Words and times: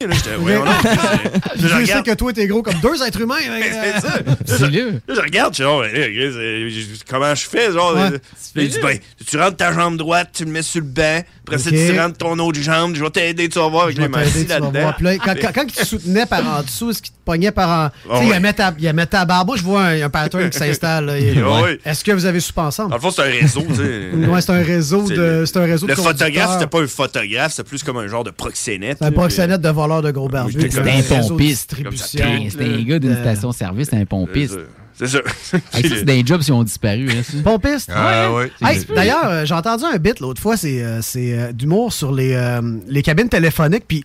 Là, 0.00 0.14
j'étais. 0.14 0.30
Je, 1.56 1.86
sais 1.86 2.02
que 2.04 2.14
toi, 2.14 2.32
t'es 2.32 2.46
gros 2.46 2.62
comme 2.62 2.78
deux 2.80 3.02
êtres 3.02 3.20
humains. 3.20 3.34
hein, 3.50 3.60
C'est 4.00 4.06
ça. 4.06 4.14
euh, 4.18 4.22
Là, 4.28 4.70
je- 4.70 5.12
là, 5.12 5.14
je 5.16 5.20
regarde, 5.20 5.52
je 5.54 5.56
suis 5.56 5.64
genre, 5.64 5.84
eh, 5.84 5.90
Chris, 5.90 6.36
euh, 6.36 6.70
je- 6.70 7.04
comment 7.10 7.34
je 7.34 7.44
fais? 7.48 7.72
Genre, 7.72 7.94
Ouais. 7.96 8.12
euh, 8.12 8.18
il 8.54 8.68
dit, 8.68 8.78
ben, 8.80 8.96
tu 9.28 9.36
rentres 9.36 9.56
ta 9.56 9.72
jambe 9.72 9.96
droite, 9.96 10.28
tu 10.32 10.44
le 10.44 10.52
mets 10.52 10.62
sur 10.62 10.82
le 10.82 10.86
banc, 10.86 11.22
après 11.44 11.58
ça, 11.58 11.70
Ok. 11.70 11.74
tu 11.76 11.98
rentres 11.98 12.16
ton 12.16 12.38
autre 12.38 12.60
jambe, 12.60 12.94
je 12.94 13.02
vais 13.02 13.10
t'aider, 13.10 13.48
tu 13.48 13.58
vas 13.58 13.66
voir 13.66 13.84
avec 13.86 13.96
Je 13.96 14.02
vais 14.02 14.08
t'aider, 14.08 14.42
tu 14.42 14.46
vas 14.46 14.60
là-dedans. 14.60 14.80
voir. 14.82 14.94
Puis 14.94 15.04
là, 15.04 15.16
quand, 15.16 15.34
quand- 15.34 15.50
quand 15.52 15.64
il 15.66 15.72
te 15.72 15.84
soutenait 15.84 16.26
par 16.26 16.46
en 16.46 16.62
dessous, 16.62 16.90
est-ce 16.90 17.02
qu'il 17.02 17.10
te 17.12 17.18
pognait 17.24 17.50
par 17.50 17.68
en. 17.68 17.88
Tu 17.90 18.18
sais, 18.18 18.24
il 18.24 18.30
ouais. 18.30 18.36
aimait 18.36 18.52
ta- 18.52 18.74
il 18.78 18.86
aimait 18.86 19.06
ta 19.06 19.24
barbe. 19.24 19.48
Moi, 19.48 19.56
je 19.56 19.62
vois 19.64 19.82
un, 19.82 20.02
un 20.02 20.10
pattern 20.10 20.48
qui 20.48 20.58
s'installe. 20.58 21.06
là. 21.06 21.18
Il- 21.18 21.42
Ah 21.44 21.62
ouais. 21.62 21.80
Est-ce 21.84 22.04
que 22.04 22.12
vous 22.12 22.24
avez 22.24 22.38
soupé 22.38 22.60
ensemble? 22.60 22.90
Dans 22.90 22.96
le 22.96 23.02
fond, 23.02 23.10
c'est 23.10 23.22
un 23.22 23.24
réseau, 23.40 23.64
tu 23.68 23.74
sais. 23.74 24.10
Ouais, 24.28 24.40
c'est 24.40 24.52
un 24.52 24.62
réseau 24.62 25.08
de. 25.08 25.42
C'est 25.44 25.56
un 25.58 25.64
réseau 25.64 25.88
Le 25.88 25.94
de 25.94 26.00
photographe, 26.00 26.20
conducteurs. 26.28 26.52
c'était 26.52 26.66
pas 26.68 26.80
un 26.82 26.86
photographe, 26.86 27.50
c'était 27.52 27.68
plus 27.68 27.82
comme 27.82 27.96
un 27.96 28.06
genre 28.06 28.22
de 28.22 28.30
proxénète. 28.30 28.98
C'est 29.00 29.04
un 29.06 29.10
là, 29.10 29.14
proxénète 29.16 29.60
de 29.60 29.68
de 30.02 30.10
gros 30.10 30.28
barbus. 30.28 30.52
C'était 30.60 30.78
un 30.80 31.02
pompiste. 31.28 31.74
C'était 31.96 32.64
un 32.64 32.82
gars 32.82 32.98
d'une 32.98 33.16
station-service, 33.16 33.86
c'était 33.86 34.02
un 34.02 34.06
pompiste. 34.06 34.58
C'est 34.98 35.06
ça. 35.06 35.18
Hey, 35.74 35.88
c'est 35.88 36.04
des 36.04 36.26
jobs 36.26 36.40
qui 36.42 36.50
ont 36.50 36.64
disparu. 36.64 37.08
hein. 37.10 37.22
Pompiste? 37.44 37.88
Ah, 37.94 38.32
Ouais. 38.32 38.50
ouais. 38.62 38.68
Hey, 38.72 38.84
D'ailleurs, 38.94 39.26
euh, 39.26 39.44
j'ai 39.44 39.54
entendu 39.54 39.84
un 39.84 39.96
bit 39.98 40.18
l'autre 40.18 40.42
fois, 40.42 40.56
c'est 40.56 40.82
euh, 40.82 41.00
c'est, 41.02 41.38
euh, 41.38 41.52
d'humour 41.52 41.92
sur 41.92 42.10
les, 42.12 42.32
euh, 42.34 42.60
les 42.88 43.02
cabines 43.02 43.28
téléphoniques, 43.28 43.84
puis 43.86 44.02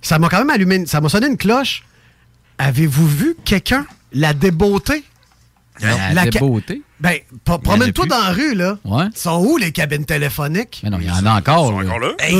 ça 0.00 0.18
m'a 0.18 0.28
quand 0.28 0.38
même 0.38 0.50
allumé, 0.50 0.76
une- 0.76 0.86
ça 0.86 1.00
m'a 1.00 1.08
sonné 1.08 1.28
une 1.28 1.36
cloche. 1.36 1.84
Avez-vous 2.58 3.06
vu 3.06 3.36
quelqu'un 3.44 3.86
la 4.12 4.34
débeauter? 4.34 5.04
La 5.80 6.24
débeauté? 6.26 6.82
Ben, 7.00 7.16
pro- 7.44 7.58
promène-toi 7.58 8.06
dans 8.06 8.18
la 8.18 8.30
rue, 8.30 8.54
là. 8.54 8.78
Ouais. 8.84 9.04
Sont 9.14 9.44
où 9.44 9.56
les 9.56 9.70
cabines 9.72 10.04
téléphoniques? 10.04 10.80
Mais 10.84 10.90
non, 10.90 10.98
il 11.00 11.06
y 11.06 11.10
en 11.10 11.24
a 11.24 11.38
encore. 11.38 11.70
là. 11.72 11.86
encore 11.86 11.98
là? 12.00 12.10
Hey, 12.18 12.34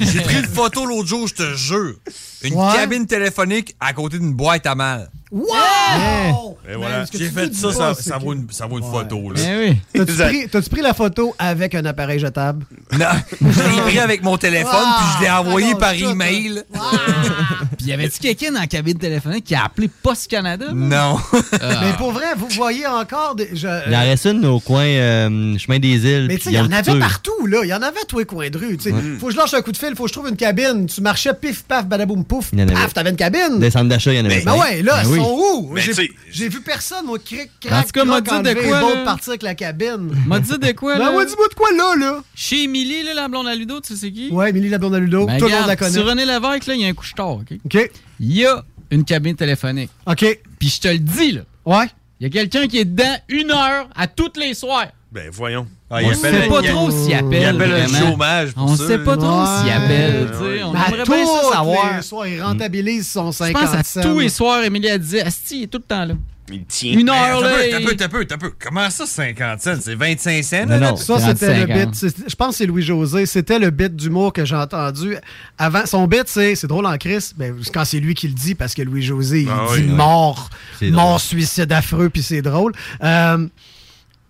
j'ai 0.00 0.20
pris, 0.20 0.38
une 0.38 0.46
photo 0.46 0.84
l'autre 0.86 1.08
jour, 1.08 1.26
je 1.28 1.34
te 1.34 1.54
jure. 1.54 1.94
Une 2.42 2.54
Ouais. 2.54 2.72
cabine 2.74 3.06
téléphonique 3.06 3.74
à 3.80 3.92
côté 3.92 4.18
d'une 4.18 4.34
boîte 4.34 4.66
à 4.66 4.74
mal. 4.74 5.10
Wow! 5.36 6.58
Et 6.68 6.74
voilà. 6.74 7.06
ce 7.06 7.12
que 7.12 7.18
J'ai 7.18 7.28
fait 7.30 7.54
ça, 7.54 7.68
pas, 7.68 7.94
ça, 7.94 8.02
ça 8.02 8.18
vaut 8.18 8.32
une, 8.32 8.46
ça 8.50 8.66
vaut 8.66 8.78
une 8.78 8.84
photo. 8.90 9.30
Là. 9.30 9.40
Eh 9.40 9.68
oui. 9.70 9.76
T'as-tu 9.94 10.12
pris, 10.16 10.48
t'as-tu 10.48 10.70
pris 10.70 10.80
la 10.82 10.94
photo 10.94 11.34
avec 11.38 11.74
un 11.74 11.84
appareil 11.84 12.18
jetable? 12.18 12.64
Non, 12.98 13.06
je 13.40 13.46
l'ai 13.76 13.82
pris 13.82 13.98
avec 13.98 14.22
mon 14.22 14.36
téléphone, 14.36 14.70
Ah, 14.74 14.96
puis 14.98 15.06
je 15.18 15.24
l'ai 15.24 15.30
envoyé 15.30 15.66
raconte 15.68 15.80
par 15.80 15.92
tout, 15.94 16.10
email. 16.10 16.62
Puis 17.78 17.86
y 17.88 17.92
avait-tu 17.92 18.18
quelqu'un 18.20 18.52
dans 18.52 18.60
la 18.60 18.66
cabine 18.66 18.96
téléphonique 18.98 19.44
qui 19.44 19.54
a 19.54 19.64
appelé 19.64 19.88
Post 20.02 20.28
Canada? 20.30 20.66
Non. 20.74 21.18
Ah. 21.60 21.80
Mais 21.82 21.92
pour 21.98 22.12
vrai, 22.12 22.26
vous 22.36 22.48
voyez 22.50 22.86
encore 22.86 23.34
des. 23.34 23.50
je- 23.52 23.66
Il 23.88 23.94
en 23.94 24.00
reste 24.00 24.24
une 24.26 24.44
au 24.46 24.60
coin 24.60 24.84
euh, 24.84 25.58
chemin 25.58 25.78
des 25.78 25.88
îles. 26.06 26.26
Mais 26.28 26.36
tu 26.36 26.44
sais, 26.44 26.50
il 26.50 26.56
y 26.56 26.60
en 26.60 26.72
avait 26.72 26.98
partout, 26.98 27.46
là. 27.46 27.58
Il 27.64 27.68
y 27.68 27.74
en 27.74 27.82
avait 27.82 28.00
à 28.00 28.04
tous 28.08 28.18
les 28.20 28.24
coins 28.24 28.48
de 28.48 28.56
rue. 28.58 28.76
tu 28.78 28.84
sais. 28.90 28.94
Faut 29.20 29.26
que 29.26 29.32
je 29.32 29.36
lâche 29.36 29.52
un 29.54 29.60
coup 29.62 29.72
de 29.72 29.76
fil, 29.76 29.94
faut 29.94 30.04
que 30.04 30.08
je 30.08 30.12
trouve 30.14 30.28
une 30.28 30.36
cabine. 30.36 30.86
Tu 30.86 31.00
marchais 31.00 31.34
pif, 31.34 31.64
paf, 31.64 31.86
badaboum, 31.86 32.24
pouf. 32.24 32.48
Il 32.52 32.60
y 32.60 32.62
en 32.62 32.68
avait. 32.68 32.74
Paf, 32.74 32.94
t'avais 32.94 33.10
une 33.10 33.16
cabine. 33.16 33.58
Des 33.58 33.70
centres 33.70 33.88
d'achat, 33.88 34.12
il 34.12 34.18
y 34.18 34.20
en 34.20 34.24
avait 34.24 34.40
Ben 34.42 34.54
ouais, 34.54 34.82
là, 34.82 35.02
Ben. 35.02 35.08
Sont 35.26 35.38
où? 35.62 35.70
Mais 35.72 35.80
J'ai- 35.80 35.88
tu 35.94 35.94
sais- 35.94 36.10
J'ai 36.30 36.48
vu 36.48 36.60
personne, 36.60 37.06
moi, 37.06 37.18
cric, 37.18 37.50
En 37.64 37.68
crac, 37.68 37.86
tout 37.86 37.92
cas, 37.92 38.04
m'a 38.04 38.20
dit 38.20 38.30
de 38.30 38.54
quoi, 38.68 38.80
là? 38.94 39.04
partir 39.04 39.30
avec 39.30 39.42
la 39.42 39.54
cabine. 39.54 40.10
M'a 40.26 40.40
dit 40.40 40.58
de 40.58 40.72
quoi, 40.72 40.96
Ben 40.98 41.04
là? 41.10 41.16
ouais, 41.16 41.26
dis-moi 41.26 41.48
de 41.48 41.54
quoi, 41.54 41.70
là, 41.72 41.94
là? 41.96 42.22
Chez 42.34 42.62
Émilie, 42.64 43.02
là, 43.02 43.14
la 43.14 43.28
blonde 43.28 43.46
à 43.48 43.54
Ludo, 43.54 43.80
tu 43.80 43.94
sais 43.94 44.00
c'est 44.00 44.12
qui? 44.12 44.30
Ouais, 44.30 44.50
Émilie 44.50 44.68
Lablonde 44.68 44.94
à 44.94 44.98
Ludo, 45.00 45.26
Ben, 45.26 45.38
tout 45.38 45.46
le 45.46 45.50
monde 45.52 45.66
la 45.66 45.76
connaît. 45.76 45.92
Sur 45.92 46.06
René 46.06 46.24
Lévesque, 46.26 46.66
là, 46.66 46.74
il 46.74 46.80
y 46.80 46.84
a 46.84 46.88
un 46.88 46.94
couche-tard, 46.94 47.30
OK? 47.36 47.52
OK, 47.64 47.90
Il 48.20 48.32
y 48.36 48.46
a 48.46 48.62
une 48.90 49.04
cabine 49.04 49.34
téléphonique. 49.36 49.90
OK, 50.06 50.40
Puis 50.58 50.68
je 50.68 50.80
te 50.80 50.88
le 50.88 50.98
dis, 50.98 51.32
là, 51.32 51.40
ouais. 51.64 51.86
il 52.20 52.24
y 52.24 52.26
a 52.26 52.30
quelqu'un 52.30 52.66
qui 52.68 52.78
est 52.78 52.84
dedans 52.84 53.16
une 53.28 53.50
heure 53.50 53.88
à 53.94 54.06
toutes 54.06 54.36
les 54.36 54.54
soirs. 54.54 54.86
Ben, 55.12 55.28
voyons. 55.30 55.66
Ah, 55.88 55.98
On 56.02 56.14
sait 56.14 56.48
pas 56.48 56.62
trop 56.62 56.90
s'il 56.90 57.14
appelle. 57.14 57.42
Il 57.42 57.44
appelle 57.44 57.72
un 57.72 57.86
chômage 57.86 58.52
pour 58.52 58.64
On 58.64 58.76
ça. 58.76 58.86
sait 58.88 58.98
pas 58.98 59.16
trop 59.16 59.44
s'il 59.46 59.70
appelle. 59.72 60.30
On 60.64 60.74
aimerait 60.74 61.04
bien 61.04 61.26
ça 61.26 61.52
savoir. 61.52 61.96
les 61.96 62.02
soirs, 62.02 62.26
il 62.26 62.42
rentabilise 62.42 63.08
son 63.08 63.30
Je 63.30 63.36
50 63.36 63.62
pense 63.62 63.74
à 63.74 63.82
cents. 63.84 64.00
tous 64.02 64.18
les 64.20 64.28
soirs, 64.28 64.64
Émilie 64.64 64.90
a 64.90 64.98
dit 64.98 65.20
Asti, 65.20 65.58
il 65.58 65.62
est 65.64 65.66
tout 65.68 65.78
le 65.78 65.84
temps 65.84 66.04
là. 66.04 66.14
Il 66.52 66.64
tient. 66.64 66.92
Une 66.92 67.08
heure, 67.08 67.40
là. 67.40 67.50
T'as 67.72 67.80
peu, 67.80 67.96
t'as 67.96 68.08
peu, 68.08 68.24
t'as 68.24 68.36
peu. 68.36 68.52
Comment 68.56 68.88
ça, 68.88 69.04
50 69.04 69.60
cents? 69.60 69.74
C'est 69.80 69.96
25 69.96 70.44
cents? 70.44 70.66
Non, 70.66 70.78
là, 70.78 70.90
non. 70.90 70.96
Ça, 70.96 71.18
c'était 71.18 71.60
le 71.60 71.66
35 71.66 71.70
ans. 71.86 71.90
bit. 71.90 72.24
Je 72.30 72.34
pense 72.36 72.48
que 72.50 72.54
c'est 72.56 72.66
Louis-José. 72.66 73.26
C'était 73.26 73.58
le 73.58 73.70
bit 73.70 73.94
d'humour 73.96 74.32
que 74.32 74.44
j'ai 74.44 74.54
entendu. 74.54 75.16
Avant, 75.58 75.86
son 75.86 76.06
bit, 76.06 76.22
c'est 76.26 76.54
c'est 76.54 76.68
drôle 76.68 76.86
en 76.86 76.96
crise. 76.98 77.32
Ben, 77.36 77.52
quand 77.74 77.84
c'est 77.84 77.98
lui 77.98 78.14
qui 78.14 78.28
le 78.28 78.34
dit, 78.34 78.54
parce 78.54 78.74
que 78.74 78.82
Louis-José, 78.82 79.42
il 79.42 79.48
Ah 79.50 79.66
dit 79.74 79.82
oui, 79.82 79.88
mort, 79.88 80.50
mort, 80.82 81.20
suicide 81.20 81.72
affreux, 81.72 82.10
puis 82.10 82.22
c'est 82.22 82.42
drôle. 82.42 82.72
Euh, 83.02 83.46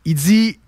il 0.06 0.14
dit. 0.14 0.58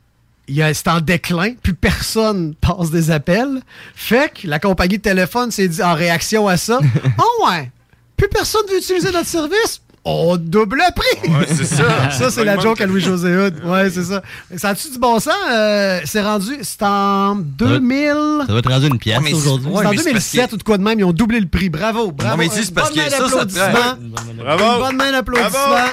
C'est 0.48 0.88
en 0.88 1.00
déclin, 1.00 1.53
plus 1.62 1.75
personne 1.75 2.54
passe 2.54 2.91
des 2.91 3.10
appels. 3.10 3.60
Fait 3.94 4.32
que 4.32 4.47
la 4.48 4.59
compagnie 4.59 4.97
de 4.98 5.03
téléphone 5.03 5.50
s'est 5.50 5.69
dit 5.69 5.82
en 5.82 5.94
réaction 5.94 6.48
à 6.48 6.56
ça 6.56 6.78
Oh 7.19 7.47
ouais, 7.48 7.70
plus 8.16 8.28
personne 8.28 8.62
veut 8.70 8.78
utiliser 8.78 9.10
notre 9.12 9.26
service 9.28 9.81
On 10.04 10.36
double 10.38 10.78
le 10.78 10.94
prix 10.94 11.31
Ouais, 11.31 11.47
c'est 11.54 11.64
ça. 11.66 12.10
ça, 12.19 12.31
c'est 12.31 12.44
la 12.44 12.59
joke 12.59 12.81
à 12.81 12.86
Louis-José 12.86 13.36
Hood. 13.36 13.60
Ouais, 13.64 13.91
c'est 13.91 14.04
ça. 14.04 14.22
Ça 14.56 14.70
a-tu 14.70 14.91
du 14.91 14.98
bon 14.98 15.20
sens? 15.20 15.34
Euh, 15.53 16.00
c'est 16.06 16.22
rendu, 16.22 16.56
c'est 16.62 16.82
en 16.82 17.34
2000... 17.36 18.15
Ça 18.41 18.47
doit 18.47 18.59
être 18.60 18.70
rendu 18.70 18.86
une 18.86 18.98
pièce 18.98 19.19
aujourd'hui. 19.34 19.69
ouais, 19.70 19.82
c'est 19.82 19.86
en 19.86 19.91
mais 19.91 19.97
c'est 19.98 20.12
parce 20.12 20.32
2007 20.32 20.53
ou 20.53 20.56
de 20.56 20.62
quoi 20.62 20.78
de 20.78 20.82
même, 20.82 20.98
ils 20.98 21.04
ont 21.04 21.12
doublé 21.12 21.41
le 21.41 21.47
prix. 21.48 21.69
Bravo, 21.69 22.10
bravo. 22.10 22.32
Non, 22.32 22.36
mais 22.38 22.47
Une 22.47 22.70
parce 22.75 22.91
bonne 22.91 22.97
que 22.97 23.00
main 23.04 23.10
ça, 23.10 23.16
ça 23.19 23.22
d'applaudissement. 23.25 23.65
te- 23.72 24.42
Bravo. 24.42 24.65
Une 24.65 24.80
bonne 24.80 24.97
main 24.97 25.12
d'applaudissement. 25.12 25.50
Bravo. 25.50 25.91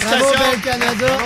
Bravo, 0.00 0.24
Belle 0.38 0.60
Canada. 0.62 1.18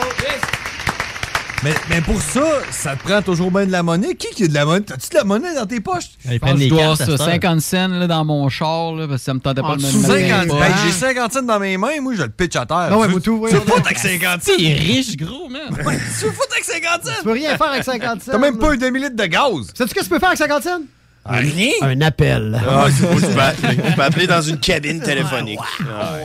Mais, 1.65 1.75
mais 1.91 2.01
pour 2.01 2.21
ça, 2.23 2.41
ça 2.71 2.95
te 2.95 3.03
prend 3.03 3.21
toujours 3.21 3.51
bien 3.51 3.67
de 3.67 3.73
la 3.73 3.83
monnaie. 3.83 4.15
Qui 4.15 4.29
qui 4.33 4.45
a 4.45 4.49
de 4.49 4.55
la 4.55 4.65
monnaie? 4.65 4.83
T'as-tu 4.85 5.09
de 5.11 5.15
la 5.17 5.25
monnaie 5.25 5.55
dans 5.57 5.67
tes 5.67 5.81
poches? 5.81 6.05
Ils 6.25 6.35
Je 6.35 6.39
pense 6.39 6.41
prennent 6.41 6.53
que 6.55 6.59
je 6.61 6.65
les 6.65 6.71
dois 6.71 6.79
cartes 6.79 7.01
avoir 7.01 7.15
à 7.15 7.17
ça, 7.19 7.25
cette 7.25 7.29
heure. 7.45 7.51
50 7.51 7.61
cents 7.61 7.89
là, 7.89 8.07
dans 8.07 8.25
mon 8.25 8.49
char, 8.49 8.93
là, 8.95 9.09
parce 9.09 9.21
que 9.21 9.25
ça 9.25 9.35
me 9.35 9.41
tentait 9.41 9.63
pas 9.63 9.75
de 9.77 9.83
me 9.83 9.87
dessous 9.87 9.99
de 9.99 10.03
demander 10.05 10.29
50, 10.29 10.49
pas. 10.49 10.69
Ben, 10.69 10.75
j'ai 10.87 10.93
50 10.93 11.33
cents 11.33 11.43
dans 11.43 11.59
mes 11.59 11.77
mains, 11.77 12.01
moi, 12.01 12.13
je 12.17 12.23
le 12.23 12.29
pitch 12.29 12.55
à 12.55 12.65
terre. 12.65 12.89
Non, 12.91 12.99
ouais, 13.01 13.07
Tu- 13.09 13.13
vous 13.13 13.21
tout, 13.21 13.47
Tu 13.51 13.57
ouais. 13.57 13.61
pas 13.61 13.77
avec 13.85 13.99
50 13.99 14.43
cents? 14.43 14.53
Tu 14.57 14.65
est 14.67 14.75
riche, 14.75 15.17
gros, 15.17 15.49
man. 15.49 15.63
Ouais, 15.85 15.97
Tu 15.99 16.27
foutre 16.27 16.49
avec 16.53 16.65
50 16.65 17.01
Tu 17.03 17.09
cents? 17.09 17.23
peux 17.25 17.33
rien 17.33 17.57
faire 17.57 17.71
avec 17.73 17.83
50 17.85 18.23
cents. 18.23 18.33
T'as 18.33 18.39
même 18.39 18.57
pas 18.59 18.73
un 18.73 18.77
demi-litre 18.77 19.17
de 19.17 19.27
gaz. 19.27 19.67
Sais-tu 19.75 19.91
ce 19.91 19.95
que 19.95 20.01
tu 20.05 20.09
peux 20.11 20.19
faire 20.21 20.29
avec 20.29 20.39
50 20.39 20.63
cents? 20.63 20.81
Rien. 21.29 21.71
Un 21.83 22.01
appel. 22.01 22.61
Ah, 22.69 22.87
c'est 22.91 23.07
beau, 23.07 23.21
tu 23.21 23.27
peux 23.27 23.41
appeler- 23.41 23.77
tu 23.77 23.93
peux 23.95 24.03
appeler 24.03 24.27
dans 24.27 24.43
une 24.43 24.59
cabine 24.59 25.01
téléphonique. 25.01 25.59
Ah, 25.89 26.17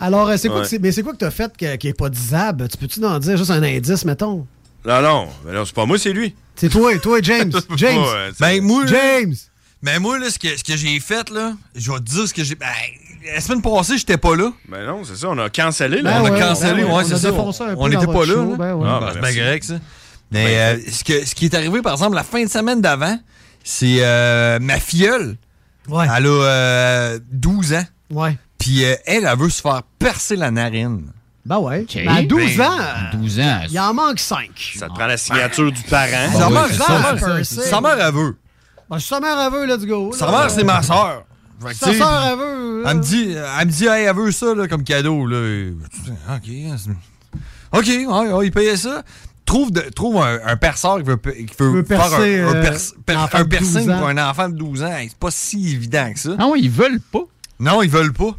Alors, 0.00 0.28
euh, 0.28 0.36
c'est 0.36 0.48
quoi, 0.48 0.60
Ouais. 0.62 0.78
mais 0.80 0.92
c'est 0.92 1.02
quoi 1.02 1.12
que 1.12 1.18
t'as 1.18 1.30
fait 1.30 1.52
qui 1.78 1.88
est 1.88 1.96
pas 1.98 2.08
disable? 2.08 2.68
Tu 2.68 2.76
peux-tu 2.76 3.04
en 3.04 3.18
dire 3.18 3.36
juste 3.36 3.50
un 3.50 3.62
indice, 3.62 4.04
mettons? 4.04 4.46
Non, 4.84 5.00
non, 5.02 5.28
mais 5.44 5.52
non, 5.52 5.64
c'est 5.64 5.74
pas 5.74 5.86
moi, 5.86 5.98
c'est 5.98 6.12
lui. 6.12 6.34
C'est 6.56 6.68
toi, 6.68 6.96
toi, 6.98 7.18
James. 7.22 7.52
James. 7.76 7.98
Ouais, 8.02 8.30
Ben, 8.40 8.62
moi, 8.62 8.84
James. 8.86 9.34
ben, 9.82 10.00
moi, 10.00 10.18
là, 10.18 10.28
ce 10.30 10.38
que, 10.38 10.56
ce 10.56 10.64
que 10.64 10.76
j'ai 10.76 10.98
fait, 11.00 11.30
là, 11.30 11.52
je 11.74 11.90
vais 11.92 11.98
te 11.98 12.04
dire 12.04 12.26
ce 12.28 12.34
que 12.34 12.42
j'ai. 12.44 12.54
Ben, 12.56 12.66
la 13.34 13.40
semaine 13.40 13.62
passée, 13.62 13.96
j'étais 13.98 14.16
pas 14.16 14.34
là. 14.34 14.50
Ben 14.68 14.84
non, 14.84 15.02
c'est 15.04 15.16
ça, 15.16 15.28
on 15.28 15.38
a 15.38 15.48
cancellé, 15.48 16.02
Ben 16.02 16.10
là. 16.10 16.22
on 16.22 16.26
a 16.26 16.30
ouais, 16.32 16.40
cancellé, 16.40 16.82
ben 16.82 16.92
ouais, 16.92 17.04
c'est 17.04 17.16
ça. 17.18 17.32
on 17.32 17.88
n'était 17.88 18.06
pas 18.06 18.26
là. 18.26 18.34
show, 18.34 18.50
là. 18.50 18.56
ben 18.56 18.74
ouais. 18.74 18.88
Ah, 18.88 19.00
Ben, 19.14 19.20
ben, 19.20 19.58
c'est 19.62 19.64
ça. 19.74 19.74
Mais 20.32 20.58
euh, 20.58 20.78
ce, 20.90 21.04
que, 21.04 21.24
ce 21.26 21.34
qui 21.34 21.44
est 21.44 21.54
arrivé, 21.54 21.82
par 21.82 21.92
exemple, 21.92 22.16
la 22.16 22.24
fin 22.24 22.42
de 22.42 22.48
semaine 22.48 22.80
d'avant, 22.80 23.16
c'est 23.64 23.98
euh, 24.00 24.58
ma 24.60 24.78
filleule. 24.78 25.36
Ouais. 25.88 26.06
Elle 26.16 26.26
a 26.26 26.28
euh, 26.28 27.18
12 27.30 27.74
ans. 27.74 27.84
Ouais. 28.10 28.36
Puis 28.58 28.84
euh, 28.84 28.94
elle, 29.06 29.24
elle 29.24 29.38
veut 29.38 29.50
se 29.50 29.60
faire 29.60 29.82
percer 29.98 30.36
la 30.36 30.50
narine. 30.50 31.06
Ben 31.44 31.58
ouais. 31.58 31.80
OK. 31.82 31.94
Mais 31.96 32.08
à 32.08 32.22
12 32.22 32.56
Ben, 32.56 32.64
ans, 32.68 32.78
euh, 32.80 33.16
12 33.16 33.40
ans. 33.40 33.60
il 33.70 33.80
en 33.80 33.94
manque 33.94 34.20
5. 34.20 34.48
Ça 34.78 34.88
te 34.88 34.92
prend 34.94 35.06
la 35.06 35.16
signature 35.16 35.72
du 35.72 35.82
parent. 35.82 36.30
sa, 36.32 36.46
oui, 36.48 36.52
mère, 36.54 36.66
c'est 36.68 36.74
sa 36.76 36.86
ça, 36.86 37.18
ça, 37.18 37.44
sa 37.44 37.62
ça. 37.70 37.80
mère, 37.80 37.98
elle 38.00 38.14
veut. 38.14 38.36
Ben, 38.88 38.98
sa 39.00 39.18
mère, 39.20 39.36
elle 39.40 39.52
veut, 39.52 39.66
let's 39.66 39.84
go. 39.86 40.12
Sa 40.12 40.30
mère, 40.30 40.50
c'est 40.50 40.62
ma 40.64 40.82
soeur. 40.82 41.24
Fait 41.66 41.74
Sa 41.74 41.92
soeur, 41.94 42.22
elle 42.24 42.38
veut. 42.38 42.84
Elle 42.86 42.96
me 42.96 43.02
dit, 43.02 43.32
elle 43.32 43.66
me 43.66 43.72
dit, 43.72 43.86
hey, 43.86 44.04
elle 44.04 44.14
veut 44.16 44.30
ça 44.32 44.54
là, 44.54 44.68
comme 44.68 44.84
cadeau. 44.84 45.26
Là. 45.26 45.70
OK. 46.34 46.44
c'est- 46.44 46.90
OK, 47.74 47.86
ouais, 47.88 48.32
ouais, 48.32 48.46
il 48.46 48.52
payait 48.52 48.76
ça. 48.76 49.02
Trouve, 49.44 49.70
de- 49.72 49.80
trouve 49.94 50.16
un, 50.22 50.38
un 50.46 50.56
perceur 50.56 50.98
qui 50.98 51.02
veut, 51.04 51.16
qui 51.16 51.46
veut 51.58 51.70
Veut 51.70 51.84
faire 51.84 51.98
percer, 52.08 52.40
un, 52.40 52.48
un, 52.48 52.54
euh, 52.54 52.62
pers- 52.62 52.78
per- 53.04 53.14
l'enfant 53.14 53.38
un 53.38 53.44
de 53.44 53.48
12 53.48 53.58
piercing 53.72 53.90
ans. 53.90 53.98
pour 53.98 54.08
un 54.08 54.30
enfant 54.30 54.48
de 54.48 54.54
12 54.56 54.82
ans. 54.82 54.92
Hey, 54.96 55.08
c'est 55.08 55.18
pas 55.18 55.30
si 55.30 55.72
évident 55.72 56.12
que 56.12 56.18
ça. 56.20 56.30
Ah 56.38 56.46
ouais, 56.48 56.60
ils 56.60 56.70
veulent 56.70 57.00
pas. 57.00 57.24
Non, 57.60 57.82
ils 57.82 57.90
veulent 57.90 58.12
pas. 58.12 58.36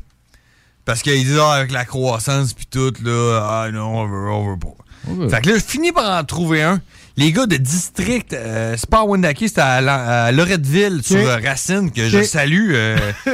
Parce 0.85 1.01
qu'ils 1.01 1.23
disent, 1.23 1.39
ah, 1.41 1.51
avec 1.53 1.71
la 1.71 1.85
croissance 1.85 2.53
puis 2.53 2.65
tout, 2.69 2.93
là, 3.03 3.39
ah 3.65 3.71
non, 3.71 3.99
on 3.99 4.07
veut, 4.07 4.29
on 4.31 4.51
veut 4.51 4.59
pas. 4.59 5.29
Fait 5.29 5.41
que 5.41 5.49
là, 5.49 5.55
je 5.57 5.63
finis 5.63 5.91
par 5.91 6.17
en 6.19 6.23
trouver 6.23 6.61
un. 6.63 6.81
Les 7.15 7.31
gars 7.31 7.45
de 7.45 7.57
district, 7.57 8.33
euh, 8.33 8.75
c'est 8.77 8.89
pas 8.89 9.01
à 9.01 9.03
Wendake, 9.03 9.37
c'était 9.39 9.61
à, 9.61 10.25
à 10.25 10.31
Loretteville, 10.31 11.01
sur 11.03 11.17
euh, 11.19 11.37
Racine, 11.43 11.91
que 11.91 12.09
je 12.09 12.23
salue. 12.23 12.71
euh, 12.73 12.97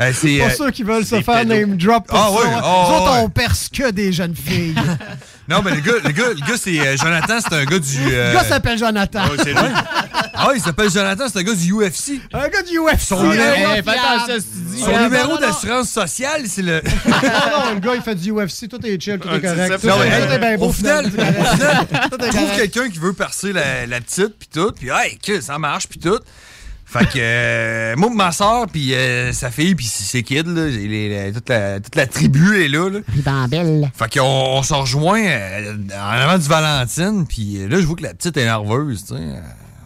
euh, 0.00 0.12
c'est, 0.12 0.38
Pas 0.38 0.44
euh, 0.46 0.50
ceux 0.58 0.70
qui 0.72 0.82
veulent 0.82 1.04
se 1.06 1.20
faire 1.22 1.40
pédos. 1.46 1.54
name 1.54 1.76
drop 1.76 2.06
pour 2.08 2.18
Ah 2.18 2.30
ça. 2.42 2.48
hein. 2.48 2.60
ah 2.64 2.86
Nous 2.88 2.96
autres, 2.96 3.12
ouais. 3.12 3.20
on 3.24 3.28
perce 3.28 3.68
que 3.68 3.90
des 3.90 4.12
jeunes 4.12 4.34
filles. 4.34 4.74
Non, 5.48 5.60
mais 5.62 5.72
le 5.74 5.80
gars, 5.80 5.92
le 6.04 6.10
gars, 6.12 6.28
le 6.28 6.46
gars 6.46 6.56
c'est 6.56 6.78
euh, 6.80 6.96
Jonathan, 6.96 7.38
c'est 7.40 7.54
un 7.54 7.64
gars 7.64 7.78
du. 7.78 7.98
euh, 8.12 8.28
Le 8.32 8.38
gars 8.38 8.44
s'appelle 8.44 8.78
Jonathan. 8.78 9.22
Ouais, 9.24 9.36
c'est 9.42 9.52
lui. 9.52 9.58
Ah, 10.34 10.50
il 10.54 10.60
s'appelle 10.60 10.90
Jonathan, 10.90 11.24
c'est 11.30 11.38
un 11.40 11.42
gars 11.42 11.54
du 11.54 11.72
UFC. 11.72 12.20
Un 12.32 12.48
gars 12.48 12.62
du 12.62 12.78
UFC. 12.78 13.00
Son 13.00 13.22
numéro- 13.22 13.42
Hey, 13.42 13.82
que 13.82 14.36
tu 14.36 14.42
dis. 14.70 14.80
Son 14.80 14.98
numéro 14.98 15.24
non, 15.28 15.34
non, 15.34 15.40
non. 15.40 15.46
d'assurance 15.48 15.88
sociale, 15.90 16.42
c'est 16.46 16.62
le. 16.62 16.80
Non, 17.06 17.12
non, 17.66 17.74
le 17.74 17.80
gars, 17.80 17.92
il 17.96 18.02
fait 18.02 18.14
du 18.14 18.30
UFC. 18.32 18.68
Tout 18.68 18.84
est 18.86 19.00
chill, 19.00 19.18
tout 19.18 19.28
est 19.28 19.40
correct. 19.40 19.68
ça, 19.72 19.78
Tout, 19.78 19.86
non, 19.88 20.02
est- 20.02 20.08
mais, 20.10 20.26
tout 20.26 20.32
est 20.32 20.38
bien 20.38 20.56
beau. 20.58 20.66
au 20.66 20.72
final, 20.72 21.06
au 21.06 21.10
final, 21.10 21.86
trouve 22.30 22.56
quelqu'un 22.56 22.88
qui 22.88 22.98
veut 22.98 23.12
percer 23.12 23.52
la, 23.52 23.86
la 23.86 24.00
petite, 24.00 24.36
puis 24.38 24.48
tout, 24.52 24.72
puis 24.72 24.88
hey, 24.90 25.18
que 25.18 25.40
ça 25.40 25.58
marche, 25.58 25.88
puis 25.88 25.98
tout. 25.98 26.18
Fait 26.92 27.06
que 27.06 27.18
euh, 27.18 27.94
moi, 27.96 28.10
ma 28.14 28.32
soeur, 28.32 28.66
puis 28.70 28.92
euh, 28.94 29.32
sa 29.32 29.50
fille, 29.50 29.74
puis 29.74 29.86
ses 29.86 30.22
kids, 30.22 30.42
là, 30.44 30.66
les- 30.66 31.08
les- 31.26 31.32
toute, 31.32 31.48
la, 31.48 31.80
toute 31.80 31.96
la 31.96 32.06
tribu 32.06 32.62
est 32.62 32.68
là. 32.68 32.90
là. 32.90 32.98
Fait 33.94 34.18
qu'on 34.18 34.26
on 34.58 34.62
se 34.62 34.74
rejoint 34.74 35.22
euh, 35.24 35.74
en 35.94 36.10
avant 36.20 36.36
du 36.38 36.46
Valentine, 36.48 37.24
puis 37.26 37.62
euh, 37.62 37.68
là, 37.68 37.80
je 37.80 37.86
vois 37.86 37.96
que 37.96 38.02
la 38.02 38.12
petite 38.12 38.36
est 38.36 38.44
nerveuse, 38.44 39.04
tu 39.08 39.14
sais. 39.14 39.20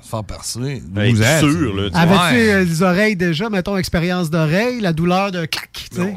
Faire 0.06 0.25
percer. 0.25 0.82
12 0.87 1.23
ans, 1.23 1.25
sûr, 1.41 1.49
tu 1.49 1.55
sais. 1.55 1.82
là, 1.82 1.91
tu 1.91 1.97
Avais-tu 1.97 2.20
Ouais. 2.47 2.53
euh, 2.53 2.64
les 2.64 2.82
oreilles 2.82 3.17
déjà, 3.17 3.50
mettons, 3.50 3.76
expérience 3.76 4.31
d'oreille, 4.31 4.81
la 4.81 4.93
douleur 4.93 5.32
de 5.32 5.44
clac, 5.47 5.70
tu 5.91 5.97
sais? 5.97 6.17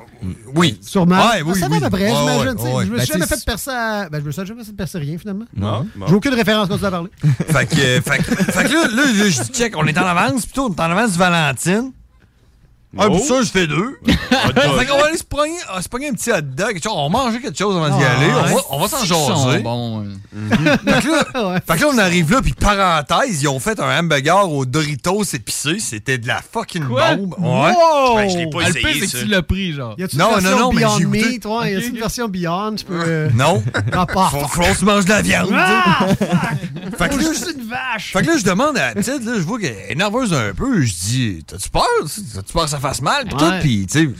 Oui. 0.55 0.77
Sûrement. 0.81 1.15
Ouais, 1.29 1.41
oui, 1.45 1.53
Ah, 1.55 1.59
ça 1.59 1.67
va 1.69 1.75
à 1.77 1.79
peu 1.81 1.89
près, 1.89 2.07
j'imagine. 2.09 2.57
Je 2.59 2.89
me 2.91 2.97
Ben, 2.97 3.03
suis 3.03 3.13
jamais 3.13 3.23
tu 3.25 3.29
sais, 3.29 3.35
fait 3.37 3.45
percer 3.45 3.69
à... 3.71 4.09
Ben, 4.09 4.19
je 4.21 4.25
me 4.25 4.31
suis 4.31 4.45
jamais 4.45 4.63
fait 4.63 4.73
percer 4.73 4.97
rien, 4.99 5.17
finalement. 5.17 5.45
Non. 5.55 5.87
bon. 5.95 6.07
J'ai 6.07 6.15
aucune 6.15 6.33
référence 6.33 6.67
quand 6.69 6.77
tu 6.77 6.85
as 6.85 6.91
parlé. 6.91 7.09
Fait 7.47 7.65
que, 7.65 7.75
euh, 7.79 8.01
fait, 8.01 8.17
que- 8.17 8.35
fait 8.51 8.63
que 8.65 8.73
là, 8.73 8.87
là, 8.87 9.05
là, 9.05 9.29
je 9.29 9.41
dis, 9.43 9.49
check, 9.51 9.73
on 9.77 9.85
est 9.87 9.97
en 9.97 10.05
avance, 10.05 10.45
plutôt, 10.45 10.65
on 10.67 10.73
est 10.73 10.79
en 10.79 10.91
avance 10.91 11.13
du 11.13 11.17
Valentine. 11.17 11.91
Ah, 12.97 13.05
Oh. 13.07 13.11
puis 13.17 13.21
ça, 13.23 13.41
je 13.43 13.49
fais 13.49 13.67
deux. 13.67 13.99
Fait 14.05 14.85
qu'on 14.87 14.97
va 14.97 15.05
aller 15.05 15.17
se 15.17 15.23
pogner, 15.23 15.57
ah, 15.71 15.79
se 15.81 15.87
pogner 15.87 16.09
un 16.09 16.13
petit 16.13 16.31
hot 16.31 16.41
dog, 16.41 16.79
on 16.89 17.03
va 17.09 17.19
manger 17.23 17.39
quelque 17.39 17.57
chose 17.57 17.75
avant 17.77 17.95
d'y 17.95 18.03
Ah, 18.03 18.17
aller, 18.17 18.31
on 18.33 18.55
va, 18.55 18.61
on 18.71 18.79
va 18.79 18.87
s'en 18.87 19.05
jaser. 19.05 19.59
bons. 19.59 20.05
euh. 20.05 20.49
Fait 20.49 21.01
que 21.01 21.07
là, 21.11 21.49
Ouais. 21.51 21.59
fait 21.67 21.75
que 21.77 21.81
là, 21.83 21.87
on 21.93 21.97
arrive 21.99 22.31
là, 22.31 22.41
puis 22.41 22.53
parenthèse, 22.53 23.43
ils 23.43 23.47
ont 23.47 23.59
fait 23.59 23.79
un 23.79 23.99
hamburger 23.99 24.51
au 24.51 24.65
Doritos 24.65 25.23
épicé, 25.33 25.77
c'était 25.79 26.17
de 26.17 26.27
la 26.27 26.41
fucking 26.41 26.85
Quoi? 26.87 27.15
bombe. 27.15 27.35
Ouais. 27.37 27.47
Wow! 27.47 28.15
Ben, 28.15 28.29
je 28.29 28.37
l'ai 28.39 28.49
pas 28.49 28.59
Ah, 28.63 28.67
le 28.69 28.73
pire, 28.73 28.87
essayé, 28.89 29.01
c'est 29.01 29.07
ça. 29.07 29.17
que 29.19 29.23
tu 29.23 29.29
l'as 29.29 29.41
pris, 29.43 29.73
genre. 29.73 29.95
Y 29.99 30.03
a-tu 30.03 30.17
Non, 30.17 30.25
une 30.25 30.31
non, 30.31 30.39
version 30.41 30.57
non, 30.59 30.71
mais 30.73 30.79
Beyond 30.79 30.99
goûté. 30.99 31.29
Meat? 31.29 31.45
Ouais, 31.45 31.73
y 31.73 31.75
a-tu 31.75 31.87
une 31.89 31.97
version 31.99 32.27
Beyond? 32.27 32.75
Tu 32.75 32.85
peux... 32.85 33.03
euh, 33.05 33.29
Non. 33.35 33.63
Non, 33.93 34.05
pas. 34.07 34.29
Faut, 34.29 34.47
faut 34.47 34.61
qu'on 34.61 34.73
se 34.73 34.85
mange 34.85 35.05
de 35.05 35.09
la 35.11 35.21
viande. 35.21 35.49
Ah! 35.53 36.07
fait, 36.97 37.09
que 37.09 37.15
là, 37.15 37.29
C'est 37.35 37.51
une 37.51 37.67
vache! 37.69 38.13
fait 38.13 38.21
que 38.23 38.27
là, 38.27 38.37
je 38.37 38.43
demande 38.43 38.77
à 38.77 38.87
la 38.87 38.93
petite, 38.95 39.23
là, 39.25 39.33
je 39.35 39.41
vois 39.41 39.59
qu'elle 39.59 39.75
est 39.89 39.95
nerveuse 39.95 40.33
un 40.33 40.53
peu. 40.55 40.81
Je 40.81 40.93
dis, 40.93 41.43
t'as-tu 41.45 41.69
peur? 41.69 41.83
T'as-tu 42.33 42.53
peur 42.53 42.63
que 42.65 42.69
ça 42.79 42.87
fasse 42.89 43.01
mal? 43.01 43.25
Puis 43.25 43.35
tout, 43.37 43.51
puis, 43.61 43.87
tu 43.87 44.07
sais, 44.07 44.13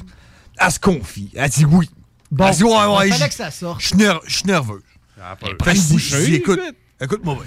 elle 0.57 0.71
se 0.71 0.79
confie. 0.79 1.31
Elle 1.35 1.49
dit 1.49 1.65
oui. 1.65 1.89
Bon, 2.31 2.47
elle 2.47 2.55
dit, 2.55 2.63
ouais, 2.63 2.71
ouais, 2.71 3.07
il 3.07 3.13
je 3.13 3.17
fallait 3.17 3.29
que 3.29 3.35
ça 3.35 3.49
sorte. 3.51 3.81
je 3.81 3.87
suis 3.87 3.97
ner- 3.97 4.19
nerveux. 4.45 4.83
Je 5.17 6.25
dis, 6.25 6.35
écoute, 6.35 6.59
écoute. 6.59 6.75
écoute-moi 7.01 7.35
bien. 7.35 7.43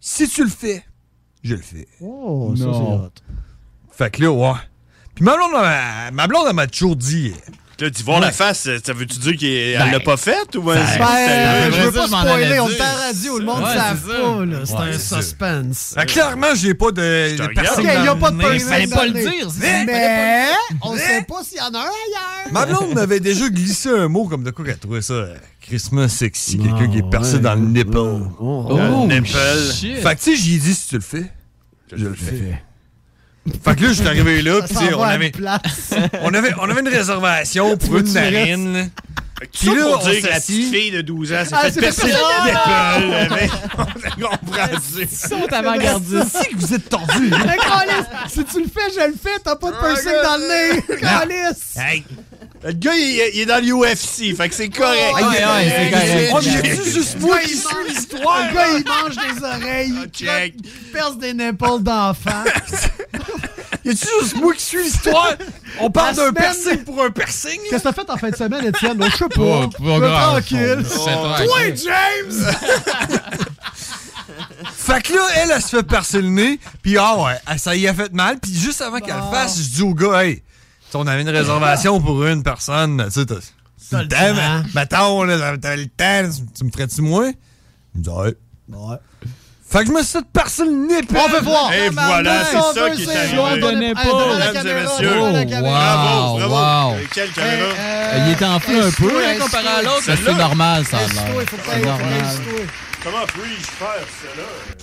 Si 0.00 0.28
tu 0.28 0.42
le 0.44 0.50
fais, 0.50 0.84
je 1.42 1.54
le 1.54 1.62
fais. 1.62 1.86
Oh, 2.00 2.54
ça, 2.56 2.64
Non. 2.64 2.72
c'est 2.72 3.04
hot. 3.06 3.10
Fait 3.92 4.10
que 4.10 4.22
là, 4.22 4.32
ouais. 4.32 4.58
Puis 5.14 5.24
ma 5.24 5.36
blonde, 5.36 5.50
elle- 5.54 6.12
ma 6.14 6.26
blonde, 6.26 6.46
elle 6.48 6.54
m'a 6.54 6.66
toujours 6.66 6.96
dit. 6.96 7.32
Là, 7.80 7.90
d'y 7.90 8.02
voir 8.02 8.18
la 8.18 8.32
face, 8.32 8.68
ça 8.84 8.92
veut-tu 8.92 9.18
dire 9.20 9.36
qu'elle 9.36 9.78
Ben, 9.78 9.92
l'a 9.92 10.00
pas 10.00 10.16
faite 10.16 10.56
ou 10.56 10.62
ben, 10.62 10.84
c'est 10.84 10.98
Ben, 10.98 11.06
sérieux? 11.06 11.72
je 11.76 11.82
veux 11.86 11.92
pas 11.92 12.06
spoiler, 12.08 12.58
on 12.58 12.68
est 12.68 12.80
en 12.80 12.94
radio, 13.06 13.38
le 13.38 13.44
monde 13.44 13.62
Ouais, 13.62 13.68
ne 13.68 13.78
savent 13.78 14.06
pas, 14.08 14.44
là. 14.46 14.56
C'est 14.64 14.72
Ouais, 14.74 14.94
un 14.94 14.98
suspense. 14.98 15.94
Que 15.96 16.04
clairement, 16.04 16.54
j'ai 16.56 16.74
pas 16.74 16.90
de, 16.90 17.36
personne 17.54 17.86
Ok, 17.86 17.92
il 17.98 18.04
y 18.04 18.08
a 18.08 18.14
pas 18.16 18.30
de. 18.32 18.54
Il 18.54 18.60
fallait 18.60 18.86
pas 18.88 19.06
le 19.06 19.12
dire. 19.12 19.48
Mais 19.86 20.46
on 20.82 20.96
sait 20.96 21.22
pas 21.28 21.44
s'il 21.44 21.58
y 21.58 21.60
en 21.60 21.72
a 21.74 21.78
un 21.78 21.82
ailleurs. 21.82 22.52
Ma 22.52 22.66
blonde 22.66 22.94
m'avait 22.94 23.20
déjà 23.20 23.48
glissé 23.48 23.90
un 23.90 24.08
mot 24.08 24.26
comme 24.26 24.42
de 24.42 24.50
quoi 24.50 24.64
qu'elle 24.64 24.78
trouvait 24.78 25.02
ça 25.02 25.14
euh, 25.14 25.34
Christmas 25.60 26.08
sexy, 26.08 26.58
quelqu'un 26.58 26.88
qui 26.88 26.98
est 26.98 27.10
percé 27.10 27.34
ouais. 27.34 27.40
dans 27.40 27.54
le 27.54 27.60
nipple. 27.60 27.96
Oh, 28.40 29.06
nipple. 29.06 29.28
shit. 29.72 29.98
Fait 29.98 30.16
que 30.16 30.20
tu 30.20 30.36
sais, 30.36 30.42
j'ai 30.42 30.58
dit 30.58 30.74
si 30.74 30.88
tu 30.88 30.94
le 30.96 31.00
fais, 31.00 31.30
je 31.94 32.06
le 32.06 32.14
fais. 32.14 32.60
Fait 33.64 33.74
que 33.76 33.82
là, 33.82 33.88
je 33.88 33.92
suis 33.94 34.06
arrivé 34.06 34.42
là, 34.42 34.66
s'en 34.66 34.80
on 34.98 35.02
avait, 35.02 35.32
on, 36.22 36.34
avait, 36.34 36.52
on 36.60 36.70
avait 36.70 36.80
une 36.80 36.88
réservation 36.88 37.76
pour 37.76 37.98
une 37.98 38.12
narine. 38.12 38.72
là. 38.74 38.84
Fait 39.38 39.46
que 39.46 39.56
Puis 39.58 39.68
là, 39.68 39.86
on 39.86 39.98
dire 40.10 40.20
que 40.22 40.26
la 40.26 40.40
petite 40.40 40.74
fille 40.74 40.90
de 40.90 41.00
12 41.00 41.32
ans 41.32 41.44
s'est 41.44 41.50
Ah, 41.52 41.60
fait 41.62 41.70
c'est 41.70 41.80
percer 41.80 42.08
fait 42.08 42.08
le 42.08 42.50
nipple. 42.50 43.54
On 44.18 44.36
comprend 44.36 44.66
ça. 44.80 45.00
Ils 45.00 45.08
sont 45.08 45.52
avant-gardistes. 45.52 46.36
Si 46.42 46.48
que 46.48 46.56
vous 46.58 46.74
êtes 46.74 46.88
tordus. 46.88 47.32
Si 48.28 48.44
tu 48.44 48.60
le 48.62 48.66
fais, 48.66 48.90
je 48.94 49.06
le 49.06 49.14
fais. 49.22 49.38
T'as 49.44 49.54
pas 49.54 49.70
de 49.70 49.76
piercing 49.76 50.12
dans 50.24 50.36
le 50.38 50.48
nez. 50.48 50.82
Calice. 51.00 51.76
Hey, 51.76 52.04
Le 52.64 52.72
gars, 52.72 52.94
il, 52.94 53.20
est- 53.20 53.30
il 53.34 53.40
est 53.42 53.46
dans 53.46 53.62
l'UFC, 53.64 54.36
fait 54.36 54.48
que 54.48 54.54
c'est 54.54 54.68
correct. 54.68 55.14
Ouais, 55.14 55.22
ouais, 55.22 55.72
c'est 55.76 55.90
correct. 55.90 56.32
oh, 56.34 56.38
mais 56.62 56.92
juste 56.92 57.20
moi 57.20 57.38
qui 57.38 57.54
mange- 57.54 57.88
l'histoire. 57.88 58.48
Le 58.48 58.54
gars, 58.54 58.66
il 58.78 58.84
mange 58.84 59.16
des 59.16 59.44
oreilles. 59.44 59.94
Il 60.04 60.10
check. 60.10 60.54
Il 60.64 60.70
perce 60.92 61.16
des 61.18 61.34
nipples 61.34 61.80
d'enfant. 61.80 62.44
Y 63.84 63.90
a-tu 63.90 64.06
juste 64.20 64.36
moi 64.36 64.52
qui 64.54 64.62
suis 64.62 64.82
l'histoire? 64.82 65.32
On 65.80 65.90
parle 65.90 66.14
d'un 66.16 66.32
piercing 66.32 66.78
pour 66.84 67.02
un 67.02 67.10
piercing? 67.10 67.58
Qu'est-ce 67.70 67.84
que 67.84 67.88
t'as 67.88 67.92
fait 67.94 68.10
en 68.10 68.16
fin 68.18 68.28
de 68.28 68.36
semaine, 68.36 68.66
Étienne? 68.66 69.00
Je 69.02 69.16
sais 69.16 69.28
pas. 69.28 69.40
Oh, 69.40 69.68
pas 69.68 69.78
Je- 69.78 70.00
grave. 70.00 70.30
Tranquille. 70.44 70.84
Toi, 70.94 71.12
tranquille. 71.36 71.74
James! 71.86 72.54
Fait 74.74 75.02
que 75.02 75.12
là, 75.14 75.20
elle, 75.36 75.50
elle 75.54 75.62
se 75.62 75.68
fait 75.68 75.82
percer 75.82 76.20
le 76.20 76.28
nez, 76.28 76.58
puis 76.82 76.96
ah 76.98 77.16
ouais, 77.16 77.32
elle- 77.50 77.58
ça 77.58 77.74
y 77.76 77.86
a 77.86 77.94
fait 77.94 78.12
mal, 78.12 78.38
puis 78.38 78.52
juste 78.54 78.80
avant 78.82 78.98
qu'elle 79.00 79.16
le 79.16 79.30
fasse, 79.34 79.58
je 79.58 79.68
dis 79.68 79.82
au 79.82 79.94
gars, 79.94 80.24
hey, 80.24 80.42
on 80.94 81.06
avait 81.06 81.22
une 81.22 81.28
réservation 81.28 82.00
pour 82.00 82.24
une 82.26 82.42
personne, 82.42 83.04
tu 83.12 83.20
sais, 83.20 83.26
t'as 83.26 84.02
le 84.02 84.08
temps, 84.08 84.68
mettons, 84.74 85.26
t'as 85.60 85.76
le 85.76 85.86
temps, 85.86 86.30
tu- 86.56 86.64
me 86.64 86.70
ferais-tu 86.70 87.02
moins? 87.02 87.32
Il 87.94 87.98
me 88.00 88.04
dit, 88.04 88.10
ouais. 88.10 88.34
Ouais. 88.70 88.96
Fait 89.70 89.80
que 89.80 89.86
je 89.88 89.92
me 89.92 90.02
suis 90.02 90.18
percer 90.32 90.64
le 90.64 90.70
nez, 90.70 91.00
On 91.14 91.28
veut 91.28 91.40
voir. 91.42 91.70
Et 91.74 91.90
voilà, 91.90 92.42
c'est 92.44 92.56
ça 92.80 92.88
qui 92.90 93.02
est 93.02 93.04
c'est 93.04 93.36
arrivé. 93.38 93.76
Mesdames 93.76 93.82
et 94.66 94.74
messieurs. 94.74 95.12
Oh. 95.20 95.32
Bravo, 95.60 96.38
Wow, 96.38 96.48
bravo. 96.48 96.54
wow. 96.54 96.94
Euh, 96.96 97.04
Quelle 97.12 97.30
caméra? 97.32 97.66
Euh, 97.78 98.18
Il 98.26 98.32
est 98.32 98.42
enflé 98.46 98.80
un 98.80 98.90
peu, 98.90 99.12
hein, 99.24 99.34
comparé 99.38 99.68
à 99.68 99.82
l'autre, 99.82 100.02
c'est 100.04 100.32
normal, 100.34 100.86
ça 100.86 100.98
C'est 101.06 101.80
normal. 101.84 102.24
Comment 103.04 103.26
puis-je 103.26 103.66
faire 103.66 104.06
cela? 104.22 104.77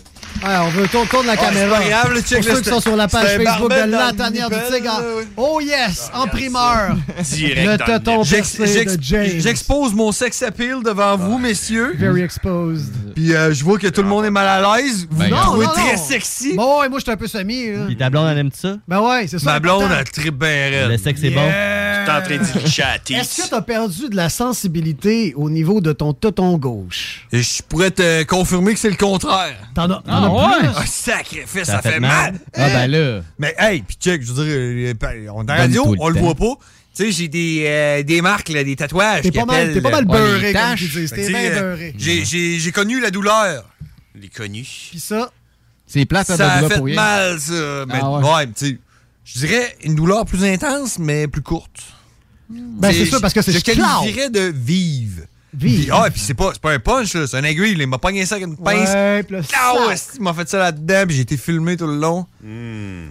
Ouais, 0.45 0.55
on 0.61 0.69
veut 0.69 0.87
tourner 0.87 1.07
tourne 1.07 1.25
la 1.27 1.37
caméra. 1.37 1.77
c'est 1.81 1.83
pas 1.83 1.89
grave, 1.89 2.13
le 2.13 2.21
check, 2.21 2.45
Pour 2.45 2.55
ceux 2.55 2.61
qui 2.61 2.69
sont 2.69 2.79
sur 2.81 2.95
la 2.95 3.07
page 3.07 3.37
Facebook 3.37 3.69
de 3.71 3.91
La 3.91 4.11
Tanière 4.13 4.49
du 4.49 4.55
Tigre. 4.71 5.01
Oh 5.37 5.59
yes, 5.61 6.09
en 6.13 6.27
primeur. 6.27 6.95
Direct 7.31 7.67
Le 7.67 7.77
tonton 7.85 8.23
percé 8.23 8.85
de 8.85 8.97
James. 9.01 9.31
J'expose 9.39 9.93
mon 9.93 10.11
sex 10.11 10.41
appeal 10.43 10.77
devant 10.83 11.17
vous, 11.17 11.37
messieurs. 11.39 11.95
Very 11.97 12.21
exposed. 12.21 12.93
Puis 13.15 13.33
euh, 13.33 13.53
je 13.53 13.63
vois 13.63 13.79
que 13.79 13.87
tout 13.87 14.01
le 14.03 14.07
monde 14.07 14.25
est 14.25 14.29
mal 14.31 14.47
à 14.47 14.77
l'aise. 14.77 15.07
Vous 15.09 15.17
Ben, 15.17 15.29
trouvez 15.31 15.65
très 15.67 15.97
sexy. 15.97 16.53
Bon, 16.55 16.79
ouais, 16.81 16.89
moi, 16.89 16.99
je 16.99 17.03
suis 17.03 17.11
un 17.11 17.17
peu 17.17 17.27
semi. 17.27 17.71
là. 17.71 17.85
Puis 17.87 17.97
ta 17.97 18.09
blonde, 18.09 18.27
elle 18.29 18.37
aime 18.37 18.51
ça? 18.53 18.75
Ben 18.87 18.99
ouais, 19.01 19.27
c'est 19.27 19.39
ça. 19.39 19.45
Ma 19.53 19.59
blonde, 19.59 19.89
elle 19.97 20.09
tripe 20.11 20.37
bien 20.37 20.47
raide. 20.49 20.89
Le 20.91 20.97
sexe 20.97 21.23
est 21.23 21.29
bon? 21.31 21.41
T'es 22.05 22.11
en 22.11 22.21
train 22.21 22.37
d'y 22.37 22.71
chatter. 22.71 23.13
Est-ce 23.15 23.41
que 23.43 23.49
t'as 23.49 23.61
perdu 23.61 24.09
de 24.09 24.15
la 24.15 24.29
sensibilité 24.29 25.33
au 25.35 25.49
niveau 25.49 25.81
de 25.81 25.91
ton 25.91 26.13
tonton 26.13 26.57
gauche? 26.57 27.27
Et 27.31 27.41
je 27.41 27.63
pourrais 27.63 27.89
te 27.91 28.23
confirmer 28.23 28.73
que 28.73 28.79
c'est 28.79 28.89
le 28.91 28.95
contraire. 28.95 29.55
T'en 29.73 29.89
as, 29.89 30.03
Ah, 30.07 30.25
as 30.25 30.29
ouais? 30.35 30.59
plus? 30.59 30.67
Ah, 30.75 30.85
sacrifice, 30.85 31.63
ça, 31.63 31.65
Ça 31.65 31.81
fait, 31.81 31.91
fait 31.93 31.99
mal. 31.99 32.33
mal. 32.33 32.39
Ah, 32.53 32.69
ben 32.69 32.87
là. 32.91 33.21
Mais 33.39 33.55
hey, 33.57 33.81
puis 33.81 33.97
check, 33.99 34.21
je 34.21 34.31
veux 34.31 34.43
dire, 34.45 34.53
euh, 35.03 35.27
on 35.33 35.43
est 35.43 35.45
dans 35.45 35.53
la 35.53 35.67
Donne 35.67 35.77
radio, 35.77 35.95
on 35.99 36.09
le 36.09 36.19
voit 36.19 36.35
pas. 36.35 36.53
Tu 36.95 37.03
sais, 37.05 37.11
j'ai 37.11 37.27
des, 37.27 37.63
euh, 37.67 38.03
des 38.03 38.21
marques, 38.21 38.47
là, 38.49 38.63
des 38.63 38.75
tatouages. 38.77 39.23
T'es 39.23 39.31
pas 39.31 39.43
mal, 39.45 39.81
pas 39.81 39.89
mal 39.89 40.05
euh, 40.05 40.07
ouais, 40.13 40.19
beurré, 40.19 40.53
comme 40.53 40.75
tu 40.77 40.85
dis. 40.85 41.09
T'es 41.09 41.23
sais, 41.25 41.27
bien 41.29 41.59
beurré. 41.61 41.93
j'ai- 41.97 42.23
J'ai 42.23 42.57
j'ai 42.59 42.71
connu 42.71 43.01
la 43.01 43.11
douleur. 43.11 43.65
Les 44.17 44.29
connus. 44.29 44.87
Puis 44.91 44.99
ça, 45.01 45.29
C'est 45.85 46.05
plate, 46.05 46.27
ça 46.27 46.37
Ça 46.37 46.53
a 46.53 46.69
fait 46.69 46.75
pour 46.77 46.85
rien. 46.85 46.95
mal, 46.95 47.39
ça. 47.39 47.85
Mais 47.87 47.99
Ah 48.01 48.11
ouais, 48.11 48.23
ouais. 48.33 48.47
tu 48.47 48.53
sais, 48.67 48.77
je 49.25 49.39
dirais 49.39 49.75
une 49.83 49.95
douleur 49.95 50.25
plus 50.25 50.43
intense, 50.45 50.97
mais 50.97 51.27
plus 51.27 51.41
courte. 51.41 51.81
Ben, 52.49 52.93
c'est 52.93 53.05
sûr, 53.05 53.19
parce 53.19 53.33
que 53.33 53.41
c'est 53.41 53.51
Je 53.51 53.59
qualifierais 53.59 54.29
de 54.29 54.53
vive. 54.55 55.25
Puis, 55.59 55.89
ah, 55.91 56.07
puis 56.11 56.19
c'est 56.19 56.33
pas, 56.33 56.49
c'est 56.53 56.61
pas 56.61 56.71
un 56.71 56.79
punch, 56.79 57.13
là, 57.13 57.27
c'est 57.27 57.37
un 57.37 57.43
aiguille. 57.43 57.75
là. 57.75 57.83
Il 57.83 57.87
m'a 57.87 57.97
pogné 57.97 58.25
ça 58.25 58.35
avec 58.35 58.47
une 58.47 58.57
pince. 58.57 58.89
Ouais, 58.93 59.23
puis 59.23 59.37
là, 59.37 59.41
Ah 59.55 59.73
il 60.15 60.21
m'a 60.21 60.33
fait 60.33 60.49
ça 60.49 60.57
là-dedans, 60.59 61.03
puis 61.07 61.15
j'ai 61.15 61.21
été 61.23 61.37
filmé 61.37 61.77
tout 61.77 61.87
le 61.87 61.95
long. 61.97 62.25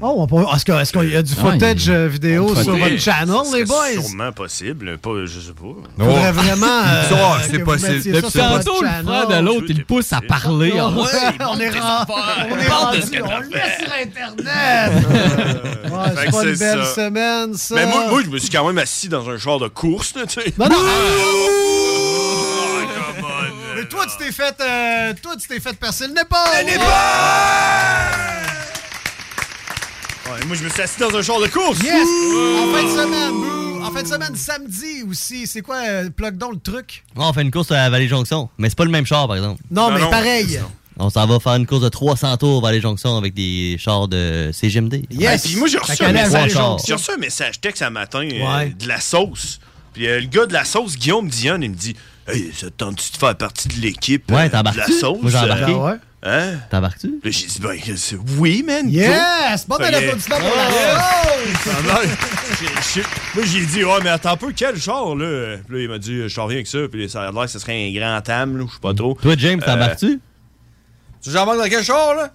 Oh, 0.00 0.14
on 0.18 0.26
peut- 0.26 0.44
est-ce 0.54 0.92
qu'il 0.92 1.10
y 1.10 1.16
a 1.16 1.22
du 1.22 1.34
footage 1.34 1.88
euh, 1.88 2.06
vidéo 2.08 2.54
sur 2.54 2.76
votre 2.76 2.98
channel, 2.98 3.36
C'est 3.50 3.58
les 3.58 3.64
boys? 3.64 3.92
sûrement 4.06 4.32
possible. 4.32 4.98
Pas, 4.98 5.10
je 5.26 5.40
sais 5.40 5.52
pas. 5.52 6.04
Faudrait 6.04 6.32
vraiment. 6.32 6.66
euh, 6.86 7.38
c'est 7.50 7.58
possible. 7.60 7.92
mettiez 7.94 8.12
Depuis 8.12 8.30
ça 8.30 8.38
sur 8.40 8.48
votre 8.50 8.64
tantôt, 8.64 8.82
le 8.82 9.04
frère 9.04 9.28
de 9.28 9.44
l'autre, 9.44 9.66
il 9.68 9.84
pousse 9.84 10.12
à 10.12 10.20
parler. 10.20 10.72
Ouais, 10.72 10.78
Ah 10.80 10.88
ouais, 10.90 11.02
on 11.40 11.58
est 11.58 11.70
rendu. 11.70 12.12
On 12.50 12.58
est 12.58 12.68
rendu. 12.68 13.00
On 13.24 13.40
le 13.40 13.48
met 13.48 13.78
sur 13.80 13.92
Internet. 14.02 15.04
Ouais, 15.84 16.22
c'est 16.24 16.30
pas 16.30 16.44
une 16.44 16.54
c'est 16.56 16.64
belle 16.74 16.84
ça. 16.84 16.94
semaine, 16.94 17.54
ça. 17.54 17.74
Mais 17.74 17.86
moi, 17.86 18.06
moi, 18.08 18.22
je 18.24 18.30
me 18.30 18.38
suis 18.38 18.50
quand 18.50 18.66
même 18.66 18.78
assis 18.78 19.08
dans 19.08 19.28
un 19.28 19.38
char 19.38 19.58
de 19.58 19.68
course, 19.68 20.14
là, 20.14 20.26
tu 20.26 20.40
sais. 20.40 20.52
Non, 20.58 20.68
non. 20.68 20.76
toi, 24.04 24.16
tu 24.18 24.24
t'es 24.24 24.32
fait, 24.32 24.60
euh, 24.60 25.14
toi, 25.22 25.34
tu 25.40 25.48
t'es 25.48 25.60
fait 25.60 25.76
percer 25.78 26.06
le 26.06 26.14
népal. 26.14 26.38
Ouais, 30.26 30.44
moi, 30.46 30.56
je 30.56 30.64
me 30.64 30.68
suis 30.68 30.80
assis 30.82 31.00
dans 31.00 31.14
un 31.14 31.22
char 31.22 31.40
de 31.40 31.46
course. 31.48 31.78
Yes! 31.82 32.08
En 32.08 32.72
fin 32.72 32.82
de 32.84 32.88
semaine, 32.88 33.30
boo. 33.32 33.82
En 33.84 33.90
fin 33.90 34.02
de 34.02 34.08
semaine, 34.08 34.34
samedi 34.36 35.02
aussi. 35.08 35.46
C'est 35.46 35.60
quoi, 35.60 35.76
euh, 35.86 36.10
plug 36.10 36.36
donc 36.38 36.54
le 36.54 36.60
truc? 36.60 37.04
On 37.16 37.32
fait 37.32 37.42
une 37.42 37.50
course 37.50 37.70
à 37.70 37.88
Vallée 37.90 38.08
Jonction. 38.08 38.48
Mais 38.58 38.68
c'est 38.70 38.76
pas 38.78 38.84
le 38.84 38.90
même 38.90 39.04
char, 39.06 39.26
par 39.26 39.36
exemple. 39.36 39.60
Non, 39.70 39.90
mais 39.90 40.00
non, 40.00 40.10
pareil. 40.10 40.58
On 40.96 41.10
s'en 41.10 41.26
va 41.26 41.40
faire 41.40 41.54
une 41.54 41.66
course 41.66 41.82
de 41.82 41.88
300 41.88 42.36
tours 42.36 42.62
Valley 42.62 42.80
Jonction 42.80 43.16
avec 43.16 43.34
des 43.34 43.76
chars 43.78 44.08
de 44.08 44.50
CGMD. 44.52 45.04
Yes! 45.10 45.44
Hey, 45.44 45.50
puis 45.50 45.58
moi, 45.58 45.68
j'ai 45.68 45.78
reçu, 45.78 46.02
un 46.02 46.08
à 46.08 46.12
message, 46.12 46.56
j'ai 46.86 46.94
reçu 46.94 47.10
un 47.10 47.16
message 47.16 47.60
texte 47.60 47.82
un 47.82 47.90
matin 47.90 48.20
euh, 48.22 48.56
Ouais. 48.58 48.70
de 48.70 48.86
la 48.88 49.00
sauce. 49.00 49.60
Puis 49.92 50.06
euh, 50.08 50.20
le 50.20 50.26
gars 50.26 50.46
de 50.46 50.52
la 50.52 50.64
sauce, 50.64 50.96
Guillaume 50.96 51.28
Dion, 51.28 51.58
il 51.60 51.70
me 51.70 51.74
dit 51.76 51.94
Hey, 52.26 52.50
ça 52.54 52.66
te 52.66 52.72
tente-tu 52.72 53.12
de 53.12 53.16
faire 53.18 53.36
partie 53.36 53.68
de 53.68 53.74
l'équipe 53.80 54.30
Ouais, 54.30 54.50
euh, 54.54 54.62
de 54.62 54.76
la 54.78 54.86
sauce 54.86 55.18
Moi, 55.20 55.30
j'ai 55.30 55.36
embarqué. 55.38 55.72
Ah 55.74 55.84
ouais? 55.84 55.94
Hein? 56.26 56.54
T'embarques-tu? 56.70 57.08
Là, 57.22 57.30
j'ai 57.30 57.46
dit 57.46 57.58
Ben, 57.60 57.78
c'est- 57.96 58.16
oui, 58.38 58.62
man. 58.66 58.88
Yes! 58.88 59.66
Bon, 59.68 59.76
Fait 59.76 59.88
que- 59.88 59.92
l'applaudissement 59.92 60.36
pour 60.38 60.56
la 60.56 60.70
sauce! 60.70 61.74
Ah, 61.90 62.00
j'ai- 62.94 63.02
Moi, 63.34 63.44
j'ai 63.44 63.66
dit, 63.66 63.84
ouais, 63.84 63.98
mais 64.02 64.08
attends 64.08 64.30
un 64.32 64.36
peu, 64.38 64.52
quel 64.56 64.74
genre, 64.76 65.14
là? 65.16 65.58
Puis 65.68 65.76
là, 65.76 65.82
il 65.82 65.88
m'a 65.90 65.98
dit, 65.98 66.26
je 66.26 66.34
t'en 66.34 66.44
reviens 66.44 66.56
avec 66.56 66.66
ça. 66.66 66.78
Puis 66.90 67.10
ça 67.10 67.28
a 67.28 67.30
l'air 67.30 67.42
que 67.44 67.50
ce 67.50 67.58
serait 67.58 67.88
un 67.88 67.92
grand 67.92 68.26
âme, 68.30 68.56
là, 68.56 68.64
je 68.66 68.72
sais 68.72 68.80
pas 68.80 68.94
trop. 68.94 69.18
Toi, 69.20 69.34
James, 69.36 69.60
t'embarques-tu? 69.60 70.18
Tu 71.22 71.30
j'embarque 71.30 71.58
dans 71.58 71.68
quel 71.68 71.84
char, 71.84 72.14
là? 72.14 72.30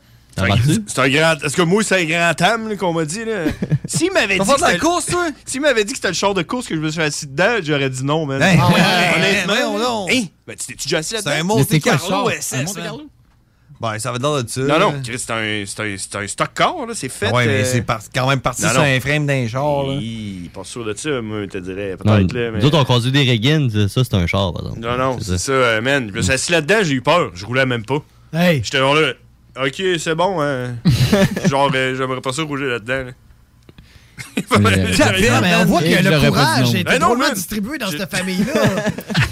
C'est 0.88 1.00
un- 1.00 1.04
un 1.04 1.10
grand. 1.10 1.36
Est-ce 1.44 1.56
que 1.56 1.62
moi, 1.62 1.84
c'est 1.84 2.02
un 2.02 2.06
grand 2.06 2.42
âme, 2.42 2.70
là, 2.70 2.76
qu'on 2.76 2.94
m'a 2.94 3.06
dit, 3.06 3.26
là? 3.26 3.46
S'il 3.86 4.12
m'avait 4.12 4.38
dit. 4.38 4.40
Que 4.40 4.56
de 4.56 4.62
la 4.62 4.68
c'était- 4.68 4.80
course, 4.80 5.06
toi? 5.08 5.28
S'il 5.46 5.62
m'avait 5.62 5.84
dit 5.84 5.92
que 5.94 5.98
c'était 5.98 6.08
le 6.10 6.14
char 6.14 6.34
de 6.34 6.42
course 6.42 6.68
que 6.68 6.76
je 6.76 6.80
me 6.82 6.90
suis 6.90 7.02
assis 7.02 7.28
dedans, 7.28 7.58
j'aurais 7.64 7.90
dit 7.90 8.04
non, 8.04 8.26
man. 8.26 8.42
Hey, 8.42 8.58
Ah 8.62 8.68
ouais, 8.70 8.74
Honnêtement. 9.18 9.54
hey, 9.54 9.62
voyons 9.64 9.80
donc. 9.80 10.12
Hey, 10.12 10.32
ben, 10.48 10.56
tu 10.56 10.68
t'es-tu 10.68 10.88
déjà 10.88 10.98
assis 11.00 11.10
C'est 11.10 11.16
là-dedans? 11.18 11.32
un 11.32 11.36
Mais 11.38 11.44
Monte 11.44 11.68
c'est 11.70 11.80
Carlo? 11.80 12.30
SS. 12.30 12.54
Un 12.54 12.64
Monte. 12.64 12.76
Carlo? 12.76 13.02
Ben, 13.82 13.98
ça 13.98 14.12
va 14.12 14.18
dans 14.18 14.42
de 14.44 14.50
ça. 14.50 14.60
Non, 14.60 14.78
non. 14.78 14.94
Chris, 15.02 15.18
c'est 15.20 15.32
un, 15.32 15.64
c'est 15.66 15.82
un, 15.82 15.96
c'est 15.98 16.16
un 16.18 16.28
stock 16.28 16.50
car, 16.54 16.86
là, 16.86 16.94
c'est 16.94 17.08
fait. 17.08 17.32
Ouais, 17.32 17.46
mais 17.46 17.62
euh, 17.62 17.66
c'est 17.66 17.82
par- 17.82 18.02
quand 18.14 18.28
même 18.28 18.42
parti 18.42 18.64
non, 18.64 18.72
sur 18.72 18.80
non. 18.82 18.86
un 18.86 19.00
frame 19.00 19.26
d'un 19.26 19.48
char, 19.48 19.84
là. 19.84 19.94
Hi, 20.02 20.50
Pas 20.54 20.66
sûr 20.66 20.84
de 20.84 20.94
ça, 20.98 21.22
moi, 21.22 21.44
je 21.44 21.46
te 21.46 21.58
dirais. 21.60 21.96
Non, 22.04 22.18
Peut-être, 22.18 22.34
là. 22.34 22.52
Mais... 22.52 22.60
Nous 22.60 22.66
autres, 22.66 22.78
on 22.78 22.84
conduit 22.84 23.14
des 23.14 23.22
Reagan, 23.24 23.70
ça, 23.88 24.04
c'est 24.04 24.14
un 24.16 24.28
char, 24.28 24.52
par 24.52 24.64
exemple. 24.64 24.82
Non, 24.82 24.98
non, 24.98 25.18
c'est 25.22 25.38
ça, 25.38 25.54
euh, 25.54 25.80
man. 25.82 26.10
Je 26.12 26.14
me 26.18 26.22
suis 26.22 26.34
assis 26.34 26.52
là-dedans, 26.52 26.80
j'ai 26.84 26.92
eu 26.96 27.02
peur. 27.02 27.32
Je 27.36 27.46
roulais 27.46 27.66
même 27.66 27.86
pas. 27.86 28.00
Hey! 28.34 28.60
J'étais 28.66 28.80
là, 28.80 29.14
ok, 29.58 29.82
c'est 30.00 30.16
bon, 30.16 30.42
hein. 30.42 30.76
genre, 31.50 31.72
euh, 31.74 31.96
j'aimerais 31.96 32.22
pas 32.22 32.32
ça 32.34 32.44
rouler 32.44 32.68
là-dedans. 32.70 33.06
là. 33.06 33.12
Ah, 34.52 34.58
mais 34.60 35.56
on 35.62 35.66
voit 35.66 35.82
que 35.82 35.86
le 35.88 36.30
courage 36.30 36.76
est 36.76 36.84
Ben 36.84 37.00
non, 37.00 37.08
drôlement 37.08 37.26
man. 37.28 37.34
distribué 37.34 37.78
dans 37.78 37.90
cette 37.90 38.10
famille-là. 38.14 38.54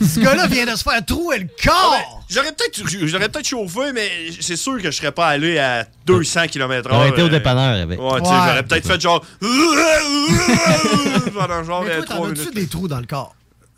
Ce 0.01 0.19
gars-là 0.19 0.47
vient 0.47 0.65
de 0.65 0.75
se 0.77 0.83
faire 0.83 1.03
trouer 1.05 1.39
le 1.39 1.47
corps! 1.61 2.23
J'aurais 2.29 2.51
peut-être 2.53 2.81
j'aurais 3.05 3.27
peut-être 3.27 3.47
chauffé, 3.47 3.91
mais 3.93 4.09
c'est 4.39 4.55
sûr 4.55 4.77
que 4.81 4.89
je 4.91 4.95
serais 4.95 5.11
pas 5.11 5.27
allé 5.27 5.57
à 5.59 5.85
200 6.05 6.47
km/h. 6.47 6.93
On 6.95 7.01
a 7.01 7.07
été 7.09 7.21
au 7.21 7.25
euh, 7.25 7.29
dépanneur 7.29 7.81
avec. 7.83 7.99
Ouais, 7.99 8.19
tu 8.19 8.25
sais, 8.25 8.31
Ouais. 8.31 8.37
j'aurais 8.47 8.63
peut-être 8.63 8.87
fait 8.87 9.01
genre. 9.01 9.25
pendant 11.37 11.63
genre 11.63 11.83
Mais 11.83 11.91
euh, 11.91 11.97
toi, 11.97 12.05
t'en 12.07 12.15
3 12.15 12.29
as-tu 12.29 12.39
minutes. 12.39 12.55
des 12.55 12.67
trous 12.67 12.87
dans 12.87 12.99
le 12.99 13.05
corps? 13.05 13.35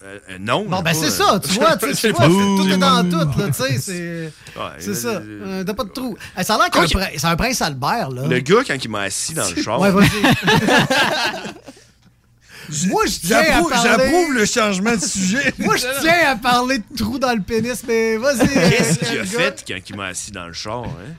Euh, 0.10 0.20
euh, 0.32 0.38
non. 0.39 0.66
Bon, 0.66 0.82
ben 0.82 0.94
c'est 0.94 1.06
euh, 1.06 1.10
ça, 1.10 1.39
tu 1.39 1.60
vois, 1.60 1.78
tu 1.78 1.94
sais, 1.94 2.12
tout 2.12 2.68
est 2.68 2.78
dans 2.78 3.08
tout, 3.08 3.39
là, 3.39 3.48
tu 3.48 3.54
sais, 3.54 3.78
c'est... 3.78 4.34
Ouais, 4.60 4.72
C'est 4.80 4.96
ça, 4.96 5.10
euh, 5.10 5.42
euh, 5.46 5.63
t'as 5.63 5.75
pas 5.75 5.84
de 5.84 5.89
trou. 5.89 6.18
Ça 6.42 6.56
a 6.56 6.58
l'air 6.58 6.70
c'est 7.18 7.28
un 7.28 7.36
prince 7.36 7.62
Albert, 7.62 8.10
là. 8.10 8.25
Le 8.25 8.39
gars, 8.39 8.63
quand 8.66 8.84
il 8.84 8.89
m'a 8.89 9.01
assis 9.01 9.34
dans 9.34 9.48
le 9.48 9.62
char. 9.62 9.80
Ouais, 9.80 9.92
vas-y. 9.92 10.10
Moi, 12.88 13.04
je 13.06 13.28
tiens 13.28 13.38
à 13.38 13.46
J'approuve 13.46 13.70
parler... 13.70 13.89
j'approuve 13.89 14.34
le 14.34 14.46
changement 14.46 14.96
de 14.96 15.01
sujet. 15.01 15.54
Moi, 15.60 15.75
je 15.78 16.01
tiens 16.01 16.32
à 16.32 16.36
parler 16.36 16.80
de 16.80 16.98
trous 16.98 17.20
dans 17.20 17.34
le 17.34 17.42
pénis, 17.42 17.84
mais 17.88 18.18
vas-y. 18.18 18.48
Qu'est-ce 18.48 19.00
qu'il 19.00 19.20
a 19.20 19.25
fait 19.25 19.63
quand 19.68 19.89
il 19.89 19.96
m'a 19.96 20.08
assis 20.08 20.32
dans 20.32 20.48
le 20.48 20.54
char, 20.54 20.84
hein? 20.84 21.13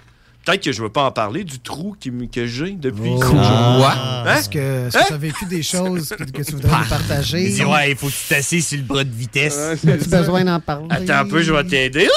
Peut-être 0.51 0.65
que 0.65 0.73
je 0.73 0.83
veux 0.83 0.89
pas 0.89 1.05
en 1.05 1.13
parler 1.13 1.45
du 1.45 1.61
trou 1.61 1.95
qui 1.99 2.11
que 2.29 2.45
j'ai 2.45 2.73
depuis. 2.73 3.13
Oh. 3.15 3.23
Ah. 3.37 4.25
Hein? 4.27 4.35
Est-ce 4.35 4.49
que 4.49 4.89
est-ce 4.89 4.99
que 4.99 5.07
tu 5.07 5.13
as 5.13 5.17
vécu 5.17 5.45
des 5.47 5.63
choses 5.63 6.09
que, 6.09 6.25
que 6.25 6.43
tu 6.43 6.57
voudrais 6.57 6.77
nous 6.77 6.89
partager? 6.89 7.45
Il 7.45 7.55
dit, 7.55 7.65
ouais, 7.65 7.93
il 7.93 7.97
faut 7.97 8.09
que 8.09 8.13
tu 8.13 8.29
t'assises 8.29 8.67
sur 8.67 8.79
le 8.79 8.83
bras 8.83 9.05
de 9.05 9.15
vitesse. 9.15 9.57
As-tu 9.57 10.09
besoin 10.09 10.45
d'en 10.45 10.59
parler? 10.59 10.89
Attends 10.91 11.19
un 11.21 11.25
peu, 11.27 11.41
je 11.41 11.53
vais 11.53 11.65
t'aider. 11.65 12.09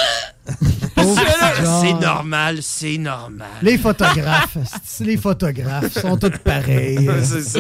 Petit 0.95 1.15
John. 1.61 1.81
C'est 1.81 1.93
normal, 1.93 2.57
c'est 2.61 2.97
normal. 2.97 3.47
Les 3.61 3.77
photographes, 3.77 4.57
les 5.01 5.17
photographes? 5.17 5.99
Sont 5.99 6.17
tous 6.17 6.37
pareils. 6.43 7.07
c'est 7.23 7.43
ça. 7.43 7.59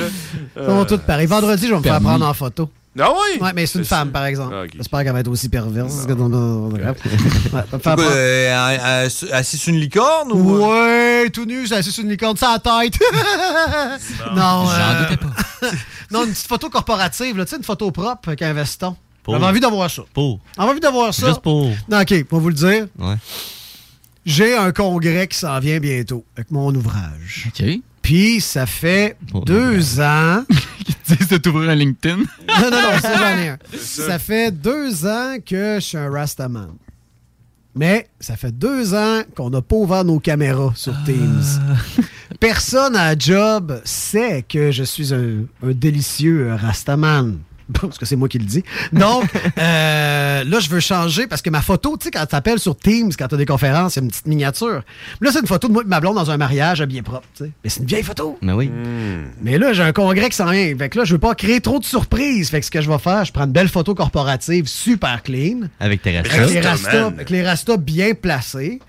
Ils 0.57 0.65
sont 0.65 0.85
tous 0.85 0.97
pareils. 0.97 1.27
Vendredi, 1.27 1.67
je 1.67 1.71
vais 1.71 1.77
me 1.77 1.83
faire 1.83 2.01
prendre 2.01 2.25
en 2.25 2.33
photo. 2.33 2.67
Ah 2.99 3.09
oui? 3.11 3.39
Ouais, 3.41 3.51
mais 3.55 3.65
c'est 3.65 3.79
une 3.79 3.85
femme, 3.85 4.11
par 4.11 4.25
exemple. 4.25 4.53
Ah. 4.55 4.67
J'espère 4.75 5.03
qu'elle 5.03 5.13
va 5.13 5.21
être 5.21 5.27
aussi 5.27 5.49
perverse. 5.49 6.05
que 6.05 6.11
le- 6.13 6.23
Ouais, 6.23 6.81
Euh, 7.99 8.77
euh, 9.09 9.09
assis 9.31 9.57
sur 9.57 9.73
une 9.73 9.79
licorne 9.79 10.31
ou. 10.31 10.57
Ouais, 10.67 11.29
tout 11.31 11.45
nu, 11.45 11.65
j'ai 11.65 11.75
assis 11.75 11.91
sur 11.91 12.03
une 12.03 12.11
licorne 12.11 12.37
sans 12.37 12.57
tête. 12.59 12.93
non, 14.35 14.69
euh, 14.69 15.15
non, 16.11 16.25
une 16.25 16.31
petite 16.31 16.47
photo 16.47 16.69
corporative, 16.69 17.37
là, 17.37 17.45
tu 17.45 17.51
sais, 17.51 17.57
une 17.57 17.63
photo 17.63 17.89
propre 17.91 18.27
avec 18.29 18.41
un 18.43 18.53
veston. 18.53 18.95
Pour- 19.23 19.33
J'avais 19.35 19.45
envie 19.47 19.59
d'avoir 19.59 19.89
ça. 19.89 20.03
Pour? 20.13 20.39
J'avais 20.57 20.69
envie 20.69 20.79
d'avoir 20.79 21.13
ça. 21.13 21.27
Juste 21.29 21.41
pour. 21.41 21.71
Non, 21.89 22.01
OK, 22.01 22.23
pour 22.25 22.41
vous 22.41 22.49
le 22.49 22.55
dire, 22.55 22.87
Ouais. 22.99 23.15
j'ai 24.25 24.55
un 24.55 24.71
congrès 24.71 25.27
qui 25.27 25.37
s'en 25.37 25.59
vient 25.59 25.79
bientôt 25.79 26.25
avec 26.35 26.51
mon 26.51 26.73
ouvrage. 26.75 27.47
OK. 27.47 27.63
Puis, 28.03 28.39
ça 28.41 28.67
fait 28.67 29.17
Mon 29.33 29.39
deux 29.39 29.99
ans. 29.99 30.43
Tu 31.05 31.15
sais, 31.15 31.25
de 31.25 31.37
t'ouvrir 31.37 31.69
un 31.69 31.75
LinkedIn. 31.75 32.17
Non, 32.17 32.69
non, 32.69 32.69
non, 32.71 32.99
ça, 33.01 33.17
j'en 33.17 33.37
ai 33.37 33.47
un. 33.49 33.57
Ça 33.77 34.19
fait 34.19 34.51
deux 34.51 35.05
ans 35.05 35.35
que 35.45 35.75
je 35.75 35.79
suis 35.79 35.97
un 35.97 36.09
Rastaman. 36.09 36.71
Mais 37.75 38.07
ça 38.19 38.35
fait 38.35 38.51
deux 38.51 38.93
ans 38.93 39.21
qu'on 39.35 39.49
n'a 39.49 39.61
pas 39.61 39.75
ouvert 39.75 40.03
nos 40.03 40.19
caméras 40.19 40.73
sur 40.75 40.93
Teams. 41.05 41.43
Personne 42.39 42.95
à 42.95 43.17
job 43.17 43.81
sait 43.83 44.43
que 44.47 44.71
je 44.71 44.83
suis 44.83 45.13
un, 45.13 45.45
un 45.63 45.71
délicieux 45.71 46.53
Rastaman. 46.53 47.39
Parce 47.81 47.97
que 47.97 48.05
c'est 48.05 48.15
moi 48.15 48.27
qui 48.29 48.39
le 48.39 48.45
dis. 48.45 48.63
Donc, 48.91 49.25
euh, 49.57 50.43
là, 50.43 50.59
je 50.59 50.69
veux 50.69 50.79
changer 50.79 51.27
parce 51.27 51.41
que 51.41 51.49
ma 51.49 51.61
photo, 51.61 51.97
tu 51.97 52.05
sais, 52.05 52.11
quand 52.11 52.25
tu 52.25 52.35
appelles 52.35 52.59
sur 52.59 52.75
Teams, 52.77 53.11
quand 53.17 53.27
tu 53.27 53.35
as 53.35 53.37
des 53.37 53.45
conférences, 53.45 53.93
c'est 53.93 54.01
une 54.01 54.07
petite 54.09 54.27
miniature. 54.27 54.81
Là, 55.21 55.31
c'est 55.31 55.39
une 55.39 55.47
photo 55.47 55.67
de 55.67 55.73
moi 55.73 55.81
et 55.81 55.85
de 55.85 55.89
ma 55.89 55.99
blonde 55.99 56.15
dans 56.15 56.31
un 56.31 56.37
mariage 56.37 56.81
habillé 56.81 57.01
propre. 57.01 57.27
tu 57.35 57.45
sais. 57.45 57.51
Mais 57.63 57.69
c'est 57.69 57.81
une 57.81 57.85
vieille 57.87 58.03
photo. 58.03 58.37
Mais 58.41 58.53
oui. 58.53 58.71
Mais 59.41 59.57
là, 59.57 59.73
j'ai 59.73 59.83
un 59.83 59.91
congrès 59.93 60.29
qui 60.29 60.35
s'en 60.35 60.49
vient. 60.49 60.75
Fait 60.77 60.89
que 60.89 60.97
là, 60.99 61.05
je 61.05 61.13
veux 61.13 61.19
pas 61.19 61.35
créer 61.35 61.61
trop 61.61 61.79
de 61.79 61.85
surprises. 61.85 62.49
Fait 62.49 62.59
que 62.59 62.65
ce 62.65 62.71
que 62.71 62.81
je 62.81 62.89
vais 62.89 62.97
faire, 62.99 63.25
je 63.25 63.31
prends 63.31 63.45
une 63.45 63.51
belle 63.51 63.69
photo 63.69 63.93
corporative 63.95 64.67
super 64.67 65.23
clean. 65.23 65.61
Avec 65.79 66.01
tes 66.01 66.17
Avec 66.17 66.31
restes. 66.31 66.53
les 66.53 66.61
rastas, 66.61 67.05
avec 67.07 67.29
les 67.29 67.43
rastas 67.45 67.77
bien 67.77 68.13
placés. 68.13 68.79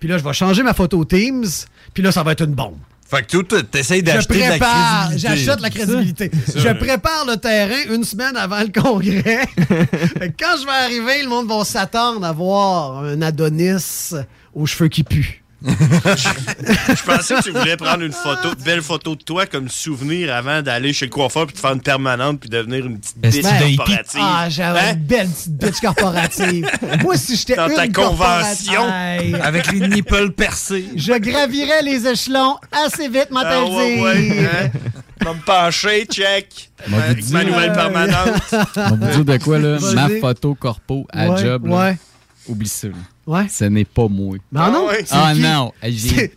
Puis 0.00 0.08
là, 0.08 0.18
je 0.18 0.24
vais 0.24 0.32
changer 0.32 0.62
ma 0.62 0.74
photo 0.74 1.04
Teams. 1.04 1.46
Puis 1.94 2.02
là, 2.02 2.10
ça 2.12 2.22
va 2.22 2.32
être 2.32 2.44
une 2.44 2.54
bombe. 2.54 2.78
Fait 3.12 3.26
que 3.26 3.36
toi, 3.42 3.62
t'essayes 3.62 3.98
Je 4.00 4.04
d'acheter 4.06 4.34
de 4.36 4.40
la 4.40 4.48
prépare, 4.48 5.08
crédibilité. 5.10 5.28
j'achète 5.28 5.60
la 5.60 5.68
crédibilité. 5.68 6.30
Je 6.56 6.68
prépare 6.78 7.26
le 7.26 7.36
terrain 7.36 7.94
une 7.94 8.04
semaine 8.04 8.34
avant 8.38 8.60
le 8.60 8.72
congrès. 8.80 9.20
Fait 9.68 10.30
que 10.30 10.42
quand 10.42 10.56
je 10.58 10.64
vais 10.64 10.72
arriver, 10.72 11.22
le 11.22 11.28
monde 11.28 11.46
va 11.46 11.62
s'attendre 11.62 12.24
à 12.24 12.32
voir 12.32 13.04
un 13.04 13.20
Adonis 13.20 14.14
aux 14.54 14.64
cheveux 14.64 14.88
qui 14.88 15.04
puent. 15.04 15.41
Je 15.64 17.02
pensais 17.04 17.34
que 17.36 17.42
tu 17.42 17.50
voulais 17.50 17.76
prendre 17.76 18.02
une 18.02 18.12
photo, 18.12 18.48
une 18.56 18.64
belle 18.64 18.82
photo 18.82 19.14
de 19.14 19.22
toi 19.22 19.46
comme 19.46 19.68
souvenir 19.68 20.34
avant 20.34 20.62
d'aller 20.62 20.92
chez 20.92 21.06
le 21.06 21.10
coiffeur 21.10 21.46
puis 21.46 21.54
de 21.54 21.60
faire 21.60 21.72
une 21.72 21.80
permanente 21.80 22.40
puis 22.40 22.48
devenir 22.50 22.86
une 22.86 22.98
petite 22.98 23.18
bitch 23.18 23.42
corporative. 23.76 24.20
Ah, 24.22 24.46
j'avais 24.48 24.80
Hein? 24.80 24.92
une 24.94 25.00
belle 25.04 25.28
petite 25.28 25.56
bitch 25.56 25.80
corporative. 25.80 26.68
Moi, 27.02 27.16
si 27.16 27.36
j'étais 27.36 27.56
Dans 27.56 27.68
une 27.68 27.76
ta 27.76 27.88
corporative- 27.88 28.66
convention. 28.68 29.40
Avec 29.42 29.70
les 29.72 29.88
nipples 29.88 30.30
percés. 30.32 30.86
Je 30.96 31.12
gravirais 31.12 31.82
les 31.82 32.06
échelons 32.06 32.56
assez 32.72 33.08
vite, 33.08 33.30
m'a 33.30 33.42
Ah, 33.44 33.64
ouais, 33.64 34.00
ouais, 34.00 34.46
hein? 34.46 34.70
Va 35.20 35.34
me 35.34 35.40
pencher, 35.44 36.04
check. 36.10 36.70
Avec 36.92 37.18
dit- 37.18 37.32
ma 37.32 37.44
nouvelle 37.44 37.72
permanente. 37.72 38.42
On 38.76 38.96
va 38.96 38.96
vous 38.96 39.22
dire 39.22 39.24
de 39.24 39.36
quoi, 39.42 39.58
là? 39.58 39.78
Ma 39.94 40.08
photo 40.20 40.54
corpo 40.54 41.06
à 41.12 41.28
Ouais, 41.28 41.42
job, 41.42 41.66
là, 41.66 41.76
Ouais, 41.76 41.98
oublie 42.48 42.68
ça. 42.68 42.88
Là. 43.26 43.32
ouais. 43.38 43.46
Ce 43.50 43.64
n'est 43.64 43.84
pas 43.84 44.08
moi. 44.08 44.36
Non, 44.52 44.70
non. 44.72 44.86
ouais. 44.88 45.04
c'est 45.06 45.14
Ah 45.16 45.32
qui? 45.34 45.40
non! 45.40 45.72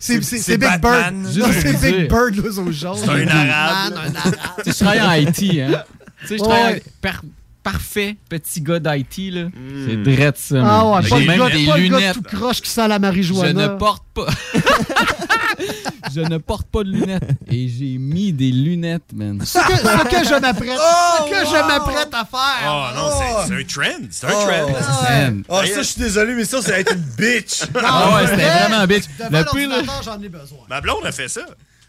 C'est- 0.00 0.56
Big 0.58 0.60
Batman. 0.60 1.22
Bird. 1.22 1.36
Non, 1.38 1.46
c'est 1.52 1.80
Big. 1.92 2.08
Bird, 2.08 2.36
l'oiseau 2.36 2.72
jaune. 2.72 2.96
C'est 3.02 3.10
un 3.10 3.26
arabe. 3.28 3.94
Man, 3.94 4.12
un 4.12 4.14
arabe. 4.16 4.34
Tu 4.64 4.72
sais, 4.72 4.78
je 4.78 4.84
travaille 4.84 5.00
en 5.24 5.28
IT, 5.30 5.60
hein? 5.60 5.82
Tu 6.22 6.26
sais, 6.28 6.38
je 6.38 6.42
Ouais. 6.42 6.48
travaille 6.48 6.82
par- 7.00 7.22
parfait 7.62 8.16
petit 8.28 8.60
gars 8.60 8.78
d'IT, 8.78 9.30
là. 9.32 9.48
C'est 9.86 9.96
drette 10.02 10.38
ça. 10.38 10.62
Ah 10.64 10.86
ouais, 10.88 11.02
J'ai 11.02 11.08
pas 11.10 11.18
le 11.18 11.26
même 11.26 11.38
gars, 11.40 11.50
des 11.50 11.66
pas 11.66 11.76
le 11.78 11.88
gars 11.88 11.98
lunettes. 11.98 12.14
tout 12.14 12.36
croche 12.36 12.60
qui 12.60 12.70
sent 12.70 12.86
la 12.86 12.94
Je 12.96 13.00
marijuana. 13.00 13.68
ne 13.72 13.76
porte 13.76 14.04
pas. 14.14 14.26
je 16.14 16.20
ne 16.20 16.38
porte 16.38 16.66
pas 16.68 16.82
de 16.84 16.90
lunettes. 16.90 17.28
Et 17.50 17.68
j'ai 17.68 17.98
mis 17.98 18.32
des 18.32 18.50
lunettes, 18.50 19.12
man. 19.14 19.40
Ce 19.44 19.58
que, 19.58 19.76
ce 19.76 20.04
que 20.04 20.24
je 20.28 20.40
m'apprête, 20.40 20.78
Oh, 20.78 21.24
ce 21.24 21.30
que 21.30 21.46
je 21.46 21.66
m'apprête 21.66 22.12
à 22.12 22.24
faire. 22.24 22.66
Oh 22.66 22.86
non, 22.96 23.10
c'est- 23.18 23.48
c'est 23.48 23.54
un 23.60 23.64
trend. 23.64 24.06
C'est 24.10 24.26
un 24.26 24.30
Oh. 24.32 24.46
trend. 24.46 25.10
Man. 25.10 25.42
Ah, 25.48 25.60
ça, 25.66 25.76
je 25.78 25.82
suis 25.82 26.00
désolé, 26.00 26.34
mais 26.34 26.44
ça, 26.44 26.62
ça 26.62 26.72
va 26.72 26.78
être 26.80 26.94
une 26.94 27.00
bitch. 27.00 27.62
Ah 27.82 28.14
ouais, 28.16 28.26
c'était 28.28 28.42
vraiment 28.42 28.76
un 28.82 28.86
bitch. 28.86 29.04
Devant 29.18 29.38
Le 29.38 29.44
pire, 29.84 30.02
j'en 30.04 30.20
ai 30.22 30.28
besoin. 30.28 30.58
Ma 30.68 30.80
blonde 30.80 31.04
a 31.04 31.12
fait 31.12 31.28
ça. 31.28 31.42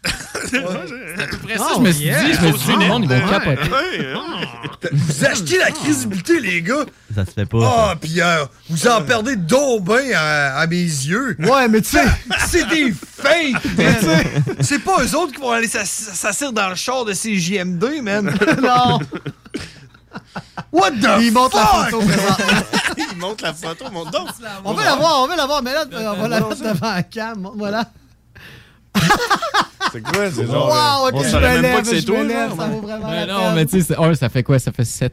Après 0.04 1.58
ça, 1.58 1.66
Oh, 1.70 1.74
je 1.76 1.80
me 1.80 1.92
suis 1.92 2.04
yeah. 2.04 2.22
dit, 2.24 2.32
je 2.34 2.40
me 2.46 2.52
suis 2.56 2.66
dit, 2.68 2.72
le 2.84 2.86
monde, 2.88 3.02
ils 3.04 3.08
vont 3.08 3.14
Ouais. 3.26 3.30
capoter. 3.30 3.70
Ouais, 3.70 3.98
ouais. 4.14 4.88
Vous 4.92 5.24
achetez 5.24 5.58
la 5.58 5.70
crédibilité, 5.72 6.40
les 6.40 6.62
gars. 6.62 6.84
Ça 7.14 7.24
se 7.26 7.32
fait 7.32 7.46
pas. 7.46 7.58
Ah, 7.90 7.96
puis 8.00 8.20
euh, 8.20 8.44
vous 8.70 8.86
en 8.86 9.02
perdez 9.02 9.34
bien 9.36 9.58
à, 10.16 10.58
à 10.60 10.66
mes 10.66 10.76
yeux. 10.76 11.36
Ouais, 11.40 11.68
mais 11.68 11.80
tu 11.82 11.90
sais, 11.90 12.04
C'est 12.46 12.66
des 12.68 12.92
fakes, 12.92 13.64
man. 13.76 14.24
C'est 14.60 14.78
pas 14.78 15.02
eux 15.02 15.16
autres 15.16 15.32
qui 15.32 15.40
vont 15.40 15.50
aller 15.50 15.66
s'ass- 15.68 16.10
s'asseoir 16.14 16.52
dans 16.52 16.68
le 16.68 16.76
char 16.76 17.04
de 17.04 17.12
ces 17.12 17.34
JMD, 17.36 18.00
man. 18.02 18.26
non. 18.62 19.00
What 20.72 20.92
the 20.92 21.08
Il 21.22 21.32
montre 21.32 21.56
la 21.60 21.66
photo. 21.90 22.02
Il 22.96 23.16
montre 23.18 23.44
la 23.44 23.52
photo, 23.54 23.90
montre 23.90 24.10
donc. 24.12 24.28
On 24.64 24.72
veut 24.74 24.84
la 24.84 24.94
voir, 24.96 25.22
on 25.22 25.28
veut 25.28 25.36
la 25.36 25.46
voir, 25.46 25.62
mais 25.62 25.72
là, 25.72 25.84
on 25.90 26.22
va 26.22 26.28
la 26.28 26.40
mettre 26.40 26.62
devant 26.62 26.94
la 26.94 27.02
cam. 27.02 27.50
Voilà. 27.56 27.84
C'est 29.92 30.02
quoi? 30.02 30.30
C'est 30.30 30.44
Wow, 30.44 31.08
ok, 31.08 31.14
on 31.14 31.22
je 31.22 31.28
savait 31.28 31.56
me 31.56 31.62
même 31.62 31.74
pas 31.76 31.80
que 31.82 31.86
c'est 31.88 32.02
toi, 32.02 32.22
lève, 32.24 32.48
genre. 32.48 32.58
ça 32.58 32.66
vaut 32.66 32.80
vraiment 32.80 33.08
Mais 33.10 33.26
la 33.26 33.32
non, 33.32 33.38
peine. 33.40 33.54
mais 33.54 33.66
tu 33.66 33.82
sais, 33.82 33.96
un, 33.96 34.14
ça 34.14 34.28
fait 34.28 34.42
quoi? 34.42 34.58
Ça 34.58 34.72
fait 34.72 34.82
7-8 34.82 35.08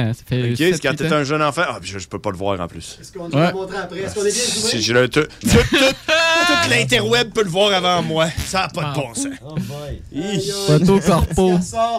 ans. 0.00 0.12
Ça 0.14 0.22
fait 0.26 0.50
Ok, 0.50 0.56
7, 0.56 0.74
c'est 0.74 0.80
quand 0.82 0.90
8 0.90 0.96
t'étais 0.96 1.12
ans. 1.12 1.16
un 1.18 1.24
jeune 1.24 1.42
enfant. 1.42 1.62
Ah, 1.68 1.78
puis 1.80 1.90
je, 1.90 1.98
je 1.98 2.08
peux 2.08 2.18
pas 2.18 2.30
le 2.30 2.36
voir 2.36 2.60
en 2.60 2.66
plus. 2.66 2.98
Est-ce 3.00 3.12
qu'on 3.12 3.28
va 3.28 3.52
montrer 3.52 3.76
après? 3.78 3.98
Est-ce 4.00 4.14
qu'on 4.14 4.20
est 4.22 4.24
bien 4.24 4.32
Si 4.32 4.60
zoomé? 4.70 4.82
j'ai 4.82 4.92
le 4.92 5.08
tout, 5.08 5.20
tout, 5.22 6.68
l'interweb 6.70 7.32
peut 7.32 7.42
le 7.44 7.50
voir 7.50 7.72
avant 7.72 8.02
moi. 8.02 8.26
Ça 8.46 8.62
a 8.64 8.68
pas 8.68 8.90
de 8.90 8.94
bon 8.94 9.14
sens. 9.14 9.26
Hi. 10.14 10.50
Photo 10.66 11.00
corpo. 11.00 11.58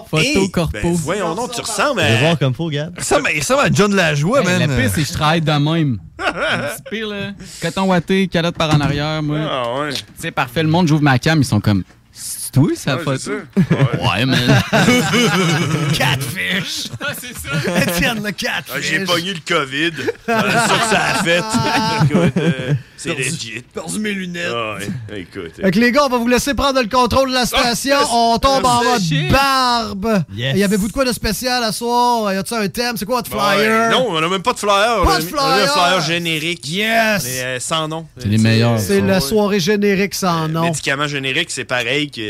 Photo 0.09 0.49
corpo. 0.49 0.71
ben, 0.81 0.93
voyons 0.93 1.35
donc, 1.35 1.51
tu 1.53 1.61
ressembles 1.61 2.01
Je 2.01 2.05
vais 2.07 2.13
à... 2.13 2.19
voir 2.19 2.39
comme 2.39 2.53
faut, 2.53 2.69
Gab. 2.69 2.99
Ça, 3.01 3.19
mais 3.23 3.41
ça 3.41 3.55
va 3.55 3.69
John 3.71 3.93
Lajoie, 3.95 4.41
man. 4.43 4.61
le 4.61 4.75
pire, 4.75 4.91
c'est 4.93 5.01
que 5.01 5.07
je 5.07 5.13
travaille 5.13 5.41
de 5.41 5.51
même. 5.51 5.99
C'est 6.19 6.83
pire, 6.89 7.07
là. 7.07 7.31
Coton 7.61 7.83
watté, 7.83 8.27
calotte 8.27 8.55
par 8.57 8.73
en 8.75 8.79
arrière, 8.81 9.21
moi. 9.23 9.39
Ah 9.49 9.79
ouais. 9.79 9.89
C'est 10.17 10.31
parfait. 10.31 10.63
Le 10.63 10.69
monde, 10.69 10.87
j'ouvre 10.87 11.03
ma 11.03 11.19
cam, 11.19 11.39
ils 11.39 11.45
sont 11.45 11.59
comme. 11.61 11.83
C'est 12.47 12.51
toi, 12.61 12.69
sa 12.75 12.95
Ouais, 12.95 13.03
photo? 13.03 13.17
c'est 13.19 13.25
ça. 13.29 13.75
Ouais. 13.75 14.07
Ouais, 14.17 14.25
man. 14.25 14.63
Catfish. 15.93 16.87
c'est 17.19 17.35
ça. 17.37 17.81
Étienne 17.81 18.21
le 18.23 18.29
Ah, 18.29 18.31
catfish. 18.31 18.89
J'ai 18.89 18.99
pogné 19.05 19.33
le 19.33 19.39
COVID. 19.45 19.91
Voilà 20.25 20.67
ça 20.67 20.73
que 20.77 20.89
ça 20.89 21.01
a 21.01 21.23
fait. 21.23 21.43
Euh, 22.15 22.73
c'est 22.95 23.13
legit. 23.15 23.63
perdu 23.73 23.99
mes 23.99 24.11
lunettes. 24.11 24.47
Ah 24.53 24.75
ouais, 24.75 25.19
écoute. 25.21 25.51
Fait 25.61 25.71
que 25.71 25.79
les 25.79 25.91
gars, 25.91 26.05
on 26.05 26.09
va 26.09 26.17
vous 26.17 26.27
laisser 26.27 26.53
prendre 26.53 26.81
le 26.81 26.87
contrôle 26.87 27.29
de 27.29 27.33
la 27.33 27.45
station. 27.45 27.97
on 28.11 28.37
tombe 28.39 28.65
en 28.65 28.83
mode 28.83 29.01
barbe. 29.31 30.23
Yes. 30.35 30.57
Y 30.57 30.63
avait-vous 30.63 30.87
de 30.87 30.93
quoi 30.93 31.05
de 31.05 31.11
spécial 31.13 31.63
à 31.63 31.71
soir? 31.71 32.33
Y 32.33 32.37
a-tu 32.37 32.53
un 32.53 32.67
thème? 32.69 32.95
C'est 32.97 33.05
quoi 33.05 33.17
votre 33.17 33.29
flyer? 33.29 33.89
Ouais, 33.89 33.89
non, 33.91 34.07
on 34.09 34.17
a 34.17 34.27
même 34.29 34.41
pas 34.41 34.53
de 34.53 34.59
flyer. 34.59 34.73
Pas 34.75 35.01
on 35.05 35.09
a 35.09 35.19
de 35.19 35.25
mis- 35.25 35.31
on 35.33 35.37
a 35.39 35.55
mis 35.57 35.61
un 35.63 35.67
flyer? 35.67 35.73
flyer 35.73 36.01
générique. 36.01 36.67
Yes! 36.69 37.23
Mais 37.25 37.41
euh, 37.43 37.59
sans 37.59 37.87
nom. 37.87 38.07
C'est 38.17 38.27
les 38.27 38.37
meilleurs. 38.37 38.79
C'est 38.79 39.01
la 39.01 39.19
soirée 39.19 39.59
générique 39.59 40.15
sans 40.15 40.47
nom. 40.47 40.63
Médicament 40.63 41.07
générique, 41.07 41.51
c'est 41.51 41.65
pareil 41.65 42.09
que, 42.09 42.21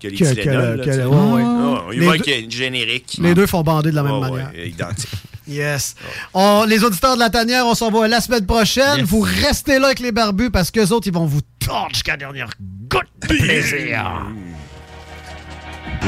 que 0.00 0.08
les 0.08 0.16
Que- 0.16 0.24
que 0.24 0.40
Tylenol, 0.40 0.80
ouais, 0.80 1.42
ouais. 1.42 1.42
Ah, 1.44 1.82
il 1.92 2.00
Les 2.00 2.06
va 2.06 2.12
deux- 2.16 2.22
avec 2.22 2.44
un 2.46 2.50
générique. 2.50 3.18
Les 3.20 3.34
deux 3.34 3.46
font 3.46 3.62
bander 3.62 3.90
de 3.90 3.96
la 3.96 4.02
même 4.02 4.12
Ah, 4.16 4.20
manière. 4.30 4.50
ouais, 4.54 4.68
identique. 4.76 5.08
Yes. 5.46 5.94
On- 6.32 6.64
les 6.66 6.82
auditeurs 6.84 7.14
de 7.16 7.20
la 7.20 7.28
tanière, 7.30 7.66
on 7.66 7.74
s'en 7.74 7.90
va 7.90 8.08
la 8.08 8.20
semaine 8.20 8.46
prochaine. 8.46 8.98
Yes. 9.00 9.06
Vous 9.06 9.20
restez 9.20 9.78
là 9.78 9.86
avec 9.86 10.00
les 10.00 10.10
barbus 10.12 10.50
parce 10.50 10.70
qu'eux 10.70 10.88
autres, 10.88 11.06
ils 11.06 11.12
vont 11.12 11.26
vous 11.26 11.40
tordre 11.58 11.90
jusqu'à 11.92 12.12
la 12.12 12.16
dernière 12.18 12.50
goutte 12.90 13.02
de 13.22 13.26
plaisir. 13.28 14.04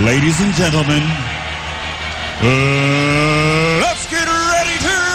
Ladies 0.04 0.34
and 0.42 0.52
gentlemen, 0.56 1.02
uh, 2.42 3.80
let's 3.80 4.06
get 4.10 4.26
ready 4.26 4.78
to 4.80 5.05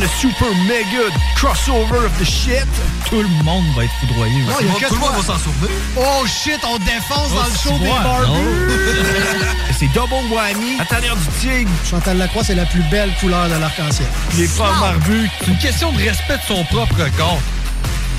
Le 0.00 0.08
super 0.08 0.48
mega 0.66 1.08
crossover 1.36 2.04
of 2.06 2.18
the 2.18 2.24
shit. 2.24 2.66
Tout 3.08 3.22
le 3.22 3.28
monde 3.44 3.64
va 3.76 3.84
être 3.84 3.92
foudroyé. 4.00 4.40
Non, 4.42 4.52
Tout 4.88 4.94
le 4.94 5.00
monde 5.00 5.14
va 5.16 5.22
s'en 5.22 5.38
souvenir. 5.38 5.70
Oh 5.96 6.26
shit, 6.26 6.58
on 6.64 6.78
défonce 6.78 7.32
dans 7.32 7.44
le 7.44 7.52
tu 7.52 7.68
show 7.68 7.78
des 7.78 7.88
barbus. 7.88 9.54
C'est 9.78 9.88
double 9.88 10.14
whammy. 10.32 10.78
La 10.78 10.84
tanière 10.84 11.16
du 11.16 11.26
tigre. 11.40 11.70
Chantal 11.88 12.18
Lacroix, 12.18 12.44
c'est 12.44 12.54
la 12.54 12.66
plus 12.66 12.82
belle 12.90 13.12
couleur 13.20 13.48
de 13.48 13.54
l'arc-en-ciel. 13.54 14.06
Les 14.36 14.46
femmes 14.46 14.78
barbues. 14.80 15.28
C'est 15.40 15.50
une 15.50 15.58
question 15.58 15.92
de 15.92 15.98
respect 15.98 16.36
de 16.36 16.42
son 16.46 16.64
propre 16.64 16.96
corps. 17.16 17.40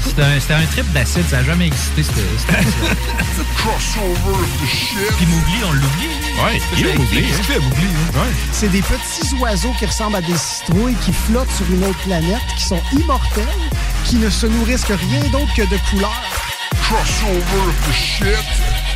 C'était 0.06 0.54
un, 0.54 0.65
trip 0.68 0.91
d'acide, 0.94 1.28
ça 1.30 1.38
n'a 1.38 1.44
jamais 1.44 1.68
existé, 1.68 2.04
cette 2.04 2.15
Crossover 3.58 4.32
of 4.32 4.62
the 4.62 4.68
shit! 4.68 5.12
Puis 5.18 5.26
Mowgli, 5.26 5.63
on 5.65 5.72
l'oublie. 5.74 6.08
Ouais, 6.44 6.62
il 6.78 6.88
est 6.88 6.98
Mowgli. 6.98 7.26
Hein. 7.26 8.20
Ouais. 8.20 8.34
C'est 8.52 8.70
des 8.70 8.82
petits 8.82 9.36
oiseaux 9.39 9.74
qui 9.80 9.86
ressemblent 9.86 10.18
à 10.18 10.22
des 10.22 10.38
citrouilles 10.38 10.96
qui 11.04 11.12
flottent 11.12 11.52
sur 11.52 11.70
une 11.72 11.84
autre 11.84 12.00
planète, 12.00 12.46
qui 12.56 12.63
sont 12.63 12.82
immortels, 12.94 13.44
qui 14.06 14.18
ne 14.18 14.30
se 14.30 14.46
nourrissent 14.46 14.86
que 14.86 14.94
rien 14.94 15.24
d'autre 15.32 15.54
que 15.56 15.63
de 15.63 15.78
couleurs. 15.89 16.24
Crossover 16.82 17.68
of 17.68 17.89
the 17.89 17.94
shit! 17.94 18.94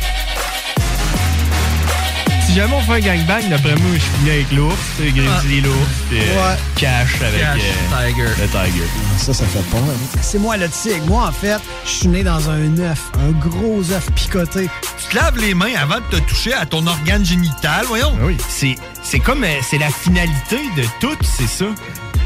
Si 2.50 2.56
jamais 2.56 2.74
on 2.74 2.80
fait 2.80 2.94
un 2.94 2.98
gangbang, 3.00 3.48
d'après 3.48 3.76
moi, 3.76 3.92
je 3.94 4.00
finis 4.18 4.30
avec 4.30 4.50
l'ours, 4.50 4.74
tu 4.96 5.04
sais, 5.04 5.10
Grizzly 5.12 5.60
l'ours, 5.60 5.76
puis 6.08 6.18
euh, 6.18 6.22
Ouais. 6.50 6.56
Cash 6.74 7.20
avec 7.22 7.40
Cash, 7.40 7.60
euh, 7.60 8.08
Tiger. 8.08 8.22
le 8.42 8.48
Tiger. 8.48 8.86
Ça, 9.18 9.32
ça 9.32 9.44
fait 9.46 9.62
peur. 9.70 9.80
C'est 10.20 10.38
moi 10.40 10.56
le 10.56 10.68
tigre. 10.68 11.06
Moi, 11.06 11.28
en 11.28 11.30
fait, 11.32 11.60
je 11.84 11.90
suis 11.90 12.08
né 12.08 12.24
dans 12.24 12.50
un 12.50 12.76
œuf, 12.78 13.12
un 13.20 13.30
gros 13.30 13.82
œuf 13.92 14.10
picoté. 14.16 14.68
Tu 14.98 15.04
te 15.10 15.14
laves 15.16 15.38
les 15.38 15.54
mains 15.54 15.74
avant 15.80 15.98
de 16.00 16.16
te 16.18 16.22
toucher 16.28 16.52
à 16.52 16.66
ton 16.66 16.84
organe 16.88 17.24
génital, 17.24 17.84
voyons. 17.86 18.12
Ah 18.20 18.24
oui, 18.24 18.36
c'est, 18.48 18.74
c'est 19.04 19.20
comme, 19.20 19.44
euh, 19.44 19.58
c'est 19.62 19.78
la 19.78 19.90
finalité 19.90 20.58
de 20.76 20.82
tout, 20.98 21.16
c'est 21.22 21.46
ça. 21.46 21.66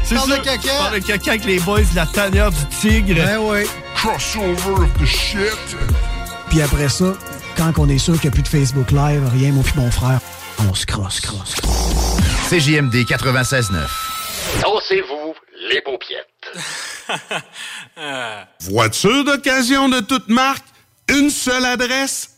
C'est 0.03 0.15
Parle 0.15 0.29
ça. 0.31 0.37
de 0.39 0.43
caca. 0.43 0.69
Parle 0.79 0.99
de 1.01 1.05
caca 1.05 1.31
avec 1.31 1.45
les 1.45 1.59
boys 1.59 1.81
de 1.81 1.95
la 1.95 2.07
tanière 2.07 2.49
du 2.51 2.65
tigre. 2.81 3.13
Ben 3.23 3.37
oui. 3.41 3.59
Crossover 3.95 4.71
of 4.85 4.89
the 4.99 5.05
shit! 5.05 5.77
Puis 6.49 6.61
après 6.63 6.89
ça, 6.89 7.13
quand 7.55 7.73
on 7.77 7.89
est 7.89 7.97
sûr 7.97 8.13
qu'il 8.13 8.29
n'y 8.29 8.33
a 8.33 8.41
plus 8.41 8.43
de 8.43 8.47
Facebook 8.47 8.91
Live, 8.91 9.23
rien, 9.33 9.51
moi 9.51 9.63
puis 9.63 9.73
mon 9.77 9.91
frère, 9.91 10.19
on 10.69 10.73
se 10.73 10.85
crosse, 10.85 11.19
crosse, 11.21 11.55
crosse. 11.55 12.17
CJMD 12.49 12.95
96.9. 12.95 13.73
Dansez-vous 14.61 15.33
les 15.69 15.81
paupiettes. 15.81 16.25
Voiture 18.69 19.23
d'occasion 19.23 19.89
de 19.89 19.99
toute 19.99 20.29
marque, 20.29 20.65
une 21.09 21.29
seule 21.29 21.65
adresse, 21.65 22.37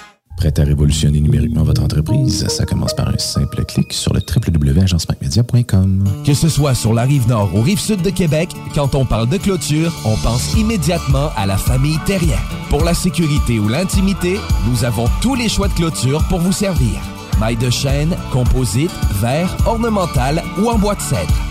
Prêt 0.37 0.59
à 0.59 0.63
révolutionner 0.63 1.21
numériquement 1.21 1.63
votre 1.63 1.83
entreprise? 1.83 2.47
Ça 2.47 2.65
commence 2.65 2.95
par 2.95 3.09
un 3.09 3.17
simple 3.17 3.63
clic 3.65 3.93
sur 3.93 4.13
le 4.13 4.21
www.agencemacmedia.com. 4.21 6.03
Que 6.25 6.33
ce 6.33 6.49
soit 6.49 6.73
sur 6.73 6.93
la 6.93 7.03
rive 7.03 7.27
nord 7.27 7.53
ou 7.53 7.61
rive 7.61 7.79
sud 7.79 8.01
de 8.01 8.09
Québec, 8.09 8.49
quand 8.73 8.95
on 8.95 9.05
parle 9.05 9.29
de 9.29 9.37
clôture, 9.37 9.93
on 10.03 10.15
pense 10.17 10.55
immédiatement 10.55 11.29
à 11.35 11.45
la 11.45 11.57
famille 11.57 11.99
Terrien. 12.05 12.39
Pour 12.69 12.83
la 12.83 12.93
sécurité 12.93 13.59
ou 13.59 13.67
l'intimité, 13.67 14.39
nous 14.67 14.83
avons 14.83 15.05
tous 15.21 15.35
les 15.35 15.49
choix 15.49 15.67
de 15.67 15.73
clôture 15.73 16.23
pour 16.27 16.39
vous 16.39 16.53
servir. 16.53 16.99
Maille 17.39 17.57
de 17.57 17.69
chêne, 17.69 18.15
composite, 18.31 18.91
verre, 19.21 19.55
ornemental 19.65 20.43
ou 20.61 20.69
en 20.69 20.77
bois 20.79 20.95
de 20.95 21.01
cèdre. 21.01 21.50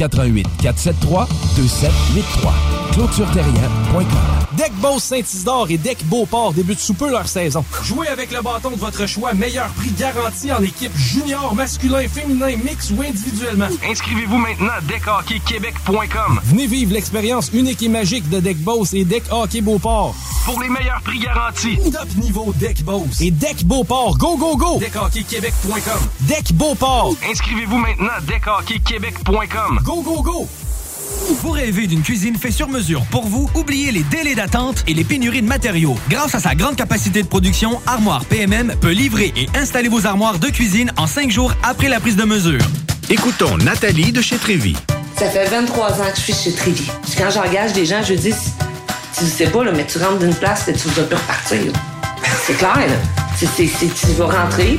88 0.00 0.46
473 0.62 1.28
2783. 1.56 2.52
clôtureterrien.com. 2.92 4.40
Deck 4.56 4.72
Boss 4.80 5.04
Saint-Isidore 5.04 5.70
et 5.70 5.78
Deck 5.78 6.04
Beauport 6.06 6.52
débutent 6.52 6.80
sous 6.80 6.94
peu 6.94 7.10
leur 7.10 7.28
saison. 7.28 7.64
Jouez 7.84 8.08
avec 8.08 8.32
le 8.32 8.42
bâton 8.42 8.70
de 8.70 8.76
votre 8.76 9.06
choix, 9.06 9.32
meilleur 9.32 9.68
prix 9.68 9.90
garanti 9.92 10.52
en 10.52 10.62
équipe 10.62 10.96
junior, 10.96 11.54
masculin, 11.54 12.08
féminin, 12.08 12.56
mix 12.56 12.90
ou 12.90 13.00
individuellement. 13.02 13.68
Inscrivez-vous 13.88 14.38
maintenant 14.38 14.72
à 14.76 14.80
deckhockeyquebec.com. 14.80 16.40
Venez 16.44 16.66
vivre 16.66 16.92
l'expérience 16.92 17.50
unique 17.52 17.82
et 17.82 17.88
magique 17.88 18.28
de 18.28 18.40
Deck 18.40 18.58
Boss 18.58 18.92
et 18.94 19.04
Deck 19.04 19.24
Hockey 19.30 19.60
Beauport. 19.60 20.14
Pour 20.44 20.60
les 20.60 20.68
meilleurs 20.68 21.00
prix 21.02 21.20
garantis. 21.20 21.78
Top 21.92 22.08
niveau 22.16 22.52
Deck 22.56 22.82
Boss 22.82 23.20
et 23.20 23.30
Deck 23.30 23.64
Beauport. 23.64 24.18
Go, 24.18 24.36
go, 24.36 24.56
go! 24.56 24.78
Deckhockeyquebec.com. 24.80 26.00
Deck 26.20 26.52
Beauport. 26.54 27.14
Inscrivez-vous 27.30 27.78
maintenant 27.78 28.10
à 28.16 28.20
deckhockeyquebec.com. 28.22 29.80
Go, 29.90 30.02
go, 30.02 30.22
go! 30.22 30.48
Vous 31.42 31.50
rêvez 31.50 31.88
d'une 31.88 32.02
cuisine 32.02 32.36
faite 32.36 32.52
sur 32.52 32.68
mesure 32.68 33.02
pour 33.10 33.26
vous? 33.26 33.50
Oubliez 33.56 33.90
les 33.90 34.04
délais 34.04 34.36
d'attente 34.36 34.84
et 34.86 34.94
les 34.94 35.02
pénuries 35.02 35.42
de 35.42 35.48
matériaux. 35.48 35.96
Grâce 36.08 36.32
à 36.36 36.38
sa 36.38 36.54
grande 36.54 36.76
capacité 36.76 37.24
de 37.24 37.26
production, 37.26 37.80
Armoire 37.88 38.24
PMM 38.26 38.76
peut 38.80 38.92
livrer 38.92 39.32
et 39.34 39.48
installer 39.58 39.88
vos 39.88 40.06
armoires 40.06 40.38
de 40.38 40.46
cuisine 40.46 40.92
en 40.96 41.08
cinq 41.08 41.32
jours 41.32 41.52
après 41.64 41.88
la 41.88 41.98
prise 41.98 42.14
de 42.14 42.22
mesure. 42.22 42.60
Écoutons 43.08 43.56
Nathalie 43.56 44.12
de 44.12 44.22
chez 44.22 44.36
Trévy. 44.36 44.76
Ça 45.18 45.28
fait 45.28 45.46
23 45.48 45.90
ans 45.90 46.10
que 46.12 46.16
je 46.18 46.20
suis 46.20 46.34
chez 46.34 46.52
Trévy. 46.52 46.88
Quand 47.18 47.30
j'engage 47.30 47.72
des 47.72 47.84
gens, 47.84 48.00
je 48.04 48.14
dis, 48.14 48.32
tu 49.18 49.24
sais 49.26 49.48
pas, 49.48 49.64
mais 49.72 49.84
tu 49.86 49.98
rentres 49.98 50.20
d'une 50.20 50.34
place 50.36 50.68
et 50.68 50.72
tu 50.72 50.86
vas 50.90 51.02
plus 51.02 51.16
repartir. 51.16 51.72
C'est 52.46 52.56
clair, 52.56 52.76
là. 52.76 52.94
C'est- 53.36 53.48
c'est- 53.66 54.06
tu 54.06 54.12
vas 54.12 54.26
rentrer, 54.26 54.78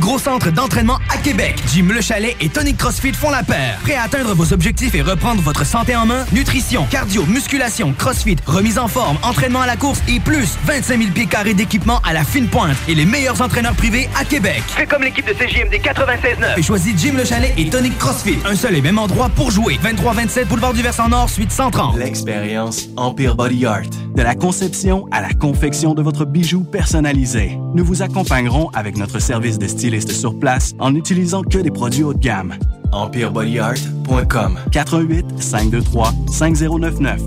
gros 0.00 0.18
centre 0.18 0.50
d'entraînement 0.50 0.98
à 1.08 1.18
Québec. 1.18 1.56
Jim 1.72 1.86
Le 1.90 2.00
Chalet 2.00 2.34
et 2.40 2.48
Tonic 2.48 2.78
CrossFit 2.78 3.12
font 3.12 3.30
la 3.30 3.42
paire. 3.42 3.78
Prêt 3.82 3.94
à 3.94 4.04
atteindre 4.04 4.34
vos 4.34 4.52
objectifs 4.52 4.94
et 4.94 5.02
reprendre 5.02 5.42
votre 5.42 5.64
santé 5.64 5.94
en 5.94 6.06
main? 6.06 6.24
Nutrition, 6.32 6.86
cardio, 6.90 7.24
musculation, 7.26 7.92
CrossFit, 7.92 8.36
remise 8.46 8.78
en 8.78 8.88
forme, 8.88 9.18
entraînement 9.22 9.60
à 9.60 9.66
la 9.66 9.76
course 9.76 10.00
et 10.08 10.18
plus 10.18 10.56
25 10.64 10.98
000 10.98 11.12
pieds 11.12 11.26
carrés 11.26 11.54
d'équipement 11.54 12.00
à 12.02 12.12
la 12.12 12.24
fine 12.24 12.48
pointe 12.48 12.76
et 12.88 12.94
les 12.94 13.04
meilleurs 13.04 13.40
entraîneurs 13.42 13.74
privés 13.74 14.08
à 14.18 14.24
Québec. 14.24 14.62
Fais 14.68 14.86
comme 14.86 15.02
l'équipe 15.02 15.26
de 15.26 15.34
CJMD 15.34 15.74
96.9. 15.74 16.58
Et 16.58 16.62
choisis 16.62 16.94
Jim 16.96 17.12
Le 17.16 17.24
Chalet 17.24 17.52
et 17.56 17.68
Tonic 17.68 17.96
CrossFit. 17.98 18.38
Un 18.46 18.56
seul 18.56 18.74
et 18.76 18.80
même 18.80 18.98
endroit 18.98 19.28
pour 19.28 19.50
jouer. 19.50 19.78
23-27 19.84 20.46
Boulevard 20.46 20.72
du 20.72 20.82
Versant 20.82 21.08
Nord, 21.08 21.28
suite 21.28 21.52
130. 21.52 21.98
L'expérience 21.98 22.88
Empire 22.96 23.36
Body 23.36 23.66
Art. 23.66 23.82
De 24.14 24.22
la 24.22 24.34
conception 24.34 25.06
à 25.12 25.20
la 25.20 25.32
confection 25.34 25.94
de 25.94 26.02
votre 26.02 26.24
bijou 26.24 26.64
personnalisé. 26.64 27.58
Nous 27.74 27.84
vous 27.84 28.02
accompagnerons 28.02 28.70
avec 28.70 28.96
notre 28.96 29.20
service 29.20 29.58
de 29.58 29.66
styliste 29.90 30.12
sur 30.12 30.38
place 30.38 30.74
en 30.78 30.92
n'utilisant 30.92 31.42
que 31.42 31.58
des 31.58 31.70
produits 31.70 32.04
haut 32.04 32.14
de 32.14 32.18
gamme. 32.18 32.54
EmpireBodyArt.com 32.92 34.58
418 34.70 35.42
523 35.42 36.12
5099 36.30 37.20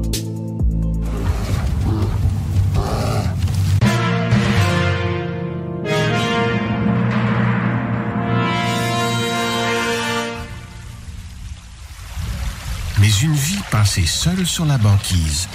Mais 13.00 13.10
une 13.22 13.34
vie 13.34 13.60
passée 13.72 14.06
seule 14.06 14.46
sur 14.46 14.66
la 14.66 14.78
banquise 14.78 15.50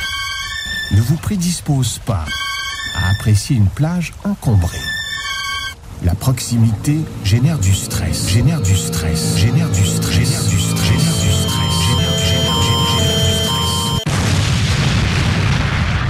ne 0.92 1.01
vous 1.01 1.16
prédispose 1.16 2.01
pas 2.05 2.27
à 2.94 3.11
apprécier 3.11 3.57
une 3.57 3.68
plage 3.68 4.12
encombrée. 4.25 4.97
La 6.04 6.14
proximité 6.14 6.96
génère 7.24 7.58
du 7.58 7.74
stress, 7.74 8.28
génère 8.28 8.61
du 8.61 8.76
stress, 8.76 9.37
génère 9.37 9.68
du 9.70 9.84
stress, 9.84 10.18
génère 10.20 10.44
du 10.44 10.61
stress, 10.61 10.92
génère 10.92 11.12
du 11.18 11.30
stress, 11.32 11.72
génère 11.88 12.14
du 12.14 12.28
génère, 12.28 12.28
génère, 12.28 12.28
génère 12.28 12.61
du 12.61 12.72
stress. 12.87 13.68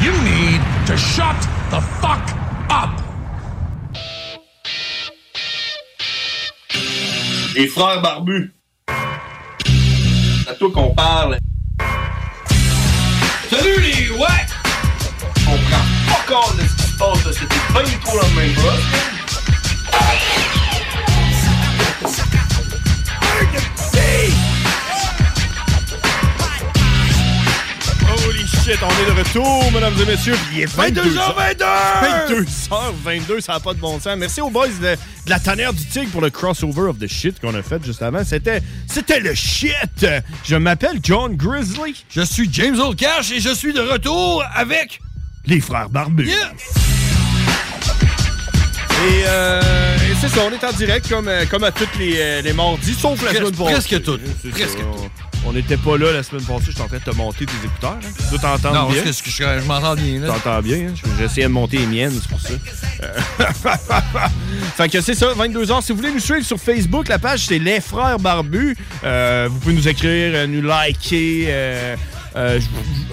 You 0.02 0.12
need 0.24 0.60
to 0.86 0.96
shut 0.96 1.38
the 1.70 1.80
fuck 2.02 2.20
up. 2.70 2.90
Les 7.56 7.66
frères 7.66 8.02
barbus. 8.02 8.52
C'est 10.44 10.50
à 10.50 10.54
toi 10.54 10.70
qu'on 10.70 10.94
parle. 10.94 11.38
Salut 13.50 13.80
les 13.80 14.10
ouais! 14.10 14.46
On 15.46 15.56
prend 15.56 15.84
pas 16.08 16.22
compte 16.28 16.56
de 16.58 16.62
ce 16.62 16.74
qui 16.76 16.82
se 16.82 16.98
passe, 16.98 17.24
là. 17.24 17.32
c'était 17.32 17.72
pas 17.72 17.82
du 17.82 17.96
tout 17.98 18.16
la 18.16 18.28
même 18.40 18.54
chose. 18.54 19.17
Holy 28.26 28.46
shit, 28.46 28.78
on 28.82 28.88
est 29.02 29.06
de 29.14 29.18
retour, 29.18 29.72
mesdames 29.72 29.94
et 30.02 30.04
messieurs. 30.06 30.34
Il 30.52 30.60
est 30.60 30.66
22h22! 30.66 32.44
22h22, 32.70 33.40
ça 33.40 33.54
n'a 33.54 33.60
pas 33.60 33.74
de 33.74 33.78
bon 33.78 33.98
sens. 34.00 34.16
Merci 34.16 34.40
aux 34.40 34.50
boys 34.50 34.68
de, 34.68 34.94
de 34.94 34.96
la 35.30 35.38
tanière 35.38 35.72
du 35.72 35.84
tigre 35.84 36.10
pour 36.10 36.20
le 36.20 36.30
crossover 36.30 36.82
of 36.88 36.98
the 36.98 37.06
shit 37.06 37.40
qu'on 37.40 37.54
a 37.54 37.62
fait 37.62 37.82
juste 37.84 38.02
avant. 38.02 38.24
C'était, 38.24 38.60
c'était 38.86 39.20
le 39.20 39.34
shit! 39.34 40.06
Je 40.44 40.56
m'appelle 40.56 40.98
John 41.02 41.36
Grizzly. 41.36 42.04
Je 42.10 42.22
suis 42.22 42.48
James 42.52 42.78
Old 42.80 42.96
Cash 42.98 43.30
et 43.32 43.40
je 43.40 43.54
suis 43.54 43.72
de 43.72 43.80
retour 43.80 44.42
avec 44.54 45.00
les 45.46 45.60
frères 45.60 45.88
barbus. 45.90 46.30
Et, 48.98 49.22
euh, 49.26 49.60
et 49.96 50.14
c'est 50.20 50.28
ça, 50.28 50.40
on 50.48 50.52
est 50.52 50.64
en 50.64 50.72
direct 50.76 51.08
comme, 51.08 51.28
euh, 51.28 51.44
comme 51.48 51.62
à 51.64 51.70
toutes 51.70 51.96
les, 51.98 52.14
euh, 52.18 52.42
les 52.42 52.52
mardis, 52.52 52.94
sauf 52.94 53.22
la 53.22 53.32
semaine 53.32 53.52
passée. 53.52 53.72
presque 53.72 54.02
toutes. 54.02 54.50
Presque 54.50 54.78
ça. 54.78 54.84
On 55.46 55.52
n'était 55.52 55.76
pas 55.76 55.96
là 55.96 56.12
la 56.12 56.22
semaine 56.24 56.42
passée, 56.44 56.64
j'étais 56.68 56.80
en 56.82 56.88
train 56.88 56.98
de 56.98 57.02
te 57.04 57.14
monter 57.16 57.46
tes 57.46 57.52
écouteurs. 57.64 57.96
Hein. 58.02 58.08
Tu 58.32 58.38
t'entendre 58.38 58.74
Non, 58.74 58.90
bien. 58.90 59.02
parce 59.04 59.22
que 59.22 59.30
je, 59.30 59.36
je- 59.36 59.60
je 59.60 59.64
m'entends 59.66 59.94
bien. 59.94 60.20
T'entends 60.26 60.60
bien, 60.60 60.88
hein? 60.88 61.24
Essayé 61.24 61.44
de 61.46 61.52
monter 61.52 61.78
les 61.78 61.86
miennes, 61.86 62.12
c'est 62.20 62.28
pour 62.28 62.40
ça. 62.40 62.48
Euh, 63.04 63.48
fait 64.76 64.88
que 64.88 65.00
c'est 65.00 65.14
ça, 65.14 65.26
22h. 65.34 65.82
Si 65.82 65.92
vous 65.92 65.98
voulez 65.98 66.12
nous 66.12 66.18
suivre 66.20 66.44
sur 66.44 66.58
Facebook, 66.58 67.06
la 67.08 67.18
page 67.20 67.46
c'est 67.46 67.58
Les 67.60 67.80
Frères 67.80 68.18
Barbus. 68.18 68.76
Euh, 69.04 69.48
vous 69.50 69.58
pouvez 69.60 69.74
nous 69.74 69.88
écrire, 69.88 70.48
nous 70.48 70.62
liker. 70.62 71.44
euh, 71.48 71.96
euh, 72.36 72.60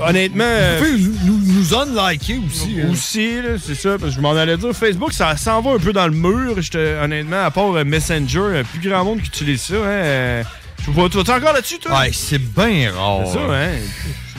honnêtement. 0.06 0.44
euh, 0.46 0.80
Vous 0.80 0.86
pouvez 0.86 1.26
nous, 1.26 1.40
nous 1.54 1.74
unliker 1.74 2.40
aussi. 2.46 2.78
hein. 2.82 2.88
aussi, 2.92 3.36
là, 3.42 3.50
c'est 3.62 3.76
ça, 3.76 3.92
parce 3.98 4.12
que 4.12 4.16
je 4.18 4.22
m'en 4.22 4.36
allais 4.36 4.58
dire. 4.58 4.74
Facebook, 4.76 5.14
ça 5.14 5.36
s'en 5.38 5.62
va 5.62 5.72
un 5.72 5.80
peu 5.80 5.94
dans 5.94 6.08
le 6.08 6.14
mur, 6.14 6.56
honnêtement, 7.04 7.44
à 7.44 7.52
part 7.52 7.76
euh, 7.76 7.84
Messenger, 7.86 8.40
euh, 8.40 8.64
plus 8.64 8.88
grand 8.90 9.04
monde 9.06 9.22
qui 9.22 9.28
utilise 9.28 9.62
ça. 9.62 9.76
Hein, 9.76 10.44
tu 10.86 11.18
vas 11.18 11.36
encore 11.36 11.54
là-dessus, 11.54 11.80
toi? 11.80 12.00
Ouais, 12.00 12.12
c'est 12.14 12.38
bien 12.40 12.92
rare. 12.94 13.22
C'est 13.26 13.34
ça, 13.34 13.40
hein? 13.50 13.72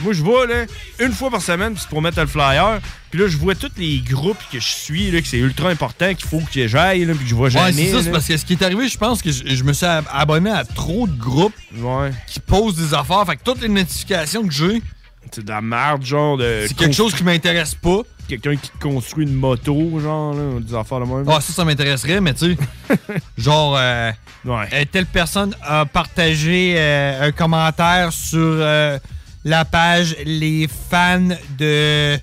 moi, 0.01 0.13
je 0.13 0.21
vois, 0.21 0.45
là, 0.47 0.65
une 0.99 1.11
fois 1.11 1.29
par 1.29 1.41
semaine, 1.41 1.73
c'est 1.77 1.87
pour 1.89 2.01
mettre 2.01 2.19
le 2.19 2.27
flyer. 2.27 2.79
Puis 3.09 3.19
là, 3.21 3.27
je 3.27 3.37
vois 3.37 3.55
tous 3.55 3.71
les 3.77 3.99
groupes 3.99 4.37
que 4.51 4.59
je 4.59 4.65
suis, 4.67 5.11
là, 5.11 5.21
que 5.21 5.27
c'est 5.27 5.37
ultra 5.37 5.69
important, 5.69 6.13
qu'il 6.13 6.27
faut 6.27 6.41
que 6.53 6.67
j'aille, 6.67 7.05
là, 7.05 7.13
puis 7.13 7.23
que 7.23 7.29
je 7.29 7.35
vois 7.35 7.49
jamais. 7.49 7.65
Ouais, 7.67 7.73
c'est 7.73 7.91
ça, 7.91 8.03
c'est 8.03 8.11
parce 8.11 8.27
que 8.27 8.37
ce 8.37 8.45
qui 8.45 8.53
est 8.53 8.63
arrivé, 8.63 8.87
je 8.89 8.97
pense 8.97 9.21
que 9.21 9.31
je, 9.31 9.43
je 9.55 9.63
me 9.63 9.71
suis 9.73 9.85
ab- 9.85 10.05
abonné 10.11 10.49
à 10.51 10.65
trop 10.65 11.07
de 11.07 11.17
groupes 11.17 11.53
qui 12.27 12.39
posent 12.39 12.75
des 12.75 12.93
affaires. 12.93 13.25
Fait 13.25 13.37
que 13.37 13.43
toutes 13.43 13.61
les 13.61 13.69
notifications 13.69 14.45
que 14.45 14.53
j'ai, 14.53 14.81
c'est 15.31 15.43
de 15.43 15.49
la 15.49 15.61
merde, 15.61 16.03
genre 16.03 16.37
de. 16.37 16.65
C'est 16.67 16.75
quelque 16.75 16.95
chose 16.95 17.13
qui 17.13 17.23
m'intéresse 17.23 17.75
pas. 17.75 18.01
Quelqu'un 18.27 18.55
qui 18.57 18.69
construit 18.81 19.25
une 19.25 19.33
moto, 19.33 19.99
genre, 19.99 20.33
là, 20.33 20.59
des 20.59 20.75
affaires 20.75 20.99
de 20.99 21.05
même. 21.05 21.23
Ah, 21.29 21.39
ça, 21.39 21.53
ça 21.53 21.63
m'intéresserait, 21.63 22.19
mais 22.19 22.33
tu 22.33 22.55
sais, 22.55 22.97
genre, 23.37 23.77
euh, 23.77 24.11
euh, 24.45 24.85
telle 24.91 25.05
personne 25.05 25.55
a 25.61 25.85
partagé 25.85 26.75
euh, 26.77 27.27
un 27.27 27.31
commentaire 27.31 28.13
sur 28.13 28.39
euh, 28.39 28.97
la 29.43 29.65
page 29.65 30.15
Les 30.25 30.67
fans 30.67 31.35
de 31.57 32.17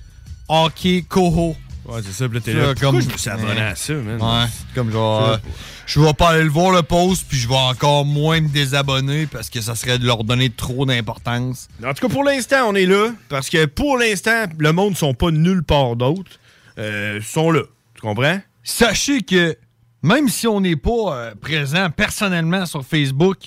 hockey 0.47 1.05
Coho. 1.07 1.55
Ouais, 1.87 2.01
c'est 2.03 2.11
ça, 2.13 2.27
puis 2.27 2.35
là, 2.39 2.41
t'es 2.43 2.53
là. 2.53 2.73
Pourquoi 2.73 2.99
je 2.99 3.07
me 3.09 3.17
suis 3.17 3.29
abonné 3.29 3.61
à 3.61 3.75
ça, 3.75 3.93
man? 3.93 4.19
Ouais, 4.21 4.49
comme 4.73 4.91
genre, 4.91 5.29
euh, 5.29 5.37
je 5.85 5.99
vais 5.99 6.13
pas 6.13 6.29
aller 6.29 6.43
le 6.43 6.49
voir 6.49 6.71
le 6.71 6.81
post, 6.81 7.25
puis 7.29 7.37
je 7.37 7.47
vais 7.47 7.53
encore 7.55 8.05
moins 8.05 8.41
me 8.41 8.47
désabonner 8.49 9.27
parce 9.27 9.49
que 9.51 9.61
ça 9.61 9.75
serait 9.75 9.99
de 9.99 10.05
leur 10.05 10.23
donner 10.23 10.49
trop 10.49 10.85
d'importance. 10.87 11.67
En 11.83 11.93
tout 11.93 12.07
cas, 12.07 12.11
pour 12.13 12.23
l'instant, 12.23 12.67
on 12.69 12.73
est 12.75 12.87
là. 12.87 13.09
Parce 13.29 13.49
que 13.49 13.65
pour 13.65 13.97
l'instant, 13.99 14.45
le 14.57 14.71
monde 14.73 14.91
ne 14.91 14.95
sont 14.95 15.13
pas 15.13 15.29
nulle 15.29 15.61
part 15.63 15.95
d'autre. 15.95 16.31
Euh, 16.79 17.19
ils 17.19 17.23
sont 17.25 17.51
là. 17.51 17.61
Tu 17.93 18.01
comprends? 18.01 18.39
Sachez 18.63 19.21
que 19.21 19.55
même 20.01 20.27
si 20.27 20.47
on 20.47 20.61
n'est 20.61 20.75
pas 20.75 21.13
euh, 21.15 21.35
présent 21.39 21.89
personnellement 21.91 22.65
sur 22.65 22.83
Facebook, 22.83 23.37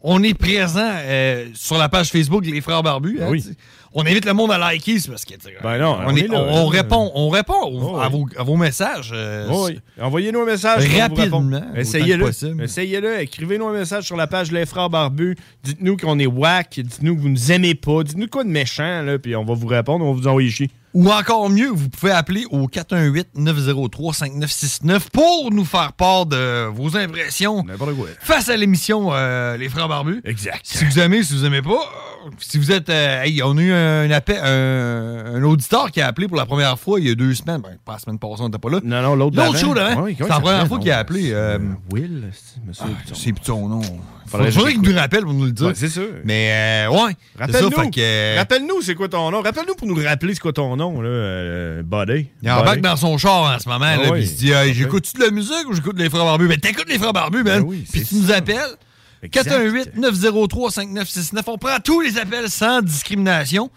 on 0.00 0.22
est 0.22 0.34
présent 0.34 0.90
euh, 0.96 1.46
sur 1.54 1.78
la 1.78 1.88
page 1.88 2.10
Facebook 2.10 2.44
Les 2.44 2.60
Frères 2.60 2.82
Barbus. 2.82 3.18
hein, 3.22 3.26
Oui. 3.30 3.42
On 3.96 4.04
invite 4.04 4.24
le 4.26 4.32
monde 4.32 4.50
à 4.50 4.58
liker, 4.58 4.98
c'est 4.98 5.08
parce 5.08 5.24
que 5.24 5.34
Ben 5.62 5.78
non, 5.78 5.96
on, 6.00 6.08
on 6.10 6.16
est- 6.16 6.22
est 6.24 6.28
là, 6.28 6.42
on- 6.42 6.64
on 6.64 6.66
répond, 6.66 7.12
on 7.14 7.28
répond 7.28 7.54
Oh, 7.62 7.96
à, 7.98 8.08
vos, 8.08 8.26
à 8.36 8.42
vos 8.42 8.56
messages. 8.56 9.12
euh, 9.14 9.48
Oui. 9.52 9.78
Envoyez-nous 10.00 10.40
un 10.40 10.46
message. 10.46 10.84
Rapidement, 10.98 11.62
Essayez-le. 11.76 12.28
Essayez-le. 12.62 13.20
Écrivez-nous 13.20 13.66
un 13.68 13.72
message 13.72 14.04
sur 14.04 14.16
la 14.16 14.26
page 14.26 14.50
Les 14.50 14.66
Frères 14.66 14.90
Barbus. 14.90 15.36
Dites-nous 15.62 15.96
qu'on 15.96 16.18
est 16.18 16.26
whack. 16.26 16.80
Dites-nous 16.80 17.14
que 17.16 17.20
vous 17.20 17.28
nous 17.28 17.52
aimez 17.52 17.74
pas. 17.76 18.02
Dites-nous 18.02 18.26
quoi 18.26 18.42
de 18.44 18.48
méchant, 18.48 19.02
là, 19.02 19.16
puis 19.18 19.36
on 19.36 19.44
va 19.44 19.54
vous 19.54 19.66
répondre. 19.68 20.04
On 20.04 20.12
va 20.12 20.20
vous 20.20 20.26
envoyer 20.28 20.50
chier. 20.50 20.70
Ou 20.92 21.10
encore 21.10 21.48
mieux, 21.50 21.68
vous 21.70 21.88
pouvez 21.88 22.12
appeler 22.12 22.44
au 22.50 22.66
418-903-5969 22.68 25.10
pour 25.12 25.50
nous 25.50 25.64
faire 25.64 25.92
part 25.92 26.26
de 26.26 26.66
vos 26.66 26.96
impressions 26.96 27.64
face 28.20 28.48
à 28.48 28.56
l'émission 28.56 29.10
euh, 29.12 29.56
Les 29.56 29.68
Frères 29.68 29.88
Barbus. 29.88 30.20
Exact. 30.24 30.60
Si 30.62 30.84
vous 30.84 30.98
aimez, 31.00 31.22
si 31.22 31.34
vous 31.34 31.44
aimez 31.44 31.62
pas, 31.62 31.70
euh, 31.72 32.13
si 32.38 32.58
vous 32.58 32.72
êtes... 32.72 32.88
euh, 32.90 33.22
hey, 33.22 33.42
on 33.42 33.56
a 33.56 33.60
eu 33.62 33.72
un, 33.72 34.10
appel, 34.10 34.38
un, 34.42 35.36
un 35.36 35.42
auditeur 35.44 35.90
qui 35.90 36.00
a 36.00 36.06
appelé 36.06 36.28
pour 36.28 36.36
la 36.36 36.46
première 36.46 36.78
fois 36.78 37.00
il 37.00 37.08
y 37.08 37.10
a 37.10 37.14
deux 37.14 37.34
semaines. 37.34 37.60
Ben, 37.62 37.76
pas 37.84 37.92
la 37.94 37.98
semaine 37.98 38.18
passée, 38.18 38.40
on 38.42 38.46
n'était 38.46 38.58
pas 38.58 38.70
là. 38.70 38.80
Non, 38.84 39.02
non, 39.02 39.14
l'autre 39.14 39.36
L'autre 39.36 39.58
show. 39.58 39.74
Ouais, 39.74 40.14
c'est 40.18 40.28
la 40.28 40.40
première 40.40 40.66
fois 40.66 40.78
qu'il 40.78 40.90
a 40.90 40.98
appelé. 40.98 41.30
euh, 41.32 41.58
Will, 41.92 42.30
monsieur. 42.66 42.84
c'est 43.14 43.32
plus 43.32 43.44
son 43.44 43.68
nom. 43.68 43.80
Faudrait 44.26 44.50
Faudrait, 44.50 44.72
que 44.74 44.80
qu'il 44.80 44.90
nous 44.90 44.98
rappelle 44.98 45.22
pour 45.24 45.34
nous 45.34 45.44
le 45.44 45.52
dire. 45.52 45.66
Ouais, 45.68 45.74
c'est 45.74 45.88
sûr. 45.88 46.08
Mais 46.24 46.86
euh, 46.88 46.90
ouais. 46.90 47.12
Rappelle-nous. 47.38 47.90
que, 47.90 48.00
euh, 48.00 48.34
Rappelle-nous, 48.38 48.80
c'est 48.82 48.94
quoi 48.94 49.08
ton 49.08 49.30
nom? 49.30 49.42
Rappelle-nous 49.42 49.74
pour 49.74 49.86
nous 49.86 50.02
rappeler 50.02 50.32
c'est 50.34 50.40
quoi 50.40 50.52
ton 50.52 50.74
nom, 50.76 51.00
là, 51.02 51.08
euh, 51.08 51.82
Buddy. 51.82 52.28
Il 52.42 52.50
embarque 52.50 52.80
dans 52.80 52.96
son 52.96 53.18
char 53.18 53.54
en 53.54 53.58
ce 53.58 53.68
moment, 53.68 53.84
là, 53.84 53.98
Ah 54.06 54.12
puis 54.12 54.22
il 54.22 54.28
se 54.28 54.34
dit 54.38 54.50
Hey, 54.50 54.72
J'écoute-tu 54.74 55.18
de 55.18 55.24
la 55.24 55.30
musique 55.30 55.68
ou 55.68 55.74
j'écoute 55.74 55.98
les 55.98 56.08
frères 56.08 56.24
barbus? 56.24 56.48
Ben 56.48 56.58
t'écoutes 56.58 56.88
les 56.88 56.98
frères 56.98 57.12
barbus, 57.12 57.42
man. 57.44 57.64
puis 57.92 58.04
tu 58.04 58.14
nous 58.16 58.32
appelles. 58.32 58.56
Exact. 59.24 59.50
418-903-5969. 59.96 61.42
On 61.48 61.58
prend 61.58 61.78
tous 61.82 62.00
les 62.00 62.18
appels 62.18 62.48
sans 62.50 62.82
discrimination. 62.82 63.70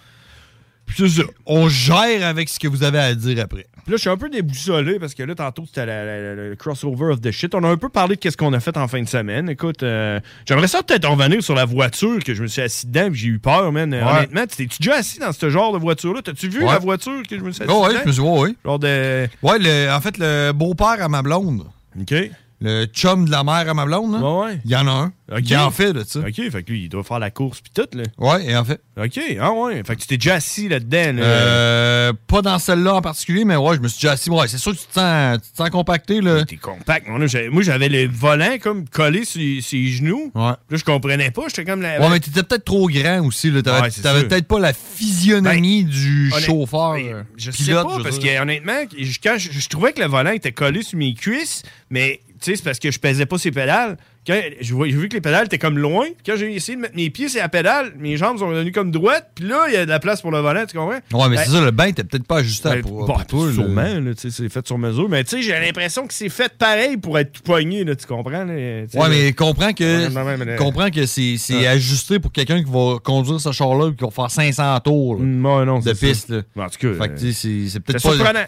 Puis 0.85 0.95
c'est 1.09 1.21
ça. 1.21 1.27
On 1.45 1.67
gère 1.67 2.25
avec 2.25 2.47
ce 2.47 2.59
que 2.59 2.67
vous 2.69 2.81
avez 2.83 2.99
à 2.99 3.13
dire 3.13 3.41
après. 3.43 3.65
Puis 3.83 3.91
là, 3.91 3.97
je 3.97 4.01
suis 4.01 4.09
un 4.09 4.15
peu 4.15 4.29
déboussolé 4.29 4.99
parce 4.99 5.13
que 5.13 5.23
là, 5.23 5.35
tantôt, 5.35 5.65
c'était 5.65 5.85
le 5.85 6.55
crossover 6.57 7.11
of 7.11 7.19
the 7.19 7.29
shit. 7.31 7.53
On 7.55 7.63
a 7.65 7.67
un 7.67 7.75
peu 7.75 7.89
parlé 7.89 8.15
de 8.15 8.21
qu'est-ce 8.21 8.37
qu'on 8.37 8.53
a 8.53 8.61
fait 8.61 8.77
en 8.77 8.87
fin 8.87 9.01
de 9.01 9.07
semaine. 9.07 9.49
Écoute, 9.49 9.83
euh, 9.83 10.21
j'aimerais 10.45 10.69
ça 10.69 10.83
peut-être 10.83 11.03
en 11.03 11.15
revenir 11.15 11.43
sur 11.43 11.55
la 11.55 11.65
voiture 11.65 12.19
que 12.23 12.33
je 12.33 12.41
me 12.41 12.47
suis 12.47 12.61
assis 12.61 12.87
dedans 12.87 13.09
puis 13.11 13.19
j'ai 13.19 13.27
eu 13.27 13.39
peur, 13.39 13.69
man. 13.73 13.93
Ouais. 13.93 14.01
Honnêtement, 14.01 14.45
t'es-tu 14.47 14.77
déjà 14.79 14.95
assis 14.95 15.19
dans 15.19 15.33
ce 15.33 15.49
genre 15.49 15.73
de 15.73 15.77
voiture-là? 15.77 16.21
T'as-tu 16.23 16.47
vu 16.47 16.59
Ouais. 16.59 16.71
la 16.71 16.79
voiture 16.79 17.21
que 17.29 17.37
je 17.37 17.43
me 17.43 17.51
suis 17.51 17.63
assis 17.63 17.73
Oh, 17.73 17.83
ouais, 17.83 17.89
dedans? 17.89 17.99
je 18.03 18.07
me 18.07 18.13
suis 18.13 18.21
ouais, 18.21 18.39
ouais. 18.39 18.55
Genre 18.63 18.79
de... 18.79 19.27
Ouais, 19.41 19.59
le- 19.59 19.91
en 19.91 19.99
fait, 19.99 20.17
le 20.17 20.51
beau-père 20.53 21.01
à 21.01 21.09
ma 21.09 21.21
blonde. 21.21 21.65
OK. 21.99 22.13
Le 22.59 22.85
chum 22.85 23.25
de 23.25 23.31
la 23.31 23.43
mère 23.43 23.69
à 23.69 23.73
ma 23.75 23.85
blonde, 23.85 24.13
là. 24.19 24.19
ouais. 24.39 24.59
Il 24.65 24.71
y 24.71 24.75
en 24.75 24.87
a 24.87 24.91
un. 24.91 25.13
OK. 25.31 25.41
Il 25.47 25.57
en 25.57 25.69
fait, 25.69 25.93
de 25.93 26.03
ça. 26.03 26.19
OK, 26.21 26.33
fait 26.49 26.63
que 26.63 26.71
lui, 26.71 26.83
il 26.85 26.89
doit 26.89 27.03
faire 27.03 27.19
la 27.19 27.29
course 27.29 27.61
puis 27.61 27.71
tout, 27.71 27.87
là. 27.95 28.03
Ouais, 28.17 28.45
et 28.47 28.55
en 28.57 28.65
fait. 28.65 28.81
OK, 28.99 29.19
ah 29.39 29.51
ouais. 29.51 29.83
Fait 29.85 29.95
que 29.95 30.01
tu 30.01 30.07
t'es 30.07 30.17
déjà 30.17 30.35
assis 30.35 30.67
là-dedans, 30.67 31.13
là. 31.17 31.23
Euh, 31.23 32.13
pas 32.25 32.41
dans 32.41 32.57
celle-là 32.57 32.95
en 32.95 33.01
particulier, 33.01 33.45
mais 33.45 33.55
ouais, 33.57 33.75
je 33.75 33.81
me 33.81 33.87
suis 33.87 33.97
déjà 33.99 34.13
assis. 34.13 34.31
Ouais, 34.31 34.47
c'est 34.47 34.57
sûr 34.57 34.71
que 34.71 34.77
tu 34.79 34.87
te 34.87 34.93
sens, 34.93 35.37
tu 35.43 35.51
te 35.51 35.57
sens 35.57 35.69
compacté, 35.69 36.19
là. 36.21 36.45
T'es 36.45 36.55
compact. 36.55 37.07
Moi, 37.07 37.27
j'avais- 37.27 37.49
moi, 37.49 37.61
j'avais 37.61 37.89
le 37.89 38.07
volant 38.07 38.57
comme 38.59 38.89
collé 38.89 39.23
sur 39.23 39.41
ses 39.61 39.87
genoux. 39.87 40.31
Ouais. 40.33 40.41
Là, 40.41 40.57
je 40.77 40.83
comprenais 40.83 41.29
pas. 41.29 41.43
J'étais 41.49 41.65
comme 41.65 41.81
la. 41.83 41.99
Ouais, 41.99 42.09
mais 42.09 42.19
t'étais 42.19 42.41
peut-être 42.41 42.65
trop 42.65 42.87
grand 42.87 43.23
aussi, 43.23 43.51
là. 43.51 43.61
T'avais 43.61 43.81
Ouais, 43.81 44.23
peut-être 44.27 44.47
pas 44.47 44.59
la 44.59 44.73
physionomie 44.73 45.83
du 45.83 46.31
honnête- 46.33 46.45
chauffeur. 46.45 46.93
ben, 46.93 47.05
euh, 47.13 47.23
Je 47.37 47.51
pilote, 47.51 47.83
sais 47.83 47.87
pas, 47.93 47.97
je 47.99 48.03
parce 48.03 48.19
que 48.19 48.41
honnêtement, 48.41 48.79
je- 48.97 49.19
quand 49.23 49.35
je, 49.37 49.51
je 49.51 49.69
trouvais 49.69 49.93
que 49.93 49.99
le 50.01 50.07
volant 50.07 50.31
était 50.31 50.51
collé 50.51 50.81
sur 50.83 50.97
mes 50.97 51.13
cuisses, 51.13 51.63
mais 51.89 52.19
tu 52.26 52.26
sais, 52.41 52.55
c'est 52.55 52.63
parce 52.63 52.79
que 52.79 52.91
je 52.91 52.99
pesais 52.99 53.25
pas 53.25 53.37
ses 53.37 53.51
pédales. 53.51 53.97
J'ai 54.27 54.73
vu 54.73 55.07
que 55.07 55.13
les 55.13 55.21
pédales 55.21 55.45
étaient 55.45 55.57
comme 55.57 55.77
loin, 55.77 56.05
quand 56.25 56.35
j'ai 56.35 56.53
essayé 56.53 56.75
de 56.75 56.81
mettre 56.81 56.95
mes 56.97 57.09
pieds 57.09 57.29
sur 57.29 57.39
la 57.41 57.47
pédale, 57.47 57.93
mes 57.97 58.17
jambes 58.17 58.37
sont 58.39 58.51
devenues 58.51 58.73
comme 58.73 58.91
droites, 58.91 59.31
puis 59.35 59.45
là, 59.47 59.65
il 59.69 59.73
y 59.73 59.77
a 59.77 59.85
de 59.85 59.89
la 59.89 59.99
place 59.99 60.21
pour 60.21 60.31
le 60.31 60.39
volant, 60.39 60.65
tu 60.65 60.75
comprends? 60.77 60.95
Ouais, 61.13 61.29
mais 61.29 61.37
Ben, 61.37 61.43
c'est 61.45 61.51
ça, 61.51 61.61
le 61.63 61.71
bain 61.71 61.85
était 61.85 62.03
peut-être 62.03 62.27
pas 62.27 62.39
ajusté 62.39 62.67
ben, 62.69 62.81
pour, 62.81 63.05
bon, 63.05 63.13
pour 63.13 63.25
toi. 63.25 63.53
Sûrement, 63.53 63.87
c'est 64.17 64.49
fait 64.49 64.67
sur 64.67 64.77
mesure. 64.77 65.07
Mais 65.07 65.23
tu 65.23 65.29
sais, 65.37 65.41
j'ai 65.41 65.53
l'impression 65.57 66.05
que 66.07 66.13
c'est 66.13 66.27
fait 66.27 66.51
pareil 66.57 66.97
pour 66.97 67.17
être 67.17 67.31
tout 67.31 67.41
poigné, 67.41 67.85
là, 67.85 67.95
tu 67.95 68.05
comprends? 68.05 68.43
là, 68.43 68.53
Ouais, 68.53 68.85
là. 68.93 69.07
mais 69.09 69.31
comprends 69.31 69.71
que, 69.71 70.09
non, 70.09 70.55
comprends 70.57 70.89
que 70.89 71.05
c'est 71.05 71.37
Ouais. 71.51 71.67
ajusté 71.67 72.19
pour 72.19 72.33
quelqu'un 72.33 72.61
qui 72.61 72.69
va 72.69 72.97
conduire 73.01 73.39
ce 73.39 73.53
char-là 73.53 73.91
et 73.91 73.95
qui 73.95 74.03
va 74.03 74.11
faire 74.11 74.29
500 74.29 74.77
tours 74.81 75.15
là, 75.15 75.21
non, 75.23 75.79
de 75.79 75.93
piste. 75.93 76.33
En 76.57 76.67
tout 76.67 76.79
cas, 76.97 77.05
c'est 77.15 77.79
peut-être 77.79 78.03
pas. 78.03 78.13
surprenant. 78.13 78.45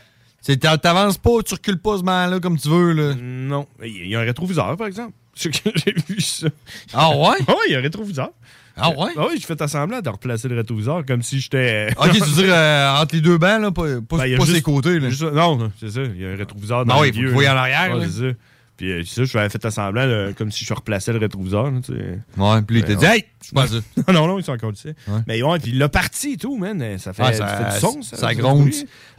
T'avances 0.82 1.17
pas, 1.17 1.32
tu 1.45 1.54
recules 1.54 1.80
pas 1.80 1.97
ce 1.97 2.04
man-là 2.04 2.39
comme 2.39 2.58
tu 2.58 2.69
veux. 2.69 2.93
Là. 2.93 3.13
Non. 3.19 3.67
Il 3.84 4.08
y 4.08 4.15
a 4.15 4.19
un 4.19 4.23
rétroviseur, 4.23 4.75
par 4.78 4.88
exemple. 4.88 5.13
J'ai 5.36 5.93
vu 6.08 6.19
ça. 6.21 6.47
Ah 6.93 7.10
ouais? 7.15 7.38
Ah 7.47 7.52
ouais, 7.52 7.58
il 7.67 7.71
y 7.73 7.75
a 7.75 7.80
un 7.80 7.82
rétroviseur. 7.82 8.30
Ah 8.82 8.89
ouais? 8.91 9.12
Ah 9.17 9.25
oui, 9.30 9.36
j'ai 9.38 9.45
fait 9.45 9.67
semblant 9.67 9.99
de 9.99 10.08
replacer 10.10 10.47
le 10.47 10.56
rétroviseur 10.56 11.06
comme 11.06 11.21
si 11.21 11.39
j'étais. 11.41 11.89
Ok, 11.97 12.12
tu 12.13 12.19
veux 12.21 12.43
dire 12.43 12.54
euh, 12.54 13.02
entre 13.02 13.13
les 13.15 13.19
deux 13.21 13.38
bancs, 13.38 13.62
là, 13.62 13.71
pas, 13.71 13.84
pas, 14.08 14.17
Ben, 14.17 14.38
pas 14.38 14.45
juste- 14.45 14.54
ses 14.56 14.62
côtés. 14.62 14.99
Là. 14.99 15.10
juste 15.10 15.21
non, 15.23 15.58
non, 15.58 15.69
c'est 15.80 15.89
ça. 15.89 16.02
Il 16.04 16.21
y 16.21 16.25
a 16.25 16.30
un 16.30 16.38
rétroviseur 16.38 16.86
dans 16.86 16.93
Ah 16.93 16.97
le 16.97 17.02
oui, 17.04 17.12
faut 17.12 17.19
milieu, 17.19 17.41
là. 17.43 17.54
en 17.56 17.58
arrière, 17.58 17.97
Ouais. 17.97 18.06
Puis 18.80 18.94
euh, 18.94 19.04
ça, 19.06 19.26
je 19.26 19.38
avais 19.38 19.50
fait 19.50 19.70
semblant 19.70 20.06
là, 20.06 20.30
comme 20.38 20.52
si 20.54 20.63
je 20.63 20.74
replaçais 20.74 21.12
le 21.12 21.20
rétroviseur. 21.20 21.70
là, 21.70 21.80
tu 21.86 21.92
sais. 21.92 22.20
Ouais, 22.38 22.62
puis 22.62 22.78
il 22.80 22.86
t'a 22.86 22.96
dit, 22.96 23.06
ouais. 23.06 23.18
hey, 23.18 23.26
c'est 23.42 23.54
pas 23.54 23.68
ça. 23.68 23.76
non, 24.08 24.13
non, 24.13 24.28
non, 24.28 24.39
ils 24.39 24.44
sont 24.46 24.54
encore 24.54 24.72
ici. 24.72 24.94
Mais 25.28 25.44
ouais, 25.44 25.60
puis 25.60 25.74
le 25.74 25.89
parti 25.89 26.32
et 26.34 26.38
tout, 26.38 26.58
man, 26.58 26.98
ça 26.98 27.12
fait, 27.12 27.24
Ouais, 27.24 27.34
ça 27.34 27.46
fait 27.46 27.74
du 27.76 27.80
son, 27.82 28.02
ça. 28.02 28.15
ça 28.15 28.34
gronde. 28.34 28.70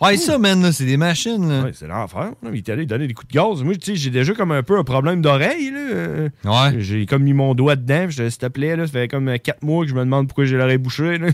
Ouais, 0.01 0.17
ça, 0.17 0.39
man, 0.39 0.63
là, 0.63 0.73
c'est 0.73 0.87
des 0.87 0.97
machines. 0.97 1.47
là. 1.47 1.65
Ouais, 1.65 1.73
c'est 1.75 1.87
l'enfer. 1.87 2.31
Il 2.51 2.57
est 2.57 2.69
allé 2.71 2.87
donner 2.87 3.07
des 3.07 3.13
coups 3.13 3.29
de 3.29 3.35
gaz. 3.39 3.63
Moi, 3.63 3.75
tu 3.77 3.91
sais, 3.93 3.97
j'ai 3.97 4.09
déjà 4.09 4.33
comme 4.33 4.51
un 4.53 4.63
peu 4.63 4.79
un 4.79 4.85
problème 4.85 5.21
d'oreille. 5.21 5.71
là. 5.71 5.79
Euh, 5.93 6.29
Ouais. 6.45 6.77
J'ai 6.79 7.05
comme 7.05 7.23
mis 7.25 7.35
mon 7.35 7.55
doigt 7.55 7.77
dedans. 7.77 8.07
puis 8.07 8.17
je- 8.17 8.31
S'il 8.31 8.39
te 8.39 8.47
plaît, 8.47 8.77
là, 8.77 8.87
ça 8.87 8.93
fait 8.93 9.09
comme 9.09 9.39
4 9.39 9.63
mois 9.63 9.85
que 9.85 9.91
je 9.91 9.95
me 9.95 10.01
demande 10.01 10.27
pourquoi 10.27 10.47
j'ai 10.47 10.57
l'oreille 10.57 10.79
bouchée. 10.79 11.19
là. 11.19 11.27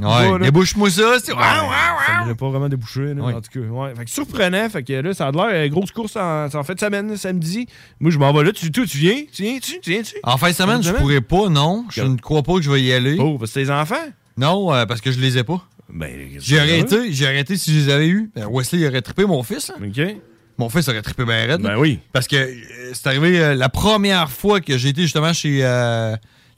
Ouais, 0.32 0.38
débouche-moi 0.38 0.88
ça. 0.88 1.16
c'est- 1.22 1.32
Ouais, 1.32 1.38
ça 1.38 2.26
n'est 2.26 2.34
pas 2.34 2.48
vraiment 2.48 2.68
débouché, 2.70 3.12
là, 3.12 3.22
en 3.24 3.40
tout 3.42 3.50
cas. 3.60 3.66
Ouais. 3.66 3.94
Fait 3.94 4.04
que 4.06 4.10
surprenant, 4.10 4.68
fait 4.70 4.82
que 4.82 4.92
là, 4.94 5.12
ça 5.12 5.28
a 5.28 5.32
l'air 5.32 5.44
euh, 5.50 5.68
grosse 5.68 5.90
course 5.90 6.16
en, 6.16 6.48
c'est 6.48 6.56
en 6.56 6.62
fin 6.64 6.72
de 6.74 6.80
semaine, 6.80 7.16
samedi. 7.16 7.66
Moi, 8.00 8.10
je 8.10 8.18
m'en 8.18 8.32
vais 8.32 8.44
là. 8.44 8.52
Tu, 8.52 8.70
toi, 8.72 8.84
tu 8.86 8.98
viens? 8.98 9.22
Tu 9.32 9.42
viens? 9.42 9.58
Tu, 9.58 9.80
tu 9.80 9.90
viens-tu? 9.90 10.14
En 10.22 10.36
fin 10.36 10.50
de 10.50 10.54
semaine, 10.54 10.82
je 10.82 10.90
pourrais 10.92 11.20
pas, 11.20 11.48
non. 11.48 11.84
Je 11.90 12.02
ne 12.02 12.16
crois 12.16 12.42
pas 12.42 12.54
que 12.54 12.62
je 12.62 12.70
vais 12.70 12.82
y 12.82 12.92
aller. 12.92 13.16
Oh, 13.18 13.38
parce 13.38 13.52
que 13.52 13.60
tes 13.60 13.70
enfants? 13.70 13.94
Non, 14.36 14.74
euh, 14.74 14.84
parce 14.86 15.00
que 15.00 15.12
je 15.12 15.20
les 15.20 15.38
ai 15.38 15.44
pas. 15.44 15.64
Ben, 15.92 16.10
J'ai 16.38 16.58
arrêté, 16.58 17.12
j'ai 17.12 17.26
arrêté 17.26 17.56
si 17.56 17.72
je 17.72 17.86
les 17.86 17.92
avais 17.92 18.08
eus. 18.08 18.30
Ben, 18.34 18.46
Wesley 18.50 18.80
il 18.80 18.86
aurait 18.88 19.02
trippé 19.02 19.24
mon 19.26 19.42
fils. 19.42 19.68
là. 19.68 19.74
OK. 19.86 20.16
Mon 20.58 20.68
fils 20.68 20.88
aurait 20.88 21.02
trippé 21.02 21.24
bien 21.24 21.46
raide. 21.46 21.60
Ben 21.62 21.76
oui. 21.76 21.98
Parce 22.12 22.26
que 22.26 22.36
euh, 22.36 22.90
c'est 22.92 23.06
arrivé 23.08 23.38
euh, 23.40 23.54
la 23.54 23.68
première 23.68 24.30
fois 24.30 24.60
que 24.60 24.76
j'ai 24.78 24.88
été 24.90 25.02
justement 25.02 25.32
chez 25.32 25.60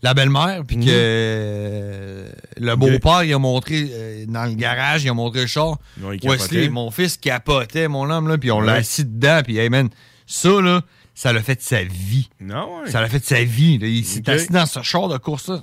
la 0.03 0.15
belle-mère, 0.15 0.63
puis 0.67 0.77
que 0.77 0.83
Mhm. 0.83 0.89
euh, 0.91 2.29
le 2.59 2.77
beau-père, 2.77 3.25
il 3.25 3.33
a 3.33 3.39
montré 3.39 3.89
euh, 3.91 4.25
dans 4.29 4.45
le 4.45 4.55
garage, 4.55 5.05
il 5.05 5.09
a 5.09 5.15
montré 5.15 5.41
le 5.43 5.47
char. 5.47 5.79
Ouais, 6.03 6.19
Wesley, 6.23 6.69
mon 6.69 6.91
fils 6.91 7.17
capotait, 7.17 7.89
mon 7.89 8.09
homme, 8.11 8.29
là, 8.29 8.39
puis 8.39 8.51
on 8.51 8.61
l'a 8.61 8.75
assis 8.75 9.05
dedans, 9.05 9.41
puis 9.45 9.59
hey 9.59 9.69
man, 9.71 9.89
ça, 10.27 10.61
là, 10.61 10.83
ça 11.17 11.33
l'a 11.33 11.43
fait 11.43 11.57
de 11.57 11.63
sa 11.63 11.83
vie. 11.83 12.29
Non, 12.41 12.83
ouais. 12.83 12.91
Ça 12.91 13.01
l'a 13.01 13.09
fait 13.09 13.19
de 13.19 13.25
sa 13.25 13.43
vie. 13.43 13.79
là. 13.79 13.87
Il 13.89 14.05
s'est 14.05 14.29
assis 14.31 14.53
dans 14.53 14.67
ce 14.67 14.81
char 14.83 15.09
de 15.09 15.17
course-là. 15.19 15.63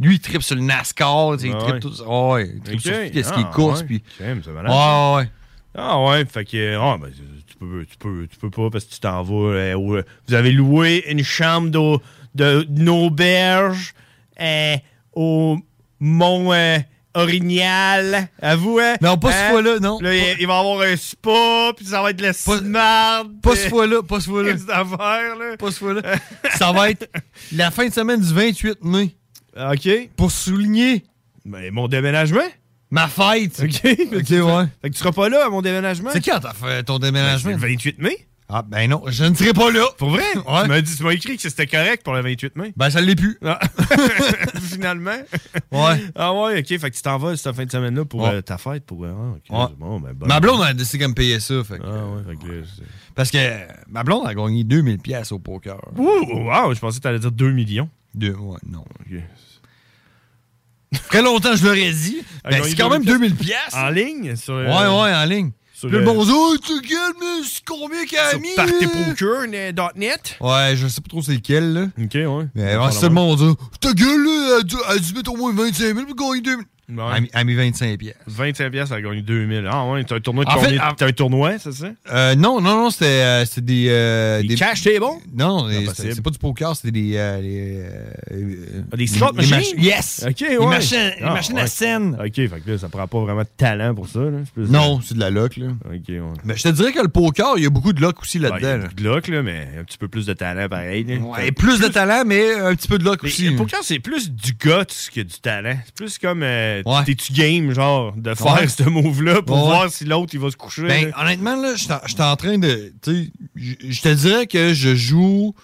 Lui, 0.00 0.14
il 0.16 0.20
tripe 0.20 0.42
sur 0.42 0.56
le 0.56 0.62
NASCAR, 0.62 1.36
il 1.44 1.52
Ah 1.54 1.58
tripe 1.58 1.78
tout 1.80 1.92
ça. 1.94 2.02
Ah 2.08 2.28
ouais, 2.30 2.50
il 2.52 2.60
tripe 2.62 2.76
Ok. 2.78 2.82
sur 2.82 2.92
tout 2.92 3.06
ce 3.06 3.10
qui 3.12 3.18
est 3.40 3.44
Ah, 3.46 3.50
course, 3.54 3.80
ouais. 3.82 3.86
puis... 3.86 4.02
Malade. 4.18 4.72
Ouais. 5.22 5.30
Ah 5.76 6.00
ouais, 6.02 6.24
fait 6.24 6.44
que 6.44 6.76
ah, 6.76 6.96
ben, 7.00 7.10
tu, 7.46 7.54
peux, 7.56 7.84
tu, 7.84 7.96
peux, 7.98 8.26
tu 8.28 8.36
peux 8.38 8.50
pas 8.50 8.70
parce 8.70 8.84
que 8.86 8.92
tu 8.94 8.98
t'en 9.00 9.22
vas. 9.22 9.34
euh, 9.54 9.74
au- 9.74 10.00
vous 10.28 10.34
avez 10.34 10.50
loué 10.52 11.04
une 11.08 11.22
chambre 11.22 11.68
d'au- 11.70 12.00
de- 12.34 12.66
auberge 12.88 13.92
euh, 14.40 14.76
au 15.14 15.58
Mont 16.00 16.52
euh, 16.52 16.78
orignal. 17.14 18.28
Avoue, 18.42 18.78
hein? 18.80 18.94
Non, 19.00 19.16
pas 19.16 19.32
cette 19.32 19.40
Hein? 19.42 19.50
fois-là, 19.50 19.78
non. 19.80 19.98
Là, 20.00 20.14
il, 20.14 20.36
il 20.40 20.46
va 20.46 20.58
avoir 20.58 20.80
un 20.82 20.96
spa, 20.96 21.72
puis 21.76 21.86
ça 21.86 22.02
va 22.02 22.10
être 22.10 22.20
la 22.20 22.32
marde. 22.62 23.40
Pas 23.40 23.56
cette 23.56 23.70
fois-là, 23.70 24.02
pas 24.02 24.20
cette 24.20 24.30
fois-là. 24.30 24.52
Là? 24.52 25.56
Pas 25.58 25.70
cette 25.70 25.78
fois-là. 25.78 26.02
Ça 26.56 26.72
va 26.72 26.90
être 26.90 27.08
la 27.52 27.70
fin 27.70 27.86
de 27.88 27.92
semaine 27.92 28.20
du 28.20 28.32
28 28.32 28.84
mai. 28.84 29.14
OK. 29.56 29.88
Pour 30.16 30.30
souligner 30.30 31.04
Ben, 31.44 31.72
mon 31.72 31.88
déménagement? 31.88 32.40
ma 32.90 33.08
fête. 33.08 33.60
OK. 33.62 33.80
Ok, 34.14 34.30
ouais. 34.30 34.64
Fait 34.82 34.88
que 34.90 34.94
tu 34.94 34.98
seras 35.00 35.12
pas 35.12 35.28
là 35.28 35.46
à 35.46 35.48
mon 35.50 35.62
déménagement? 35.62 36.10
C'est 36.12 36.20
quand 36.24 36.38
t'as 36.40 36.52
fait 36.52 36.82
ton 36.84 36.98
déménagement? 36.98 37.50
Ben, 37.52 37.60
le 37.60 37.68
28 37.68 37.98
mai. 37.98 38.18
Ah, 38.46 38.62
ben 38.62 38.90
non, 38.90 39.02
je 39.06 39.24
ne 39.24 39.34
serai 39.34 39.54
pas 39.54 39.70
là. 39.70 39.86
Pour 39.96 40.10
vrai? 40.10 40.22
Ouais. 40.36 40.62
Tu 40.64 40.68
m'as 40.68 40.80
dit, 40.82 40.94
tu 40.96 41.02
m'as 41.02 41.12
écrit 41.12 41.36
que 41.36 41.42
c'était 41.42 41.66
correct 41.66 42.02
pour 42.04 42.12
le 42.12 42.20
28 42.20 42.56
mai. 42.56 42.72
Ben, 42.76 42.90
ça 42.90 43.00
l'est 43.00 43.14
plus. 43.16 43.38
Ah. 43.44 43.58
Finalement. 44.70 45.16
Ouais. 45.72 46.04
Ah 46.14 46.32
ouais, 46.34 46.58
ok. 46.60 46.78
Fait 46.78 46.90
que 46.90 46.94
tu 46.96 47.00
t'en 47.02 47.16
vas 47.18 47.36
cette 47.36 47.54
fin 47.56 47.64
de 47.64 47.70
semaine-là 47.70 48.04
pour 48.04 48.20
Ouais. 48.22 48.34
euh, 48.34 48.42
ta 48.42 48.58
fête. 48.58 48.84
Pour, 48.84 49.04
ah, 49.06 49.10
ok. 49.36 49.42
Ouais. 49.58 49.74
Bon, 49.78 49.98
ben, 49.98 50.12
bonne- 50.12 50.28
Ma 50.28 50.40
blonde 50.40 50.62
a 50.62 50.74
décidé 50.74 50.98
qu'elle 50.98 51.08
me 51.08 51.14
payait 51.14 51.40
ça. 51.40 51.64
Fait 51.64 51.78
que- 51.78 51.84
Ah 51.86 52.06
ouais, 52.06 52.22
fait 52.28 52.36
que 52.46 52.52
là, 52.52 52.62
c'est- 52.76 52.82
parce 53.14 53.30
que 53.30 53.38
ma 53.88 54.02
blonde 54.04 54.26
a 54.26 54.34
gagné 54.34 54.62
2000 54.62 54.98
pièces 54.98 55.32
au 55.32 55.38
poker. 55.38 55.80
Ouh, 55.96 56.04
wow, 56.30 56.74
je 56.74 56.80
pensais 56.80 56.98
que 56.98 57.02
t'allais 57.02 57.18
dire 57.20 57.32
2 57.32 57.50
millions. 57.50 57.88
Deux, 58.14 58.34
ouais, 58.34 58.58
non. 58.70 58.84
Ok. 59.00 59.20
Très 61.08 61.22
longtemps, 61.22 61.56
je 61.56 61.64
l'aurais 61.64 61.90
dit. 61.92 62.22
Ben, 62.44 62.62
c'est 62.62 62.76
quand 62.76 62.90
même 62.90 63.04
2000 63.04 63.30
2000 63.32 63.36
pièces. 63.36 63.74
En 63.74 63.88
ligne? 63.88 64.36
Sur, 64.36 64.54
Ouais, 64.54 64.66
ouais, 64.66 65.14
en 65.14 65.24
ligne. 65.24 65.50
Sur 65.88 65.92
le 65.92 65.98
le- 66.00 66.04
bon 66.04 66.24
oh, 66.28 66.56
tu 66.64 66.80
gueules, 66.80 67.14
mais 67.20 67.44
c'est 67.44 67.62
combien 67.64 68.04
qu'elle 68.06 68.18
a 68.20 68.38
mis? 68.38 68.54
partypoker.net? 68.56 70.36
Ouais, 70.40 70.74
je 70.76 70.86
sais 70.88 71.00
pas 71.00 71.08
trop 71.08 71.22
c'est 71.22 71.32
lequel, 71.34 71.72
là. 71.72 71.86
Ok, 72.02 72.14
ouais. 72.14 72.46
Mais 72.54 72.74
c'est 72.92 73.08
le 73.08 73.14
dit, 73.36 73.54
ta 73.80 73.92
gueule, 73.92 74.24
là, 74.24 74.56
elle 74.58 74.60
a 74.60 74.98
dû- 74.98 75.14
mettre 75.14 75.32
au 75.32 75.36
moins 75.36 75.52
25 75.52 75.94
000 75.94 76.06
pour 76.06 76.14
gagner 76.30 76.40
2000. 76.42 76.64
Ouais. 76.88 76.96
Elle 77.10 77.16
a 77.16 77.20
mis- 77.20 77.30
elle 77.32 77.40
a 77.40 77.44
mis 77.44 77.54
25 77.54 77.98
pièces. 77.98 78.14
25 78.26 78.70
pièces, 78.70 78.88
elle 78.90 78.96
a 78.98 79.00
gagné 79.00 79.22
2000. 79.22 79.68
Ah 79.70 79.86
ouais, 79.86 80.04
t'as 80.04 80.16
un 80.16 80.20
tournoi 80.20 80.44
de 80.44 80.50
En 80.50 80.58
fait, 80.58 80.66
combien? 80.66 80.88
en- 80.90 80.94
T'as 80.94 81.06
un 81.06 81.12
tournoi, 81.12 81.58
c'est 81.58 81.72
ça? 81.72 81.86
Euh, 82.12 82.34
non, 82.34 82.60
non, 82.60 82.76
non, 82.84 82.90
c'était 82.90 83.06
euh, 83.06 83.44
des, 83.58 83.86
euh, 83.88 84.42
Des 84.42 84.54
cash 84.54 84.82
tables? 84.82 85.04
Non, 85.34 85.66
des- 85.68 85.86
c'était- 85.86 86.12
c'est 86.14 86.22
pas 86.22 86.30
du 86.30 86.38
poker, 86.38 86.76
c'était 86.76 86.92
des. 86.92 87.16
euh, 87.16 87.40
euh, 87.42 87.90
euh, 88.32 88.82
Ah, 88.92 88.96
des 88.96 89.06
slot 89.06 89.32
machines? 89.32 89.56
mach- 89.56 89.74
Yes! 89.78 90.26
Ok, 90.28 90.40
ouais. 90.48 90.66
machines, 90.66 90.98
les 91.18 91.22
Ah, 91.22 91.32
machines 91.32 91.54
ouais. 91.56 91.62
à 91.62 91.66
scène. 91.66 92.18
Ok, 92.22 92.34
fait 92.34 92.48
que 92.64 92.70
là, 92.70 92.78
ça 92.78 92.88
prend 92.88 93.06
pas 93.06 93.20
vraiment 93.20 93.42
de 93.42 93.48
talent 93.56 93.94
pour 93.94 94.08
ça. 94.08 94.20
Là. 94.20 94.38
Plus- 94.52 94.68
Non, 94.70 95.00
c'est 95.02 95.14
de 95.14 95.20
la 95.20 95.30
luck, 95.30 95.56
là. 95.56 95.68
Ok, 95.86 96.02
ouais. 96.08 96.20
Mais 96.44 96.56
je 96.56 96.62
te 96.64 96.68
dirais 96.68 96.92
que 96.92 97.00
le 97.00 97.08
poker, 97.08 97.54
il 97.56 97.62
y 97.64 97.66
a 97.66 97.70
beaucoup 97.70 97.92
de 97.92 98.00
luck 98.00 98.20
aussi 98.22 98.38
Ben, 98.38 98.48
il 98.58 98.62
y 98.62 98.66
a 98.66 98.68
là-dedans. 98.72 98.84
là. 98.88 98.90
de 98.94 99.02
luck, 99.02 99.28
là, 99.28 99.42
mais 99.42 99.68
un 99.80 99.84
petit 99.84 99.98
peu 99.98 100.08
plus 100.08 100.26
de 100.26 100.32
talent 100.34 100.68
pareil. 100.68 101.04
là. 101.04 101.16
Ouais, 101.16 101.50
plus 101.52 101.80
de 101.80 101.88
talent, 101.88 102.24
mais 102.26 102.52
un 102.54 102.74
petit 102.74 102.88
peu 102.88 102.98
de 102.98 103.04
luck 103.04 103.20
Mais 103.22 103.28
aussi. 103.28 103.48
le 103.48 103.56
poker, 103.56 103.80
c'est 103.82 103.98
plus 104.00 104.30
du 104.30 104.52
guts 104.52 105.10
que 105.14 105.20
du 105.20 105.40
talent. 105.40 105.76
C'est 105.86 105.94
plus 105.94 106.18
comme 106.18 106.42
euh, 106.80 106.82
Ouais. 106.84 107.04
t'es-tu 107.04 107.32
game, 107.32 107.72
genre, 107.72 108.12
de 108.16 108.34
faire 108.34 108.54
Ouais. 108.54 108.68
ce 108.68 108.82
move-là 108.84 109.42
pour 109.42 109.56
Ouais. 109.56 109.62
voir 109.64 109.90
si 109.90 110.04
l'autre 110.04 110.30
il 110.34 110.40
va 110.40 110.50
se 110.50 110.56
coucher. 110.56 110.82
Ben, 110.82 111.10
là? 111.10 111.20
honnêtement, 111.22 111.56
là, 111.60 111.74
j'étais 111.76 112.22
en 112.22 112.36
train 112.36 112.58
de. 112.58 112.92
Je 113.56 114.00
te 114.00 114.08
dirais 114.14 114.46
que 114.46 114.74
je 114.74 114.94
joue 114.94 115.54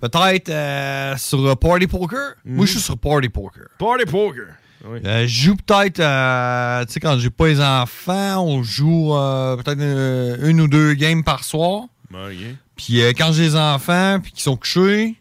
peut-être 0.00 0.48
euh, 0.48 1.16
sur 1.16 1.44
euh, 1.46 1.54
Party 1.54 1.86
Poker. 1.86 2.34
Moi, 2.44 2.66
je 2.66 2.72
suis 2.72 2.80
sur 2.80 2.96
Party 2.98 3.28
Poker. 3.28 3.64
Party 3.78 4.04
poker. 4.06 4.46
Oui. 4.86 4.98
Euh, 5.04 5.26
je 5.26 5.42
joue 5.44 5.56
peut-être, 5.56 6.00
euh, 6.00 6.84
tu 6.86 6.94
sais, 6.94 7.00
quand 7.00 7.18
j'ai 7.18 7.28
pas 7.28 7.48
les 7.48 7.60
enfants, 7.60 8.42
on 8.42 8.62
joue 8.62 9.14
euh, 9.14 9.56
peut-être 9.58 10.40
une 10.48 10.58
ou 10.62 10.68
deux 10.68 10.94
games 10.94 11.22
par 11.22 11.44
soir. 11.44 11.82
Ok. 12.12 12.34
Puis 12.76 13.02
euh, 13.02 13.12
quand 13.16 13.30
j'ai 13.32 13.42
les 13.42 13.56
enfants, 13.56 14.18
puis 14.22 14.32
qu'ils 14.32 14.40
sont 14.42 14.56
couchés, 14.56 15.06
puis 15.08 15.16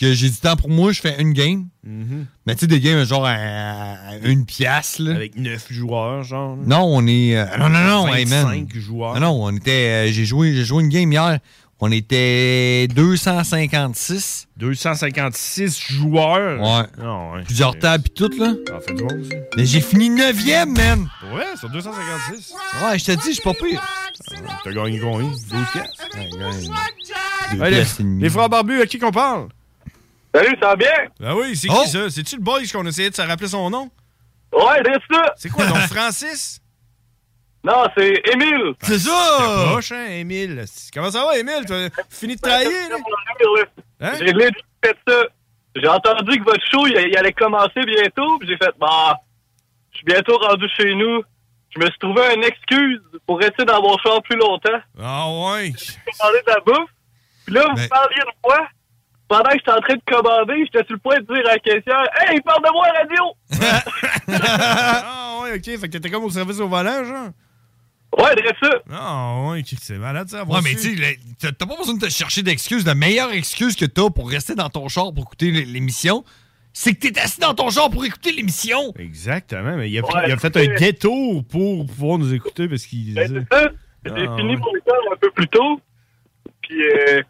que 0.00 0.14
j'ai 0.14 0.30
du 0.30 0.36
temps 0.36 0.56
pour 0.56 0.70
moi, 0.70 0.92
je 0.92 1.00
fais 1.00 1.20
une 1.20 1.32
game. 1.32 1.66
Mhm. 1.84 2.26
Mais 2.46 2.54
tu 2.54 2.60
sais, 2.60 2.66
des 2.66 2.80
games 2.80 3.04
genre 3.04 3.26
à, 3.26 3.32
à 3.34 4.16
une 4.24 4.44
pièce, 4.46 4.98
là. 4.98 5.14
Avec 5.14 5.36
9 5.36 5.66
joueurs, 5.72 6.22
genre. 6.22 6.56
là. 6.56 6.62
Non, 6.66 6.84
on 6.84 7.06
est. 7.06 7.36
euh, 7.36 7.44
non, 7.58 7.68
non, 7.68 7.80
non, 7.84 8.14
hey, 8.14 8.26
man. 8.26 8.44
25 8.46 8.76
joueurs. 8.78 9.14
Non, 9.14 9.20
non, 9.20 9.44
on 9.44 9.56
était. 9.56 10.08
euh, 10.08 10.12
j'ai 10.12 10.24
joué, 10.24 10.54
j'ai 10.54 10.64
joué 10.64 10.82
une 10.82 10.88
game 10.88 11.12
hier. 11.12 11.38
On 11.82 11.90
était 11.90 12.88
256. 12.88 14.46
256 14.58 15.78
joueurs? 15.80 16.60
Ouais. 16.60 16.86
Ah, 17.02 17.32
ouais. 17.34 17.42
Plusieurs 17.44 17.78
tables 17.78 18.04
pis 18.04 18.10
tout, 18.10 18.30
là. 18.38 18.52
Ça 18.68 18.80
fait 18.86 18.92
du. 18.94 19.04
Mais 19.56 19.64
j'ai 19.64 19.80
fini 19.80 20.10
9e, 20.10 20.66
man. 20.76 21.08
Ouais, 21.34 21.44
sur 21.58 21.70
256. 21.70 22.52
Ouais, 22.84 22.98
je 22.98 23.04
te 23.06 23.12
dis, 23.12 23.28
je 23.28 23.32
suis 23.32 23.42
pas 23.42 23.54
pire. 23.54 23.82
T'as 24.64 24.72
gagné 24.72 24.98
combien? 25.00 25.28
12 25.28 25.46
pièces? 25.72 25.86
Deux 26.12 26.18
Hey, 27.50 27.58
les, 27.58 27.76
pièces 27.76 27.98
et 27.98 28.02
demie. 28.02 28.22
les 28.22 28.28
frères 28.30 28.48
barbus, 28.48 28.80
à 28.82 28.86
qui 28.86 28.98
qu'on 28.98 29.10
parle? 29.10 29.48
Salut, 30.34 30.56
ça 30.60 30.68
va 30.68 30.76
bien? 30.76 30.94
Ben 31.18 31.34
oui, 31.34 31.56
c'est 31.56 31.68
Oh! 31.70 31.82
qui 31.82 31.88
ça? 31.88 32.10
C'est-tu 32.10 32.36
le 32.36 32.42
boys 32.42 32.60
qu'on 32.72 32.86
essayait 32.86 33.10
de 33.10 33.14
se 33.14 33.22
rappeler 33.22 33.48
son 33.48 33.68
nom? 33.68 33.90
Ouais, 34.52 34.82
c'est 34.84 35.14
ça! 35.14 35.32
C'est 35.36 35.48
quoi, 35.48 35.66
donc 35.66 35.76
Francis? 35.92 36.60
Non, 37.62 37.84
c'est 37.96 38.22
Émile! 38.32 38.74
C'est 38.80 38.98
C'était 38.98 39.66
proche, 39.66 39.92
hein, 39.92 40.06
Émile? 40.08 40.64
Comment 40.94 41.10
ça 41.10 41.24
va, 41.24 41.38
Émile? 41.38 41.64
Tu 41.66 41.72
as 41.72 41.90
fini 42.08 42.36
de 42.36 42.40
travailler, 42.40 42.88
là? 42.88 42.96
Hein? 44.00 44.12
J'ai 44.18 44.32
fait 44.32 44.96
ça. 45.06 45.22
J'ai 45.76 45.88
entendu 45.88 46.38
que 46.38 46.44
votre 46.44 46.64
show, 46.70 46.86
il, 46.86 47.16
allait 47.16 47.32
commencer 47.32 47.80
bientôt, 47.84 48.38
puis 48.38 48.48
j'ai 48.48 48.56
fait, 48.56 48.72
bah, 48.78 49.16
je 49.92 49.98
suis 49.98 50.06
bientôt 50.06 50.36
rendu 50.38 50.66
chez 50.76 50.94
nous. 50.94 51.22
Je 51.70 51.78
me 51.78 51.86
suis 51.86 51.98
trouvé 52.00 52.22
une 52.34 52.42
excuse 52.42 53.00
pour 53.26 53.38
rester 53.38 53.64
dans 53.64 53.80
mon 53.80 53.96
char 53.98 54.20
plus 54.22 54.36
longtemps. 54.36 54.80
Ah 55.00 55.28
ouais? 55.28 55.72
J'ai 55.76 55.92
commandé 56.18 56.38
de 56.44 56.50
la 56.50 56.60
bouffe. 56.60 56.90
Puis 57.44 57.54
là, 57.54 57.66
vous 57.68 57.88
parliez 57.88 58.20
de 58.20 58.48
moi. 58.48 58.68
Pendant 59.30 59.48
que 59.50 59.58
j'étais 59.58 59.70
en 59.70 59.80
train 59.80 59.94
de 59.94 60.02
commander, 60.10 60.64
j'étais 60.66 60.84
sur 60.86 60.94
le 60.94 60.98
point 60.98 61.18
de 61.20 61.24
dire 61.32 61.46
à 61.48 61.52
la 61.52 61.58
caissière, 61.60 62.04
Hey, 62.20 62.36
il 62.38 62.42
parle 62.42 62.62
de 62.64 62.72
moi 62.72 62.86
à 62.86 62.92
la 62.92 62.98
radio! 62.98 63.24
ah 64.28 65.38
ouais, 65.42 65.54
ok. 65.54 65.64
Fait 65.64 65.76
que 65.78 65.92
t'étais 65.92 66.10
comme 66.10 66.24
au 66.24 66.30
service 66.30 66.58
au 66.60 66.68
volant, 66.68 67.04
genre? 67.04 67.28
Ouais, 68.18 68.34
dirais 68.34 68.54
ça. 68.60 68.70
Ah 68.90 69.36
ouais, 69.50 69.62
c'est 69.80 69.96
malade 69.98 70.28
ça. 70.28 70.42
Ouais, 70.44 70.58
mais 70.64 70.74
tu 70.74 70.96
sais, 70.98 71.52
t'as 71.52 71.64
pas 71.66 71.76
besoin 71.76 71.94
de 71.94 72.00
te 72.06 72.10
chercher 72.10 72.42
d'excuses. 72.42 72.84
La 72.84 72.96
meilleure 72.96 73.30
excuse 73.30 73.76
que 73.76 73.84
t'as 73.84 74.10
pour 74.10 74.28
rester 74.28 74.56
dans 74.56 74.68
ton 74.68 74.88
char 74.88 75.12
pour 75.14 75.22
écouter 75.22 75.52
l'émission, 75.52 76.24
c'est 76.72 76.94
que 76.94 77.06
t'es 77.06 77.20
assis 77.20 77.38
dans 77.38 77.54
ton 77.54 77.70
char 77.70 77.88
pour 77.88 78.04
écouter 78.04 78.32
l'émission. 78.32 78.92
Exactement, 78.98 79.76
mais 79.76 79.88
il 79.88 79.96
a, 79.98 80.02
Ouais, 80.02 80.22
il 80.26 80.32
a 80.32 80.36
fait 80.38 80.56
un 80.56 80.74
détour 80.74 81.44
pour 81.44 81.86
pouvoir 81.86 82.18
nous 82.18 82.34
écouter 82.34 82.66
parce 82.68 82.84
qu'il 82.84 83.14
Ben, 83.14 83.28
disait. 83.28 83.46
c'est 83.48 83.56
ça. 83.56 83.70
J'ai 84.04 84.26
Ah, 84.26 84.36
fini 84.36 84.54
ouais. 84.54 84.56
mon 84.56 84.76
école 84.76 85.12
un 85.12 85.16
peu 85.16 85.30
plus 85.30 85.46
tôt. 85.48 85.80
Puis 86.62 86.82
euh, 86.82 87.22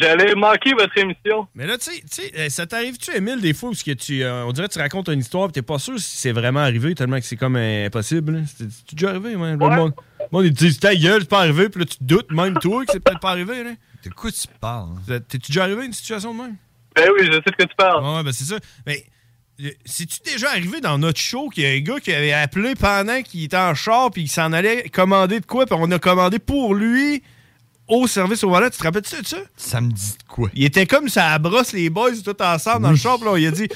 j'allais 0.00 0.34
manquer 0.34 0.72
votre 0.74 0.96
émission. 0.96 1.46
Mais 1.54 1.66
là, 1.66 1.76
tu 1.78 1.90
sais- 1.90 2.00
tu 2.00 2.22
sais, 2.34 2.50
ça 2.50 2.66
t'arrive-tu, 2.66 3.14
Émile, 3.16 3.40
des 3.40 3.52
fois, 3.54 3.70
où 3.70 3.74
ce 3.74 3.84
que 3.84 3.92
tu, 3.92 4.22
euh, 4.22 4.44
on 4.46 4.52
dirait 4.52 4.68
que 4.68 4.72
tu 4.72 4.78
racontes 4.78 5.08
une 5.08 5.20
histoire 5.20 5.48
et 5.48 5.52
t'es 5.52 5.62
pas 5.62 5.78
sûr 5.78 5.98
si 5.98 6.16
c'est 6.16 6.32
vraiment 6.32 6.60
arrivé 6.60 6.94
tellement 6.94 7.18
que 7.18 7.24
c'est 7.26 7.36
comme 7.36 7.56
impossible. 7.56 8.32
là? 8.38 8.40
C'est 8.56 8.94
déjà 8.94 9.10
arrivé, 9.10 9.36
ouais. 9.36 9.56
Là, 9.56 9.68
Le 9.68 9.76
monde, 9.76 9.92
le 10.20 10.26
monde, 10.32 10.44
il 10.46 10.54
te 10.54 10.64
dit, 10.64 10.78
ta 10.78 10.94
gueule, 10.94 11.22
c'est 11.22 11.28
pas 11.28 11.40
arrivé, 11.40 11.68
puis 11.68 11.80
là, 11.80 11.86
tu 11.86 11.98
te 11.98 12.04
doutes 12.04 12.30
même 12.32 12.54
toi 12.58 12.84
que 12.84 12.92
c'est 12.92 13.00
peut-être 13.00 13.20
pas 13.20 13.30
arrivé. 13.30 13.64
Là. 13.64 13.70
De 14.04 14.10
quoi 14.10 14.30
tu 14.32 14.40
parles? 14.60 14.90
hein? 15.10 15.18
T'es-tu 15.28 15.52
déjà 15.52 15.64
arrivé 15.64 15.82
à 15.82 15.84
une 15.84 15.92
situation 15.92 16.34
de 16.34 16.42
même? 16.42 16.56
Ben 16.96 17.08
oui, 17.16 17.26
je 17.26 17.32
sais 17.32 17.38
de 17.40 17.56
quoi 17.56 17.66
tu 17.66 17.74
parles. 17.76 18.04
Ouais, 18.04 18.22
ben 18.22 18.32
c'est 18.32 18.44
ça. 18.44 18.56
Mais 18.86 19.04
c'est-tu 19.84 20.18
déjà 20.24 20.50
arrivé 20.50 20.80
dans 20.80 20.98
notre 20.98 21.20
show 21.20 21.48
qu'il 21.48 21.62
y 21.62 21.66
a 21.66 21.70
un 21.70 21.80
gars 21.80 22.00
qui 22.00 22.12
avait 22.12 22.32
appelé 22.32 22.74
pendant 22.74 23.22
qu'il 23.22 23.44
était 23.44 23.56
en 23.56 23.74
char 23.74 24.10
puis 24.10 24.22
il 24.22 24.28
s'en 24.28 24.52
allait 24.52 24.88
commander 24.88 25.40
de 25.40 25.46
quoi, 25.46 25.66
puis 25.66 25.76
on 25.78 25.90
a 25.90 25.98
commandé 25.98 26.38
pour 26.38 26.74
lui 26.74 27.22
au 27.88 28.06
service 28.06 28.42
au 28.44 28.50
volant. 28.50 28.70
Tu 28.70 28.78
te 28.78 28.82
rappelles-tu 28.84 29.20
de 29.22 29.26
ça? 29.26 29.36
Ça 29.56 29.80
me 29.80 29.90
dit 29.90 30.12
de 30.18 30.22
quoi? 30.28 30.48
Il 30.54 30.64
était 30.64 30.86
comme 30.86 31.08
ça 31.08 31.38
brosse 31.38 31.72
les 31.72 31.90
boys 31.90 32.10
tout 32.24 32.40
ensemble 32.42 32.82
dans 32.82 32.90
le 32.90 32.96
shop. 32.96 33.18
Là, 33.24 33.36
il 33.38 33.46
a 33.46 33.50
dit 33.50 33.68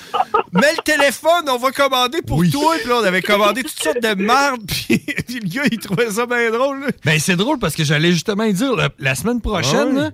Mets 0.53 0.73
le 0.77 0.83
téléphone, 0.83 1.45
on 1.49 1.59
va 1.59 1.71
commander 1.73 2.23
pour 2.23 2.43
toi. 2.51 2.77
Puis 2.79 2.89
là, 2.89 2.97
on 3.03 3.05
avait 3.05 3.23
commandé 3.23 3.63
toutes 3.63 3.83
sortes 3.83 4.01
de 4.03 4.15
merde. 4.15 4.63
Puis, 4.67 4.99
puis 5.27 5.41
le 5.41 5.49
gars, 5.49 5.65
il 5.71 5.79
trouvait 5.79 6.11
ça 6.11 6.25
bien 6.27 6.51
drôle. 6.51 6.81
là. 6.81 6.87
Ben, 7.05 7.19
c'est 7.19 7.37
drôle 7.37 7.59
parce 7.59 7.75
que 7.75 7.85
j'allais 7.85 8.13
justement 8.13 8.47
dire, 8.49 8.75
la, 8.77 8.89
la 8.99 9.15
semaine 9.15 9.41
prochaine, 9.41 9.95
Ouais. 9.97 10.01
là, 10.03 10.11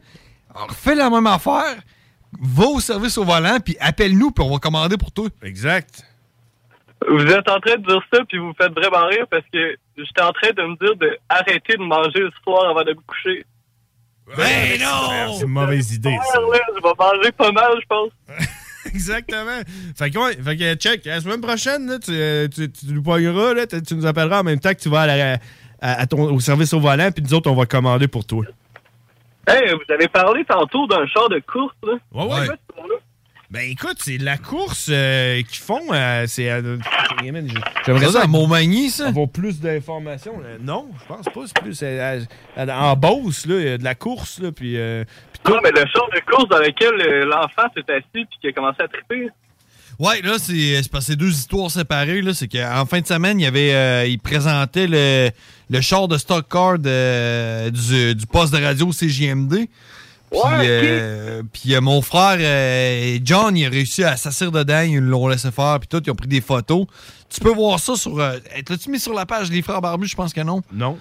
on 0.55 0.67
refait 0.67 0.95
la 0.95 1.09
même 1.09 1.27
affaire, 1.27 1.77
va 2.41 2.65
au 2.67 2.81
service 2.81 3.17
au 3.19 3.25
volant, 3.25 3.59
puis 3.65 3.77
appelle-nous, 3.81 4.31
puis 4.33 4.45
on 4.45 4.51
va 4.51 4.59
commander 4.59 4.97
pour 4.97 5.13
toi. 5.13 5.29
Exact. 5.43 6.03
Vous 7.09 7.25
êtes 7.27 7.49
en 7.49 7.59
train 7.61 7.77
de 7.77 7.87
dire 7.87 8.01
ça, 8.13 8.21
puis 8.29 8.39
vous 8.39 8.47
me 8.49 8.55
faites 8.55 8.73
vraiment 8.73 9.07
rire 9.07 9.27
parce 9.31 9.45
que 9.53 9.77
j'étais 9.97 10.23
en 10.23 10.33
train 10.33 10.51
de 10.57 10.63
me 10.63 10.77
dire 10.77 10.97
de 10.97 11.17
arrêter 11.29 11.77
de 11.77 11.83
manger 11.83 12.21
le 12.21 12.31
soir 12.45 12.71
avant 12.71 12.85
de 12.85 12.91
me 12.91 13.01
coucher. 13.07 13.45
Ben 14.37 14.81
non! 14.81 15.35
C'est 15.39 15.45
une 15.45 15.51
mauvaise 15.51 15.93
idée, 15.95 16.17
ça. 16.33 16.39
Je 16.41 16.81
vais 16.83 16.93
manger 16.99 17.33
pas 17.33 17.53
mal, 17.53 17.73
je 17.81 17.87
pense. 17.87 18.11
Exactement. 18.87 19.61
Fait 19.97 20.11
que, 20.11 20.19
ouais, 20.19 20.35
fait 20.43 20.57
que 20.57 20.75
check. 20.75 21.05
La 21.05 21.21
semaine 21.21 21.41
prochaine, 21.41 21.87
là, 21.87 21.99
tu, 21.99 22.11
euh, 22.13 22.49
tu, 22.49 22.71
tu 22.71 22.87
nous 22.87 23.03
pogneras, 23.03 23.55
là, 23.55 23.67
tu 23.67 23.81
tu 23.83 23.95
nous 23.95 24.07
appelleras 24.07 24.41
en 24.41 24.45
même 24.45 24.59
temps 24.61 24.71
que 24.75 24.81
tu 24.81 24.89
vas 24.89 25.03
à 25.03 25.07
la- 25.07 25.33
à- 25.35 26.01
à 26.01 26.07
ton, 26.07 26.33
au 26.33 26.41
service 26.41 26.73
au 26.73 26.81
volant, 26.81 27.11
puis 27.13 27.23
nous 27.23 27.35
autres, 27.35 27.51
on 27.51 27.55
va 27.55 27.67
commander 27.67 28.09
pour 28.09 28.25
toi. 28.25 28.45
Hey, 29.49 29.73
vous 29.73 29.93
avez 29.93 30.09
parlé 30.09 30.45
tantôt 30.45 30.87
d'un 30.87 31.05
char 31.07 31.29
de 31.29 31.41
course, 31.41 31.75
là. 31.85 31.95
Ouais, 32.13 32.25
ouais. 32.41 32.47
Ben 33.53 33.69
écoute, 33.71 33.99
c'est 33.99 34.17
la 34.17 34.39
course 34.39 34.87
euh, 34.91 35.43
qu'ils 35.43 35.59
font. 35.63 35.93
euh, 35.93 36.25
c'est. 36.27 36.51
euh, 36.51 36.79
J'aimerais 37.85 38.07
Ça, 38.07 38.13
ça. 38.13 38.23
à 38.23 38.27
Montmagny, 38.27 38.89
ça? 38.89 39.09
Avoir 39.09 39.29
plus 39.29 39.61
d'informations. 39.61 40.33
Non, 40.63 40.89
je 40.99 41.07
pense 41.07 41.27
pas. 41.27 41.41
C'est 41.47 41.61
plus 41.61 41.83
à- 41.83 42.17
à- 42.57 42.91
en 42.91 42.97
Beauce, 42.97 43.45
là, 43.45 43.61
il 43.61 43.67
y 43.67 43.69
a 43.73 43.77
de 43.79 43.85
la 43.85 43.95
course, 43.95 44.41
là, 44.41 44.53
puis. 44.53 44.79
euh, 44.79 45.05
puis 45.33 45.41
tout. 45.45 45.53
Non, 45.53 45.59
mais 45.63 45.71
le 45.71 45.85
char 45.87 46.09
de 46.15 46.21
course 46.31 46.49
dans 46.49 46.59
lequel 46.61 46.97
l'enfant 47.29 47.69
s'est 47.77 47.93
assis 47.93 48.05
puis 48.27 48.39
qui 48.41 48.49
a 48.49 48.53
commencé 48.53 48.83
à 48.83 48.89
triper. 48.89 49.29
Ouais, 49.99 50.23
là, 50.23 50.39
c'est 50.39 50.83
c'est 50.83 50.91
parce 50.91 51.05
que 51.05 51.13
c'est 51.13 51.19
deux 51.19 51.29
histoires 51.31 51.71
séparées. 51.71 52.23
là. 52.23 52.33
C'est 52.33 52.49
qu'en 52.49 52.87
fin 52.87 53.01
de 53.03 53.07
semaine, 53.07 53.39
il 53.39 53.43
y 53.43 53.47
avait, 53.47 53.75
euh, 53.75 54.07
il 54.07 54.19
présentait 54.19 54.87
le, 54.87 55.29
le 55.69 55.81
char 55.83 56.09
de 56.09 56.17
stock 56.17 56.47
car 56.51 56.79
de- 56.79 57.69
du, 57.69 58.15
du 58.15 58.27
poste 58.27 58.55
de 58.55 58.65
radio 58.65 58.91
CJMD. 58.91 59.69
Puis, 60.33 60.67
euh, 60.69 61.43
euh, 61.77 61.81
mon 61.81 62.01
frère 62.03 62.37
euh, 62.41 63.19
John, 63.23 63.57
il 63.57 63.67
a 63.67 63.69
réussi 63.69 64.03
à 64.05 64.17
s'asseoir 64.17 64.51
dedans, 64.53 64.81
ils 64.81 64.99
l'ont 64.99 65.29
laissé 65.29 65.51
faire, 65.51 65.79
puis 65.79 65.89
tout, 65.89 66.03
ils 66.07 66.11
ont 66.11 66.15
pris 66.15 66.29
des 66.29 66.41
photos. 66.41 66.87
Tu 67.29 67.41
peux 67.41 67.53
voir 67.53 67.79
ça 67.79 67.97
sur. 67.97 68.19
euh, 68.19 68.39
T'as-tu 68.65 68.91
mis 68.91 68.99
sur 68.99 69.13
la 69.15 69.27
page 69.27 69.51
Les 69.51 69.63
Frères 69.63 69.81
Barbus? 69.81 70.07
Je 70.09 70.17
pense 70.17 70.33
que 70.33 70.41
non. 70.41 70.63
Non. 70.73 70.99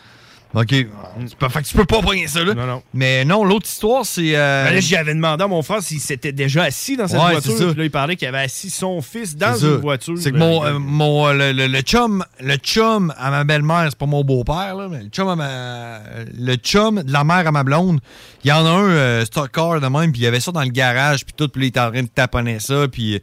Ok. 0.54 0.70
Fait 0.70 0.88
que 1.62 1.68
tu 1.68 1.76
peux 1.76 1.86
pas 1.86 2.02
prendre 2.02 2.28
ça, 2.28 2.44
là. 2.44 2.54
Non, 2.54 2.66
non. 2.68 2.84
Mais 2.94 3.24
non, 3.24 3.46
l'autre 3.46 3.68
histoire, 3.68 4.06
c'est. 4.06 4.36
euh, 4.36 4.66
Ben 4.66 4.74
là, 4.74 4.80
j'y 4.82 4.98
avais 4.98 5.14
demandé 5.14 5.44
à 5.44 5.48
mon 5.48 5.62
frère 5.62 5.82
s'il 5.82 6.00
s'était 6.02 6.34
déjà 6.34 6.64
assis 6.64 6.98
dans 6.98 7.08
cette 7.08 7.18
Ouais, 7.22 7.32
voiture. 7.32 7.52
c'est 7.54 7.58
ça. 7.60 7.66
Puis 7.70 7.78
là, 7.78 7.84
il 7.86 7.92
parlait 7.92 8.16
qu'il 8.18 8.28
avait 8.28 8.40
assis 8.40 8.70
son 8.70 9.02
fils 9.02 9.38
dans 9.38 9.54
une 9.56 9.60
ça. 9.60 9.78
voiture. 9.78 10.16
C'est 10.18 10.32
que 10.32 10.38
mon, 10.38 10.64
euh, 10.66 10.78
mon 10.78 11.28
euh, 11.28 11.34
le, 11.34 11.52
le- 11.54 11.68
le 11.68 11.80
chum, 11.82 12.26
le 12.42 12.56
chum 12.58 13.14
à 13.18 13.32
ma 13.32 13.44
belle-mère, 13.46 13.88
c'est 13.90 13.98
pas 13.98 14.06
mon 14.08 14.24
beau-père, 14.26 14.76
là, 14.76 14.88
mais 14.92 15.04
le 15.04 15.10
chum 15.10 15.30
à 15.30 15.36
ma, 15.38 16.00
le 16.38 16.56
chum 16.56 17.02
de 17.02 17.14
la 17.14 17.24
mère 17.24 17.48
à 17.48 17.52
ma 17.52 17.64
blonde, 17.64 18.00
il 18.44 18.50
y 18.50 18.52
en 18.52 18.66
a 18.66 18.70
un 18.70 18.90
euh, 18.90 19.26
stock 19.26 19.52
car 19.54 19.80
de 19.80 19.88
même, 19.88 20.12
puis 20.12 20.22
il 20.22 20.24
y 20.26 20.28
avait 20.28 20.40
ça 20.42 20.52
dans 20.52 20.64
le 20.64 20.70
garage, 20.70 21.24
puis 21.24 21.34
tout, 21.38 21.48
puis 21.48 21.62
là, 21.62 21.66
il 21.66 21.70
était 21.70 21.80
en 21.80 21.92
train 21.92 22.04
de 22.04 22.08
taponner 22.08 22.60
ça, 22.60 22.88
puis 22.92 23.22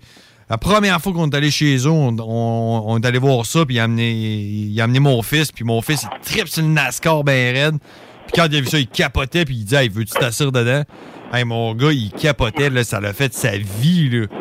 la 0.50 0.58
première 0.58 1.00
fois 1.00 1.12
qu'on 1.12 1.28
est 1.28 1.34
allé 1.34 1.50
chez 1.50 1.76
eux, 1.76 1.90
on, 1.90 2.98
est 2.98 3.06
allé 3.06 3.18
voir 3.18 3.44
ça, 3.44 3.64
puis 3.66 3.76
il 3.76 3.80
a 3.80 3.84
amené, 3.84 4.68
a 4.78 4.84
amené 4.84 5.00
mon 5.00 5.20
fils, 5.22 5.52
puis 5.52 5.64
mon 5.64 5.82
fils, 5.82 6.04
il 6.04 6.20
tripe 6.20 6.48
sur 6.48 6.62
le 6.62 6.68
NASCAR 6.68 7.22
ben 7.24 7.54
raide. 7.54 7.78
Puis 8.26 8.32
quand 8.34 8.46
il 8.50 8.56
a 8.56 8.60
vu 8.60 8.66
ça, 8.66 8.78
il 8.78 8.88
capotait, 8.88 9.44
puis 9.44 9.56
il 9.56 9.64
dit 9.64 9.74
Hey, 9.74 9.88
veux-tu 9.88 10.12
t'asseoir 10.12 10.52
dedans? 10.52 10.82
Hey, 11.32 11.44
mon 11.44 11.74
gars, 11.74 11.92
il 11.92 12.10
capotait, 12.12 12.70
là, 12.70 12.84
ça 12.84 13.00
l'a 13.00 13.12
fait 13.12 13.32
sa 13.34 13.56
vie, 13.56 14.08
là. 14.10 14.26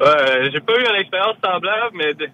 Ouais, 0.00 0.50
j'ai 0.50 0.60
pas 0.60 0.72
eu 0.78 0.88
une 0.88 0.98
expérience 0.98 1.36
semblable, 1.44 1.94
mais 1.94 2.14
de- 2.14 2.30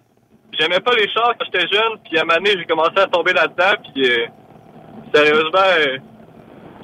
j'aimais 0.57 0.79
pas 0.79 0.95
les 0.95 1.09
chars 1.09 1.35
quand 1.37 1.47
j'étais 1.47 1.67
jeune, 1.67 1.99
puis 2.05 2.17
à 2.17 2.25
moment 2.25 2.37
donné, 2.37 2.51
j'ai 2.57 2.65
commencé 2.65 2.97
à 2.97 3.07
tomber 3.09 3.33
là-dedans, 3.33 3.75
puis 3.83 4.09
euh, 4.09 4.27
sérieusement, 5.13 5.59
euh, 5.81 5.99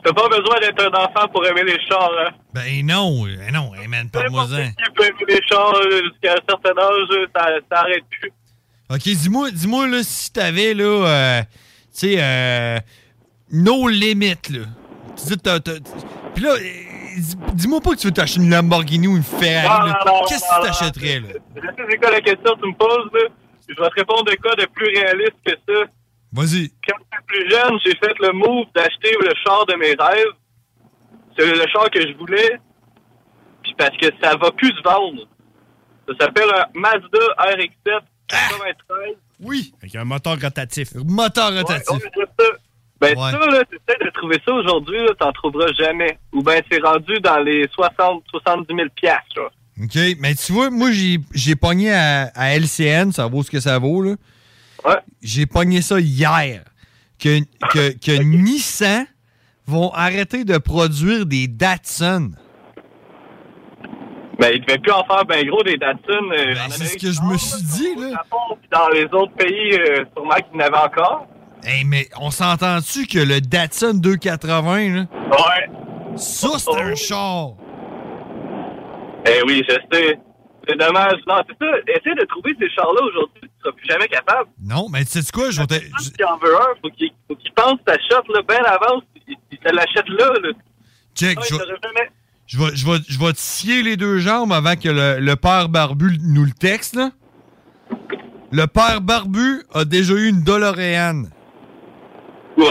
t'as 0.05 0.13
pas 0.13 0.29
besoin 0.29 0.59
d'être 0.61 0.83
un 0.83 1.05
enfant 1.05 1.29
pour 1.29 1.45
aimer 1.47 1.65
les 1.65 1.79
chars, 1.89 2.11
hein? 2.27 2.31
Ben 2.55 2.85
non, 2.87 3.25
ben 3.25 3.53
non, 3.53 3.75
hey 3.75 3.89
man, 3.89 4.09
parle-moi-en. 4.11 4.47
Qui 4.47 4.91
peut 4.95 5.05
aimer 5.05 5.25
les 5.29 5.41
chars 5.49 5.75
euh, 5.75 6.03
jusqu'à 6.05 6.33
un 6.33 6.43
certain 6.49 6.79
âge, 6.81 7.09
euh, 7.13 7.27
ça, 7.35 7.49
ça 7.71 7.81
arrête 7.81 8.05
plus. 8.11 8.33
Ok, 8.91 9.01
dis-moi, 9.01 9.51
dis-moi 9.51 9.87
là, 9.87 10.03
si 10.03 10.33
t'avais 10.33 10.75
là, 10.75 10.85
euh, 10.85 11.43
tu 11.43 11.49
sais, 11.93 12.17
euh, 12.19 12.79
no 13.51 13.89
limit 13.89 14.35
là. 14.51 14.65
Tu 15.17 15.27
dis, 15.27 15.39
t'as, 15.39 15.61
puis 15.61 16.43
là, 16.45 16.51
euh, 16.51 16.59
dis- 17.17 17.37
dis-moi 17.55 17.81
pas 17.81 17.91
que 17.91 17.97
tu 18.01 18.07
veux 18.09 18.13
t'acheter 18.13 18.41
une 18.41 18.51
Lamborghini 18.51 19.07
ou 19.07 19.17
une 19.17 19.23
Ferrari. 19.23 19.93
Qu'est-ce 20.29 20.45
que 20.45 20.61
tu 20.61 20.67
t'achèterais 20.67 21.21
là? 21.21 21.29
Je 21.57 21.61
sais 21.61 21.87
c'est 21.91 21.97
quoi 21.99 22.11
la 22.11 22.21
question 22.21 22.55
que 22.55 22.61
tu 22.61 22.69
me 22.69 22.75
poses, 22.77 23.11
là. 23.15 23.29
Je 23.69 23.81
vais 23.81 23.89
te 23.89 23.95
répondre 23.95 24.25
de 24.25 24.35
quoi 24.43 24.55
de 24.57 24.67
plus 24.75 24.87
réaliste 24.89 25.37
que 25.47 25.53
ça. 25.53 25.85
Vas-y. 26.33 26.71
Quand 26.89 26.97
j'étais 26.99 27.25
plus 27.27 27.51
jeune, 27.51 27.79
j'ai 27.85 27.97
fait 27.97 28.15
le 28.21 28.33
move 28.33 28.67
d'acheter 28.75 29.13
le 29.21 29.33
char 29.45 29.67
de 29.67 29.75
mes 29.75 29.95
rêves. 29.95 30.33
C'est 31.39 31.47
le 31.47 31.67
char 31.73 31.91
que 31.91 32.01
je 32.01 32.13
voulais. 32.17 32.59
Puis 33.63 33.75
parce 33.79 33.97
que 33.97 34.07
ça 34.23 34.37
va 34.37 34.51
plus 34.53 34.71
se 34.71 34.83
vendre. 34.83 35.27
Ça 36.09 36.15
s'appelle 36.27 36.49
un 36.55 36.79
Mazda 36.79 37.19
RX-7 37.39 38.01
93. 38.29 39.15
Oui. 39.41 39.73
Avec 39.83 39.95
un 39.97 40.05
moteur 40.05 40.37
rotatif. 40.41 40.95
Moteur 40.95 41.53
rotatif. 41.55 41.89
Ouais, 41.91 41.97
ouais, 41.97 42.27
c'est 42.39 42.45
ça. 42.45 42.51
Ben 43.01 43.19
Ouais. 43.19 43.31
ça, 43.33 43.39
là, 43.39 43.65
t'essaies 43.65 44.05
de 44.05 44.11
trouver 44.11 44.41
ça 44.47 44.53
aujourd'hui, 44.53 44.97
là, 44.99 45.09
t'en 45.19 45.33
trouveras 45.33 45.73
jamais. 45.73 46.19
Ou 46.33 46.41
ben 46.43 46.63
c'est 46.71 46.81
rendu 46.81 47.19
dans 47.21 47.39
les 47.39 47.67
60, 47.73 48.23
70 48.31 48.67
000 48.75 48.89
piastres, 48.95 49.25
là. 49.41 49.49
Ok, 49.83 49.97
mais 50.21 50.35
tu 50.37 50.53
vois, 50.53 50.71
moi 50.71 50.93
j'ai, 50.93 51.19
j'ai 51.35 51.57
pogné 51.57 51.93
à, 51.93 52.31
à 52.37 52.55
LCN, 52.57 53.11
ça 53.11 53.27
vaut 53.27 53.43
ce 53.43 53.51
que 53.51 53.59
ça 53.59 53.79
vaut 53.81 54.03
là. 54.03 54.15
Ouais. 54.85 54.97
J'ai 55.23 55.47
pogné 55.47 55.81
ça 55.83 56.01
hier. 56.01 56.65
Que, 57.19 57.39
que, 57.73 57.93
que 58.05 58.23
Nissan 58.23 59.07
vont 59.67 59.91
arrêter 59.93 60.45
de 60.45 60.59
produire 60.59 61.25
des 61.27 61.47
Datsun. 61.49 62.33
Ben, 64.39 64.51
ils 64.55 64.61
devaient 64.63 64.79
plus 64.79 64.91
en 64.93 65.05
faire 65.05 65.25
ben 65.25 65.47
gros 65.47 65.63
des 65.63 65.77
Datsun. 65.77 66.31
euh, 66.33 66.55
en 66.67 66.71
c'est 66.71 66.85
ce 66.87 66.97
que 66.97 67.13
je 67.13 67.23
me 67.23 67.37
suis 67.39 67.63
dit, 67.63 68.01
là. 68.01 68.11
Japon, 68.11 68.59
dans 68.73 68.89
les 68.89 69.05
autres 69.13 69.33
pays, 69.35 69.75
euh, 69.79 70.05
sûrement 70.17 70.35
qu'ils 70.35 70.59
n'avaient 70.59 70.77
encore. 70.77 71.27
Hey, 71.65 71.85
mais 71.85 72.09
on 72.21 72.31
s'entend-tu 72.33 73.07
que 73.07 73.21
le 73.21 73.41
Datsun 73.41 73.95
280, 74.01 74.89
là? 74.95 75.07
Ouais. 75.31 76.17
Ça, 76.17 76.49
c'est 76.59 76.81
un 76.81 76.95
char! 76.97 77.51
Eh 79.29 79.41
oui, 79.47 79.63
je 79.69 79.75
sais. 79.93 80.19
C'est 80.69 80.77
dommage. 80.77 81.19
Non, 81.29 81.37
c'est 81.49 81.65
ça. 81.65 81.73
Essaye 81.87 82.15
de 82.17 82.27
trouver 82.27 82.57
ces 82.59 82.69
chars-là 82.71 83.01
aujourd'hui. 83.07 83.49
Tu 83.63 83.69
seras 83.69 83.73
plus 83.77 83.87
jamais 83.89 84.09
capable. 84.09 84.51
Non, 84.63 84.89
mais 84.91 85.05
tu 85.05 85.11
sais 85.23 85.33
quoi, 85.33 85.51
je 85.51 85.61
vais 85.61 85.67
te... 85.67 85.75
Si 86.01 86.13
tu 86.13 86.25
en 86.25 86.37
veux 86.39 86.55
un, 86.57 86.75
faut 86.81 86.91
qu'il 86.91 87.11
faut 87.29 87.37
qu'il 87.37 87.53
pense 87.53 87.79
ta 87.85 87.95
shot 87.95 88.23
là, 88.33 88.43
bien 88.49 88.63
avant. 88.65 89.01
Il, 89.29 89.59
te 89.59 89.69
l'achète 89.75 90.09
là. 90.09 90.33
là. 90.43 90.51
Check, 91.15 91.39
Ah, 91.41 91.45
je 91.49 91.55
vais- 91.55 91.61
jamais. 91.83 92.11
Je 92.47 92.59
vais, 92.59 92.75
je, 92.77 92.87
vais, 92.87 92.99
je 93.09 93.19
vais 93.19 93.33
te 93.33 93.39
scier 93.39 93.83
les 93.83 93.97
deux 93.97 94.19
jambes 94.19 94.53
avant 94.53 94.75
que 94.77 94.89
le, 94.89 95.21
le 95.21 95.37
père 95.37 95.69
Barbu 95.69 96.19
nous 96.23 96.45
le 96.45 96.51
texte, 96.51 96.97
là. 96.97 97.11
Le 98.51 98.67
père 98.67 99.01
Barbu 99.01 99.63
a 99.73 99.85
déjà 99.85 100.15
eu 100.15 100.29
une 100.29 100.43
DeLorean. 100.43 101.25
Ouais. 102.57 102.67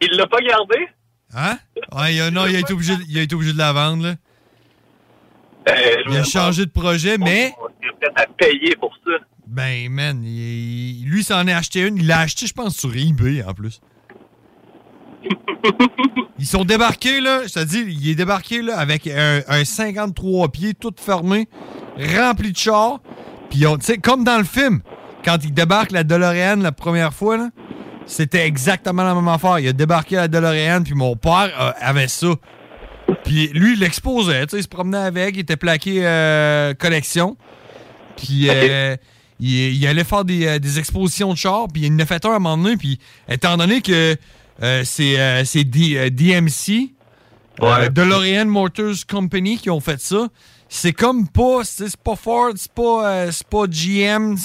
Il 0.00 0.16
l'a 0.16 0.26
pas 0.26 0.40
gardé? 0.40 0.88
Hein? 1.34 1.56
Ouais, 1.92 2.14
il 2.14 2.20
a, 2.20 2.30
non, 2.30 2.46
il 2.46 2.56
a, 2.56 2.58
été 2.58 2.72
obligé, 2.72 2.94
il 3.08 3.18
a 3.18 3.22
été 3.22 3.34
obligé 3.34 3.52
de 3.52 3.58
la 3.58 3.72
vendre, 3.72 4.02
là. 4.04 4.14
Il 6.10 6.16
a 6.16 6.24
changé 6.24 6.66
de 6.66 6.70
projet, 6.70 7.16
mais... 7.16 7.54
Il 7.80 7.88
est 7.88 7.92
peut-être 7.92 8.20
à 8.20 8.26
payer 8.26 8.74
pour 8.76 8.92
ça. 9.06 9.12
Ben, 9.52 9.90
man, 9.90 10.22
il- 10.24 11.04
lui, 11.06 11.22
s'en 11.22 11.46
est 11.46 11.52
acheté 11.52 11.86
une. 11.86 11.96
Il 11.98 12.06
l'a 12.06 12.20
acheté, 12.20 12.46
je 12.46 12.54
pense, 12.54 12.76
sur 12.76 12.94
eBay, 12.96 13.42
en 13.44 13.52
plus. 13.52 13.80
Ils 16.38 16.46
sont 16.46 16.64
débarqués, 16.64 17.20
là. 17.20 17.42
Je 17.46 17.52
te 17.52 17.64
dis, 17.64 17.84
il 17.86 18.08
est 18.10 18.14
débarqué, 18.14 18.62
là, 18.62 18.78
avec 18.78 19.06
un, 19.06 19.42
un 19.46 19.64
53 19.64 20.48
pieds, 20.48 20.74
tout 20.74 20.92
fermé, 20.96 21.48
rempli 22.16 22.50
de 22.52 22.56
chars. 22.56 22.98
Puis, 23.50 23.60
tu 23.60 23.66
sais, 23.80 23.98
comme 23.98 24.24
dans 24.24 24.38
le 24.38 24.44
film, 24.44 24.80
quand 25.24 25.36
il 25.44 25.52
débarque 25.54 25.92
la 25.92 26.02
DeLorean 26.02 26.56
la 26.56 26.72
première 26.72 27.12
fois, 27.14 27.36
là, 27.36 27.50
c'était 28.06 28.44
exactement 28.46 29.04
la 29.04 29.14
même 29.14 29.28
affaire. 29.28 29.58
Il 29.60 29.68
a 29.68 29.72
débarqué 29.72 30.16
la 30.16 30.26
DeLorean, 30.26 30.82
puis 30.82 30.94
mon 30.94 31.14
père 31.14 31.50
euh, 31.60 31.70
avait 31.80 32.08
ça. 32.08 32.34
Puis 33.24 33.48
lui, 33.48 33.74
il 33.74 33.78
l'exposait, 33.80 34.46
tu 34.46 34.52
sais, 34.52 34.56
il 34.58 34.62
se 34.64 34.68
promenait 34.68 34.96
avec, 34.98 35.36
il 35.36 35.40
était 35.40 35.56
plaqué 35.56 36.00
euh, 36.04 36.74
collection. 36.74 37.36
Puis 38.16 38.48
euh, 38.48 38.96
il, 39.44 39.74
il 39.76 39.86
allait 39.86 40.04
faire 40.04 40.24
des, 40.24 40.46
euh, 40.46 40.58
des 40.58 40.78
expositions 40.78 41.32
de 41.32 41.38
chars, 41.38 41.66
puis 41.72 41.82
il 41.86 41.92
en 41.92 41.98
a 41.98 42.06
fait 42.06 42.24
un 42.24 42.30
à 42.32 42.36
un 42.36 42.38
moment 42.38 42.62
donné, 42.62 42.76
puis 42.76 42.98
étant 43.28 43.56
donné 43.56 43.80
que 43.82 44.16
euh, 44.62 44.82
c'est 44.84 45.18
euh, 45.18 45.42
DMC, 46.10 46.92
euh, 47.62 47.88
DeLorean 47.88 48.46
Motors 48.46 49.06
Company 49.08 49.58
qui 49.58 49.70
ont 49.70 49.80
fait 49.80 50.00
ça, 50.00 50.28
c'est 50.68 50.92
comme 50.92 51.28
pas, 51.28 51.60
c'est 51.64 51.96
pas 51.96 52.16
Ford, 52.16 52.52
c'est 52.56 52.72
pas, 52.72 53.26
pas 53.50 53.66
GM, 53.68 54.36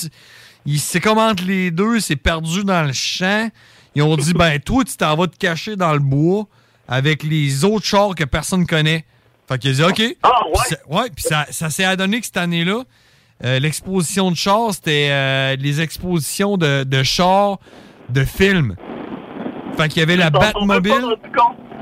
c'est- 0.78 1.00
comme 1.00 1.18
entre 1.18 1.44
les 1.46 1.72
deux, 1.72 2.00
c'est 2.00 2.16
perdu 2.18 2.64
dans 2.64 2.84
le 2.86 2.92
champ. 2.94 3.50
Ils 3.96 4.02
ont 4.04 4.18
dit, 4.18 4.34
ben 4.34 4.60
toi, 4.60 4.84
tu 4.84 4.96
t'en 4.98 5.16
vas 5.16 5.28
te 5.28 5.38
cacher 5.38 5.76
dans 5.76 5.94
le 5.94 6.00
bois 6.00 6.46
avec 6.88 7.24
les 7.24 7.64
autres 7.64 7.86
chars 7.86 8.14
que 8.16 8.26
personne 8.26 8.66
connaît. 8.68 9.06
Fait 9.48 9.58
qu'il 9.58 9.72
a 9.72 9.74
dit, 9.74 9.84
OK. 9.84 10.18
Ah, 10.24 10.30
Puis 10.54 10.62
ça- 10.70 10.78
ouais, 10.90 11.10
puis 11.16 11.24
ça, 11.28 11.46
ça 11.50 11.70
s'est 11.70 11.86
adonné 11.86 12.20
que 12.20 12.26
cette 12.26 12.38
année-là, 12.38 12.84
euh, 13.44 13.60
l'exposition 13.60 14.32
de 14.32 14.36
chars, 14.36 14.74
c'était 14.74 15.10
euh, 15.12 15.56
les 15.60 15.82
expositions 15.82 16.58
de, 16.58 16.84
de 16.84 17.04
chars 17.04 17.60
de 18.10 18.24
films. 18.24 18.76
Fait 19.78 19.90
qu'il 19.90 20.00
y 20.00 20.04
avait 20.04 20.16
la 20.16 20.30
Batmobile. 20.30 21.16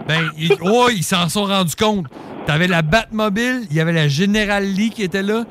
Ben, 0.08 0.30
ils, 0.38 0.54
ouais, 0.54 0.96
ils 0.96 1.04
s'en 1.04 1.30
sont 1.30 1.46
rendus 1.46 1.76
compte. 1.76 2.08
T'avais 2.46 2.68
la 2.68 2.82
Batmobile, 2.82 3.68
il 3.70 3.76
y 3.76 3.80
avait 3.80 3.94
la 3.94 4.08
General 4.08 4.64
Lee 4.64 4.90
qui 4.90 5.04
était 5.04 5.24
là. 5.24 5.46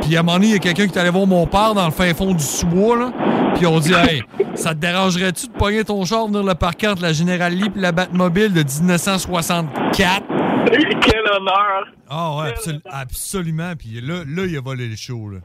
Puis 0.00 0.16
à 0.16 0.20
un 0.20 0.22
moment 0.22 0.38
donné, 0.38 0.46
il 0.46 0.52
y 0.52 0.56
a 0.56 0.60
quelqu'un 0.60 0.86
qui 0.86 0.96
est 0.96 1.00
allé 1.00 1.10
voir 1.10 1.26
mon 1.26 1.46
père 1.46 1.74
dans 1.74 1.84
le 1.84 1.90
fin 1.90 2.14
fond 2.14 2.32
du 2.32 2.42
sous-bois, 2.42 2.96
là. 2.96 3.12
Puis 3.56 3.66
on 3.66 3.80
dit, 3.80 3.92
hey, 3.92 4.22
ça 4.54 4.70
te 4.70 4.78
dérangerait-tu 4.78 5.48
de 5.48 5.52
pogner 5.52 5.84
ton 5.84 6.04
char, 6.04 6.26
venir 6.26 6.44
le 6.44 6.54
parquer 6.54 6.88
entre 6.88 7.02
la 7.02 7.12
General 7.12 7.52
Lee 7.52 7.68
puis 7.68 7.82
la 7.82 7.92
Batmobile 7.92 8.52
de 8.52 8.62
1964? 8.62 10.37
Quel 11.00 11.20
honneur. 11.32 11.86
Ah 12.08 12.36
ouais, 12.36 12.50
absolu- 12.50 12.80
absolument. 12.90 13.72
Puis 13.78 14.00
là, 14.00 14.22
là, 14.26 14.44
il 14.46 14.56
a 14.56 14.60
volé 14.60 14.88
le 14.88 14.96
show, 14.96 15.30
là. 15.30 15.38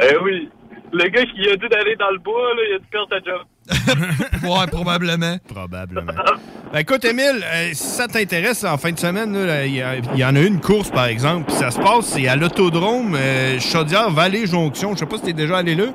Eh 0.00 0.16
oui. 0.22 0.48
Le 0.92 1.08
gars 1.08 1.24
qui 1.24 1.48
a 1.48 1.56
dit 1.56 1.68
d'aller 1.68 1.96
dans 1.96 2.10
le 2.10 2.18
bois, 2.18 2.54
là, 2.54 2.62
il 2.70 2.74
a 2.74 2.78
dû 2.78 2.84
faire 2.90 3.06
sa 3.10 3.18
job. 3.18 3.42
ouais, 4.44 4.66
probablement. 4.70 5.38
Probablement. 5.48 6.12
Ben, 6.72 6.78
écoute, 6.80 7.04
Émile, 7.04 7.42
euh, 7.44 7.70
si 7.72 7.82
ça 7.96 8.06
t'intéresse, 8.06 8.62
en 8.64 8.76
fin 8.78 8.92
de 8.92 8.98
semaine, 8.98 9.34
y, 9.34 9.82
il 10.14 10.18
y 10.20 10.24
en 10.24 10.36
a 10.36 10.40
une 10.40 10.60
course, 10.60 10.90
par 10.90 11.06
exemple, 11.06 11.46
puis 11.46 11.56
ça 11.56 11.70
se 11.72 11.80
passe, 11.80 12.06
c'est 12.06 12.28
à 12.28 12.36
l'autodrome 12.36 13.16
euh, 13.16 13.58
Chaudière-Vallée-Jonction. 13.58 14.94
Je 14.94 14.98
sais 15.00 15.06
pas 15.06 15.16
si 15.16 15.22
t'es 15.22 15.32
déjà 15.32 15.58
allé 15.58 15.74
là. 15.74 15.86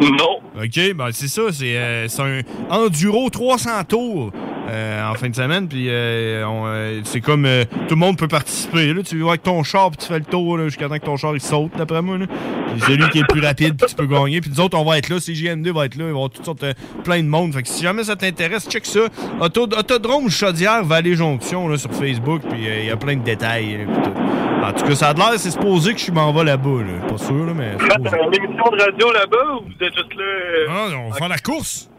Non. 0.00 0.40
OK, 0.62 0.94
ben 0.94 1.08
c'est 1.12 1.28
ça, 1.28 1.42
c'est 1.52 1.76
euh, 1.76 2.06
un 2.18 2.40
enduro 2.74 3.28
300 3.30 3.70
tours. 3.88 4.30
euh, 4.68 5.10
en 5.10 5.14
fin 5.14 5.28
de 5.28 5.34
semaine. 5.34 5.66
Puis 5.68 5.86
euh, 5.88 6.44
euh, 6.46 7.00
c'est 7.04 7.20
comme 7.20 7.44
euh, 7.44 7.64
tout 7.88 7.94
le 7.94 7.96
monde 7.96 8.16
peut 8.16 8.28
participer. 8.28 8.92
Là. 8.94 9.02
Tu 9.02 9.20
vas 9.20 9.30
avec 9.30 9.42
ton 9.42 9.62
char, 9.64 9.90
puis 9.90 9.98
tu 9.98 10.06
fais 10.06 10.18
le 10.18 10.24
tour 10.24 10.58
jusqu'à 10.60 10.88
temps 10.88 10.98
que 10.98 11.04
ton 11.04 11.16
char 11.16 11.34
il 11.34 11.40
saute, 11.40 11.72
d'après 11.76 12.00
moi. 12.02 12.18
Puis 12.18 12.82
c'est 12.86 12.94
lui 12.96 13.08
qui 13.10 13.18
est 13.18 13.22
le 13.22 13.26
plus 13.26 13.40
rapide, 13.44 13.76
puis 13.76 13.88
tu 13.88 13.94
peux 13.96 14.06
gagner. 14.06 14.40
Puis 14.40 14.50
nous 14.54 14.60
autres, 14.60 14.78
on 14.78 14.84
va 14.84 14.98
être 14.98 15.08
là. 15.08 15.16
CGM2 15.16 15.72
va 15.72 15.86
être 15.86 15.96
là. 15.96 16.04
Il 16.04 16.04
va 16.04 16.08
y 16.08 16.10
avoir 16.12 16.30
toutes 16.30 16.44
sortes, 16.44 16.62
euh, 16.62 16.72
plein 17.04 17.18
de 17.22 17.28
monde. 17.28 17.52
Fait 17.52 17.62
que 17.62 17.68
si 17.68 17.82
jamais 17.82 18.04
ça 18.04 18.14
t'intéresse, 18.16 18.68
check 18.68 18.86
ça. 18.86 19.00
Auto- 19.40 19.62
Autodrome 19.76 20.30
Chaudière 20.30 20.84
Vallée 20.84 21.16
Jonction 21.16 21.66
là, 21.68 21.76
sur 21.76 21.92
Facebook. 21.92 22.42
Puis 22.48 22.60
il 22.80 22.86
y 22.86 22.90
a 22.90 22.96
plein 22.96 23.16
de 23.16 23.24
détails. 23.24 23.78
là. 23.86 24.49
En 24.62 24.72
tout 24.72 24.84
cas, 24.84 24.94
ça 24.94 25.08
a 25.08 25.12
l'air, 25.14 25.32
c'est 25.38 25.50
supposé 25.50 25.94
que 25.94 26.00
je 26.00 26.12
m'en 26.12 26.32
vais 26.32 26.44
là-bas. 26.44 26.82
Là. 26.82 27.08
Pas 27.08 27.16
sûr, 27.18 27.46
là, 27.46 27.52
mais. 27.54 27.72
Vous 27.72 27.86
faites 27.86 27.96
une 27.98 28.34
émission 28.34 28.64
de 28.70 28.82
radio 28.82 29.12
là-bas 29.12 29.54
ou 29.56 29.64
vous 29.64 29.84
êtes 29.84 29.94
juste 29.94 30.14
là? 30.14 30.22
euh, 30.22 30.66
Ah, 30.68 30.86
on 31.06 31.10
va 31.10 31.16
faire 31.16 31.28
la 31.28 31.38
course. 31.38 31.90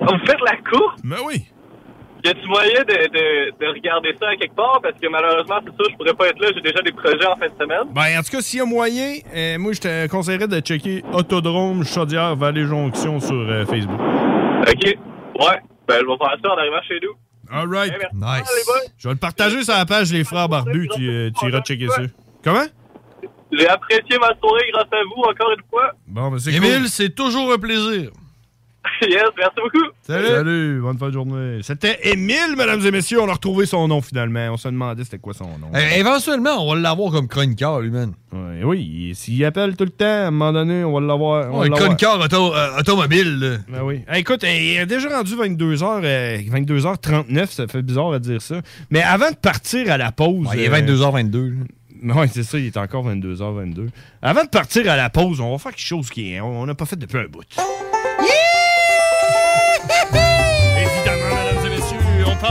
Vous 0.00 0.18
faites 0.26 0.40
la 0.40 0.56
course? 0.68 1.00
Ben 1.04 1.16
oui. 1.26 1.46
Y 2.24 2.28
a-tu 2.28 2.46
moyen 2.46 2.80
de, 2.82 2.94
de, 3.08 3.50
de 3.58 3.66
regarder 3.74 4.14
ça 4.20 4.28
à 4.28 4.36
quelque 4.36 4.54
part? 4.54 4.78
Parce 4.80 4.94
que 5.00 5.08
malheureusement, 5.08 5.56
c'est 5.64 5.70
ça, 5.84 5.90
je 5.90 5.96
pourrais 5.96 6.14
pas 6.14 6.28
être 6.28 6.38
là. 6.40 6.48
J'ai 6.54 6.60
déjà 6.60 6.80
des 6.80 6.92
projets 6.92 7.26
en 7.26 7.36
fin 7.36 7.46
de 7.48 7.54
semaine. 7.60 7.92
Ben, 7.92 8.18
en 8.18 8.22
tout 8.22 8.30
cas, 8.30 8.40
s'il 8.40 8.60
y 8.60 8.62
a 8.62 8.64
moyen, 8.64 9.14
euh, 9.34 9.58
moi, 9.58 9.72
je 9.72 9.80
te 9.80 10.06
conseillerais 10.08 10.46
de 10.48 10.60
checker 10.60 11.02
Autodrome 11.12 11.84
Chaudière 11.84 12.36
Vallée 12.36 12.64
Jonction 12.64 13.18
sur 13.18 13.34
euh, 13.34 13.66
Facebook. 13.66 13.98
OK. 14.68 14.84
Ouais. 14.86 15.58
Ben, 15.88 15.96
je 16.00 16.06
vais 16.06 16.16
faire 16.16 16.36
ça 16.44 16.52
en 16.52 16.56
arrivant 16.58 16.82
chez 16.86 17.00
nous. 17.02 17.14
All 17.52 17.66
right. 17.68 17.92
Nice. 18.14 18.48
Je 18.98 19.08
vais 19.08 19.14
le 19.14 19.20
partager 19.20 19.62
sur 19.62 19.74
la 19.74 19.84
page 19.84 20.12
Les 20.12 20.24
Frères 20.24 20.48
Barbus. 20.48 20.88
Tu, 20.94 21.08
euh, 21.08 21.30
tu 21.38 21.48
iras 21.48 21.60
checker 21.60 21.88
ça. 21.88 22.02
Comment? 22.42 22.64
J'ai 23.52 23.68
apprécié 23.68 24.18
ma 24.18 24.34
soirée 24.40 24.64
grâce 24.72 24.88
à 24.90 25.02
vous, 25.14 25.22
encore 25.22 25.50
une 25.52 25.62
fois. 25.68 25.92
Bon, 26.06 26.30
ben, 26.30 26.38
c'est 26.38 26.54
Émile, 26.54 26.78
cool. 26.78 26.88
c'est 26.88 27.14
toujours 27.14 27.52
un 27.52 27.58
plaisir. 27.58 28.10
yes, 29.02 29.22
merci 29.38 29.54
beaucoup. 29.62 29.86
Salut. 30.02 30.80
bonne 30.80 30.98
fin 30.98 31.06
de 31.08 31.12
journée. 31.12 31.60
C'était 31.62 31.98
Émile, 32.02 32.56
mesdames 32.56 32.84
et 32.84 32.90
messieurs. 32.90 33.20
On 33.20 33.28
a 33.28 33.32
retrouvé 33.32 33.64
son 33.64 33.86
nom 33.86 34.00
finalement. 34.02 34.48
On 34.52 34.56
se 34.56 34.68
demandait 34.68 35.04
c'était 35.04 35.18
quoi 35.18 35.34
son 35.34 35.46
nom. 35.58 35.70
Eh, 35.74 36.00
éventuellement, 36.00 36.64
on 36.66 36.74
va 36.74 36.80
l'avoir 36.80 37.12
comme 37.12 37.28
chroniqueur, 37.28 37.80
lui, 37.80 37.90
man. 37.90 38.12
Ouais, 38.32 38.64
oui, 38.64 39.12
s'il 39.14 39.44
appelle 39.44 39.76
tout 39.76 39.84
le 39.84 39.90
temps, 39.90 40.04
à 40.04 40.26
un 40.26 40.30
moment 40.32 40.52
donné, 40.52 40.82
on 40.82 40.92
va 40.94 41.00
l'avoir. 41.00 41.54
Ouais, 41.54 41.70
chroniqueur 41.70 42.20
auto- 42.20 42.54
euh, 42.54 42.78
automobile, 42.80 43.38
là. 43.38 43.56
Ben 43.68 43.82
oui. 43.84 44.00
Eh, 44.12 44.18
écoute, 44.18 44.42
eh, 44.44 44.72
il 44.74 44.76
est 44.78 44.86
déjà 44.86 45.08
rendu 45.16 45.36
22h, 45.36 46.00
euh, 46.04 46.38
22h39, 46.50 47.50
ça 47.50 47.68
fait 47.68 47.82
bizarre 47.82 48.12
à 48.14 48.18
dire 48.18 48.42
ça. 48.42 48.56
Mais 48.90 49.02
avant 49.02 49.30
de 49.30 49.36
partir 49.36 49.90
à 49.92 49.96
la 49.96 50.10
pause. 50.10 50.46
Ouais, 50.48 50.54
il 50.56 50.60
est 50.62 50.68
euh, 50.68 50.96
22h22. 50.96 51.52
Oui, 52.04 52.26
c'est 52.32 52.42
ça, 52.42 52.58
il 52.58 52.66
est 52.66 52.76
encore 52.76 53.06
22h22. 53.08 53.86
Avant 54.22 54.42
de 54.42 54.48
partir 54.48 54.90
à 54.90 54.96
la 54.96 55.08
pause, 55.08 55.40
on 55.40 55.52
va 55.52 55.58
faire 55.58 55.70
quelque 55.72 55.86
chose 55.86 56.10
qui 56.10 56.32
est, 56.32 56.40
on 56.40 56.66
n'a 56.66 56.74
pas 56.74 56.84
fait 56.86 56.96
depuis 56.96 57.18
un 57.18 57.26
bout. 57.26 57.44
Évidemment, 58.18 58.41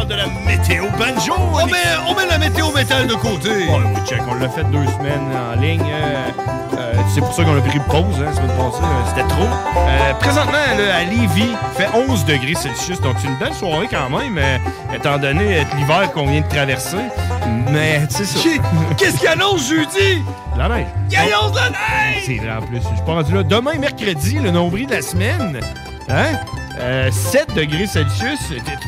de 0.05 0.15
la 0.15 0.25
météo? 0.45 0.85
Banjo. 0.97 1.33
On 1.37 1.65
met, 1.65 1.77
on 2.07 2.13
met 2.15 2.25
la 2.27 2.37
météo 2.37 2.71
métal 2.71 3.07
de 3.07 3.13
côté. 3.15 3.49
Oui, 3.69 3.83
check, 4.07 4.21
on 4.29 4.35
l'a 4.35 4.49
fait 4.49 4.63
deux 4.65 4.85
semaines 4.85 5.27
en 5.35 5.59
ligne. 5.59 5.81
euh, 5.81 6.29
euh, 6.77 6.93
c'est 7.13 7.21
pour 7.21 7.33
ça 7.33 7.43
qu'on 7.43 7.57
a 7.57 7.61
pris 7.61 7.79
pause, 7.79 8.03
hein, 8.19 8.25
la 8.25 8.33
semaine 8.33 8.47
passée. 8.57 8.83
euh, 8.83 9.09
C'était 9.09 9.27
trop. 9.27 9.43
Euh, 9.77 10.13
présentement, 10.19 10.51
là, 10.51 10.95
à 10.97 11.03
Lévis, 11.03 11.49
il 11.51 11.77
fait 11.77 11.89
11 11.93 12.25
degrés 12.25 12.55
Celsius, 12.55 12.99
donc 13.01 13.15
c'est 13.21 13.27
une 13.27 13.37
belle 13.37 13.53
soirée 13.53 13.87
quand 13.89 14.09
même, 14.09 14.39
étant 14.93 15.17
donné 15.17 15.65
l'hiver 15.77 16.11
qu'on 16.13 16.25
vient 16.27 16.41
de 16.41 16.47
traverser. 16.47 16.97
Mais, 17.71 18.05
tu 18.07 18.15
sais 18.17 18.25
ça. 18.25 18.39
Qu'est-ce 18.97 19.17
qu'il 19.17 19.27
annonce 19.27 19.67
jeudi? 19.69 20.23
La 20.57 20.67
neige. 20.69 20.87
Il 21.09 21.17
annonce 21.17 21.55
la 21.55 21.69
neige! 21.69 22.23
C'est 22.25 22.35
vrai 22.37 22.51
en 22.57 22.61
plus. 22.61 22.77
Je 22.77 22.81
suis 22.95 23.05
pas 23.05 23.13
rendu 23.13 23.33
là. 23.33 23.43
Demain, 23.43 23.73
mercredi, 23.79 24.39
le 24.39 24.51
nombril 24.51 24.87
de 24.87 24.95
la 24.95 25.01
semaine. 25.01 25.59
Hein? 26.09 26.33
Euh, 26.79 27.09
7 27.11 27.53
degrés 27.55 27.85
Celsius. 27.87 28.39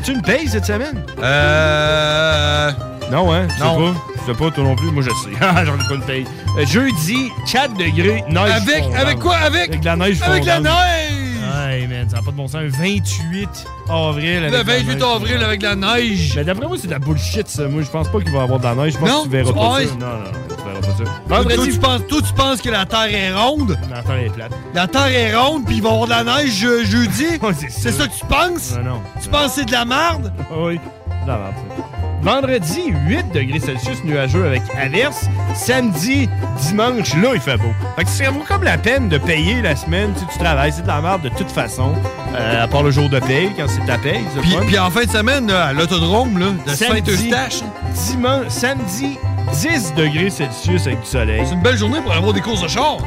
Tu 0.04 0.12
une 0.14 0.22
paye 0.22 0.48
cette 0.48 0.66
semaine? 0.66 1.04
Euh. 1.22 2.72
Non, 3.12 3.32
hein? 3.34 3.48
Tu 3.50 3.54
sais 3.58 3.64
pas? 3.64 3.94
Tu 4.14 4.26
sais 4.32 4.38
pas, 4.38 4.52
toi 4.52 4.64
non 4.64 4.76
plus? 4.76 4.92
Moi, 4.92 5.04
je 5.04 5.10
sais. 5.10 5.36
Ah, 5.42 5.64
J'en 5.66 5.76
ai 5.76 5.88
pas 5.88 5.94
une 5.96 6.02
paye. 6.02 6.26
Euh, 6.58 6.66
jeudi, 6.66 7.30
4 7.52 7.74
degrés, 7.76 8.24
neige. 8.30 8.52
Avec- 8.52 8.84
fondante. 8.84 8.96
avec 9.00 9.20
quoi? 9.20 9.36
Avec- 9.36 9.70
Avec 9.70 9.80
de 9.82 9.86
la 9.86 9.96
neige 9.96 10.22
avec 10.22 10.46
la 10.46 10.60
neige! 10.60 11.12
Hey, 11.56 11.88
man, 11.88 12.08
ça 12.10 12.18
n'a 12.18 12.24
pas 12.24 12.32
de 12.32 12.36
bon 12.38 12.48
sens. 12.48 12.62
28 12.64 13.50
avril. 13.90 14.38
avec 14.38 14.44
Le 14.44 14.50
de 14.52 14.56
la 14.58 14.64
28 14.64 14.94
neige. 14.96 15.04
avril 15.04 15.44
avec 15.44 15.62
la 15.62 15.76
neige. 15.76 16.34
Mais 16.36 16.44
d'après 16.46 16.68
moi, 16.68 16.78
c'est 16.80 16.88
de 16.88 16.92
la 16.94 17.00
bullshit, 17.00 17.48
ça. 17.48 17.68
Moi, 17.68 17.84
je 17.84 17.90
pense 17.90 18.08
pas 18.08 18.20
qu'il 18.22 18.32
va 18.32 18.40
y 18.40 18.42
avoir 18.42 18.60
de 18.60 18.64
la 18.66 18.76
neige. 18.76 18.94
Je 18.94 18.98
pense 18.98 19.10
Non? 19.10 19.20
que 19.20 19.24
tu 19.26 19.30
verras 19.32 19.54
pas 19.54 19.80
ça. 19.82 19.86
Non, 20.00 20.08
non, 20.08 20.53
Toi, 20.98 21.08
Vendredi, 21.28 21.72
tu 21.72 21.80
penses, 21.80 22.02
toi, 22.08 22.22
tu 22.26 22.34
penses 22.34 22.62
que 22.62 22.70
la 22.70 22.86
Terre 22.86 23.14
est 23.14 23.34
ronde? 23.34 23.78
La 23.90 24.02
Terre 24.04 24.18
est 24.18 24.30
plate. 24.30 24.52
La 24.74 24.88
Terre 24.88 25.08
est 25.08 25.36
ronde, 25.36 25.66
puis 25.66 25.78
il 25.78 25.82
va 25.82 25.90
y 25.90 25.92
avoir 25.92 26.08
de 26.08 26.12
la 26.12 26.24
neige 26.24 26.64
euh, 26.66 26.84
jeudi? 26.84 27.26
c'est 27.70 27.92
ça 27.92 28.08
que 28.08 28.14
tu 28.14 28.26
penses? 28.26 28.76
Non, 28.78 28.92
non. 28.92 29.02
Tu 29.22 29.30
penses 29.30 29.48
que 29.48 29.62
c'est 29.62 29.66
de 29.66 29.72
la 29.72 29.86
merde? 29.86 30.32
Oui, 30.52 30.76
de 31.24 31.28
la 31.28 31.38
merde, 31.38 31.54
ça. 31.56 31.84
Vendredi, 32.24 32.84
8 33.06 33.34
degrés 33.34 33.60
Celsius 33.60 34.02
nuageux 34.06 34.46
avec 34.46 34.62
averse. 34.82 35.26
Samedi, 35.56 36.30
dimanche, 36.62 37.14
là, 37.16 37.32
il 37.34 37.42
fait 37.42 37.58
beau. 37.58 37.74
Fait 37.98 38.06
que 38.06 38.10
ça 38.10 38.32
vaut 38.32 38.46
comme 38.48 38.64
la 38.64 38.78
peine 38.78 39.10
de 39.10 39.18
payer 39.18 39.62
la 39.62 39.76
semaine. 39.76 40.14
Tu, 40.14 40.22
sais, 40.22 40.26
tu 40.32 40.40
travailles, 40.40 40.72
c'est 40.72 40.84
de 40.84 40.88
la 40.88 41.02
merde 41.02 41.24
de 41.24 41.30
toute 41.30 41.52
façon. 41.52 41.92
Euh, 42.34 42.64
à 42.64 42.68
part 42.70 42.82
le 42.84 42.92
jour 42.92 43.10
de 43.10 43.20
paye, 43.20 43.52
quand 43.58 43.66
c'est 43.68 43.86
ta 43.86 43.98
paye. 43.98 44.24
Puis, 44.42 44.56
puis 44.68 44.80
en 44.80 44.90
fin 44.90 45.04
de 45.04 45.10
semaine, 45.10 45.48
là, 45.48 45.66
à 45.66 45.74
l'autodrome, 45.74 46.40
là, 46.40 46.46
de 46.66 46.72
Saint-Eustache. 46.74 47.60
dimanche, 48.08 48.48
samedi, 48.48 49.18
10 49.52 49.94
degrés 49.96 50.30
Celsius 50.30 50.88
avec 50.88 51.02
du 51.02 51.08
soleil. 51.08 51.42
C'est 51.46 51.54
une 51.54 51.62
belle 51.62 51.78
journée 51.78 52.00
pour 52.02 52.12
avoir 52.12 52.34
des 52.34 52.42
courses 52.42 52.62
de 52.62 52.68
char. 52.68 52.98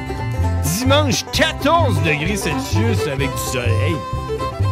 Dimanche, 0.78 1.24
14 1.32 2.02
degrés 2.02 2.36
Celsius 2.36 3.06
avec 3.06 3.30
du 3.30 3.42
soleil. 3.52 3.96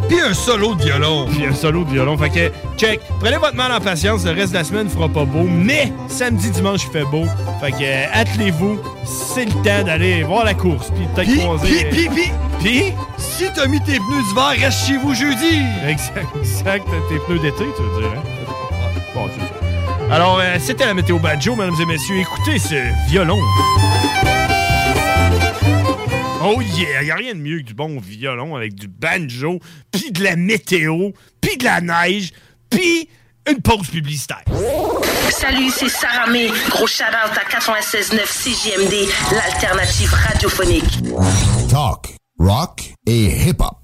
Puis 0.08 0.20
un 0.20 0.34
solo 0.34 0.74
de 0.74 0.84
violon. 0.84 1.26
Puis 1.30 1.46
un 1.46 1.54
solo 1.54 1.84
de 1.84 1.90
violon. 1.90 2.16
Fait 2.18 2.30
que, 2.30 2.52
check, 2.76 3.00
prenez 3.20 3.36
votre 3.36 3.54
mal 3.54 3.72
en 3.72 3.80
patience, 3.80 4.24
le 4.24 4.32
reste 4.32 4.52
de 4.52 4.58
la 4.58 4.64
semaine 4.64 4.88
fera 4.88 5.08
pas 5.08 5.24
beau, 5.24 5.44
mais 5.44 5.92
samedi, 6.08 6.50
dimanche, 6.50 6.82
il 6.84 6.90
fait 6.90 7.04
beau. 7.04 7.24
Fait 7.60 7.72
que, 7.72 7.82
euh, 7.82 8.06
attelez-vous, 8.12 8.78
c'est 9.04 9.46
le 9.46 9.52
temps 9.52 9.84
d'aller 9.84 10.22
voir 10.22 10.44
la 10.44 10.54
course, 10.54 10.90
puis 10.94 11.06
peut-être 11.14 11.38
croiser... 11.38 11.86
puis, 11.90 12.08
puis, 12.08 12.32
puis, 12.60 12.92
si 13.16 13.44
t'as 13.54 13.66
mis 13.66 13.80
tes 13.80 13.98
pneus 13.98 14.22
d'hiver, 14.28 14.54
reste 14.60 14.86
chez 14.86 14.96
vous 14.98 15.14
jeudi. 15.14 15.62
Exact, 15.86 16.26
exact, 16.38 16.86
tes 17.08 17.18
pneus 17.26 17.38
d'été, 17.38 17.64
tu 17.76 17.82
veux 17.82 18.02
dire, 18.02 18.10
hein? 18.16 18.22
Bon, 19.14 19.28
c'est 19.34 19.40
ça. 19.46 19.53
Alors, 20.10 20.38
euh, 20.38 20.56
c'était 20.60 20.86
la 20.86 20.94
météo 20.94 21.18
banjo, 21.18 21.56
mesdames 21.56 21.80
et 21.80 21.86
messieurs. 21.86 22.18
Écoutez 22.18 22.58
ce 22.58 23.08
violon. 23.10 23.40
Oh 26.46 26.60
yeah, 26.60 27.02
y 27.02 27.10
a 27.10 27.14
rien 27.14 27.34
de 27.34 27.40
mieux 27.40 27.60
que 27.60 27.64
du 27.64 27.74
bon 27.74 27.98
violon 27.98 28.54
avec 28.54 28.74
du 28.74 28.86
banjo, 28.86 29.60
puis 29.90 30.12
de 30.12 30.22
la 30.22 30.36
météo, 30.36 31.10
puis 31.40 31.56
de 31.56 31.64
la 31.64 31.80
neige, 31.80 32.32
puis 32.68 33.08
une 33.48 33.62
pause 33.62 33.88
publicitaire. 33.88 34.44
Salut, 35.30 35.70
c'est 35.70 35.88
Sarah 35.88 36.26
May. 36.30 36.48
Gros 36.68 36.86
shout-out 36.86 37.32
à 37.36 37.58
96.9 37.58 38.24
CJMD, 38.26 39.08
l'alternative 39.32 40.12
radiophonique. 40.12 41.02
Talk, 41.70 42.14
rock 42.38 42.92
et 43.06 43.48
hip-hop. 43.48 43.83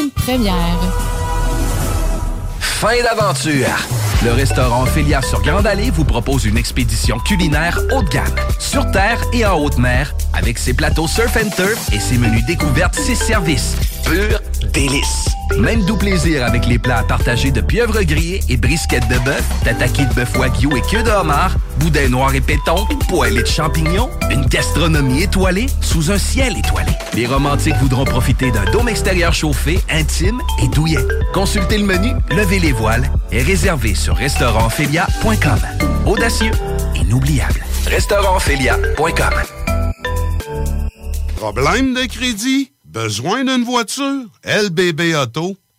première. 0.09 0.79
Fin 2.59 3.01
d'aventure. 3.03 4.00
Le 4.23 4.33
restaurant 4.33 4.83
Ophélia 4.83 5.19
sur 5.23 5.41
Grande 5.41 5.65
Allée 5.65 5.89
vous 5.89 6.05
propose 6.05 6.45
une 6.45 6.57
expédition 6.57 7.17
culinaire 7.17 7.79
haut 7.91 8.03
de 8.03 8.09
gamme, 8.09 8.35
sur 8.59 8.89
terre 8.91 9.19
et 9.33 9.43
en 9.47 9.57
haute 9.57 9.79
mer, 9.79 10.13
avec 10.33 10.59
ses 10.59 10.75
plateaux 10.75 11.07
surf 11.07 11.35
and 11.37 11.49
turf 11.55 11.91
et 11.91 11.99
ses 11.99 12.19
menus 12.19 12.45
découvertes, 12.45 12.93
ses 12.93 13.15
services. 13.15 13.75
Pur 14.05 14.39
délice. 14.73 15.25
Même 15.57 15.83
doux 15.85 15.97
plaisir 15.97 16.45
avec 16.45 16.65
les 16.65 16.79
plats 16.79 17.03
partagés 17.03 17.51
de 17.51 17.61
pieuvres 17.61 18.03
grillées 18.03 18.41
et 18.47 18.57
brisquettes 18.57 19.07
de 19.09 19.17
bœuf, 19.19 19.43
tataki 19.63 20.05
de 20.05 20.13
bœuf 20.13 20.37
wagyu 20.37 20.69
et 20.77 20.81
queue 20.81 21.03
de 21.03 21.09
homard, 21.09 21.55
boudin 21.79 22.07
noir 22.07 22.33
et 22.33 22.41
péton, 22.41 22.85
poêlée 23.09 23.41
de 23.41 23.47
champignons, 23.47 24.09
une 24.29 24.45
gastronomie 24.45 25.23
étoilée 25.23 25.67
sous 25.81 26.11
un 26.11 26.17
ciel 26.17 26.57
étoilé. 26.57 26.91
Les 27.13 27.25
romantiques 27.25 27.75
voudront 27.81 28.05
profiter 28.05 28.51
d'un 28.51 28.65
dôme 28.71 28.87
extérieur 28.87 29.33
chauffé, 29.33 29.79
intime 29.89 30.39
et 30.63 30.67
douillet. 30.69 31.05
Consultez 31.33 31.77
le 31.77 31.85
menu, 31.85 32.11
levez 32.29 32.59
les 32.59 32.71
voiles 32.71 33.09
et 33.31 33.41
réservez 33.41 33.95
sur 33.95 34.10
restaurantphilia.com. 34.11 35.59
Audacieux, 36.05 36.51
inoubliable. 36.95 37.63
Restaurantphilia.com. 37.85 39.33
Problème 41.35 41.93
de 41.93 42.05
crédit? 42.05 42.71
Besoin 42.85 43.43
d'une 43.43 43.63
voiture? 43.63 44.25
LBB 44.43 45.15
Auto. 45.15 45.55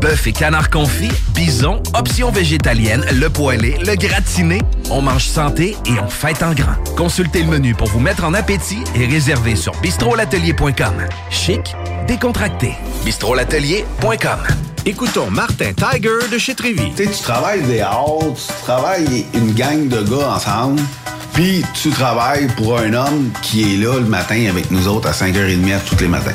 Bœuf 0.00 0.28
et 0.28 0.32
canard 0.32 0.70
confit, 0.70 1.10
bison, 1.34 1.82
options 1.94 2.30
végétaliennes, 2.30 3.04
le 3.12 3.28
poêlé, 3.28 3.76
le 3.84 3.96
gratiné. 3.96 4.60
On 4.90 5.02
mange 5.02 5.26
santé 5.26 5.76
et 5.86 5.98
on 6.00 6.08
fête 6.08 6.42
en 6.42 6.52
grand. 6.52 6.76
Consultez 6.96 7.42
le 7.42 7.48
menu 7.48 7.74
pour 7.74 7.88
vous 7.88 7.98
mettre 7.98 8.24
en 8.24 8.32
appétit 8.32 8.82
et 8.94 9.06
réservez 9.06 9.56
sur 9.56 9.72
bistrolatelier.com. 9.80 10.94
Chic, 11.30 11.74
décontracté. 12.06 12.74
bistrolatelier.com. 13.04 14.38
Écoutons 14.86 15.30
Martin 15.30 15.72
Tiger 15.72 16.28
de 16.30 16.38
chez 16.38 16.54
Trévy. 16.54 16.92
Tu 16.96 17.04
sais, 17.04 17.10
tu 17.10 17.22
travailles 17.22 17.62
des 17.62 17.80
heures, 17.80 18.34
tu 18.34 18.62
travailles 18.62 19.26
une 19.34 19.52
gang 19.52 19.88
de 19.88 20.02
gars 20.02 20.34
ensemble, 20.36 20.80
puis 21.32 21.64
tu 21.74 21.90
travailles 21.90 22.46
pour 22.56 22.78
un 22.78 22.92
homme 22.94 23.30
qui 23.42 23.74
est 23.74 23.76
là 23.76 23.98
le 23.98 24.06
matin 24.06 24.46
avec 24.48 24.70
nous 24.70 24.86
autres 24.86 25.08
à 25.08 25.12
5h30 25.12 25.80
tous 25.88 25.98
les 26.00 26.08
matins. 26.08 26.34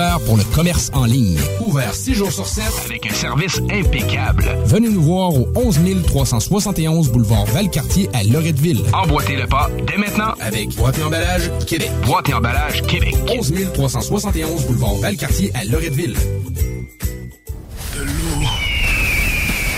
pour 0.25 0.37
le 0.37 0.43
commerce 0.55 0.89
en 0.93 1.05
ligne. 1.05 1.37
Ouvert 1.65 1.93
6 1.93 2.13
jours 2.15 2.31
sur 2.31 2.47
7 2.47 2.63
avec 2.85 3.05
un 3.05 3.13
service 3.13 3.59
impeccable. 3.71 4.45
Venez 4.65 4.89
nous 4.89 5.01
voir 5.01 5.33
au 5.33 5.47
11 5.55 5.79
371 6.05 7.11
boulevard 7.11 7.45
Valcartier 7.45 8.09
à 8.13 8.23
Loretteville. 8.23 8.81
Emboîtez 8.93 9.35
le 9.35 9.47
pas 9.47 9.69
dès 9.87 9.97
maintenant 9.97 10.33
avec 10.39 10.75
Boîte 10.75 10.97
et 10.99 11.03
Emballage 11.03 11.51
Québec. 11.67 11.91
Boîte 12.05 12.29
et 12.29 12.33
Emballage 12.33 12.81
Québec. 12.83 13.15
11 13.29 13.53
371 13.73 14.65
boulevard 14.65 14.95
Valcartier 14.95 15.51
à 15.53 15.63
Loretteville. 15.65 16.15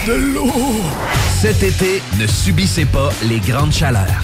De 0.08 0.14
l'eau! 0.14 0.52
Cet 1.42 1.64
été, 1.64 2.02
ne 2.20 2.28
subissez 2.28 2.86
pas 2.86 3.10
les 3.28 3.40
grandes 3.40 3.72
chaleurs. 3.72 4.24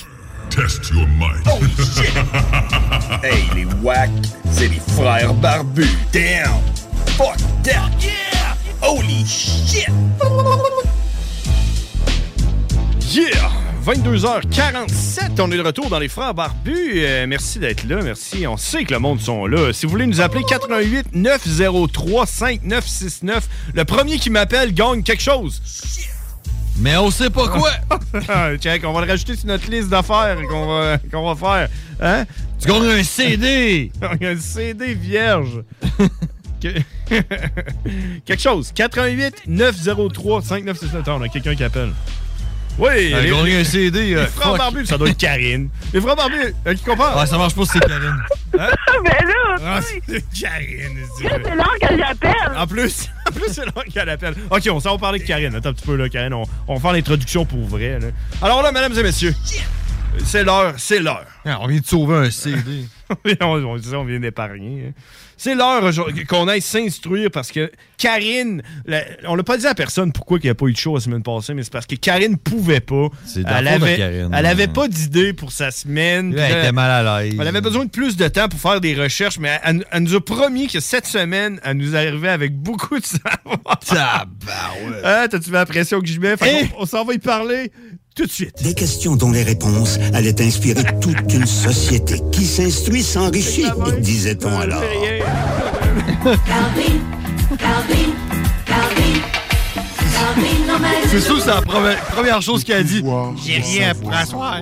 Test 0.51 0.91
your 0.91 1.07
might. 1.07 1.41
Oh 1.47 1.61
shit! 1.77 2.11
hey, 3.23 3.45
les 3.55 3.65
wack, 3.81 4.09
c'est 4.51 4.67
les 4.67 4.81
frères 4.95 5.33
barbus. 5.35 5.87
Damn! 6.11 6.61
Fuck 7.17 7.37
that! 7.63 7.89
Yeah! 8.01 8.57
Holy 8.81 9.25
shit! 9.25 9.87
Yeah! 13.11 13.49
22h47, 13.85 15.39
on 15.39 15.51
est 15.51 15.57
de 15.57 15.63
retour 15.63 15.89
dans 15.89 15.97
les 15.97 16.09
Frères 16.09 16.35
Barbus. 16.35 17.03
Euh, 17.03 17.25
merci 17.27 17.57
d'être 17.57 17.83
là, 17.87 18.01
merci. 18.03 18.45
On 18.45 18.55
sait 18.55 18.83
que 18.83 18.93
le 18.93 18.99
monde 18.99 19.19
sont 19.19 19.47
là. 19.47 19.73
Si 19.73 19.85
vous 19.85 19.91
voulez 19.91 20.05
nous 20.05 20.21
appeler, 20.21 20.43
88 20.47 21.15
903 21.15 22.25
5969. 22.27 23.47
Le 23.73 23.85
premier 23.85 24.19
qui 24.19 24.29
m'appelle 24.29 24.73
gagne 24.73 25.01
quelque 25.01 25.23
chose. 25.23 25.61
Mais 26.81 26.97
on 26.97 27.11
sait 27.11 27.29
pas 27.29 27.47
quoi. 27.47 27.69
Check, 28.57 28.83
on 28.85 28.91
va 28.91 29.01
le 29.01 29.11
rajouter 29.11 29.35
sur 29.35 29.47
notre 29.47 29.69
liste 29.69 29.89
d'affaires 29.89 30.35
qu'on 30.49 30.65
va, 30.65 30.97
va 30.97 31.35
faire. 31.35 31.69
Hein? 32.01 32.25
Tu 32.59 32.67
gagnes 32.67 32.87
un 32.87 33.03
CD! 33.03 33.91
un 34.21 34.37
CD 34.37 34.95
vierge. 34.95 35.63
Que- 36.59 36.79
quelque 38.25 38.41
chose. 38.41 38.71
88 38.73 39.43
903 39.47 40.41
5969. 40.41 41.01
Attends, 41.01 41.19
on 41.19 41.21
a 41.21 41.29
quelqu'un 41.29 41.55
qui 41.55 41.63
appelle. 41.63 41.91
Oui, 42.77 43.11
Elle 43.13 43.15
a 43.15 43.25
gagné 43.25 43.59
un 43.59 43.63
CD, 43.63 44.05
Les 44.07 44.15
euh, 44.15 44.27
frères 44.27 44.55
barbus, 44.55 44.85
ça 44.87 44.97
doit 44.97 45.09
être 45.09 45.17
Karine. 45.17 45.69
Les 45.93 46.01
frères 46.01 46.15
barbus, 46.15 46.53
euh, 46.65 46.73
qui 46.73 46.83
comprend? 46.83 47.09
Ah, 47.15 47.25
ça 47.25 47.37
marche 47.37 47.53
pas 47.53 47.63
si 47.65 47.71
c'est 47.73 47.79
Karine. 47.79 48.15
Hein? 48.57 48.67
Mais 49.03 49.09
là, 49.27 49.55
Ah, 49.63 49.79
c'est 49.81 50.23
Karine. 50.39 50.97
c'est 51.17 51.55
l'heure 51.55 51.75
que 51.81 51.97
j'appelle. 51.97 52.57
En 52.57 52.65
plus, 52.65 53.09
en 53.27 53.31
plus 53.31 53.53
c'est 53.53 53.65
là 53.65 53.71
qu'elle 53.93 54.09
appelle. 54.09 54.35
OK, 54.49 54.61
on 54.71 54.79
s'en 54.79 54.93
va 54.93 54.97
parler 54.97 55.19
de 55.19 55.25
Karine. 55.25 55.53
Attends 55.53 55.69
un 55.69 55.73
petit 55.73 55.85
peu, 55.85 55.95
là, 55.95 56.09
Karine. 56.09 56.33
On, 56.33 56.43
on 56.67 56.75
va 56.75 56.79
faire 56.79 56.93
l'introduction 56.93 57.45
pour 57.45 57.65
vrai. 57.67 57.99
Là. 57.99 58.07
Alors 58.41 58.63
là, 58.63 58.71
mesdames 58.71 58.97
et 58.97 59.03
messieurs, 59.03 59.35
C'est 60.25 60.43
l'heure, 60.43 60.73
c'est 60.77 60.99
l'heure. 60.99 61.25
on 61.45 61.67
vient 61.67 61.79
de 61.79 61.85
sauver 61.85 62.15
un 62.27 62.31
CD. 62.31 62.85
on, 63.41 64.03
vient 64.05 64.19
d'épargner. 64.19 64.85
hein. 64.89 64.91
C'est 65.37 65.55
l'heure 65.55 65.81
qu'on 66.29 66.47
aille 66.47 66.61
s'instruire 66.61 67.31
parce 67.31 67.51
que 67.51 67.71
Karine, 67.97 68.61
la- 68.85 69.03
on 69.27 69.33
l'a 69.35 69.41
pas 69.43 69.57
dit 69.57 69.65
à 69.65 69.73
personne 69.73 70.11
pourquoi 70.11 70.37
il 70.37 70.43
n'y 70.45 70.49
a 70.51 70.55
pas 70.55 70.67
eu 70.67 70.71
de 70.73 70.77
show 70.77 70.93
la 70.93 71.01
semaine 71.01 71.23
passée, 71.23 71.53
mais 71.55 71.63
c'est 71.63 71.71
parce 71.73 71.87
que 71.87 71.95
Karine 71.95 72.37
pouvait 72.37 72.79
pas. 72.79 73.07
Elle 73.35 73.67
avait, 73.67 73.97
Karine. 73.97 74.29
elle 74.33 74.45
avait 74.45 74.67
pas 74.67 74.87
d'idée 74.87 75.33
pour 75.33 75.51
sa 75.51 75.71
semaine. 75.71 76.35
Elle 76.37 76.59
était 76.59 76.71
mal 76.71 77.07
à 77.07 77.23
l'aise. 77.23 77.35
Elle 77.39 77.47
avait 77.47 77.61
besoin 77.61 77.85
de 77.85 77.89
plus 77.89 78.15
de 78.17 78.27
temps 78.27 78.47
pour 78.49 78.59
faire 78.59 78.79
des 78.79 78.93
recherches, 78.93 79.39
mais 79.39 79.59
elle, 79.63 79.83
elle 79.91 80.03
nous 80.03 80.13
a 80.15 80.23
promis 80.23 80.67
que 80.67 80.79
cette 80.79 81.07
semaine, 81.07 81.59
elle 81.63 81.77
nous 81.77 81.95
arrivait 81.95 82.29
avec 82.29 82.55
beaucoup 82.55 82.99
de 82.99 83.05
savoir. 83.05 83.79
Hein, 85.03 85.27
T'as-tu 85.29 85.47
vu 85.47 85.53
la 85.53 85.65
pression 85.65 85.99
que 86.01 86.07
j'y 86.07 86.19
mets? 86.19 86.37
Qu'on- 86.37 86.81
on 86.81 86.85
s'en 86.85 87.03
va 87.03 87.13
y 87.13 87.19
parler 87.19 87.71
tout 88.15 88.25
de 88.25 88.31
suite. 88.31 88.63
Des 88.63 88.73
questions 88.73 89.15
dont 89.15 89.31
les 89.31 89.43
réponses 89.43 89.97
allaient 90.13 90.41
inspirer 90.41 90.83
toute 91.01 91.33
une 91.33 91.45
société 91.45 92.19
qui 92.31 92.45
s'instruit 92.45 93.03
s'enrichit, 93.03 93.65
disait-on 93.99 94.59
alors. 94.59 94.83
C'est 101.05 101.19
sûr, 101.19 101.39
c'est 101.39 101.49
la 101.49 101.61
première, 101.61 101.99
première 102.05 102.41
chose 102.41 102.63
qu'elle 102.63 102.81
a 102.81 102.83
dit. 102.83 103.03
J'ai 103.43 103.57
rien 103.57 103.93
pour 103.95 104.13
asseoir. 104.13 104.61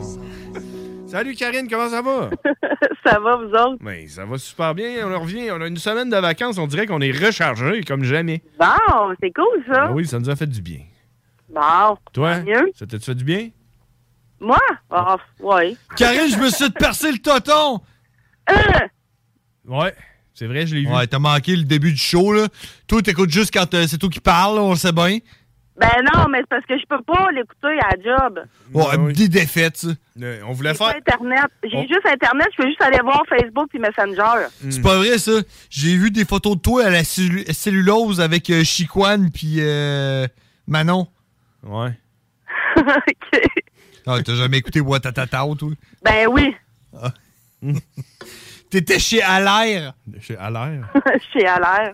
Salut 1.07 1.33
Karine, 1.33 1.67
comment 1.67 1.89
ça 1.89 2.03
va? 2.03 2.29
ça 3.03 3.19
va, 3.19 3.35
vous 3.37 3.51
autres? 3.51 3.77
Mais 3.81 4.07
ça 4.07 4.25
va 4.25 4.37
super 4.37 4.75
bien. 4.75 5.07
On 5.07 5.19
revient. 5.19 5.49
On 5.51 5.59
a 5.59 5.65
une 5.65 5.77
semaine 5.77 6.09
de 6.09 6.17
vacances. 6.17 6.59
On 6.59 6.67
dirait 6.67 6.85
qu'on 6.85 7.01
est 7.01 7.11
rechargé 7.11 7.81
comme 7.81 8.03
jamais. 8.03 8.43
Bon, 8.59 9.15
c'est 9.19 9.31
cool, 9.31 9.63
ça. 9.67 9.85
Ah 9.87 9.91
oui, 9.91 10.05
ça 10.05 10.19
nous 10.19 10.29
a 10.29 10.35
fait 10.35 10.45
du 10.45 10.61
bien. 10.61 10.81
Bon. 11.49 11.97
Toi, 12.13 12.39
mieux. 12.41 12.71
ça 12.77 12.85
t'a 12.85 12.99
fait 12.99 13.15
du 13.15 13.23
bien? 13.23 13.49
Moi? 14.39 14.57
Ah, 14.89 15.17
ouais. 15.39 15.75
Karine, 15.97 16.29
je 16.31 16.37
me 16.37 16.49
suis 16.49 16.69
percé 16.69 17.11
le 17.11 17.17
toton. 17.17 17.81
Ouais, 19.67 19.93
c'est 20.33 20.47
vrai, 20.47 20.65
je 20.65 20.75
l'ai 20.75 20.81
vu. 20.81 20.87
Ouais, 20.93 21.05
t'as 21.07 21.19
manqué 21.19 21.55
le 21.55 21.63
début 21.63 21.91
du 21.91 21.97
show, 21.97 22.31
là. 22.33 22.47
Toi, 22.87 23.01
t'écoutes 23.01 23.29
juste 23.29 23.53
quand 23.53 23.71
euh, 23.73 23.85
c'est 23.87 23.97
toi 23.97 24.09
qui 24.09 24.19
parle, 24.19 24.55
là, 24.55 24.61
on 24.61 24.71
le 24.71 24.75
sait 24.77 24.91
bien. 24.91 25.19
Ben 25.77 25.87
non, 26.13 26.27
mais 26.29 26.39
c'est 26.39 26.49
parce 26.49 26.65
que 26.65 26.77
je 26.77 26.83
peux 26.89 27.01
pas 27.03 27.29
l'écouter 27.31 27.79
à 27.81 27.95
la 27.95 28.03
job. 28.17 28.39
Ouais, 28.73 29.13
des 29.13 29.29
défaites, 29.29 29.77
ça. 29.77 29.87
Euh, 30.21 30.41
on 30.45 30.51
voulait 30.51 30.73
J'ai 30.73 30.79
pas 30.79 30.87
faire. 30.89 30.97
Internet. 30.97 31.45
J'ai 31.63 31.77
On- 31.77 31.81
juste 31.83 32.05
Internet, 32.05 32.47
je 32.57 32.63
peux 32.63 32.67
juste 32.67 32.81
aller 32.81 32.99
voir 33.01 33.23
Facebook 33.29 33.67
puis 33.69 33.79
Messenger. 33.79 34.47
C'est 34.69 34.81
pas 34.81 34.97
vrai, 34.97 35.17
ça. 35.17 35.31
J'ai 35.69 35.95
vu 35.95 36.11
des 36.11 36.25
photos 36.25 36.57
de 36.57 36.61
toi 36.61 36.85
à 36.85 36.89
la 36.89 37.03
cellu- 37.03 37.45
cellulose 37.53 38.19
avec 38.19 38.49
euh, 38.49 38.63
Chiquan 38.65 39.29
puis 39.33 39.57
euh, 39.59 40.27
Manon. 40.67 41.07
Ouais. 41.63 41.91
Ah, 44.07 44.23
t'as 44.23 44.33
jamais 44.33 44.57
écouté 44.57 44.79
Watatata, 44.79 45.45
toi? 45.57 45.69
Ben 46.03 46.27
oui. 46.31 46.55
Ah. 46.99 47.13
T'étais 48.69 48.97
chez 48.97 49.21
Alaire. 49.21 49.93
Chez 50.19 50.35
Alaire? 50.37 50.91
Chez 51.33 51.45
Alaire. 51.45 51.93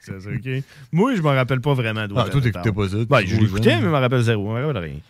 c'est 0.00 0.20
ça, 0.20 0.28
OK. 0.28 0.64
Moi, 0.90 1.14
je 1.14 1.22
me 1.22 1.28
rappelle 1.28 1.60
pas 1.60 1.74
vraiment 1.74 2.06
de 2.08 2.14
Ah, 2.16 2.28
toi, 2.28 2.40
t'écoutais 2.40 2.72
pas 2.72 2.88
ça. 2.88 2.96
Ben, 3.08 3.20
je 3.24 3.36
l'écoutais, 3.36 3.76
mais 3.76 3.82
je 3.82 3.86
me 3.86 3.92
rappelle 3.92 4.22
zéro. 4.22 4.56
Je 4.56 4.60
me 4.60 4.66
rappelle 4.66 4.82
rien. 4.82 5.00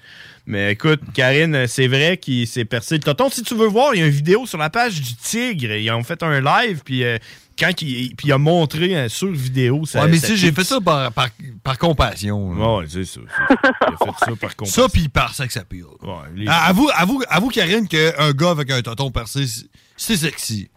Mais 0.47 0.72
écoute, 0.72 1.01
Karine, 1.12 1.66
c'est 1.66 1.89
vrai 1.89 2.18
qu'il 2.18 2.47
s'est 2.47 2.64
percé 2.64 2.97
le 2.97 3.03
tonton. 3.03 3.28
Si 3.30 3.43
tu 3.43 3.55
veux 3.55 3.66
voir, 3.66 3.95
il 3.95 4.01
y 4.01 4.03
a 4.03 4.07
une 4.07 4.12
vidéo 4.12 4.47
sur 4.47 4.59
la 4.59 4.70
page 4.70 5.01
du 5.01 5.16
Tigre. 5.16 5.72
Ils 5.72 5.91
ont 5.91 6.03
fait 6.05 6.22
un 6.22 6.41
live, 6.41 6.82
puis 6.84 7.03
euh, 7.05 7.18
quand 7.59 7.71
il, 7.83 8.15
puis 8.17 8.29
il 8.29 8.33
a 8.33 8.39
montré 8.39 8.97
euh, 8.97 9.09
sur 9.09 9.31
vidéo. 9.31 9.85
Ça, 9.87 10.03
Ouais, 10.03 10.09
mais 10.09 10.19
ça- 10.19 10.29
si, 10.29 10.37
j'ai 10.37 10.53
fait 10.53 10.65
ça 10.65 10.81
par, 10.81 11.11
par, 11.13 11.29
par 11.63 11.79
compassion. 11.79 12.55
là. 12.55 12.77
Ouais, 12.79 12.85
c'est 12.89 13.05
ça. 13.05 13.21
c'est 13.27 13.55
ça. 13.55 13.59
Il 13.89 13.95
a 13.95 13.97
fait 14.13 14.25
ça 14.25 14.33
par 14.41 14.57
compassion. 14.57 14.83
Ça, 14.83 14.89
puis 14.89 15.09
par 15.09 15.35
sex 15.35 15.57
appeal. 15.57 15.85
Ouais, 16.03 16.13
les- 16.35 16.47
Ah, 16.49 16.67
avoue, 16.67 16.91
avoue, 16.95 17.23
avoue, 17.29 17.49
Karine, 17.49 17.89
qu'un 17.89 18.33
gars 18.33 18.51
avec 18.51 18.71
un 18.71 18.83
tonton 18.83 19.11
percé, 19.11 19.47
c'est- 19.47 19.67
c'est 19.97 20.17
sexy. 20.17 20.71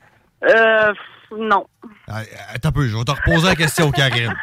Euh, 0.43 0.93
non. 1.37 1.65
Ah, 2.07 2.21
Attends 2.53 2.69
un 2.69 2.71
peu, 2.71 2.87
je 2.87 2.95
vais 2.97 3.03
te 3.03 3.11
reposer 3.11 3.45
la 3.47 3.55
question, 3.55 3.91
Karine. 3.91 4.33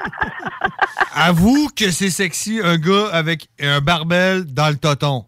avoue 1.14 1.68
que 1.74 1.90
c'est 1.90 2.10
sexy 2.10 2.60
un 2.62 2.76
gars 2.76 3.08
avec 3.12 3.48
un 3.60 3.80
barbel 3.80 4.44
dans 4.44 4.68
le 4.68 4.76
toton. 4.76 5.24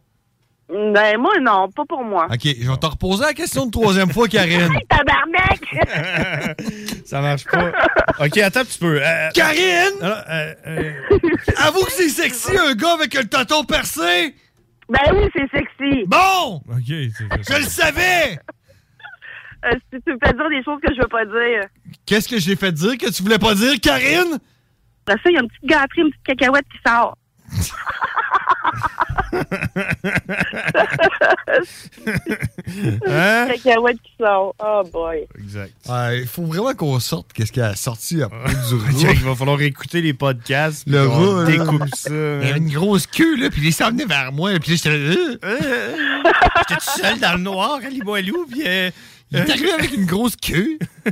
Ben 0.69 1.17
moi, 1.19 1.33
non, 1.41 1.71
pas 1.71 1.85
pour 1.89 2.05
moi. 2.05 2.27
OK, 2.31 2.43
je 2.45 2.71
vais 2.71 2.77
te 2.77 2.87
reposer 2.87 3.25
la 3.25 3.33
question 3.33 3.65
une 3.65 3.71
troisième 3.71 4.13
fois, 4.13 4.29
Karine. 4.29 4.69
Tabarnak! 4.89 6.61
ça 7.07 7.23
marche 7.23 7.45
pas. 7.47 7.73
OK, 8.21 8.37
attends 8.39 8.61
un 8.61 8.65
petit 8.65 8.79
peu. 8.79 9.01
Euh, 9.03 9.31
Karine! 9.33 10.03
alors, 10.03 10.23
euh, 10.29 10.55
euh, 10.67 10.93
Avoue 11.57 11.85
que 11.85 11.93
c'est 11.93 12.11
sexy 12.11 12.57
un 12.59 12.75
gars 12.75 12.95
avec 12.95 13.17
un 13.17 13.25
tonton 13.25 13.65
percé! 13.65 14.35
Ben 14.91 15.01
oui, 15.13 15.29
c'est 15.35 15.51
sexy. 15.51 16.05
Bon! 16.07 16.61
OK, 16.69 16.85
c'est 16.87 17.55
Je 17.55 17.59
le 17.59 17.65
savais! 17.65 18.39
Euh, 19.65 19.71
si 19.93 20.01
tu 20.03 20.13
me 20.13 20.19
fais 20.23 20.33
dire 20.35 20.49
des 20.51 20.63
choses 20.63 20.81
que 20.83 20.95
je 20.95 21.01
veux 21.01 21.09
pas 21.09 21.25
dire. 21.25 21.65
Qu'est-ce 22.05 22.29
que 22.29 22.39
j'ai 22.39 22.57
fait 22.57 22.73
dire 22.73 22.97
que 22.97 23.11
tu 23.11 23.23
voulais 23.23 23.39
pas 23.39 23.55
dire, 23.55 23.81
Karine? 23.81 24.39
Ben 25.07 25.15
ça, 25.15 25.31
il 25.31 25.33
y 25.33 25.37
a 25.39 25.41
une 25.41 25.49
petite 25.49 25.65
gâterie, 25.65 26.03
une 26.03 26.11
petite 26.11 26.39
cacahuète 26.39 26.67
qui 26.71 26.79
sort. 26.87 27.17
Hein? 33.07 33.49
Cacahuète 33.49 34.01
qui 34.03 34.13
sort. 34.19 34.55
Oh 34.63 34.83
boy. 34.93 35.27
Exact. 35.39 35.73
Il 36.15 36.27
faut 36.27 36.45
vraiment 36.45 36.75
qu'on 36.75 36.99
sorte 37.01 37.33
qu'est-ce 37.33 37.53
qu'elle 37.53 37.65
a 37.65 37.77
sorti 37.77 38.23
après 38.23 38.53
du 38.55 38.77
Il 39.13 39.25
va 39.25 39.35
falloir 39.35 39.61
écouter 39.61 40.01
les 40.01 40.13
podcasts. 40.15 40.85
Le 40.87 41.07
là. 41.07 41.45
découpe 41.45 41.95
ça. 41.95 42.11
Il 42.11 42.47
y 42.47 42.51
avait 42.51 42.59
une 42.59 42.71
grosse 42.73 43.07
queue, 43.07 43.37
là, 43.37 43.51
puis 43.51 43.63
il 43.67 43.73
s'en 43.73 43.91
venait 43.91 44.05
vers 44.07 44.33
moi, 44.33 44.51
puis 44.61 44.73
là, 44.73 44.77
j'étais 44.77 44.91
là, 44.91 45.17
euh, 45.45 46.23
J'étais 46.69 46.81
tout 46.81 47.01
seul 47.01 47.19
dans 47.21 47.33
le 47.35 47.41
noir 47.43 47.81
à 47.85 47.89
Limoilou, 47.89 48.47
puis... 48.51 48.63
euh, 48.67 48.91
il 49.31 49.39
est 49.39 49.51
arrivé 49.51 49.73
avec 49.73 49.93
une 49.95 50.07
grosse 50.07 50.37
queue. 50.37 50.79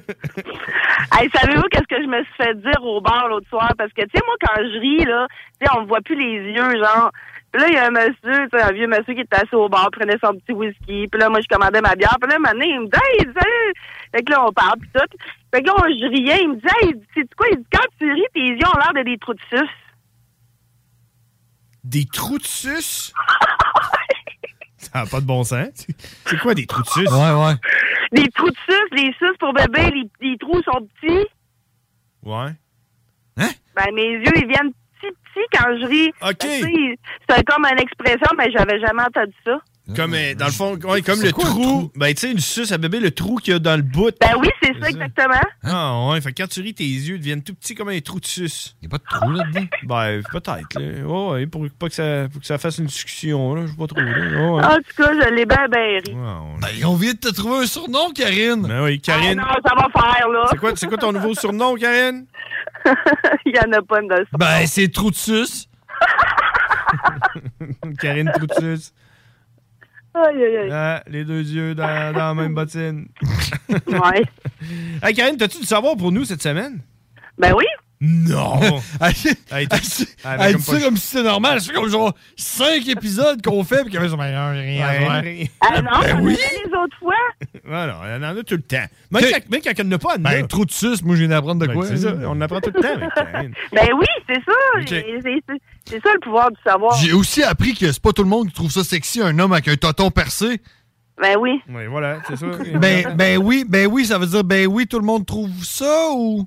Hey, 1.19 1.31
savez-vous 1.35 1.63
qu'est-ce 1.71 1.87
que 1.89 2.03
je 2.03 2.09
me 2.09 2.23
suis 2.25 2.35
fait 2.37 2.55
dire 2.61 2.83
au 2.83 3.01
bar 3.01 3.29
l'autre 3.29 3.49
soir? 3.49 3.73
Parce 3.79 3.91
que, 3.93 4.03
tu 4.03 4.09
sais, 4.15 4.23
moi, 4.27 4.35
quand 4.41 4.55
je 4.59 4.79
ris, 4.81 5.05
là, 5.05 5.27
tu 5.61 5.67
sais, 5.67 5.73
on 5.77 5.83
me 5.83 5.87
voit 5.87 6.01
plus 6.01 6.17
les 6.17 6.53
yeux, 6.53 6.77
genre. 6.83 7.11
Puis 7.53 7.63
là, 7.63 7.69
il 7.69 7.75
y 7.75 7.79
a 7.79 7.87
un 7.87 7.91
monsieur, 7.91 8.49
tu 8.51 8.59
sais, 8.59 8.63
un 8.63 8.73
vieux 8.73 8.87
monsieur 8.89 9.15
qui 9.15 9.21
était 9.21 9.37
assis 9.37 9.55
au 9.55 9.69
bar, 9.69 9.89
prenait 9.93 10.17
son 10.23 10.35
petit 10.35 10.53
whisky. 10.53 11.07
Puis 11.09 11.21
là, 11.21 11.29
moi, 11.31 11.41
je 11.41 11.47
commandais 11.49 11.81
ma 11.81 11.95
bière. 11.95 12.17
Puis 12.21 12.31
là, 12.31 12.39
donné, 12.53 12.67
il 12.69 12.81
me 12.81 12.87
dit, 12.87 12.91
hey, 13.03 13.19
salut! 13.25 13.73
Fait 14.15 14.23
que 14.23 14.33
là, 14.33 14.45
on 14.47 14.53
parle, 14.53 14.79
puis 14.81 14.91
tout. 14.95 15.17
Fait 15.55 15.63
que 15.63 15.67
là, 15.69 15.75
on- 15.79 15.89
je 15.89 16.07
riais. 16.09 16.43
Il 16.43 16.49
me 16.51 16.55
dit, 16.57 16.67
hey, 16.83 16.95
c'est 17.15 17.35
quoi? 17.35 17.47
Il 17.53 17.59
dit, 17.59 17.67
quand 17.73 17.87
tu 17.99 18.13
ris, 18.13 18.23
tes 18.35 18.41
yeux 18.41 18.67
ont 18.67 18.79
l'air 18.79 18.93
de 18.95 19.09
des 19.09 19.17
trous 19.19 19.35
de 19.35 19.41
suce. 19.49 19.71
Des 21.85 22.05
trous 22.07 22.39
de 22.39 22.45
suce? 22.47 23.13
Ça 24.79 25.01
n'a 25.01 25.07
pas 25.07 25.21
de 25.21 25.27
bon 25.27 25.43
sens. 25.45 25.87
C'est 26.27 26.39
quoi 26.41 26.55
des 26.55 26.67
trous 26.67 26.83
de 26.83 26.89
suce? 26.89 27.11
Ouais, 27.11 27.31
ouais. 27.33 27.55
Des 28.13 28.29
trous 28.29 28.51
de 28.51 28.57
suce, 28.69 28.91
les 28.93 29.13
suces 29.15 29.37
pour 29.39 29.53
bébé, 29.53 29.91
les, 29.91 30.29
les 30.29 30.39
trous 30.39 30.63
sont 30.63 30.87
petits. 31.01 31.27
Ouais. 32.23 32.51
Ben, 33.75 33.95
mes 33.95 34.13
yeux, 34.13 34.33
ils 34.37 34.47
viennent 34.47 34.73
petits, 35.01 35.13
petits 35.25 35.47
quand 35.53 35.79
je 35.79 35.87
ris. 35.87 36.09
OK. 36.23 36.39
Ben, 36.41 36.97
C'est 37.29 37.45
comme 37.45 37.65
une 37.67 37.79
expression, 37.81 38.29
mais 38.39 38.51
j'avais 38.51 38.81
jamais 38.81 39.03
entendu 39.03 39.35
ça. 39.45 39.59
Comme, 39.95 40.15
euh, 40.15 40.35
dans 40.35 40.47
le 40.47 40.53
fond, 40.53 40.77
ouais, 40.77 41.01
comme 41.01 41.23
le 41.23 41.31
quoi, 41.31 41.45
le 41.45 41.51
trou. 41.51 41.93
Ben, 41.95 42.13
tu 42.13 42.23
sais, 42.23 42.33
une 42.33 42.41
suce 42.41 42.73
à 42.73 42.79
bébé, 42.79 42.99
le 42.99 43.13
trou 43.13 43.37
qu'il 43.37 43.53
y 43.53 43.57
a 43.57 43.61
dans 43.61 43.77
le 43.77 43.83
bout. 43.83 44.11
Ben 44.21 44.33
oui, 44.37 44.49
c'est 44.61 44.73
ça, 44.81 44.89
exactement. 44.89 45.41
Ah, 45.63 46.09
ouais. 46.11 46.21
Fait 46.21 46.33
que 46.33 46.43
quand 46.43 46.49
tu 46.49 46.61
ris, 46.61 46.75
tes 46.75 46.83
yeux 46.83 47.19
deviennent 47.19 47.43
tout 47.43 47.55
petits 47.55 47.77
comme 47.77 47.91
un 47.91 48.01
trou 48.01 48.19
de 48.19 48.27
suce. 48.27 48.77
Il 48.83 48.89
n'y 48.89 48.95
a 48.95 48.99
pas 48.99 49.05
de 49.05 49.19
trou 49.19 49.31
là-dedans? 49.31 49.67
Ben, 49.85 50.23
peut-être, 50.33 50.75
là. 50.75 51.07
Ouais, 51.07 51.31
ouais, 51.31 51.47
pour 51.47 51.65
pas 51.79 51.89
que 51.89 51.95
ça, 51.95 52.27
pour 52.33 52.41
que 52.41 52.47
ça 52.47 52.59
fasse 52.59 52.79
une 52.79 52.87
discussion, 52.87 53.55
là. 53.55 53.63
Je 53.67 53.71
sais 53.71 53.77
pas 53.77 53.87
trop, 53.87 54.01
là. 54.01 54.11
Ouais, 54.11 54.51
ouais. 54.51 54.65
En 54.65 54.77
tout 54.77 55.03
cas, 55.03 55.13
je 55.13 55.35
l'ai 55.35 55.47
bien, 55.47 55.69
bien 55.69 56.01
ri. 56.05 56.15
Ben, 56.15 56.87
on 56.87 56.97
vient 56.97 57.13
de 57.13 57.19
te 57.19 57.33
trouver 57.33 57.63
un 57.63 57.67
surnom, 57.67 58.11
Karine. 58.13 58.63
Ben 58.63 58.83
oui, 58.83 59.01
Karine. 59.01 59.41
Ah 59.41 59.55
non, 59.55 59.61
ça 59.65 59.75
va 59.77 59.89
faire, 59.93 60.29
là. 60.29 60.47
C'est 60.51 60.59
quoi, 60.59 60.73
c'est 60.75 60.89
quoi 60.89 60.99
ton 60.99 61.13
nouveau 61.13 61.35
surnom, 61.35 61.77
Karine? 61.77 62.27
Il 63.47 63.55
y 63.55 63.59
en 63.61 63.71
a 63.73 63.83
pas 63.83 64.03
de 64.03 64.09
ça. 64.09 64.37
Ben, 64.37 64.67
c'est 64.67 64.89
trou 64.89 65.13
de 65.13 65.17
suce. 65.17 65.69
Karine 68.01 68.31
Trou 68.35 68.47
de 68.47 68.55
suce. 68.55 68.93
Aïe, 70.17 70.43
aïe, 70.45 70.57
aïe. 70.57 70.71
Ah, 70.73 71.03
les 71.09 71.25
deux 71.25 71.43
yeux 71.43 71.75
dans, 71.75 72.13
dans 72.13 72.29
la 72.29 72.35
même 72.35 72.55
bottine. 72.55 73.07
Ouais. 73.69 74.23
Hey, 75.03 75.15
Karine, 75.15 75.37
t'as-tu 75.37 75.59
du 75.59 75.67
savoir 75.67 75.97
pour 75.97 76.11
nous 76.11 76.25
cette 76.25 76.43
semaine? 76.43 76.81
Ben 77.39 77.53
oui. 77.55 77.67
Non! 78.01 78.61
Elle, 79.01 79.13
elle- 79.25 79.37
elle 79.51 79.69
Ah, 79.71 80.47
dit 80.49 80.53
comme 80.53 80.61
ça 80.63 80.73
pas- 80.73 80.81
comme 80.81 80.97
si 80.99 81.07
c'était 81.07 81.23
normal. 81.23 81.61
Ça 81.61 81.69
fait 81.69 81.73
comme 81.79 81.89
genre 81.89 82.15
5 82.37 82.87
épisodes 82.89 83.41
qu'on 83.43 83.65
fait, 83.65 83.77
puis 83.83 83.85
qu'il 83.87 83.95
y 83.95 83.97
avait 83.97 84.09
ça, 84.11 84.17
ben, 84.17 84.25
rien 84.53 84.87
rien. 85.21 85.47
Ah 85.63 85.81
non, 85.81 85.91
Ben 86.03 86.21
oui. 86.23 86.37
les 86.37 86.71
autres 86.79 86.97
fois. 86.99 87.15
Ouais, 87.67 87.87
non, 87.89 87.95
il 88.05 88.23
y 88.23 88.25
en 88.27 88.37
a 88.37 88.43
tout 88.45 88.55
le 88.55 88.63
temps. 88.63 88.77
Même 89.11 89.23
quand, 89.25 89.51
même 89.51 89.61
quand 89.61 89.71
il 89.77 89.85
n'y 89.87 89.93
en 89.93 89.97
a 89.97 89.99
pas, 89.99 90.19
Ben, 90.19 90.31
ben, 90.31 90.47
trou 90.47 90.65
de 90.65 90.71
suce, 90.71 91.03
moi, 91.03 91.17
je 91.17 91.21
viens 91.23 91.31
d'apprendre 91.31 91.67
de 91.67 91.73
quoi. 91.73 91.85
c'est 91.87 91.97
ça. 91.97 92.15
On 92.27 92.41
apprend 92.41 92.61
tout 92.61 92.71
le 92.73 92.81
temps. 92.81 92.89
Ben 93.73 93.89
oui, 93.99 94.07
c'est 94.29 94.35
ça. 94.45 94.53
C'est 94.87 95.05
c'est- 95.23 95.43
c'est 95.89 96.03
ça 96.03 96.13
le 96.15 96.21
pouvoir 96.21 96.51
du 96.53 96.59
savoir. 96.65 96.95
J'ai 96.97 97.13
aussi 97.13 97.43
appris 97.43 97.75
que 97.75 97.91
c'est 97.91 98.01
pas 98.03 98.13
tout 98.13 98.23
le 98.23 98.29
monde 98.29 98.49
qui 98.49 98.55
trouve 98.55 98.71
ça 98.71 98.85
sexy, 98.85 99.21
un 99.21 99.37
homme 99.41 99.53
avec 99.53 99.67
un 99.69 99.75
tonton 99.77 100.11
percé. 100.13 100.61
Ben 101.21 101.37
oui. 101.41 101.61
Oui, 101.69 101.87
voilà, 101.87 102.19
c'est 102.29 102.37
ça. 102.37 102.47
Ben, 102.75 103.15
ben 103.17 103.39
oui, 103.39 103.65
ben 103.67 103.87
oui, 103.89 104.05
ça 104.07 104.19
veut 104.19 104.27
dire 104.27 104.45
ben 104.45 104.67
oui, 104.69 104.87
tout 104.87 104.99
le 105.01 105.05
monde 105.07 105.25
trouve 105.27 105.51
ça 105.65 106.11
ou? 106.13 106.47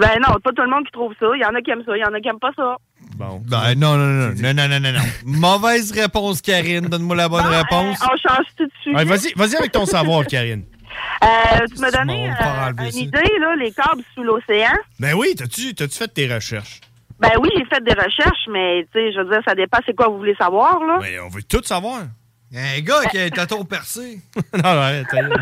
Ben 0.00 0.18
non, 0.20 0.34
c'est 0.34 0.42
pas 0.42 0.52
tout 0.54 0.62
le 0.62 0.70
monde 0.70 0.84
qui 0.84 0.92
trouve 0.92 1.12
ça. 1.18 1.26
Il 1.34 1.40
y 1.40 1.44
en 1.44 1.54
a 1.54 1.60
qui 1.62 1.70
aiment 1.70 1.82
ça, 1.84 1.96
il 1.96 2.00
y 2.00 2.04
en 2.04 2.12
a 2.14 2.20
qui 2.20 2.28
aiment 2.28 2.38
pas 2.38 2.52
ça. 2.56 2.76
Bon. 3.16 3.42
Ben, 3.48 3.74
non, 3.76 3.96
non, 3.96 4.06
non, 4.06 4.34
non, 4.34 4.54
non, 4.54 4.68
non, 4.68 4.80
non, 4.80 4.92
non. 4.92 5.00
Mauvaise 5.24 5.92
réponse, 5.92 6.40
Karine. 6.42 6.86
Donne-moi 6.86 7.16
la 7.16 7.28
bonne 7.28 7.46
réponse. 7.46 7.98
On 8.02 8.16
change 8.16 8.46
tout 8.56 8.66
de 8.66 8.72
suite. 8.82 8.94
Ouais, 8.96 9.04
vas-y, 9.04 9.32
vas-y 9.34 9.56
avec 9.56 9.72
ton 9.72 9.86
savoir, 9.86 10.26
Karine. 10.28 10.64
Euh, 11.22 11.66
tu 11.74 11.80
m'as 11.80 11.90
donné 11.90 12.30
euh, 12.30 12.70
une 12.84 12.90
ça. 12.90 12.98
idée, 12.98 13.38
là, 13.40 13.56
les 13.56 13.72
câbles 13.72 14.02
sous 14.14 14.22
l'océan. 14.22 14.72
Ben 15.00 15.14
oui, 15.14 15.34
t'as-tu 15.36 15.74
t'as-tu 15.74 15.96
fait 15.96 16.08
tes 16.08 16.32
recherches? 16.32 16.80
Ben 17.20 17.30
oui, 17.40 17.50
j'ai 17.56 17.64
fait 17.64 17.82
des 17.82 17.92
recherches, 17.94 18.46
mais 18.50 18.86
tu 18.92 18.98
sais, 19.00 19.12
je 19.12 19.18
veux 19.20 19.28
dire, 19.30 19.40
ça 19.46 19.54
dépend 19.54 19.78
c'est 19.84 19.94
quoi 19.94 20.08
vous 20.08 20.18
voulez 20.18 20.36
savoir, 20.36 20.78
là. 20.84 20.98
Ben, 21.00 21.20
on 21.24 21.28
veut 21.28 21.42
tout 21.42 21.62
savoir. 21.64 22.02
Un 22.54 22.80
gars 22.80 23.04
qui 23.10 23.18
a 23.18 23.24
un 23.24 23.28
tâton 23.28 23.64
percé. 23.64 24.20
non, 24.54 24.62
non, 24.62 24.68
arrête. 24.80 25.06
arrête. 25.12 25.32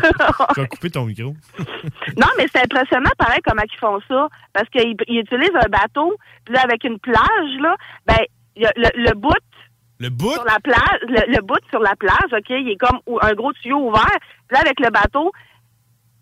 Tu 0.53 0.59
vas 0.61 0.67
couper 0.67 0.89
ton 0.89 1.05
micro. 1.05 1.33
Non, 2.17 2.27
mais 2.37 2.47
c'est 2.53 2.63
impressionnant, 2.63 3.11
pareil, 3.17 3.39
comment 3.45 3.61
ils 3.63 3.79
font 3.79 3.99
ça. 4.07 4.27
Parce 4.53 4.67
qu'ils 4.69 4.95
ils 5.07 5.19
utilisent 5.19 5.51
un 5.55 5.69
bateau, 5.69 6.15
puis 6.45 6.55
là, 6.55 6.61
avec 6.63 6.83
une 6.83 6.99
plage, 6.99 7.59
là, 7.61 7.75
ben, 8.05 8.17
il 8.55 8.63
y 8.63 8.65
a 8.65 8.71
le, 8.75 8.89
le 9.03 9.13
bout 9.13 9.29
Le 9.99 10.09
bout? 10.09 10.33
sur 10.33 10.43
la 10.45 10.59
plage, 10.59 10.99
le, 11.03 11.33
le 11.35 11.41
bout 11.41 11.59
sur 11.69 11.79
la 11.79 11.95
plage, 11.95 12.31
OK, 12.33 12.49
il 12.49 12.69
est 12.71 12.77
comme 12.77 12.99
un 13.21 13.33
gros 13.33 13.53
tuyau 13.53 13.89
ouvert. 13.89 14.17
Puis 14.47 14.55
là, 14.55 14.59
avec 14.61 14.79
le 14.79 14.89
bateau, 14.89 15.31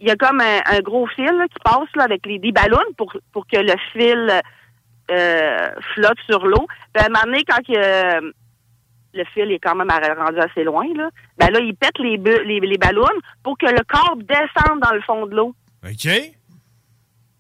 il 0.02 0.08
y 0.08 0.12
a 0.12 0.16
comme 0.18 0.42
un, 0.42 0.60
un 0.66 0.80
gros 0.82 1.08
fil 1.08 1.26
là, 1.26 1.46
qui 1.48 1.60
passe 1.64 1.90
là, 1.96 2.04
avec 2.04 2.26
les, 2.26 2.38
des 2.40 2.52
ballons 2.52 2.78
pour, 2.98 3.14
pour 3.32 3.48
que 3.48 3.58
le 3.58 3.74
fil 3.94 4.42
euh, 5.12 5.70
flotte 5.94 6.20
sur 6.30 6.46
l'eau. 6.46 6.68
Puis 6.94 7.04
à 7.04 7.06
un 7.06 7.10
moment 7.10 7.24
donné, 7.26 7.44
quand 7.48 7.64
que, 7.66 7.74
euh, 7.78 8.32
le 9.16 9.24
fil 9.34 9.52
est 9.52 9.60
quand 9.60 9.76
même 9.76 9.90
rendu 9.90 10.40
assez 10.40 10.64
loin, 10.64 10.86
là, 10.96 11.10
ben 11.38 11.50
là, 11.52 11.60
il 11.60 11.76
pète 11.76 11.98
les, 12.00 12.18
les, 12.18 12.60
les 12.60 12.78
ballons 12.78 13.06
pour 13.44 13.58
que 13.58 13.66
le 13.66 13.84
corps 13.88 14.18
descende 14.18 14.80
dans 14.82 14.94
le 14.94 15.02
fond 15.02 15.26
de 15.26 15.36
l'eau. 15.36 15.56
OK? 15.84 16.10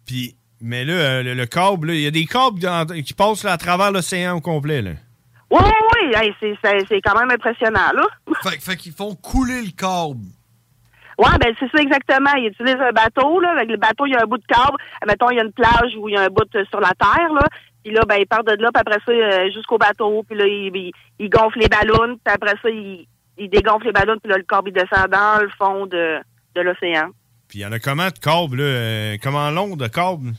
Puis, 0.05 0.35
mais 0.61 0.85
là, 0.85 0.93
euh, 0.93 1.23
le, 1.23 1.33
le 1.33 1.45
câble, 1.45 1.91
il 1.91 2.01
y 2.01 2.07
a 2.07 2.11
des 2.11 2.25
câbles 2.25 2.59
dans- 2.59 2.85
qui 3.03 3.13
passent 3.13 3.43
là, 3.43 3.53
à 3.53 3.57
travers 3.57 3.91
l'océan 3.91 4.37
au 4.37 4.41
complet. 4.41 4.81
Là. 4.81 4.91
Oui, 5.51 5.59
oui, 5.63 5.71
oui, 6.09 6.11
hey, 6.15 6.33
c'est- 6.39 6.57
c'est 6.63 6.79
c'est 6.87 7.01
quand 7.01 7.17
même 7.19 7.31
impressionnant, 7.31 7.91
là. 7.93 8.03
Fait, 8.43 8.61
fait 8.61 8.75
qu'ils 8.75 8.91
font 8.93 9.15
couler 9.15 9.61
le 9.61 9.71
câble. 9.71 10.25
Oui, 11.17 11.29
ben 11.39 11.55
c'est 11.57 11.69
ça 11.71 11.81
exactement. 11.81 12.31
Ils 12.35 12.47
utilisent 12.47 12.75
un 12.81 12.91
bateau, 12.91 13.39
là. 13.39 13.51
Avec 13.51 13.69
le 13.69 13.77
bateau, 13.77 14.05
il 14.05 14.11
y 14.11 14.15
a 14.15 14.21
un 14.23 14.25
bout 14.25 14.37
de 14.37 14.45
câble. 14.45 14.75
Mettons, 15.07 15.29
il 15.29 15.37
y 15.37 15.39
a 15.39 15.43
une 15.45 15.53
plage 15.53 15.95
où 15.97 16.09
il 16.09 16.13
y 16.15 16.17
a 16.17 16.23
un 16.23 16.27
bout 16.27 16.43
euh, 16.55 16.65
sur 16.69 16.81
la 16.81 16.91
terre, 16.99 17.31
là. 17.33 17.47
Puis 17.85 17.93
là, 17.93 18.01
ben, 18.09 18.15
ils 18.15 18.25
partent 18.25 18.47
de 18.47 18.59
là, 18.59 18.71
puis 18.73 18.81
après 18.81 18.99
ça, 19.05 19.11
euh, 19.11 19.51
jusqu'au 19.53 19.77
bateau. 19.77 20.23
Puis 20.27 20.35
là, 20.35 20.45
ils, 20.47 20.91
ils, 21.19 21.29
gonflent 21.29 21.59
les 21.59 21.67
ballons. 21.67 22.15
Puis 22.15 22.33
après 22.33 22.55
ça, 22.59 22.67
ils, 22.67 23.05
ils 23.37 23.47
dégonflent 23.47 23.85
les 23.85 23.91
ballons. 23.91 24.17
Puis 24.17 24.31
là, 24.31 24.37
le 24.37 24.43
câble, 24.43 24.69
il 24.69 24.73
descend 24.73 25.07
dans 25.11 25.39
le 25.39 25.49
fond 25.49 25.85
de, 25.85 26.17
de 26.55 26.61
l'océan. 26.61 27.09
Puis 27.47 27.59
il 27.59 27.61
y 27.61 27.65
en 27.65 27.71
a 27.71 27.77
comment 27.77 28.07
de 28.07 28.17
câbles, 28.17 28.57
là? 28.57 28.63
euh, 28.63 29.17
comment 29.21 29.51
long 29.51 29.75
de 29.75 29.87
câbles? 29.87 30.33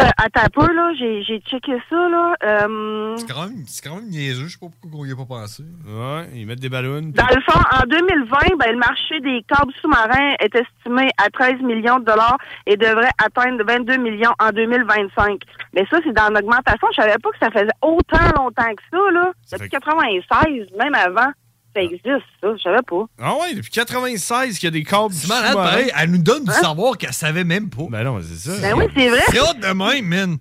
Euh, 0.00 0.04
attends 0.16 0.40
un 0.46 0.48
peu, 0.66 0.72
là. 0.74 0.92
J'ai 0.98 1.22
j'ai 1.22 1.38
checké 1.40 1.72
ça, 1.88 2.08
là. 2.08 2.34
Euh, 2.42 3.14
C'est 3.16 3.32
quand, 3.32 3.42
même- 3.46 3.62
c'est 3.66 3.88
quand 3.88 3.94
même 3.96 4.08
niaiseux. 4.08 4.46
Je 4.46 4.52
sais 4.52 4.58
pas 4.58 4.66
pourquoi 4.82 5.00
on 5.00 5.04
y 5.04 5.12
a 5.12 5.16
pas 5.16 5.24
pensé. 5.24 5.62
Ouais, 5.86 6.28
ils 6.34 6.46
mettent 6.46 6.58
des 6.60 6.68
ballons. 6.68 7.00
Dans 7.14 7.26
le 7.26 7.40
fond, 7.42 7.60
en 7.72 7.86
2020, 7.86 8.56
ben, 8.58 8.72
le 8.72 8.78
marché 8.78 9.20
des 9.20 9.42
câbles 9.46 9.72
sous-marins 9.80 10.34
est 10.40 10.54
estimé 10.54 11.10
à 11.16 11.30
13 11.30 11.60
millions 11.62 12.00
de 12.00 12.04
dollars 12.06 12.38
et 12.66 12.76
devrait 12.76 13.10
atteindre 13.24 13.62
22 13.64 13.96
millions 13.98 14.34
en 14.40 14.50
2025. 14.50 15.40
Mais 15.74 15.86
ça, 15.90 15.98
c'est 16.02 16.12
dans 16.12 16.28
l'augmentation. 16.32 16.88
Je 16.96 17.02
savais 17.02 17.18
pas 17.22 17.30
que 17.30 17.38
ça 17.40 17.50
faisait 17.52 17.70
autant 17.80 18.24
longtemps 18.36 18.74
que 18.74 18.82
ça, 18.90 19.10
là. 19.12 19.30
Depuis 19.52 19.68
96, 19.70 20.66
même 20.76 20.94
avant. 20.94 21.30
Ça 21.74 21.82
existe, 21.82 22.06
ça. 22.40 22.48
Je 22.56 22.62
savais 22.62 22.82
pas. 22.86 23.04
Ah 23.20 23.32
ouais, 23.34 23.54
depuis 23.54 23.70
96 23.70 24.58
qu'il 24.58 24.66
y 24.66 24.68
a 24.68 24.70
des 24.70 24.84
câbles 24.84 25.12
C'est 25.12 25.28
malade, 25.28 25.54
pareil. 25.54 25.90
Elle 26.00 26.10
nous 26.12 26.22
donne 26.22 26.44
du 26.44 26.52
savoir 26.52 26.96
qu'elle 26.96 27.12
savait 27.12 27.44
même 27.44 27.68
pas. 27.70 27.84
Ben 27.90 28.04
non, 28.04 28.20
c'est 28.22 28.50
ça. 28.50 28.60
Ben 28.62 28.74
oui, 28.78 28.84
c'est 28.96 29.08
vrai. 29.08 29.20
C'est 29.28 29.40
hot 29.40 29.54
de 29.54 29.66
même, 29.72 30.06
man. 30.06 30.36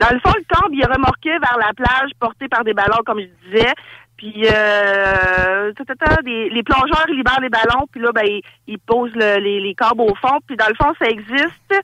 Dans 0.00 0.08
le 0.10 0.20
fond, 0.20 0.32
le 0.36 0.44
câble, 0.52 0.74
il 0.74 0.80
est 0.82 0.92
remorqué 0.92 1.30
vers 1.30 1.56
la 1.58 1.72
plage, 1.74 2.10
porté 2.18 2.48
par 2.48 2.64
des 2.64 2.74
ballons, 2.74 2.98
comme 3.06 3.20
je 3.20 3.28
disais. 3.50 3.72
Puis, 4.16 4.44
euh, 4.46 5.72
ta, 5.72 5.84
ta, 5.84 5.94
ta, 5.94 6.22
des- 6.22 6.48
les 6.48 6.62
plongeurs, 6.62 7.04
ils 7.08 7.16
libèrent 7.16 7.40
les 7.40 7.48
ballons, 7.48 7.86
puis 7.90 8.00
là, 8.00 8.10
ben, 8.12 8.24
ils, 8.24 8.42
ils 8.66 8.78
posent 8.78 9.12
le- 9.14 9.38
les, 9.38 9.60
les 9.60 9.74
câbles 9.74 10.00
au 10.00 10.14
fond. 10.16 10.38
Puis, 10.46 10.56
dans 10.56 10.68
le 10.68 10.74
fond, 10.74 10.92
ça 10.98 11.06
existe. 11.06 11.74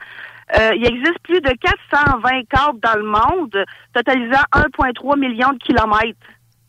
Euh, 0.59 0.71
il 0.75 0.85
existe 0.87 1.19
plus 1.23 1.41
de 1.41 1.51
420 1.51 2.43
câbles 2.51 2.81
dans 2.81 2.97
le 2.99 3.05
monde, 3.05 3.65
totalisant 3.95 4.43
1,3 4.53 5.19
million 5.19 5.53
de 5.53 5.59
kilomètres. 5.59 6.19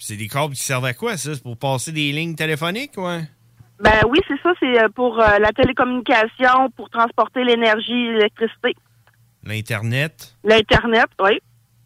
C'est 0.03 0.17
des 0.17 0.27
câbles 0.27 0.55
qui 0.55 0.63
servent 0.63 0.85
à 0.85 0.95
quoi, 0.95 1.15
ça? 1.15 1.35
C'est 1.35 1.43
pour 1.43 1.55
passer 1.57 1.91
des 1.91 2.11
lignes 2.11 2.33
téléphoniques, 2.33 2.97
ouais? 2.97 3.21
Ben 3.79 3.99
oui, 4.09 4.17
c'est 4.27 4.41
ça, 4.41 4.51
c'est 4.59 4.81
euh, 4.81 4.89
pour 4.89 5.19
euh, 5.19 5.37
la 5.37 5.51
télécommunication, 5.51 6.71
pour 6.75 6.89
transporter 6.89 7.43
l'énergie, 7.43 8.07
l'électricité. 8.11 8.75
L'Internet? 9.43 10.35
L'Internet, 10.43 11.05
oui. 11.21 11.39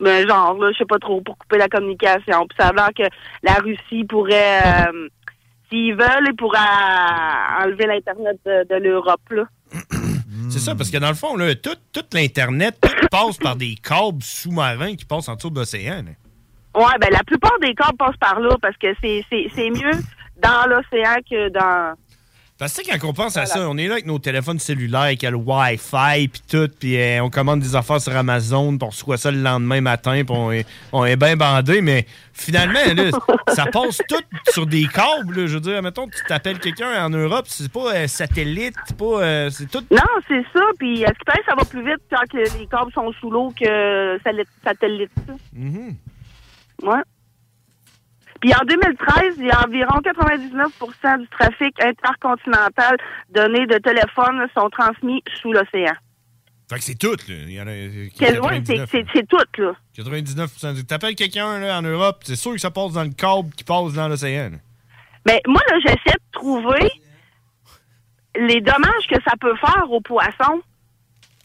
Ben, 0.00 0.26
genre, 0.28 0.54
là, 0.58 0.70
je 0.72 0.78
sais 0.78 0.84
pas 0.84 0.98
trop, 0.98 1.20
pour 1.20 1.36
couper 1.38 1.58
la 1.58 1.68
communication. 1.68 2.46
Puis 2.46 2.56
ça 2.58 2.68
a 2.68 2.72
l'air 2.72 2.90
que 2.96 3.14
la 3.42 3.54
Russie 3.54 4.04
pourrait, 4.04 4.60
euh, 4.64 5.08
s'ils 5.68 5.94
veulent, 5.94 6.28
ils 6.28 6.36
pourraient 6.36 6.58
enlever 7.62 7.86
l'Internet 7.86 8.38
de, 8.46 8.66
de 8.68 8.74
l'Europe, 8.76 9.20
là. 9.30 9.44
C'est 10.50 10.60
ça, 10.60 10.74
parce 10.74 10.90
que 10.90 10.96
dans 10.96 11.08
le 11.08 11.14
fond, 11.14 11.36
là, 11.36 11.54
tout, 11.54 11.76
tout 11.92 12.04
l'Internet 12.12 12.78
passe 13.10 13.36
par 13.36 13.56
des 13.56 13.74
câbles 13.74 14.22
sous-marins 14.22 14.96
qui 14.96 15.04
passent 15.04 15.28
en 15.28 15.34
dessous 15.34 15.50
de 15.50 15.58
l'océan. 15.58 16.04
Ouais, 16.74 16.98
ben 17.00 17.10
la 17.10 17.24
plupart 17.24 17.58
des 17.60 17.74
câbles 17.74 17.96
passent 17.98 18.16
par 18.18 18.40
là 18.40 18.56
parce 18.62 18.76
que 18.76 18.94
c'est 19.00 19.70
mieux 19.70 19.98
dans 20.42 20.68
l'océan 20.68 21.16
que 21.28 21.48
dans. 21.50 21.94
Parce 22.58 22.74
que 22.76 22.82
tu 22.82 22.90
sais, 22.90 22.98
quand 22.98 23.08
on 23.08 23.12
pense 23.12 23.36
à 23.36 23.46
ça, 23.46 23.68
on 23.70 23.76
est 23.78 23.86
là 23.86 23.92
avec 23.94 24.06
nos 24.06 24.18
téléphones 24.18 24.58
cellulaires, 24.58 25.02
avec 25.02 25.22
le 25.22 25.36
Wi-Fi, 25.36 26.26
puis 26.26 26.42
tout, 26.50 26.68
puis 26.80 27.00
euh, 27.00 27.22
on 27.22 27.30
commande 27.30 27.60
des 27.60 27.76
affaires 27.76 28.00
sur 28.00 28.16
Amazon, 28.16 28.76
puis 28.76 28.84
on 28.84 28.88
reçoit 28.90 29.16
ça 29.16 29.30
le 29.30 29.40
lendemain 29.40 29.80
matin, 29.80 30.22
puis 30.24 30.36
on 30.36 30.50
est, 30.50 30.66
on 30.92 31.04
est 31.04 31.14
bien 31.14 31.36
bandé, 31.36 31.80
mais 31.80 32.04
finalement, 32.32 32.80
là, 32.96 33.10
ça 33.54 33.66
passe 33.66 34.00
tout 34.08 34.22
sur 34.50 34.66
des 34.66 34.86
câbles. 34.86 35.36
là. 35.42 35.46
Je 35.46 35.54
veux 35.54 35.60
dire, 35.60 35.80
mettons, 35.82 36.08
tu 36.08 36.18
t'appelles 36.26 36.58
quelqu'un 36.58 37.04
en 37.06 37.10
Europe, 37.10 37.44
c'est 37.46 37.70
pas 37.70 37.94
euh, 37.94 38.06
satellite, 38.08 38.74
c'est 38.88 38.96
pas. 38.96 39.22
euh, 39.22 39.50
c'est 39.50 39.70
tout. 39.70 39.84
Non, 39.92 40.02
c'est 40.26 40.42
ça. 40.52 40.60
Puis 40.80 41.04
à 41.04 41.08
ce 41.08 41.12
qui 41.14 41.24
paraît, 41.26 41.42
ça 41.46 41.54
va 41.54 41.64
plus 41.64 41.84
vite 41.84 42.02
quand 42.10 42.26
que 42.28 42.38
les 42.58 42.66
câbles 42.66 42.92
sont 42.92 43.12
sous 43.20 43.30
l'eau 43.30 43.52
que 43.58 44.18
satellite. 44.24 44.48
satellite. 44.64 45.10
Mhm. 45.52 45.94
Ouais. 46.82 47.02
Puis 48.40 48.52
en 48.54 48.64
2013, 48.66 49.34
il 49.38 49.46
y 49.46 49.50
a 49.50 49.64
environ 49.66 49.98
99% 50.00 51.18
du 51.20 51.28
trafic 51.28 51.74
intercontinental 51.82 52.96
données 53.30 53.66
de 53.66 53.78
téléphone 53.78 54.46
sont 54.56 54.68
transmis 54.70 55.22
sous 55.42 55.52
l'océan. 55.52 55.94
Fait 56.70 56.76
que 56.78 56.84
c'est 56.84 56.94
tout, 56.98 57.16
là. 57.28 57.34
Il 57.46 57.52
y 57.52 57.60
en 57.60 57.66
a. 57.66 57.70
euh, 57.70 58.08
c'est 58.16 58.26
99, 58.26 58.88
c'est- 58.92 59.06
c'est 59.14 59.26
tout, 59.26 59.38
là. 59.62 59.72
99 59.96 60.74
du- 60.74 60.84
T'appelles 60.84 61.14
quelqu'un 61.14 61.58
là, 61.58 61.78
en 61.78 61.82
Europe, 61.82 62.18
c'est 62.24 62.36
sûr 62.36 62.52
que 62.52 62.58
ça 62.58 62.70
passe 62.70 62.92
dans 62.92 63.02
le 63.04 63.10
câble 63.10 63.50
qui 63.56 63.64
passe 63.64 63.94
dans 63.94 64.06
l'océan. 64.06 64.50
Mais 65.26 65.40
moi, 65.46 65.60
là, 65.70 65.76
j'essaie 65.84 66.16
de 66.16 66.30
trouver 66.32 66.90
les 68.38 68.60
dommages 68.60 69.06
que 69.10 69.16
ça 69.24 69.32
peut 69.40 69.54
faire 69.56 69.90
aux 69.90 70.00
poissons. 70.00 70.60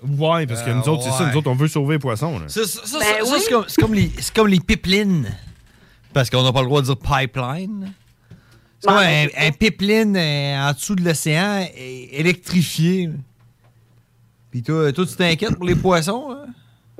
Ouais, 0.05 0.45
parce 0.45 0.61
que 0.63 0.69
nous 0.71 0.87
autres, 0.89 1.03
c'est 1.03 1.11
ça, 1.11 1.25
nous 1.31 1.37
autres, 1.37 1.49
on 1.49 1.55
veut 1.55 1.69
sauver 1.69 1.95
les 1.95 1.99
poissons. 1.99 2.37
Ben 2.39 2.49
c'est 2.49 4.33
comme 4.33 4.47
les 4.47 4.59
pipelines. 4.59 5.33
Parce 6.13 6.29
qu'on 6.29 6.43
n'a 6.43 6.51
pas 6.51 6.61
le 6.61 6.67
droit 6.67 6.81
de 6.81 6.85
dire 6.87 6.97
pipeline. 6.97 7.93
C'est 8.79 8.87
comme 8.87 8.97
un, 8.97 9.27
un 9.37 9.51
pipeline 9.51 10.15
euh, 10.17 10.69
en 10.69 10.73
dessous 10.73 10.95
de 10.95 11.03
l'océan 11.03 11.65
électrifié. 12.11 13.09
Puis 14.51 14.61
toi, 14.61 14.91
toi 14.91 15.05
tu 15.05 15.15
t'inquiètes 15.15 15.55
pour 15.55 15.65
les 15.65 15.75
poissons? 15.75 16.37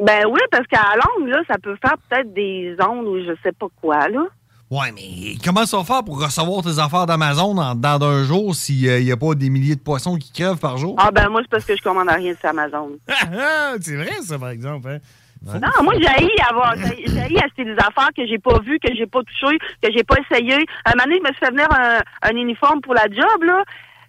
Ben 0.01 0.26
oui, 0.30 0.39
parce 0.49 0.66
qu'à 0.68 0.95
longue, 0.95 1.28
là, 1.28 1.41
ça 1.47 1.55
peut 1.61 1.76
faire 1.82 1.95
peut-être 2.09 2.34
des 2.34 2.76
ondes 2.80 3.05
ou 3.05 3.20
je 3.20 3.34
sais 3.43 3.51
pas 3.51 3.68
quoi, 3.82 4.07
là. 4.09 4.26
Ouais, 4.72 4.91
mais 4.91 5.36
comment 5.43 5.68
ça 5.68 5.78
va 5.78 5.84
faire 5.84 6.03
pour 6.03 6.20
recevoir 6.20 6.64
tes 6.64 6.80
affaires 6.80 7.05
d'Amazon 7.05 7.55
en 7.57 7.76
dedans 7.76 7.99
d'un 7.99 8.24
jour 8.24 8.55
s'il 8.55 9.03
n'y 9.03 9.11
a 9.11 9.18
pas 9.18 9.36
des 9.36 9.51
milliers 9.51 9.76
de 9.76 9.82
poissons 9.82 10.18
qui 10.18 10.32
crèvent 10.32 10.57
par 10.57 10.78
jour? 10.78 10.95
Ah 10.97 11.11
ben 11.11 11.30
moi, 11.30 11.41
c'est 11.43 11.49
parce 11.49 11.66
que 11.66 11.76
je 11.78 11.84
commande 11.84 12.09
rien 12.09 12.34
sur 12.39 12.49
Amazon. 12.49 12.89
c'est 13.82 13.95
vrai, 13.95 14.22
ça, 14.24 14.39
par 14.39 14.49
exemple. 14.49 14.89
Hein? 14.89 14.97
Non, 15.45 15.83
moi, 15.83 15.93
j'ai 15.99 16.29
avoir, 16.49 16.75
j'ai 16.77 17.37
acheter 17.37 17.65
des 17.65 17.73
affaires 17.77 18.09
que 18.15 18.25
j'ai 18.25 18.39
pas 18.39 18.59
vues, 18.59 18.79
que 18.79 18.93
j'ai 18.95 19.05
pas 19.05 19.19
touchées, 19.23 19.57
que 19.81 19.91
j'ai 19.91 20.03
pas 20.03 20.15
essayé. 20.29 20.53
Un 20.85 20.91
moment 20.91 21.03
donné, 21.05 21.17
je 21.17 21.21
me 21.21 21.27
suis 21.27 21.35
fait 21.45 21.51
venir 21.51 21.67
un, 21.71 21.99
un 22.21 22.35
uniforme 22.35 22.81
pour 22.81 22.93
la 22.93 23.03
job, 23.11 23.43
là. 23.43 23.63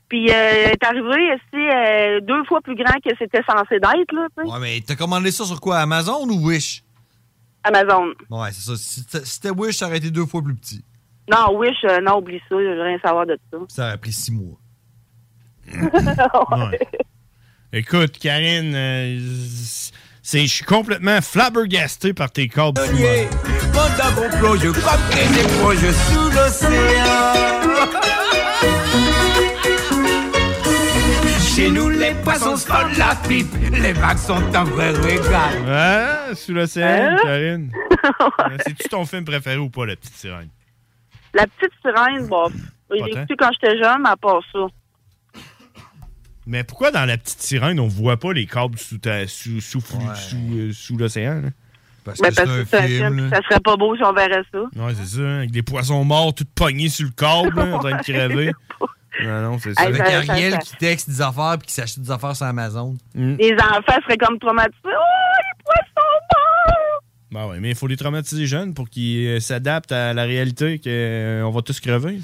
Puis, 0.08 0.30
euh, 0.30 0.68
est 0.70 0.84
arrivé, 0.84 1.34
c'est 1.50 1.74
euh, 1.74 2.20
deux 2.20 2.44
fois 2.44 2.60
plus 2.60 2.76
grand 2.76 2.94
que 3.04 3.10
c'était 3.18 3.42
censé 3.48 3.80
d'être, 3.80 4.12
là, 4.12 4.28
tu 4.36 4.44
sais. 4.44 4.52
Ouais, 4.52 4.58
mais 4.60 4.80
t'as 4.86 4.94
commandé 4.96 5.30
ça 5.32 5.44
sur 5.44 5.60
quoi? 5.60 5.78
Amazon 5.78 6.28
ou 6.28 6.46
Wish? 6.46 6.82
Amazon. 7.64 8.12
Ouais, 8.30 8.52
c'est 8.52 8.60
ça. 8.60 8.76
Si 8.76 9.00
c'était- 9.24 9.50
Wish, 9.50 9.76
ça 9.76 9.86
aurait 9.86 9.96
été 9.96 10.10
deux 10.10 10.26
fois 10.26 10.42
plus 10.42 10.54
petit. 10.54 10.84
Non, 11.28 11.56
Wish, 11.58 11.82
euh, 11.84 12.00
non, 12.02 12.18
oublie 12.18 12.38
ça, 12.48 12.56
je 12.56 12.56
veux 12.76 12.82
rien 12.82 12.98
savoir 13.02 13.26
de 13.26 13.38
ça. 13.50 13.58
Ça 13.68 13.86
aurait 13.88 13.98
pris 13.98 14.12
six 14.12 14.30
mois. 14.30 14.58
Ouais. 15.74 16.78
Écoute, 17.72 18.18
Karine, 18.18 18.72
euh, 18.74 19.18
c'est, 20.26 20.40
je 20.46 20.52
suis 20.54 20.64
complètement 20.64 21.20
flabbergasté 21.20 22.14
par 22.14 22.30
tes 22.30 22.48
câbles 22.48 22.80
des 22.80 23.28
éponges 25.40 25.90
sous 25.92 26.30
l'océan. 26.30 27.34
Chez 31.54 31.70
nous, 31.70 31.88
les 31.90 32.12
poissons 32.24 32.56
se 32.56 32.66
font 32.66 32.88
de 32.92 32.98
la 32.98 33.14
pipe. 33.28 33.46
Les 33.70 33.92
vagues 33.92 34.16
sont 34.18 34.42
un 34.54 34.64
vrai 34.64 34.90
régal. 34.90 35.60
Ouais, 35.66 36.34
sous 36.34 36.52
l'océan, 36.52 36.86
Hein? 36.88 37.16
Karine. 37.22 37.70
Euh, 38.04 38.56
C'est-tu 38.66 38.86
ton 38.90 39.06
film 39.06 39.24
préféré 39.24 39.56
ou 39.56 39.70
pas, 39.70 39.86
La 39.86 39.96
Petite 39.96 40.14
Sirène? 40.14 40.50
La 41.32 41.46
petite 41.46 41.72
sirène, 41.80 42.26
bon, 42.28 42.50
j'ai 42.90 42.98
écouté 42.98 43.34
quand 43.38 43.48
j'étais 43.52 43.78
jeune, 43.82 44.02
mais 44.02 44.10
à 44.10 44.16
part 44.16 44.40
ça. 44.52 44.58
Mais 46.46 46.62
pourquoi 46.64 46.90
dans 46.90 47.04
La 47.06 47.16
Petite 47.16 47.40
Sirène, 47.40 47.80
on 47.80 47.88
voit 47.88 48.18
pas 48.18 48.32
les 48.32 48.46
câbles 48.46 48.78
sous, 48.78 48.98
ta- 48.98 49.26
sous, 49.26 49.60
sous, 49.60 49.80
sous, 49.80 50.36
euh, 50.52 50.72
sous 50.72 50.96
l'océan? 50.96 51.40
là? 51.42 51.48
Parce 52.04 52.20
Ben, 52.20 52.32
parce 52.34 52.46
que 52.50 52.64
c'est 52.66 52.76
un 52.76 52.82
film, 52.86 53.30
ça 53.30 53.40
serait 53.48 53.60
pas 53.60 53.76
beau 53.76 53.96
si 53.96 54.02
on 54.04 54.12
verrait 54.12 54.42
ça. 54.52 54.58
Ouais, 54.58 54.92
c'est 54.94 55.06
ça, 55.16 55.22
hein, 55.22 55.38
avec 55.38 55.50
des 55.52 55.62
poissons 55.62 56.04
morts 56.04 56.34
tout 56.34 56.44
pognés 56.54 56.90
sur 56.90 57.06
le 57.06 57.12
câble, 57.12 57.56
là, 57.56 57.64
en 57.76 57.78
train 57.78 57.96
de 57.96 58.02
crever. 58.02 58.52
Non, 59.22 59.42
non, 59.52 59.58
c'est 59.58 59.72
ça. 59.74 59.82
Avec 59.84 59.96
ça- 60.06 60.18
Ariel 60.18 60.52
ça- 60.52 60.58
qui 60.58 60.76
texte 60.76 61.08
des 61.08 61.22
affaires 61.22 61.56
puis 61.58 61.68
qui 61.68 61.72
s'achète 61.72 62.00
des 62.00 62.10
affaires 62.10 62.36
sur 62.36 62.44
Amazon. 62.44 62.94
Les 63.14 63.54
enfants 63.54 64.00
seraient 64.04 64.18
comme 64.18 64.38
traumatisés. 64.38 64.76
Oh, 64.84 64.88
les 64.90 65.64
poissons 65.64 66.08
morts! 66.34 67.02
Ben 67.30 67.46
ouais, 67.46 67.58
mais 67.60 67.70
il 67.70 67.74
faut 67.74 67.86
les 67.86 67.96
traumatiser 67.96 68.46
jeunes 68.46 68.74
pour 68.74 68.90
qu'ils 68.90 69.26
euh, 69.26 69.40
s'adaptent 69.40 69.92
à 69.92 70.12
la 70.12 70.24
réalité 70.24 70.78
qu'on 70.78 71.50
va 71.50 71.62
tous 71.62 71.80
crever. 71.80 72.18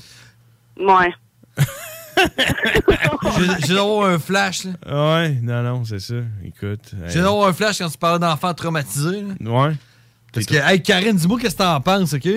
Ouais. 0.79 1.11
J'ai 3.67 3.75
d'avoir 3.75 4.09
un 4.11 4.19
flash, 4.19 4.65
là. 4.65 4.73
Ouais, 4.87 5.31
non, 5.43 5.63
non, 5.63 5.85
c'est 5.85 5.99
ça. 6.01 6.15
Écoute. 6.45 6.93
J'ai 7.09 7.21
d'avoir 7.21 7.49
un 7.49 7.53
flash 7.53 7.79
quand 7.79 7.89
tu 7.91 7.99
parlais 7.99 8.19
d'enfants 8.19 8.55
traumatisés. 8.55 9.23
là. 9.41 9.51
Ouais. 9.69 9.75
Parce 10.33 10.47
que, 10.47 10.55
hey, 10.55 10.81
Karine, 10.83 11.17
dis-moi 11.17 11.39
qu'est-ce 11.41 11.57
que 11.57 11.63
t'en 11.63 11.81
penses, 11.81 12.13
OK? 12.15 12.29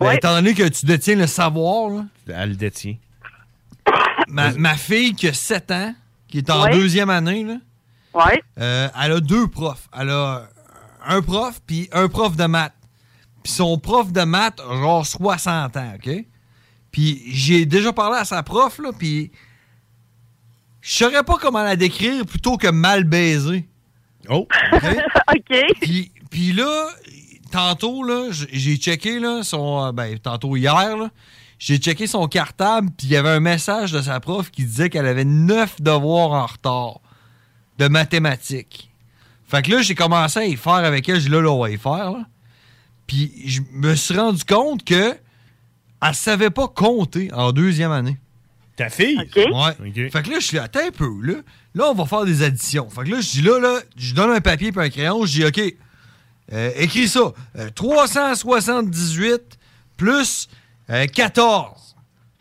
Ben, 0.00 0.12
étant 0.12 0.34
donné 0.34 0.54
que 0.54 0.68
tu 0.68 0.86
détiens 0.86 1.16
le 1.16 1.26
savoir, 1.26 1.90
là. 1.90 2.04
Elle 2.28 2.50
le 2.50 2.56
détient. 2.56 2.96
Ma, 4.28 4.52
ma 4.52 4.76
fille 4.76 5.14
qui 5.14 5.28
a 5.28 5.32
7 5.32 5.70
ans, 5.70 5.94
qui 6.28 6.38
est 6.38 6.50
en 6.50 6.62
Ouais. 6.64 6.70
deuxième 6.72 7.10
année, 7.10 7.44
là. 7.44 7.56
Ouais. 8.14 8.42
euh, 8.58 8.88
elle 9.02 9.12
a 9.12 9.20
deux 9.20 9.48
profs. 9.48 9.88
Elle 9.98 10.10
a 10.10 10.48
un 11.06 11.22
prof 11.22 11.60
puis 11.66 11.88
un 11.92 12.08
prof 12.08 12.36
de 12.36 12.44
maths. 12.44 12.72
Puis 13.42 13.52
son 13.52 13.78
prof 13.78 14.12
de 14.12 14.22
maths 14.22 14.60
a 14.60 14.74
genre 14.76 15.06
60 15.06 15.76
ans, 15.76 15.92
OK? 15.94 16.24
Puis 16.90 17.22
j'ai 17.28 17.66
déjà 17.66 17.92
parlé 17.92 18.18
à 18.18 18.24
sa 18.24 18.42
prof, 18.42 18.78
là, 18.78 18.90
puis 18.98 19.30
je 20.88 20.94
saurais 20.94 21.22
pas 21.22 21.36
comment 21.38 21.62
la 21.62 21.76
décrire 21.76 22.24
plutôt 22.24 22.56
que 22.56 22.68
mal 22.68 23.04
baisée. 23.04 23.68
Oh! 24.30 24.48
OK? 24.72 25.56
Puis, 25.82 26.10
puis 26.30 26.52
là, 26.54 26.88
tantôt, 27.52 28.02
là, 28.02 28.30
j'ai 28.30 28.76
checké, 28.76 29.20
là, 29.20 29.42
son... 29.42 29.84
euh, 29.84 29.92
Ben, 29.92 30.18
tantôt 30.18 30.56
hier, 30.56 30.96
là, 30.96 31.10
j'ai 31.58 31.76
checké 31.76 32.06
son 32.06 32.26
cartable, 32.26 32.88
puis 32.96 33.08
il 33.08 33.10
y 33.12 33.16
avait 33.16 33.28
un 33.28 33.40
message 33.40 33.92
de 33.92 34.00
sa 34.00 34.18
prof 34.18 34.50
qui 34.50 34.64
disait 34.64 34.88
qu'elle 34.88 35.06
avait 35.06 35.26
neuf 35.26 35.78
devoirs 35.78 36.30
en 36.30 36.46
retard 36.46 37.00
de 37.78 37.88
mathématiques. 37.88 38.90
Fait 39.46 39.60
que 39.60 39.72
là, 39.72 39.82
j'ai 39.82 39.94
commencé 39.94 40.38
à 40.38 40.46
y 40.46 40.56
faire 40.56 40.72
avec 40.72 41.06
elle. 41.06 41.16
J'ai 41.16 41.26
dit, 41.26 41.28
là, 41.28 41.42
là, 41.42 41.50
on 41.50 41.60
va 41.60 41.68
y 41.70 41.76
faire, 41.76 42.12
là. 42.12 42.24
Puis 43.06 43.30
je 43.46 43.60
me 43.72 43.94
suis 43.94 44.16
rendu 44.16 44.42
compte 44.44 44.84
que 44.84 45.14
elle 46.00 46.14
savait 46.14 46.50
pas 46.50 46.68
compter 46.68 47.30
en 47.34 47.52
deuxième 47.52 47.92
année. 47.92 48.16
Ta 48.78 48.88
fille? 48.90 49.18
Ouais. 49.36 50.08
Fait 50.08 50.22
que 50.22 50.30
là, 50.30 50.38
je 50.38 50.46
suis 50.46 50.58
attends 50.58 50.86
un 50.86 50.92
peu, 50.92 51.10
là. 51.22 51.34
Là, 51.74 51.90
on 51.90 51.94
va 51.94 52.06
faire 52.06 52.24
des 52.24 52.44
additions. 52.44 52.88
Fait 52.88 53.02
que 53.02 53.10
là, 53.10 53.20
je 53.20 53.28
dis 53.28 53.42
là, 53.42 53.58
là, 53.58 53.80
je 53.96 54.14
donne 54.14 54.30
un 54.30 54.40
papier 54.40 54.68
et 54.68 54.78
un 54.78 54.88
crayon, 54.88 55.26
je 55.26 55.32
dis, 55.32 55.44
OK, 55.44 55.74
euh, 56.52 56.70
écris 56.76 57.08
ça. 57.08 57.32
Euh, 57.56 57.70
378 57.74 59.58
plus 59.96 60.48
euh, 60.90 61.06
14. 61.06 61.96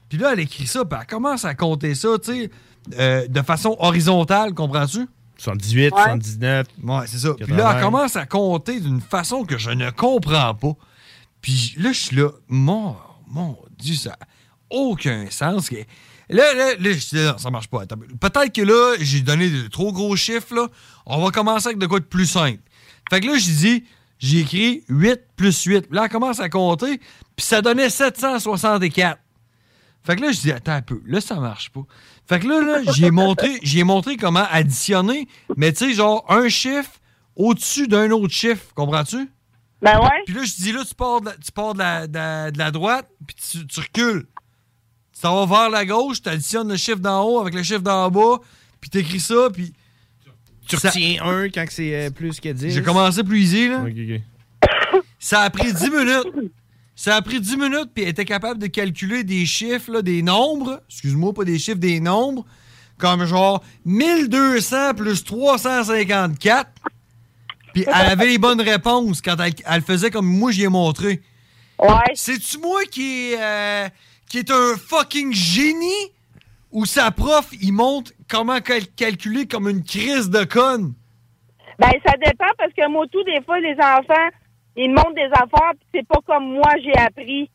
Puis 0.10 0.20
là, 0.20 0.34
elle 0.34 0.40
écrit 0.42 0.68
ça, 0.68 0.86
puis 0.86 1.00
elle 1.02 1.08
commence 1.08 1.44
à 1.44 1.56
compter 1.56 1.96
ça, 1.96 2.10
tu 2.24 2.32
sais, 2.32 2.52
euh, 3.00 3.28
de 3.28 3.42
façon 3.42 3.76
horizontale, 3.80 4.54
comprends-tu? 4.54 5.08
78, 5.40 5.90
79. 5.90 6.68
Ouais, 6.84 7.00
c'est 7.08 7.18
ça. 7.18 7.34
Puis 7.34 7.52
là, 7.52 7.74
elle 7.76 7.84
commence 7.84 8.16
à 8.16 8.28
compter 8.28 8.80
d'une 8.80 9.02
façon 9.02 9.44
que 9.44 9.58
je 9.58 9.72
ne 9.72 9.90
comprends 9.90 10.54
pas. 10.54 10.74
Puis 11.42 11.74
là, 11.78 11.92
je 11.92 12.00
suis 12.00 12.16
là, 12.16 12.30
mon, 12.48 12.96
mon 13.28 13.58
Dieu, 13.80 13.96
ça 13.96 14.12
n'a 14.12 14.18
aucun 14.70 15.26
sens. 15.32 15.70
Là, 16.30 16.54
là, 16.54 16.76
là, 16.76 16.92
je 16.92 17.08
dis, 17.08 17.16
non, 17.16 17.38
ça 17.38 17.50
marche 17.50 17.68
pas. 17.68 17.86
Peut-être 17.86 18.54
que 18.54 18.62
là, 18.62 18.96
j'ai 19.00 19.22
donné 19.22 19.50
de 19.50 19.68
trop 19.68 19.94
gros 19.94 20.16
chiffres, 20.16 20.54
là. 20.56 20.68
On 21.06 21.24
va 21.24 21.32
commencer 21.32 21.68
avec 21.68 21.78
de 21.80 21.86
quoi 21.88 22.00
de 22.00 22.06
plus 22.06 22.26
simple. 22.26 22.60
Fait 23.10 23.22
que 23.22 23.28
là, 23.28 23.38
j'ai 23.38 23.52
dit, 23.54 23.84
j'ai 24.20 24.40
écrit 24.40 24.84
8 24.90 25.22
plus 25.38 25.64
8. 25.64 25.88
Là, 25.92 26.04
elle 26.06 26.10
commence 26.10 26.40
à 26.42 26.50
compter, 26.50 26.98
puis 27.36 27.46
ça 27.46 27.62
donnait 27.62 27.90
764. 27.90 29.20
Fait 30.04 30.16
que 30.16 30.22
là, 30.22 30.32
je 30.32 30.40
dis, 30.40 30.52
attends 30.52 30.74
un 30.74 30.82
peu, 30.82 31.02
là, 31.06 31.22
ça 31.22 31.36
marche 31.36 31.70
pas. 31.70 31.82
Fait 32.28 32.40
que 32.40 32.48
là, 32.48 32.62
là 32.62 32.92
j'ai 32.94 33.12
montré, 33.12 33.60
j'ai 33.64 33.84
montré 33.84 34.18
comment 34.18 34.46
additionner, 34.52 35.28
mais 35.56 35.72
tu 35.72 35.90
sais, 35.90 35.94
genre, 35.94 36.26
un 36.30 36.48
chiffre 36.50 36.92
au-dessus 37.36 37.88
d'un 37.88 38.12
autre 38.12 38.34
chiffre, 38.34 38.66
comprends-tu? 38.74 39.30
Ben 39.82 40.00
ouais. 40.02 40.10
Puis 40.26 40.34
là, 40.34 40.44
je 40.44 40.56
dis, 40.56 40.72
là, 40.72 40.84
tu 40.88 40.96
pars 40.96 41.22
de 41.22 41.28
la, 41.28 41.34
tu 41.38 41.52
pars 41.52 41.74
de 41.74 41.80
la, 41.80 42.08
de 42.08 42.14
la- 42.18 42.52
de 42.52 42.58
la 42.58 42.72
droite, 42.72 43.08
puis 43.28 43.36
tu, 43.36 43.68
tu 43.68 43.80
recules. 43.80 44.26
T'en 45.22 45.46
vas 45.46 45.62
vers 45.62 45.70
la 45.70 45.86
gauche, 45.86 46.22
tu 46.22 46.30
additionnes 46.30 46.70
le 46.70 46.78
chiffre 46.78 47.00
d'en 47.00 47.24
haut 47.24 47.40
avec 47.40 47.54
le 47.54 47.64
chiffre 47.64 47.82
d'en 47.82 48.10
bas, 48.12 48.38
puis 48.80 48.90
t'écris 48.90 49.20
ça, 49.20 49.50
puis... 49.52 49.74
Tu 50.68 50.76
Ça- 50.78 50.90
retiens 50.90 51.24
un 51.24 51.46
quand 51.50 51.66
c'est 51.70 51.96
euh, 51.96 52.10
plus 52.10 52.40
que 52.42 52.50
10. 52.50 52.74
J'ai 52.74 52.84
commencé 52.84 53.24
plus 53.24 53.40
easy, 53.42 53.70
là. 53.70 53.84
Ok, 53.84 53.94
ok. 53.98 55.02
Ça 55.18 55.42
a 55.44 55.50
pris 55.50 55.72
10 55.74 55.90
minutes. 55.90 56.52
Ça 56.96 57.16
a 57.16 57.22
pris 57.22 57.40
10 57.40 57.56
minutes, 57.58 57.90
puis 57.94 58.04
elle 58.04 58.10
était 58.10 58.26
capable 58.26 58.60
de 58.60 58.68
calculer 58.68 59.24
des 59.24 59.46
chiffres, 59.46 59.92
là, 59.92 60.02
des 60.02 60.22
nombres. 60.22 60.82
Excuse-moi, 60.90 61.34
pas 61.34 61.46
des 61.46 61.58
chiffres, 61.58 61.78
des 61.78 62.00
nombres. 62.00 62.46
Comme 62.98 63.26
genre 63.26 63.64
1200 63.86 64.94
plus 64.96 65.24
354. 65.24 66.70
Puis 67.74 67.86
elle 67.88 67.94
avait 67.94 68.26
les 68.28 68.38
bonnes 68.40 68.62
réponses 68.62 69.22
quand 69.22 69.36
elle, 69.40 69.54
elle 69.66 69.82
faisait 69.84 70.10
comme 70.12 70.26
moi 70.26 70.52
j'y 70.52 70.64
ai 70.64 70.68
montré. 70.68 71.22
Ouais. 71.80 71.90
C'est-tu 72.16 72.58
moi 72.58 72.82
qui 72.90 73.36
euh, 73.38 73.88
qui 74.30 74.40
est 74.40 74.52
un 74.52 74.76
fucking 74.78 75.34
génie? 75.34 76.12
Ou 76.72 76.86
sa 76.86 77.12
prof, 77.12 77.48
il 77.62 77.72
montre 77.72 78.12
comment 78.30 78.60
cal- 78.60 78.88
calculer 78.96 79.48
comme 79.48 79.70
une 79.70 79.84
crise 79.84 80.30
de 80.30 80.44
conne? 80.44 80.94
Ben, 81.80 81.92
ça 82.06 82.14
dépend 82.24 82.46
parce 82.58 82.74
que 82.74 82.88
moi, 82.90 83.06
tout, 83.12 83.24
des 83.24 83.42
fois, 83.46 83.60
les 83.60 83.74
enfants, 83.76 84.30
ils 84.76 84.90
montrent 84.90 85.14
des 85.16 85.30
affaires, 85.32 85.72
puis 85.80 85.88
c'est 85.94 86.08
pas 86.08 86.20
comme 86.26 86.54
moi, 86.56 86.70
j'ai 86.84 86.96
appris 86.98 87.50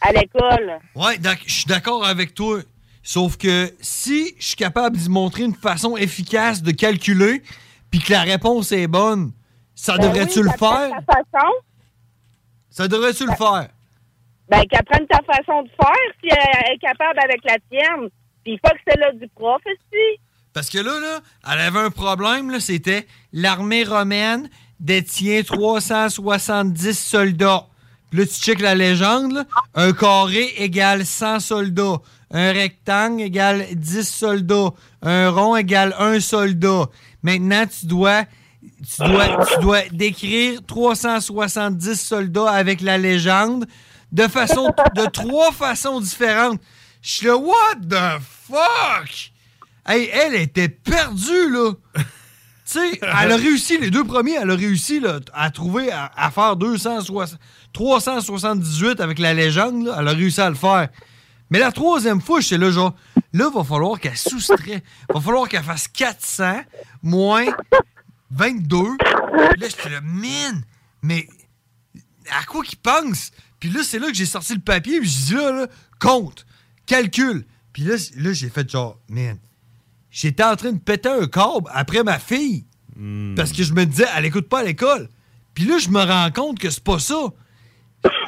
à 0.00 0.12
l'école. 0.12 0.80
Ouais, 0.96 1.18
je 1.46 1.52
suis 1.52 1.64
d'accord 1.66 2.04
avec 2.04 2.34
toi. 2.34 2.60
Sauf 3.02 3.36
que 3.36 3.72
si 3.80 4.34
je 4.38 4.44
suis 4.46 4.56
capable 4.56 4.96
d'y 4.96 5.08
montrer 5.08 5.44
une 5.44 5.54
façon 5.54 5.96
efficace 5.96 6.62
de 6.62 6.72
calculer, 6.72 7.42
puis 7.90 8.00
que 8.00 8.12
la 8.12 8.22
réponse 8.22 8.72
est 8.72 8.86
bonne, 8.88 9.32
ça 9.74 9.98
Ben 9.98 10.08
devrait-tu 10.08 10.40
oui, 10.40 10.46
le 10.46 10.50
faire? 10.50 10.90
façon. 11.06 11.48
Ça 12.70 12.88
devrait-tu 12.88 13.24
le 13.26 13.34
faire? 13.34 13.68
Ben, 14.48 14.62
qu'elle 14.70 14.84
prenne 14.84 15.06
ta 15.06 15.20
façon 15.22 15.62
de 15.62 15.68
faire 15.68 16.12
si 16.22 16.28
elle 16.30 16.74
est 16.74 16.78
capable 16.78 17.18
avec 17.18 17.40
la 17.44 17.56
tienne. 17.70 18.10
Puis 18.44 18.58
pas 18.58 18.70
que 18.70 18.80
c'est 18.86 18.98
là 18.98 19.12
du 19.12 19.26
prof, 19.28 19.60
aussi. 19.66 20.20
Parce 20.52 20.68
que 20.68 20.78
là, 20.78 21.00
là, 21.00 21.20
elle 21.52 21.60
avait 21.60 21.80
un 21.80 21.90
problème, 21.90 22.50
là, 22.50 22.60
c'était 22.60 23.06
l'armée 23.32 23.84
romaine 23.84 24.48
détient 24.80 25.42
370 25.42 26.98
soldats. 26.98 27.66
Puis 28.10 28.20
là, 28.20 28.26
tu 28.26 28.34
checkes 28.34 28.60
la 28.60 28.74
légende. 28.74 29.32
là. 29.32 29.44
Un 29.74 29.92
carré 29.92 30.52
égale 30.58 31.04
100 31.04 31.40
soldats. 31.40 31.96
Un 32.30 32.52
rectangle 32.52 33.22
égale 33.22 33.66
10 33.72 34.08
soldats. 34.08 34.70
Un 35.02 35.30
rond 35.30 35.56
égale 35.56 35.94
1 35.98 36.20
soldat. 36.20 36.86
Maintenant, 37.22 37.64
tu 37.66 37.86
dois, 37.86 38.24
tu 38.62 39.02
dois, 39.02 39.46
tu 39.46 39.60
dois 39.60 39.82
décrire 39.90 40.60
370 40.66 42.00
soldats 42.00 42.50
avec 42.50 42.80
la 42.80 42.98
légende 42.98 43.66
de 44.14 44.28
façon, 44.28 44.72
de 44.94 45.06
trois 45.06 45.50
façons 45.50 46.00
différentes. 46.00 46.60
Je 47.02 47.10
suis 47.10 47.26
là, 47.26 47.36
what 47.36 47.74
the 47.82 48.22
fuck? 48.48 49.32
Hey, 49.84 50.08
elle 50.12 50.36
était 50.36 50.68
perdue, 50.68 51.50
là. 51.50 51.72
tu 51.96 52.02
sais, 52.64 53.00
elle 53.02 53.32
a 53.32 53.36
réussi, 53.36 53.76
les 53.76 53.90
deux 53.90 54.04
premiers, 54.04 54.36
elle 54.40 54.50
a 54.52 54.54
réussi 54.54 55.00
là, 55.00 55.18
à 55.34 55.50
trouver, 55.50 55.90
à, 55.92 56.30
faire 56.30 56.54
260, 56.56 57.38
378 57.72 59.00
avec 59.00 59.18
la 59.18 59.34
légende, 59.34 59.84
là, 59.84 59.96
elle 59.98 60.08
a 60.08 60.12
réussi 60.12 60.40
à 60.40 60.48
le 60.48 60.54
faire. 60.54 60.88
Mais 61.50 61.58
la 61.58 61.72
troisième 61.72 62.20
fois, 62.20 62.40
j'étais 62.40 62.58
là, 62.58 62.70
genre, 62.70 62.94
là, 63.32 63.50
va 63.52 63.64
falloir 63.64 63.98
qu'elle 63.98 64.16
soustrait. 64.16 64.82
Va 65.12 65.20
falloir 65.20 65.48
qu'elle 65.48 65.64
fasse 65.64 65.88
400 65.88 66.60
moins 67.02 67.46
22. 68.30 68.78
Là, 68.78 69.54
j'étais 69.60 69.90
là, 69.90 70.00
man, 70.00 70.64
mais 71.02 71.28
à 72.30 72.44
quoi 72.44 72.62
qu'il 72.62 72.78
pense? 72.78 73.32
Puis 73.64 73.72
là, 73.72 73.80
c'est 73.82 73.98
là 73.98 74.08
que 74.08 74.14
j'ai 74.14 74.26
sorti 74.26 74.52
le 74.52 74.60
papier, 74.60 75.00
puis 75.00 75.08
je 75.08 75.24
dis 75.24 75.34
là, 75.36 75.50
là, 75.50 75.66
compte, 75.98 76.44
calcul. 76.84 77.46
Puis 77.72 77.84
là, 77.84 77.94
là 78.18 78.34
j'ai 78.34 78.50
fait 78.50 78.68
genre, 78.68 79.00
man, 79.08 79.38
j'étais 80.10 80.44
en 80.44 80.54
train 80.54 80.72
de 80.72 80.78
péter 80.78 81.08
un 81.08 81.26
câble 81.26 81.70
après 81.72 82.02
ma 82.02 82.18
fille. 82.18 82.66
Parce 83.34 83.52
que 83.52 83.62
je 83.62 83.72
me 83.72 83.86
disais, 83.86 84.04
elle 84.14 84.26
écoute 84.26 84.50
pas 84.50 84.58
à 84.58 84.64
l'école. 84.64 85.08
Puis 85.54 85.64
là, 85.64 85.78
je 85.78 85.88
me 85.88 85.98
rends 85.98 86.30
compte 86.30 86.58
que 86.58 86.68
c'est 86.68 86.84
pas 86.84 86.98
ça. 86.98 87.24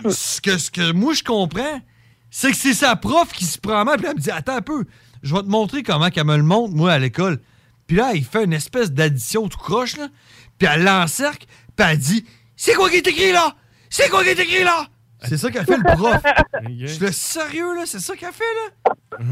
ce, 0.08 0.40
que, 0.40 0.56
ce 0.56 0.70
que 0.70 0.92
moi, 0.92 1.12
je 1.12 1.22
comprends, 1.22 1.82
c'est 2.30 2.52
que 2.52 2.56
c'est 2.56 2.72
sa 2.72 2.96
prof 2.96 3.30
qui 3.34 3.44
se 3.44 3.58
prend 3.58 3.84
mal. 3.84 3.98
Puis 3.98 4.06
elle 4.06 4.16
me 4.16 4.20
dit, 4.20 4.30
attends 4.30 4.56
un 4.56 4.62
peu, 4.62 4.86
je 5.22 5.34
vais 5.34 5.42
te 5.42 5.48
montrer 5.48 5.82
comment 5.82 6.08
qu'elle 6.08 6.24
me 6.24 6.38
le 6.38 6.44
montre, 6.44 6.74
moi, 6.74 6.92
à 6.92 6.98
l'école. 6.98 7.42
Puis 7.86 7.98
là, 7.98 8.14
il 8.14 8.24
fait 8.24 8.44
une 8.44 8.54
espèce 8.54 8.90
d'addition 8.90 9.48
tout 9.48 9.58
croche, 9.58 9.98
là. 9.98 10.08
Puis 10.56 10.66
elle 10.66 10.84
l'encercle, 10.84 11.46
puis 11.76 11.86
elle 11.86 11.98
dit, 11.98 12.24
c'est 12.56 12.72
quoi 12.72 12.88
qui 12.88 12.96
est 12.96 13.06
écrit 13.06 13.32
là? 13.32 13.54
C'est 13.90 14.08
quoi 14.08 14.24
qui 14.24 14.30
est 14.30 14.40
écrit 14.40 14.64
là? 14.64 14.88
C'est 15.22 15.38
ça 15.38 15.50
qu'a 15.50 15.64
fait 15.64 15.76
le 15.76 15.82
prof. 15.96 16.22
Je 16.68 16.86
suis 16.86 17.04
là, 17.04 17.12
sérieux, 17.12 17.74
là? 17.74 17.82
C'est 17.86 18.00
ça 18.00 18.14
qu'elle 18.16 18.32
fait, 18.32 18.44
là? 18.44 19.18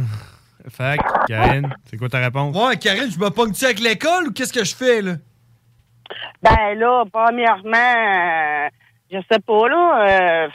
Fait 0.71 0.97
que, 0.97 1.27
Karine, 1.27 1.75
c'est 1.85 1.99
quoi 1.99 2.09
ta 2.09 2.21
réponse? 2.21 2.57
Ouais, 2.57 2.79
Karine, 2.79 3.11
je 3.11 3.19
me 3.19 3.29
pogne-tu 3.29 3.67
avec 3.67 3.81
l'école 3.81 4.29
ou 4.29 4.33
qu'est-ce 4.33 4.53
que 4.53 4.65
je 4.65 4.75
fais, 4.75 5.03
là? 5.03 5.17
Ben 6.43 6.79
là, 6.79 7.05
premièrement, 7.13 7.77
euh, 7.77 8.69
je 9.13 9.19
sais 9.31 9.41
pas, 9.41 9.69
là. 9.69 10.09
Euh, 10.47 10.49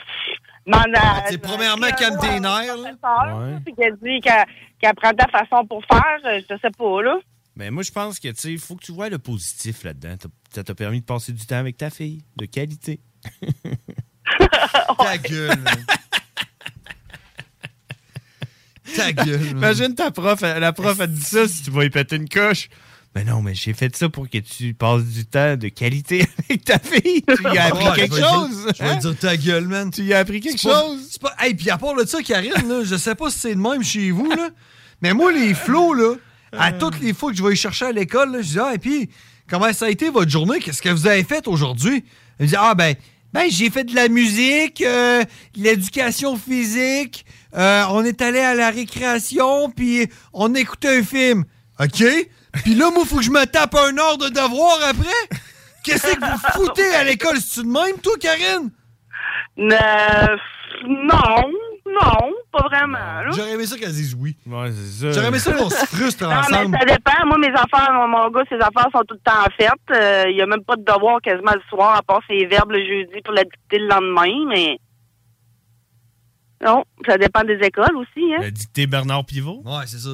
à- 0.98 1.24
C'est 1.28 1.38
premièrement 1.38 1.86
tes 2.20 2.40
nerfs, 2.40 2.76
là. 2.76 2.92
professeur, 3.00 3.60
puis 3.64 3.74
qu'elle 3.74 3.96
dit 4.02 4.20
qu'elle 4.20 4.44
qu'elle 4.80 4.94
prend 4.96 5.12
ta 5.12 5.28
façon 5.28 5.64
pour 5.66 5.84
faire, 5.84 6.18
euh, 6.24 6.40
je 6.50 6.56
sais 6.60 6.70
pas, 6.76 7.02
là. 7.02 7.16
Mais 7.54 7.70
moi, 7.70 7.84
je 7.84 7.92
pense 7.92 8.18
que, 8.18 8.28
tu 8.28 8.34
sais, 8.36 8.52
il 8.52 8.58
faut 8.58 8.74
que 8.74 8.84
tu 8.84 8.92
vois 8.92 9.10
le 9.10 9.18
positif 9.18 9.84
là-dedans. 9.84 10.16
T'as- 10.18 10.28
Ça 10.56 10.64
t'a 10.64 10.74
permis 10.74 11.00
de 11.02 11.06
passer 11.06 11.32
du 11.32 11.46
temps 11.46 11.56
avec 11.58 11.76
ta 11.76 11.90
fille, 11.90 12.24
de 12.36 12.46
qualité. 12.46 12.98
Ta 14.98 15.18
gueule, 15.18 15.58
man. 15.58 15.84
Ta 18.96 19.12
gueule, 19.12 19.38
man. 19.40 19.50
Imagine 19.58 19.94
ta 19.94 20.10
prof, 20.10 20.42
elle- 20.42 20.60
la 20.60 20.72
prof, 20.72 20.98
elle 21.00 21.12
dit 21.12 21.20
ça 21.22 21.46
si 21.46 21.62
tu 21.62 21.70
vas 21.70 21.84
y 21.84 21.90
péter 21.90 22.16
une 22.16 22.28
coche. 22.28 22.68
Mais 23.14 23.24
non, 23.24 23.42
mais 23.42 23.54
j'ai 23.56 23.72
fait 23.72 23.94
ça 23.96 24.08
pour 24.08 24.28
que 24.30 24.38
tu 24.38 24.72
passes 24.72 25.02
du 25.04 25.26
temps 25.26 25.56
de 25.56 25.68
qualité 25.68 26.24
avec 26.48 26.64
ta 26.64 26.78
fille. 26.78 27.22
Tu 27.26 27.42
lui 27.48 27.58
as 27.58 27.66
appris 27.66 27.84
Ouais, 27.88 27.96
quelque 27.96 28.14
je 28.16 28.20
vais 28.20 28.26
dire- 28.26 28.30
chose. 28.30 28.66
Je 28.78 28.82
vais 28.84 28.88
hein? 28.90 28.96
dire 28.96 29.18
ta 29.18 29.36
gueule, 29.36 29.66
man. 29.66 29.90
Tu 29.90 30.02
lui 30.02 30.14
as 30.14 30.18
appris 30.20 30.40
quelque 30.40 30.62
pas- 30.62 30.80
chose. 30.82 31.08
c'est 31.10 31.20
pas- 31.20 31.34
Hey, 31.40 31.54
puis 31.54 31.70
à 31.70 31.78
part 31.78 31.94
de 31.96 32.04
ça, 32.04 32.22
Karine, 32.22 32.52
là, 32.68 32.84
je 32.84 32.96
sais 32.96 33.14
pas 33.16 33.30
si 33.30 33.38
c'est 33.40 33.54
le 33.54 33.60
même 33.60 33.82
chez 33.82 34.10
vous, 34.12 34.28
là, 34.30 34.50
mais 35.02 35.12
moi, 35.12 35.32
les 35.32 35.54
flots, 35.54 35.94
là, 35.94 36.14
à 36.52 36.72
toutes 36.72 37.00
les 37.00 37.12
fois 37.12 37.30
que 37.32 37.36
je 37.36 37.42
vais 37.44 37.54
chercher 37.56 37.86
à 37.86 37.92
l'école, 37.92 38.38
je 38.42 38.48
dis, 38.48 38.58
ah, 38.60 38.74
et 38.74 38.78
puis, 38.78 39.08
comment 39.48 39.72
ça 39.72 39.86
a 39.86 39.90
été 39.90 40.08
votre 40.10 40.30
journée? 40.30 40.58
Qu'est-ce 40.60 40.82
que 40.82 40.88
vous 40.90 41.06
avez 41.08 41.24
fait 41.24 41.46
aujourd'hui? 41.48 42.04
Elle 42.38 42.46
me 42.46 42.50
dit, 42.50 42.56
ah, 42.58 42.74
ben, 42.76 42.94
ben 43.32 43.48
j'ai 43.48 43.70
fait 43.70 43.84
de 43.84 43.94
la 43.94 44.08
musique, 44.08 44.82
euh, 44.82 45.22
l'éducation 45.54 46.36
physique, 46.36 47.24
euh, 47.56 47.84
on 47.90 48.04
est 48.04 48.20
allé 48.22 48.40
à 48.40 48.54
la 48.54 48.70
récréation, 48.70 49.70
puis 49.70 50.08
on 50.32 50.54
écoutait 50.54 50.98
un 50.98 51.02
film. 51.02 51.44
OK? 51.78 52.04
Puis 52.64 52.74
là, 52.74 52.90
moi, 52.90 53.04
faut 53.04 53.16
que 53.16 53.22
je 53.22 53.30
me 53.30 53.44
tape 53.46 53.74
un 53.74 53.96
heure 53.96 54.18
de 54.18 54.28
devoir 54.28 54.78
après? 54.88 55.38
Qu'est-ce 55.84 56.14
que 56.14 56.20
vous 56.20 56.64
foutez 56.64 56.94
à 56.94 57.04
l'école? 57.04 57.38
C'est-tu 57.40 57.66
de 57.66 57.72
même, 57.72 57.98
toi, 58.02 58.12
Karine? 58.20 58.70
Euh, 59.58 60.36
non, 60.86 61.50
non, 61.92 62.32
pas 62.52 62.62
vraiment. 62.68 63.30
J'aurais 63.32 63.52
aimé 63.52 63.66
ça 63.66 63.76
qu'elle 63.78 63.92
dise 63.92 64.16
oui. 64.18 64.36
Ouais, 64.46 64.70
c'est 64.72 65.06
ça. 65.06 65.12
J'aurais 65.12 65.28
aimé 65.28 65.38
ça 65.38 65.52
qu'on 65.52 65.70
se 65.70 65.86
frustre 65.86 66.24
Non, 66.24 66.36
ensemble. 66.36 66.68
mais 66.68 66.78
ça 66.78 66.84
dépend. 66.84 67.26
Moi, 67.26 67.38
mes 67.38 67.48
affaires, 67.54 67.92
mon, 67.92 68.08
mon 68.08 68.30
gars, 68.30 68.42
ses 68.48 68.56
affaires 68.56 68.88
sont 68.92 69.02
tout 69.08 69.14
le 69.14 69.20
temps 69.24 69.44
faites. 69.58 69.70
Euh, 69.96 70.24
Il 70.28 70.36
y 70.36 70.42
a 70.42 70.46
même 70.46 70.64
pas 70.64 70.76
de 70.76 70.84
devoir 70.84 71.20
quasiment 71.20 71.52
le 71.54 71.62
soir, 71.68 71.96
à 71.96 72.02
part 72.02 72.20
ses 72.28 72.44
verbes 72.46 72.70
le 72.72 72.80
jeudi 72.84 73.20
pour 73.24 73.34
la 73.34 73.44
dicter 73.44 73.78
le 73.78 73.88
lendemain, 73.88 74.46
mais... 74.48 74.78
Non, 76.62 76.84
ça 77.06 77.16
dépend 77.16 77.42
des 77.42 77.54
écoles 77.62 77.96
aussi, 77.96 78.34
hein. 78.34 78.40
Elle 78.40 78.48
a 78.48 78.50
dicté 78.50 78.86
Bernard 78.86 79.24
Pivot. 79.24 79.62
Ouais, 79.64 79.86
c'est 79.86 79.96
ça. 79.98 80.10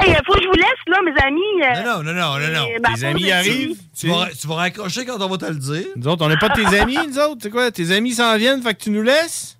Hey, 0.00 0.14
faut 0.24 0.34
que 0.34 0.40
je 0.42 0.46
vous 0.46 0.54
laisse, 0.54 0.84
là, 0.86 0.98
mes 1.04 1.20
amis. 1.20 1.40
euh, 1.64 1.82
Non, 1.82 2.02
non, 2.04 2.12
non, 2.12 2.38
non, 2.38 2.52
non. 2.60 2.64
Tes 2.66 2.80
pause 2.80 3.04
amis 3.04 3.32
arrivent. 3.32 3.76
Tu 3.98 4.06
vas, 4.08 4.28
tu 4.40 4.46
vas 4.46 4.54
raccrocher 4.54 5.04
quand 5.04 5.20
on 5.20 5.28
va 5.28 5.36
te 5.36 5.46
le 5.46 5.56
dire. 5.56 5.86
Nous 5.96 6.06
autres, 6.06 6.24
on 6.24 6.28
n'est 6.28 6.36
pas 6.36 6.50
tes 6.50 6.64
amis, 6.78 6.96
nous 7.08 7.18
autres. 7.18 7.38
C'est 7.42 7.50
quoi? 7.50 7.72
Tes 7.72 7.90
amis 7.90 8.12
s'en 8.12 8.36
viennent, 8.36 8.62
fait 8.62 8.74
que 8.74 8.82
tu 8.84 8.90
nous 8.90 9.02
laisses? 9.02 9.57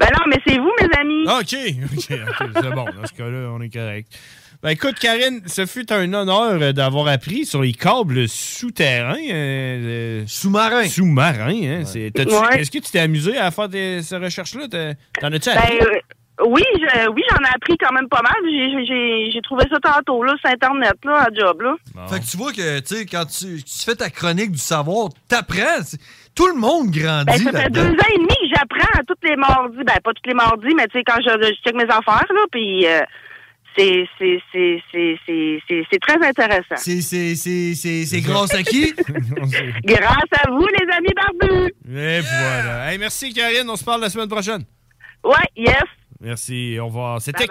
Ben 0.00 0.08
non, 0.16 0.24
mais 0.28 0.36
c'est 0.46 0.58
vous, 0.58 0.70
mes 0.80 0.98
amis. 0.98 1.24
Ah, 1.26 1.38
OK. 1.40 1.54
OK, 1.54 2.18
OK, 2.40 2.50
c'est 2.54 2.70
bon. 2.70 2.84
Dans 2.84 3.06
ce 3.06 3.12
cas-là, 3.14 3.50
on 3.52 3.60
est 3.60 3.72
correct. 3.72 4.08
Ben 4.62 4.70
écoute, 4.70 4.96
Karine, 4.98 5.40
ce 5.46 5.66
fut 5.66 5.92
un 5.92 6.12
honneur 6.12 6.72
d'avoir 6.72 7.06
appris 7.08 7.46
sur 7.46 7.62
les 7.62 7.72
câbles 7.72 8.28
souterrains. 8.28 9.14
euh, 9.30 10.20
euh, 10.20 10.24
Sous-marins. 10.26 10.88
Sous-marins, 10.88 11.50
hein. 11.62 11.82
Ouais. 11.94 12.10
Est-ce 12.60 12.70
que 12.70 12.78
tu 12.78 12.90
t'es 12.90 12.98
amusé 13.00 13.36
à 13.38 13.50
faire 13.50 13.68
des- 13.68 14.02
ces 14.02 14.16
recherches-là? 14.16 14.66
T'as- 14.68 14.94
T'en 15.20 15.32
as-tu 15.32 15.48
Ben, 15.50 15.58
appris? 15.58 15.78
euh, 15.80 16.44
oui, 16.46 16.62
je- 16.74 17.08
oui, 17.10 17.22
j'en 17.30 17.36
ai 17.38 17.54
appris 17.54 17.76
quand 17.78 17.92
même 17.92 18.08
pas 18.08 18.22
mal. 18.22 18.34
J'ai- 18.50 19.40
trouvé 19.42 19.64
ça 19.70 19.78
tantôt, 19.80 20.22
là, 20.24 20.34
sur 20.40 20.50
Internet, 20.50 20.94
là, 21.04 21.26
à 21.28 21.32
job, 21.32 21.62
là. 21.62 21.76
Fait 22.08 22.20
que 22.20 22.24
tu 22.26 22.36
vois 22.36 22.52
que, 22.52 22.80
tu 22.80 22.96
sais, 22.96 23.06
quand 23.06 23.24
tu, 23.26 23.62
tu 23.62 23.84
fais 23.84 23.94
ta 23.94 24.10
chronique 24.10 24.50
du 24.52 24.58
savoir, 24.58 25.08
t'apprends. 25.28 25.82
Tout 26.34 26.46
le 26.48 26.54
monde 26.54 26.90
grandit 26.90 27.24
Ben, 27.44 27.52
ça 27.52 27.62
fait 27.62 27.70
deux 27.70 27.80
ans 27.80 28.10
et 28.14 28.18
demi 28.18 28.37
j'apprends 28.58 29.02
tous 29.06 29.28
les 29.28 29.36
mardis. 29.36 29.78
Ben, 29.84 29.94
pas 30.02 30.12
tous 30.12 30.26
les 30.28 30.34
mardis, 30.34 30.74
mais 30.76 30.86
tu 30.88 30.98
sais, 30.98 31.04
quand 31.04 31.20
je, 31.20 31.30
je 31.30 31.54
check 31.64 31.74
mes 31.74 31.84
affaires, 31.84 32.26
là, 32.30 32.44
puis 32.50 32.86
euh, 32.86 33.00
c'est 33.76 34.06
c'est- 34.18 34.40
c'est- 34.52 34.82
c'est- 34.90 35.16
c'est- 35.26 35.60
c'est- 35.68 35.84
c'est 35.90 35.98
très 36.00 36.26
intéressant. 36.26 36.76
C'est- 36.76 37.00
C'est 37.00 37.34
c'est- 37.36 37.74
c'est- 37.74 38.04
c'est 38.06 38.20
grâce 38.20 38.54
à 38.54 38.62
qui? 38.62 38.92
Grâce 39.84 40.32
à 40.44 40.50
vous, 40.50 40.66
les 40.66 40.86
amis 40.96 41.14
barbus. 41.14 41.72
Et 41.88 42.20
voilà. 42.20 42.92
Hey, 42.92 42.98
merci, 42.98 43.32
Karine. 43.32 43.68
On 43.68 43.76
se 43.76 43.84
parle 43.84 44.00
la 44.00 44.10
semaine 44.10 44.28
prochaine. 44.28 44.64
Ouais, 45.24 45.34
yes. 45.56 45.82
Merci. 46.20 46.78
Au 46.80 46.86
revoir. 46.86 47.20
C'était 47.20 47.46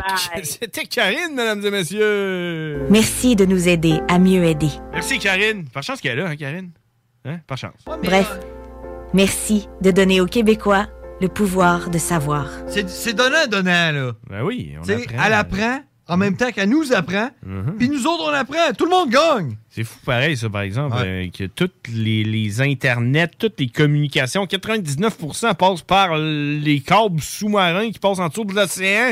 Karine, 0.89 1.33
mesdames 1.35 1.65
et 1.65 1.71
messieurs. 1.71 2.85
Merci 2.89 3.35
de 3.37 3.45
nous 3.45 3.67
aider 3.69 3.99
à 4.09 4.19
mieux 4.19 4.43
aider. 4.43 4.69
Merci, 4.91 5.19
Karine. 5.19 5.65
Par 5.73 5.83
chance 5.83 6.01
qu'elle 6.01 6.19
est 6.19 6.21
là, 6.21 6.29
hein, 6.29 6.35
Karine? 6.35 6.71
Hein? 7.25 7.39
Par 7.47 7.57
chance. 7.57 7.85
Bref, 8.03 8.29
merci 9.13 9.67
de 9.81 9.91
donner 9.91 10.19
aux 10.21 10.25
Québécois 10.25 10.87
le 11.19 11.27
pouvoir 11.27 11.89
de 11.89 11.97
savoir. 11.97 12.49
C'est 12.67 13.13
donnant-donnant, 13.13 13.91
là. 13.91 14.11
Ben 14.29 14.43
oui, 14.43 14.75
on 14.79 14.89
apprend. 14.89 15.25
elle 15.25 15.33
apprend 15.33 15.79
en 16.09 16.17
même 16.17 16.37
temps 16.37 16.51
qu'elle 16.51 16.69
nous 16.69 16.93
apprend. 16.93 17.29
Mhm. 17.45 17.75
Puis 17.77 17.89
nous 17.89 18.05
autres, 18.05 18.23
on 18.29 18.33
apprend. 18.33 18.73
Tout 18.77 18.85
le 18.85 18.91
monde 18.91 19.09
gagne. 19.09 19.57
C'est 19.69 19.83
fou 19.83 19.97
pareil, 20.05 20.37
ça, 20.37 20.49
par 20.49 20.61
exemple, 20.61 20.95
euh, 20.99 21.27
que 21.29 21.45
toutes 21.45 21.87
les, 21.89 22.23
les 22.23 22.61
internets, 22.61 23.31
toutes 23.37 23.59
les 23.59 23.67
communications, 23.67 24.45
99% 24.45 25.55
passent 25.55 25.81
par 25.81 26.17
les 26.17 26.81
câbles 26.81 27.21
sous-marins 27.21 27.91
qui 27.91 27.99
passent 27.99 28.19
en 28.19 28.29
dessous 28.29 28.45
de 28.45 28.53
l'océan. 28.53 29.11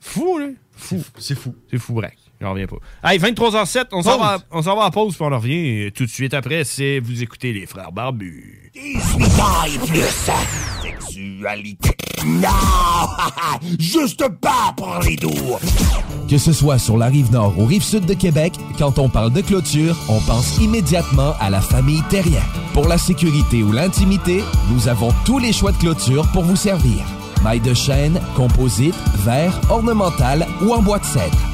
Fou, 0.00 0.38
là. 0.38 0.48
Fou. 0.76 1.02
C'est 1.18 1.36
fou. 1.36 1.54
C'est 1.70 1.78
fou, 1.78 1.94
braque. 1.94 2.18
J'en 2.44 2.50
reviens 2.50 2.66
pas. 2.66 2.76
Allez, 3.02 3.18
23h07, 3.20 3.86
on 3.92 4.02
s'en 4.02 4.18
va, 4.18 4.36
on 4.50 4.60
s'en 4.60 4.76
va 4.76 4.84
à 4.84 4.90
pause, 4.90 5.14
puis 5.14 5.24
on 5.24 5.32
en 5.32 5.38
revient 5.38 5.86
euh, 5.86 5.90
tout 5.90 6.04
de 6.04 6.10
suite 6.10 6.34
après. 6.34 6.62
C'est 6.64 7.00
vous 7.00 7.22
écoutez 7.22 7.54
les 7.54 7.64
frères 7.64 7.90
barbus. 7.90 8.70
18 8.74 9.24
ans 9.40 9.64
et 9.66 9.78
plus. 9.86 10.30
Sexualité. 10.82 11.96
Non! 12.26 12.48
Juste 13.78 14.28
pas 14.42 14.74
pour 14.76 14.98
les 15.06 15.16
doux. 15.16 15.30
Que 16.28 16.36
ce 16.36 16.52
soit 16.52 16.76
sur 16.78 16.98
la 16.98 17.06
rive 17.06 17.32
nord 17.32 17.58
ou 17.58 17.64
rive 17.64 17.82
sud 17.82 18.04
de 18.04 18.12
Québec, 18.12 18.52
quand 18.78 18.98
on 18.98 19.08
parle 19.08 19.32
de 19.32 19.40
clôture, 19.40 19.96
on 20.10 20.20
pense 20.20 20.58
immédiatement 20.58 21.32
à 21.40 21.48
la 21.48 21.62
famille 21.62 22.02
Terrien. 22.10 22.42
Pour 22.74 22.88
la 22.88 22.98
sécurité 22.98 23.62
ou 23.62 23.72
l'intimité, 23.72 24.44
nous 24.70 24.88
avons 24.88 25.14
tous 25.24 25.38
les 25.38 25.54
choix 25.54 25.72
de 25.72 25.78
clôture 25.78 26.30
pour 26.32 26.42
vous 26.42 26.56
servir. 26.56 27.06
Maille 27.42 27.60
de 27.60 27.72
chêne, 27.72 28.20
composite, 28.36 28.96
verre, 29.24 29.58
ornemental 29.70 30.46
ou 30.60 30.74
en 30.74 30.82
bois 30.82 30.98
de 30.98 31.06
cèdre. 31.06 31.53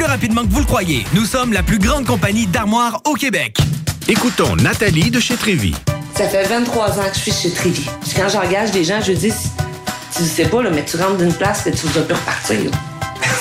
rapidement 0.05 0.43
que 0.43 0.51
vous 0.51 0.59
le 0.59 0.65
croyez. 0.65 1.05
Nous 1.13 1.25
sommes 1.25 1.53
la 1.53 1.63
plus 1.63 1.79
grande 1.79 2.05
compagnie 2.05 2.47
d'armoires 2.47 3.01
au 3.05 3.13
Québec. 3.13 3.57
Écoutons 4.07 4.55
Nathalie 4.55 5.11
de 5.11 5.19
chez 5.19 5.35
Trévy. 5.35 5.75
Ça 6.15 6.27
fait 6.27 6.43
23 6.43 6.99
ans 6.99 7.09
que 7.09 7.15
je 7.15 7.19
suis 7.19 7.31
chez 7.31 7.51
Trivi. 7.51 7.85
Puis 8.01 8.11
quand 8.15 8.29
j'engage 8.29 8.71
des 8.71 8.83
gens, 8.83 9.01
je 9.01 9.13
dis, 9.13 9.33
tu 10.15 10.23
sais 10.23 10.45
pas, 10.45 10.61
là, 10.61 10.69
mais 10.69 10.83
tu 10.83 10.97
rentres 10.97 11.17
d'une 11.17 11.33
place 11.33 11.65
et 11.67 11.71
tu 11.71 11.87
vas 11.87 12.01
plus 12.01 12.15
repartir. 12.15 12.59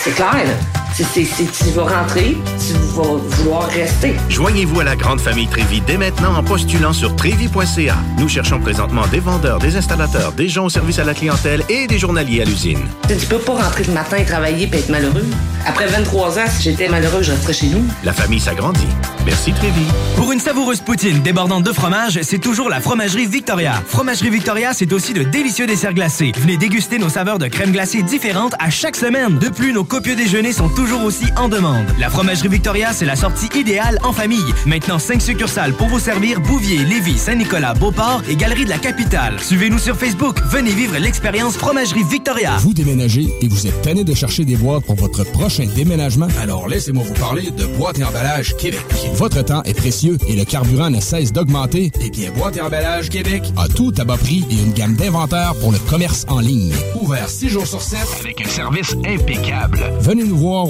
C'est 0.03 0.15
clair, 0.15 0.33
là. 0.35 0.55
C'est- 0.93 1.25
tu 1.25 1.71
vas 1.75 1.85
rentrer, 1.85 2.37
tu 2.59 2.73
vas 2.95 3.03
vouloir 3.17 3.69
rester. 3.69 4.15
Joignez-vous 4.29 4.81
à 4.81 4.85
la 4.85 4.97
grande 4.97 5.21
famille 5.21 5.47
Trévi 5.49 5.81
dès 5.87 5.97
maintenant 5.97 6.35
en 6.37 6.43
postulant 6.43 6.93
sur 6.93 7.17
trévi.ca. 7.17 7.97
Nous 8.19 8.29
cherchons 8.29 8.61
présentement 8.61 9.07
des 9.07 9.21
vendeurs, 9.21 9.59
des 9.61 9.77
installateurs, 9.77 10.33
des 10.33 10.49
gens 10.49 10.67
au 10.67 10.69
service 10.69 10.99
à 10.99 11.05
la 11.05 11.15
clientèle 11.15 11.63
et 11.71 11.87
des 11.87 11.99
journaliers 11.99 12.43
à 12.43 12.45
l'usine. 12.45 12.81
Tu 13.09 13.27
peux 13.27 13.39
pas 13.39 13.55
rentrer 13.55 13.85
le 13.85 13.93
matin 13.95 14.19
et 14.19 14.25
travailler 14.25 14.69
et 14.71 14.77
être 14.77 14.91
malheureux. 14.91 15.25
Après 15.67 15.87
23 15.87 16.39
ans, 16.39 16.45
si 16.55 16.63
j'étais 16.65 16.89
malheureux, 16.89 17.23
je 17.23 17.31
resterais 17.33 17.53
chez 17.55 17.67
nous. 17.69 17.85
La 18.05 18.13
famille 18.13 18.41
s'agrandit. 18.41 18.87
Merci 19.25 19.53
Trévi. 19.53 19.83
Pour 20.17 20.33
une 20.33 20.41
savoureuse 20.41 20.81
poutine 20.81 21.21
débordante 21.21 21.65
de 21.65 21.73
fromage, 21.73 22.19
c'est 22.23 22.39
toujours 22.39 22.69
la 22.69 22.81
Fromagerie 22.81 23.27
Victoria. 23.27 23.83
Fromagerie 23.87 24.31
Victoria, 24.31 24.73
c'est 24.75 24.93
aussi 24.93 25.13
de 25.13 25.23
délicieux 25.23 25.67
desserts 25.67 25.95
glacés. 25.95 26.33
Venez 26.39 26.57
déguster 26.57 26.99
nos 26.99 27.09
saveurs 27.11 27.39
de 27.39 27.47
crème 27.47 27.71
glacée 27.73 28.03
différentes 28.03 28.55
à 28.59 28.71
chaque 28.71 28.97
semaine. 28.97 29.39
De 29.39 29.49
plus, 29.49 29.73
nos 29.73 29.85
copieux 29.85 30.17
déjeuners 30.17 30.53
sont 30.53 30.69
toujours 30.81 31.05
aussi 31.05 31.27
en 31.37 31.51
demande. 31.51 31.85
La 31.99 32.09
Fromagerie 32.09 32.49
Victoria, 32.49 32.95
c'est 32.95 33.05
la 33.05 33.15
sortie 33.15 33.51
idéale 33.55 33.99
en 34.03 34.15
famille. 34.15 34.39
Maintenant, 34.65 34.99
5 34.99 35.21
succursales 35.21 35.75
pour 35.75 35.89
vous 35.89 35.99
servir 35.99 36.41
Bouvier, 36.41 36.79
Lévis, 36.79 37.19
Saint-Nicolas, 37.19 37.75
Beauport 37.75 38.23
et 38.31 38.35
Galerie 38.35 38.65
de 38.65 38.71
la 38.71 38.79
Capitale. 38.79 39.39
Suivez-nous 39.41 39.79
sur 39.79 39.95
Facebook. 39.95 40.39
Venez 40.47 40.71
vivre 40.71 40.97
l'expérience 40.97 41.59
Fromagerie 41.59 42.05
Victoria. 42.05 42.57
Vous 42.61 42.73
déménagez 42.73 43.31
et 43.43 43.49
vous 43.49 43.67
êtes 43.67 43.83
tanné 43.83 44.05
de 44.05 44.15
chercher 44.15 44.47
des 44.47 44.57
boîtes 44.57 44.87
pour 44.87 44.95
votre 44.95 45.23
prochain 45.25 45.67
déménagement? 45.77 46.29
Alors 46.41 46.67
laissez-moi 46.67 47.05
vous 47.07 47.13
parler 47.13 47.51
de 47.51 47.67
Boîte 47.67 47.99
et 47.99 48.05
Emballage 48.05 48.57
Québec. 48.57 48.81
Votre 49.13 49.45
temps 49.45 49.63
est 49.65 49.75
précieux 49.75 50.17
et 50.29 50.35
le 50.35 50.47
carburant 50.47 50.89
ne 50.89 51.01
cesse 51.01 51.31
d'augmenter. 51.31 51.93
Eh 52.01 52.09
bien, 52.09 52.31
Boîte 52.31 52.57
et 52.57 52.63
Emballage 52.63 53.11
Québec 53.11 53.43
a 53.59 53.69
tout 53.69 53.93
à 53.99 54.05
bas 54.05 54.17
prix 54.17 54.47
et 54.51 54.55
une 54.55 54.73
gamme 54.73 54.95
d'inventaires 54.95 55.53
pour 55.61 55.73
le 55.73 55.79
commerce 55.91 56.25
en 56.29 56.41
ligne. 56.41 56.73
Ouvert 57.03 57.29
6 57.29 57.51
jours 57.51 57.67
sur 57.67 57.83
7 57.83 57.99
avec 58.21 58.41
un 58.41 58.49
service 58.49 58.95
impeccable. 59.05 59.81
Venez 60.01 60.25
nous 60.25 60.39
voir 60.39 60.70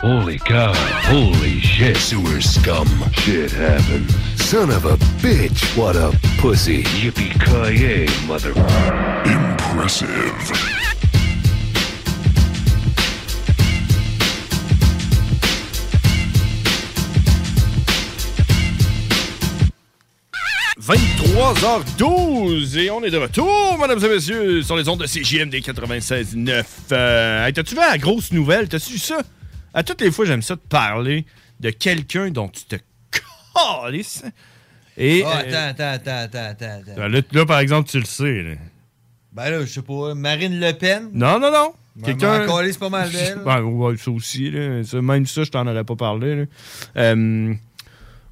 Holy 0.00 0.38
cow. 0.38 0.72
Holy 0.74 1.60
shit. 1.60 1.96
Sewer 1.96 2.40
scum. 2.40 2.88
Shit 3.12 3.50
happened. 3.50 4.10
Son 4.36 4.70
of 4.70 4.84
a 4.84 4.96
bitch. 5.22 5.76
What 5.76 5.96
a 5.96 6.12
pussy. 6.38 6.82
Yippee-ki-yay, 6.84 8.06
mother... 8.26 8.52
Impressive. 9.26 10.76
23h12 20.86 22.78
et 22.78 22.90
on 22.90 23.02
est 23.02 23.10
de 23.10 23.16
retour, 23.16 23.76
mesdames 23.80 24.04
et 24.04 24.08
messieurs, 24.08 24.62
sur 24.62 24.76
les 24.76 24.88
ondes 24.88 25.00
de 25.00 25.06
CJMD 25.06 25.54
96.9. 25.56 26.64
Euh, 26.92 27.46
hey, 27.46 27.52
T'as-tu 27.52 27.74
vu 27.74 27.80
la 27.80 27.98
grosse 27.98 28.30
nouvelle? 28.30 28.68
T'as-tu 28.68 28.92
vu 28.92 28.98
ça? 28.98 29.18
À 29.76 29.82
toutes 29.84 30.00
les 30.00 30.10
fois, 30.10 30.24
j'aime 30.24 30.42
ça 30.42 30.56
te 30.56 30.66
parler 30.66 31.24
de 31.60 31.70
quelqu'un 31.70 32.30
dont 32.30 32.48
tu 32.48 32.64
te 32.64 32.76
calisses. 33.54 34.24
Et, 34.96 35.22
Ah, 35.24 35.42
euh, 35.46 35.70
attends, 35.70 35.84
attends, 35.84 36.10
attends, 36.10 36.38
attends, 36.50 36.90
attends. 36.92 37.08
là, 37.08 37.20
là, 37.32 37.46
par 37.46 37.58
exemple, 37.58 37.88
tu 37.88 37.98
le 37.98 38.04
sais. 38.06 38.42
là. 38.42 38.54
Ben 39.32 39.50
là, 39.50 39.60
je 39.60 39.66
sais 39.66 39.82
pas, 39.82 40.14
Marine 40.14 40.58
Le 40.58 40.72
Pen? 40.72 41.10
Non, 41.12 41.38
non, 41.38 41.52
non. 41.52 41.72
Quelqu'un. 42.02 42.46
C'est 42.66 42.78
pas 42.78 42.88
mal 42.88 43.10
d'elle. 43.10 43.38
Ouais, 43.44 43.60
ouais, 43.60 43.96
ça 43.98 44.10
aussi. 44.10 44.50
Là. 44.50 44.82
Ça, 44.84 45.00
même 45.02 45.26
ça, 45.26 45.44
je 45.44 45.50
t'en 45.50 45.66
aurais 45.66 45.84
pas 45.84 45.96
parlé. 45.96 46.34
là. 46.36 46.44
Euh, 46.96 47.54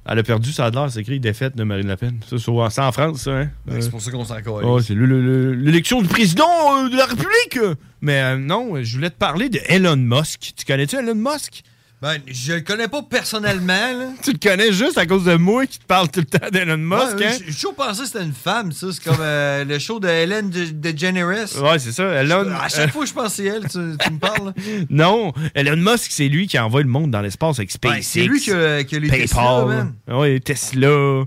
elle 0.07 0.19
a 0.19 0.23
perdu, 0.23 0.51
ça 0.51 0.65
a 0.65 0.69
l'air, 0.69 0.89
c'est 0.91 0.99
écrit 1.01 1.19
défaite 1.19 1.55
de 1.55 1.63
Marine 1.63 1.87
Le 1.87 1.95
Pen. 1.95 2.19
Ça, 2.29 2.37
c'est 2.37 2.81
en 2.81 2.91
France, 2.91 3.21
ça. 3.23 3.31
Hein? 3.31 3.49
Ben, 3.65 3.81
c'est 3.81 3.89
pour 3.89 4.01
ça 4.01 4.11
qu'on 4.11 4.23
s'en 4.25 4.35
calisse. 4.35 4.47
Ouais, 4.63 4.81
c'est 4.83 4.93
le- 4.93 5.05
le- 5.07 5.21
le- 5.21 5.53
l'élection 5.55 5.99
du 6.01 6.07
président 6.07 6.45
euh, 6.85 6.89
de 6.89 6.95
la 6.97 7.05
République. 7.05 7.59
Mais 8.05 8.21
euh, 8.21 8.37
non, 8.37 8.83
je 8.83 8.95
voulais 8.95 9.09
te 9.09 9.15
parler 9.17 9.49
de 9.49 9.59
Elon 9.67 9.95
Musk. 9.97 10.53
Tu 10.55 10.63
connais-tu 10.63 10.95
Elon 10.95 11.15
Musk? 11.15 11.63
Ben, 12.03 12.19
je 12.27 12.53
le 12.53 12.61
connais 12.61 12.87
pas 12.87 13.01
personnellement, 13.01 13.73
là. 13.73 14.09
Tu 14.23 14.33
le 14.33 14.37
connais 14.37 14.71
juste 14.71 14.97
à 14.99 15.07
cause 15.07 15.23
de 15.23 15.35
moi 15.37 15.65
qui 15.65 15.79
te 15.79 15.85
parle 15.85 16.07
tout 16.11 16.19
le 16.19 16.25
temps 16.27 16.49
d'Elon 16.51 16.77
Musk, 16.77 17.17
Ouais, 17.17 17.25
hein? 17.25 17.37
J'ai 17.47 17.51
toujours 17.53 17.73
pensé 17.73 18.01
que 18.01 18.07
c'était 18.07 18.23
une 18.23 18.33
femme, 18.33 18.71
ça. 18.73 18.87
C'est 18.91 19.03
comme 19.03 19.17
euh, 19.21 19.63
le 19.63 19.79
show 19.79 19.99
de 19.99 20.07
Hélène 20.07 20.51
de, 20.51 20.65
DeGeneres. 20.65 21.47
Ouais, 21.63 21.79
c'est 21.79 21.93
ça. 21.93 22.03
Elon. 22.21 22.47
À 22.51 22.69
chaque 22.69 22.91
fois 22.91 23.03
que 23.05 23.09
je 23.09 23.13
pense 23.15 23.29
que 23.29 23.35
c'est 23.37 23.45
elle, 23.45 23.63
tu, 23.63 23.79
tu 23.97 24.11
me 24.11 24.19
parles. 24.19 24.47
là. 24.47 24.53
Non, 24.91 25.33
Elon 25.55 25.77
Musk, 25.77 26.11
c'est 26.11 26.27
lui 26.27 26.45
qui 26.45 26.59
envoie 26.59 26.81
le 26.83 26.89
monde 26.89 27.09
dans 27.09 27.21
l'espace 27.21 27.57
avec 27.57 27.71
SpaceX. 27.71 27.95
Ben, 27.95 28.03
c'est 28.03 28.25
lui 28.25 28.39
qui 28.39 28.51
a- 28.51 28.83
qui 28.83 28.97
a 28.97 28.99
les 28.99 29.07
PayPal. 29.09 29.27
Tesla, 29.27 29.65
man. 29.65 29.95
Ouais, 30.19 30.39
Tesla. 30.41 30.87
Euh, 30.89 31.25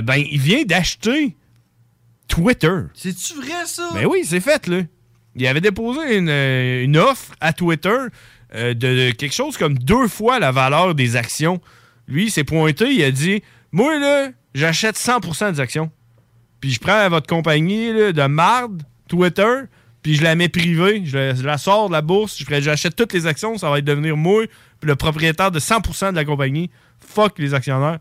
ben, 0.00 0.16
il 0.30 0.40
vient 0.40 0.62
d'acheter 0.64 1.36
Twitter. 2.28 2.78
C'est-tu 2.94 3.34
vrai, 3.34 3.66
ça? 3.66 3.90
Ben 3.92 4.06
oui, 4.06 4.20
c'est 4.24 4.40
fait, 4.40 4.66
là. 4.68 4.82
Il 5.36 5.46
avait 5.46 5.60
déposé 5.60 6.16
une, 6.16 6.28
euh, 6.28 7.02
offre 7.02 7.32
à 7.40 7.52
Twitter 7.52 7.96
euh, 8.54 8.74
de, 8.74 9.10
quelque 9.10 9.34
chose 9.34 9.56
comme 9.56 9.78
deux 9.78 10.08
fois 10.08 10.38
la 10.38 10.52
valeur 10.52 10.94
des 10.94 11.16
actions. 11.16 11.60
Lui, 12.06 12.26
il 12.26 12.30
s'est 12.30 12.44
pointé, 12.44 12.92
il 12.92 13.02
a 13.02 13.10
dit 13.10 13.42
Moi, 13.72 13.98
là, 13.98 14.28
j'achète 14.54 14.96
100% 14.96 15.52
des 15.52 15.60
actions. 15.60 15.90
Puis 16.60 16.70
je 16.70 16.80
prends 16.80 17.08
votre 17.08 17.26
compagnie 17.26 17.92
de 17.92 18.26
marde, 18.26 18.82
Twitter, 19.08 19.64
puis 20.02 20.14
je 20.14 20.22
la 20.22 20.34
mets 20.34 20.48
privée. 20.48 21.02
Je 21.04 21.42
la, 21.42 21.58
sors 21.58 21.88
de 21.88 21.92
la 21.92 22.02
bourse, 22.02 22.42
j'achète 22.60 22.94
toutes 22.94 23.12
les 23.12 23.26
actions, 23.26 23.58
ça 23.58 23.70
va 23.70 23.80
devenir 23.80 24.16
moi, 24.16 24.44
le 24.82 24.96
propriétaire 24.96 25.50
de 25.50 25.58
100% 25.58 26.10
de 26.10 26.16
la 26.16 26.24
compagnie. 26.24 26.70
Fuck 27.00 27.38
les 27.38 27.54
actionnaires. 27.54 27.98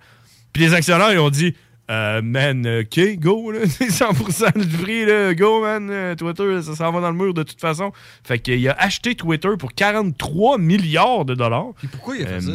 Puis 0.51 0.63
les 0.63 0.73
actionnaires, 0.73 1.11
ils 1.11 1.19
ont 1.19 1.29
dit 1.29 1.55
euh, 1.91 2.21
man, 2.21 2.65
euh, 2.65 2.81
OK, 2.83 3.17
go, 3.19 3.51
là. 3.51 3.59
C'est 3.67 3.89
100% 3.89 4.57
du 4.57 4.77
prix, 4.77 5.05
là. 5.05 5.33
Go, 5.33 5.61
man. 5.61 5.89
Euh, 5.91 6.15
Twitter, 6.15 6.61
ça 6.61 6.75
s'en 6.75 6.91
va 6.91 7.01
dans 7.01 7.11
le 7.11 7.17
mur 7.17 7.33
de 7.33 7.43
toute 7.43 7.59
façon. 7.59 7.91
Fait 8.23 8.39
qu'il 8.39 8.67
a 8.69 8.73
acheté 8.79 9.15
Twitter 9.15 9.49
pour 9.59 9.73
43 9.73 10.57
milliards 10.57 11.25
de 11.25 11.35
dollars. 11.35 11.73
Puis 11.77 11.87
pourquoi 11.87 12.15
il 12.17 12.23
a 12.23 12.27
fait 12.27 12.33
Euh, 12.35 12.41
ça? 12.41 12.51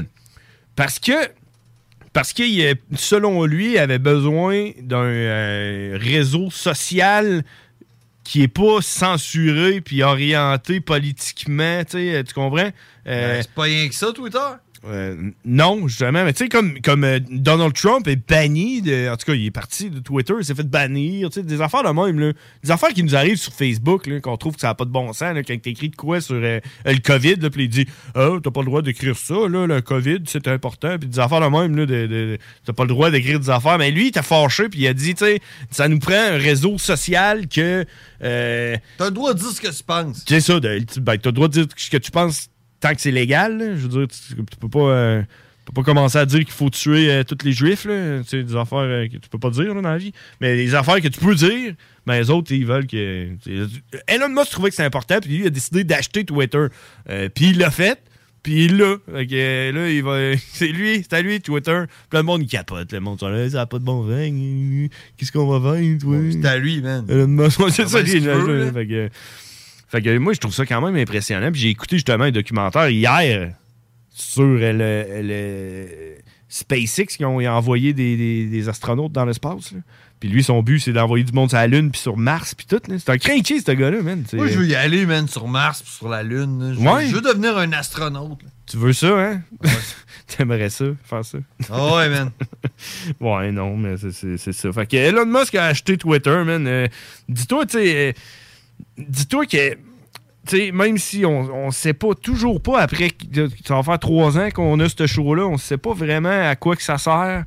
Parce 0.77 0.99
que, 0.99 1.13
parce 2.13 2.33
que 2.33 2.43
il, 2.43 2.61
est- 2.61 2.81
selon 2.97 3.45
lui, 3.45 3.73
il 3.73 3.79
avait 3.79 3.99
besoin 3.99 4.71
d'un 4.81 5.05
euh, 5.05 5.99
réseau 6.01 6.51
social 6.51 7.43
qui 8.25 8.43
est 8.43 8.49
pas 8.49 8.81
censuré 8.83 9.81
puis 9.81 10.03
orienté 10.03 10.81
politiquement, 10.81 11.83
tu 11.85 12.23
comprends? 12.35 12.71
Ben, 13.07 13.43
c'est 13.43 13.51
pas 13.53 13.63
rien 13.63 13.89
que 13.89 13.95
ça, 13.95 14.13
Twitter. 14.13 14.39
Euh, 14.87 15.31
non, 15.45 15.89
justement, 15.89 16.25
mais 16.25 16.33
tu 16.33 16.45
sais, 16.45 16.49
comme, 16.49 16.81
comme 16.83 17.03
euh, 17.05 17.19
Donald 17.31 17.73
Trump 17.75 18.07
est 18.07 18.17
banni, 18.29 18.81
de, 18.81 19.09
en 19.11 19.17
tout 19.17 19.27
cas, 19.27 19.35
il 19.35 19.47
est 19.47 19.51
parti 19.51 19.91
de 19.91 19.99
Twitter, 19.99 20.35
il 20.39 20.45
s'est 20.45 20.55
fait 20.55 20.69
bannir, 20.69 21.31
tu 21.31 21.41
sais, 21.41 21.43
des 21.43 21.61
affaires 21.61 21.83
de 21.83 21.89
même, 21.89 22.19
là. 22.21 22.33
Des 22.63 22.71
affaires 22.71 22.91
qui 22.91 23.03
nous 23.03 23.17
arrivent 23.17 23.37
sur 23.39 23.53
Facebook, 23.53 24.09
qu'on 24.21 24.37
trouve 24.37 24.55
que 24.55 24.61
ça 24.61 24.69
n'a 24.69 24.75
pas 24.75 24.85
de 24.85 24.91
bon 24.91 25.13
sens, 25.13 25.35
là, 25.35 25.43
quand 25.43 25.61
t'écris 25.61 25.89
de 25.89 25.97
quoi 25.97 26.21
sur 26.21 26.37
euh, 26.37 26.61
euh, 26.87 26.93
le 26.93 26.99
COVID, 27.01 27.37
là, 27.37 27.51
puis 27.51 27.65
il 27.65 27.69
dit, 27.69 27.87
ah, 28.15 28.37
t'as 28.43 28.51
pas 28.51 28.61
le 28.61 28.67
droit 28.67 28.83
d'écrire 28.83 29.17
ça, 29.17 29.35
là, 29.49 29.67
le 29.67 29.81
COVID, 29.81 30.19
c'est 30.27 30.47
important, 30.49 30.97
puis 30.99 31.09
des 31.09 31.19
affaires 31.19 31.41
de 31.41 31.47
même, 31.47 31.77
là, 31.77 31.85
de, 31.87 32.07
de- 32.07 32.39
t'as 32.65 32.73
pas 32.73 32.85
le 32.85 32.89
droit 32.91 33.11
d'écrire 33.11 33.41
des 33.41 33.51
affaires, 33.51 33.79
mais 33.79 33.91
lui, 33.91 34.07
il 34.09 34.13
t'a 34.13 34.23
fâché, 34.23 34.69
puis 34.69 34.81
il 34.81 34.87
a 34.87 34.95
dit, 34.95 35.15
tu 35.15 35.25
sais, 35.25 35.41
ça 35.71 35.89
nous 35.89 35.99
prend 35.99 36.15
un 36.15 36.37
réseau 36.39 36.79
social 36.79 37.49
que. 37.49 37.85
Euh, 38.23 38.77
T'as 38.97 39.07
le 39.07 39.11
droit 39.11 39.35
de 39.35 39.39
dire 39.39 39.49
ce 39.51 39.61
que 39.61 39.77
tu 39.77 39.83
penses. 39.83 40.25
c'est 40.29 40.41
ça, 40.41 40.61
ben, 40.61 40.85
t'as 40.85 41.15
le 41.31 41.33
droit 41.33 41.49
de 41.49 41.53
dire 41.53 41.67
ce 41.77 41.91
que 41.91 41.97
tu 41.97 42.11
penses 42.11 42.49
tant 42.81 42.95
que 42.95 43.01
c'est 43.01 43.11
légal. 43.11 43.59
là. 43.59 43.77
Je 43.77 43.87
veux 43.87 43.89
dire, 43.89 44.09
tu, 44.09 44.35
tu 44.37 44.57
peux 44.59 44.69
pas. 44.69 44.79
euh, 44.81 45.23
tu 45.23 45.73
peux 45.75 45.83
pas 45.83 45.93
commencer 45.93 46.17
à 46.17 46.25
dire 46.25 46.41
qu'il 46.41 46.51
faut 46.51 46.71
tuer 46.71 47.11
euh, 47.11 47.25
tous 47.25 47.45
les 47.45 47.53
juifs, 47.53 47.85
là. 47.85 48.21
Tu 48.23 48.29
sais, 48.29 48.43
des 48.43 48.57
affaires 48.57 48.79
euh, 48.79 49.07
que 49.07 49.19
tu 49.19 49.29
peux 49.29 49.39
pas 49.39 49.51
dire 49.51 49.75
là, 49.75 49.83
dans 49.83 49.91
la 49.91 49.99
vie. 49.99 50.13
Mais 50.41 50.57
les 50.57 50.75
affaires 50.75 51.01
que 51.01 51.09
tu 51.09 51.21
peux 51.21 51.35
dire, 51.35 51.75
ben 52.07 52.19
les 52.19 52.31
autres, 52.31 52.53
ils 52.53 52.65
veulent 52.65 52.87
que. 52.87 53.29
Elon 54.07 54.31
Musk 54.31 54.51
trouvait 54.53 54.71
que 54.71 54.77
c'était 54.77 54.87
important, 54.87 55.19
puis 55.21 55.31
lui, 55.31 55.41
il 55.41 55.47
a 55.47 55.51
décidé 55.51 55.85
d'acheter 55.85 56.25
Twitter. 56.25 56.67
Puis 57.35 57.51
il 57.51 57.59
l'a 57.59 57.71
fait. 57.71 58.01
Puis 58.43 58.65
il 58.67 58.77
l'a. 58.79 58.97
Fait 59.13 59.27
que, 59.27 59.35
euh, 59.35 59.73
là, 59.73 59.91
il 59.91 60.03
va. 60.03 60.37
C'est 60.53 60.69
lui, 60.69 61.03
c'est 61.03 61.13
à 61.13 61.23
lui, 61.23 61.41
Twitter. 61.41 61.83
Puis 62.09 62.17
le 62.19 62.23
monde, 62.23 62.43
il 62.43 62.49
capote. 62.49 62.93
Le 62.93 63.01
monde, 63.01 63.19
ça 63.21 63.29
n'a 63.31 63.67
pas 63.67 63.79
de 63.79 63.85
bon 63.85 64.09
sens. 64.09 64.91
Qu'est-ce 65.17 65.33
qu'on 65.33 65.47
va 65.47 65.77
toi? 66.01 66.17
C'est 66.33 66.45
à 66.47 66.57
lui, 66.57 66.81
man. 66.81 67.05
Elon 67.09 67.29
Musk, 67.29 67.61
c'est 67.71 67.83
Il 67.83 67.89
ça, 67.89 68.05
fait 68.05 68.07
ce 68.07 69.11
fait 69.89 70.03
que- 70.03 70.19
moi, 70.19 70.33
je 70.33 70.39
trouve 70.41 70.55
ça 70.55 70.67
quand 70.67 70.81
même 70.81 70.97
impressionnant. 70.97 71.51
Puis 71.53 71.61
j'ai 71.63 71.69
écouté 71.71 71.97
justement 71.97 72.25
un 72.25 72.31
documentaire 72.31 72.89
hier 72.89 73.53
sur 74.11 74.43
le, 74.45 74.73
le 75.23 75.87
SpaceX 76.49 77.17
qui 77.17 77.25
ont, 77.25 77.39
envoyé 77.39 77.93
des, 77.93 78.17
des- 78.17 78.47
des 78.47 78.69
astronautes 78.69 79.13
dans 79.13 79.25
l'espace. 79.25 79.73
là. 79.73 79.79
Puis 80.21 80.29
lui, 80.29 80.43
son 80.43 80.63
but, 80.65 80.81
c'est 80.81 80.93
d'envoyer 80.93 81.23
du 81.23 81.33
monde 81.33 81.49
sur 81.51 81.59
la 81.59 81.69
Lune 81.69 81.93
puis 81.93 82.01
sur 82.01 82.17
Mars 82.17 82.53
puis 82.55 82.67
tout. 82.67 82.81
C'est 82.89 83.09
un 83.11 83.19
crinqué, 83.19 83.61
ce 83.61 83.71
gars-là, 83.71 84.03
man. 84.03 84.25
Moi, 84.33 84.49
je 84.49 84.59
veux 84.59 84.67
y 84.67 84.75
aller, 84.75 85.07
man, 85.07 85.29
sur 85.29 85.47
Mars 85.47 85.81
puis 85.83 85.93
sur 85.93 86.09
la 86.09 86.25
Lune. 86.25 86.75
Je 86.75 86.81
veux, 86.81 87.07
je 87.07 87.15
veux 87.15 87.21
devenir 87.21 87.57
un 87.57 87.71
astronaute. 87.73 88.43
là. 88.43 88.49
Tu 88.67 88.77
veux 88.79 88.93
ça, 88.93 89.09
hein? 89.17 89.43
T'aimerais 90.27 90.71
ça, 90.71 90.87
faire 91.05 91.25
ça? 91.25 91.39
Ah 91.71 91.95
ouais, 91.97 92.09
man. 92.09 92.31
ouais, 93.21 93.53
non, 93.53 93.77
mais 93.77 93.95
c'est 93.97 94.53
ça. 94.53 94.73
Fait 94.73 94.87
que 94.87 94.97
Elon 94.97 95.25
Musk 95.25 95.55
a 95.55 95.67
acheté 95.67 95.97
Twitter, 95.97 96.43
man. 96.45 96.67
Euh, 96.67 96.89
dis-toi, 97.29 97.65
tu 97.67 97.79
sais, 97.79 98.09
euh, 98.09 98.13
dis-toi 98.97 99.47
que, 99.47 99.75
tu 99.75 99.79
sais, 100.47 100.73
même 100.73 100.99
si 100.99 101.25
on, 101.27 101.41
on 101.67 101.71
sait 101.71 101.93
pas, 101.95 102.15
toujours 102.15 102.61
pas, 102.63 102.81
après, 102.81 103.11
ça 103.65 103.75
va 103.77 103.83
faire 103.83 103.99
trois 103.99 104.39
ans 104.39 104.49
qu'on 104.51 104.79
a 104.81 104.89
ce 104.89 105.07
show-là, 105.07 105.47
on 105.47 105.59
sait 105.59 105.77
pas 105.79 105.93
vraiment 105.93 106.49
à 106.49 106.57
quoi 106.57 106.75
que 106.77 106.83
ça 106.83 106.99
sert. 106.99 107.45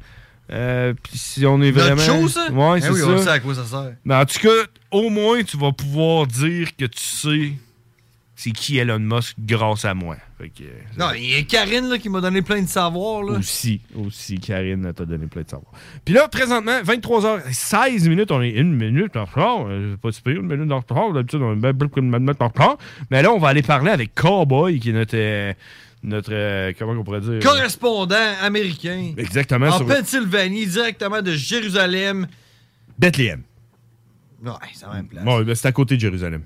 Euh, 0.52 0.94
Puis 1.02 1.18
si 1.18 1.45
on 1.45 1.62
est 1.62 1.72
Notre 1.72 1.95
vraiment. 1.95 2.22
show, 2.22 2.28
ça? 2.28 2.52
Ouais, 2.52 2.78
Eh 2.80 2.82
c'est 2.82 2.90
oui, 2.90 2.99
ça. 2.99 3.08
on 3.08 3.18
sait 3.24 3.30
à 3.30 3.40
quoi 3.40 3.56
ça 3.56 3.66
sert. 3.66 3.94
Mais 4.03 4.16
en 4.16 4.26
tout 4.26 4.40
cas, 4.40 4.49
au 4.91 5.10
moins, 5.10 5.41
tu 5.44 5.56
vas 5.58 5.72
pouvoir 5.72 6.28
dire 6.28 6.76
que 6.76 6.86
tu 6.86 6.99
sais 7.02 7.52
c'est 8.43 8.49
qui 8.51 8.80
Elon 8.80 8.97
Musk 8.97 9.35
grâce 9.38 9.85
à 9.85 9.93
moi? 9.93 10.18
Fait 10.39 10.49
que, 10.49 10.63
euh, 10.63 10.68
Non, 10.97 11.11
il 11.15 11.30
y 11.30 11.35
a 11.35 11.43
Karine 11.43 11.88
là, 11.88 11.99
qui 11.99 12.09
m'a 12.09 12.22
donné 12.22 12.41
plein 12.41 12.59
de 12.63 12.68
savoir. 12.68 13.22
Là. 13.22 13.38
aussi, 13.38 13.81
aussi, 13.95 14.39
Karine 14.39 14.91
t'a 14.95 15.05
donné 15.05 15.27
plein 15.27 15.43
de 15.43 15.49
savoir. 15.49 15.72
Puis 16.03 16.15
là, 16.15 16.27
présentement, 16.27 16.81
23h16 16.81 18.09
minutes, 18.09 18.31
on 18.31 18.41
est 18.41 18.49
une 18.49 18.73
minute 18.73 19.15
en 19.15 19.26
retard. 19.26 19.68
Euh, 19.68 19.95
pas 19.97 20.11
si 20.11 20.22
pire, 20.23 20.41
une 20.41 20.47
minute 20.47 20.72
en 20.72 20.80
retard. 20.80 21.13
D'habitude, 21.13 21.39
on 21.43 21.53
est 21.53 21.55
bien 21.57 21.73
plus 21.76 21.89
qu'une 21.89 22.09
minute 22.09 22.41
en 22.41 22.47
retard. 22.47 22.77
Mais 23.11 23.22
là, 23.22 23.31
on 23.31 23.38
va 23.38 23.49
aller 23.49 23.61
parler 23.61 23.91
avec 23.91 24.15
Cowboy, 24.15 24.80
qui 24.80 24.89
est 24.89 24.93
notre. 24.93 25.15
euh, 25.15 25.53
notre 26.03 26.34
euh, 26.34 26.73
comment 26.80 26.93
on 26.93 27.03
pourrait 27.03 27.22
dire? 27.22 27.39
Correspondant 27.43 28.34
américain. 28.41 29.13
Exactement. 29.18 29.68
En 29.68 29.77
sur 29.77 29.85
Pennsylvanie, 29.85 30.65
directement 30.65 31.22
de 31.22 31.34
Jérusalem. 31.34 32.26
Bethléem. 32.97 33.43
Ouais, 34.43 34.51
c'est 34.73 34.88
la 34.88 34.93
même 34.93 35.05
place. 35.05 35.23
Bon, 35.23 35.43
ben, 35.43 35.53
c'est 35.53 35.68
à 35.68 35.72
côté 35.72 35.93
de 35.95 36.01
Jérusalem. 36.01 36.41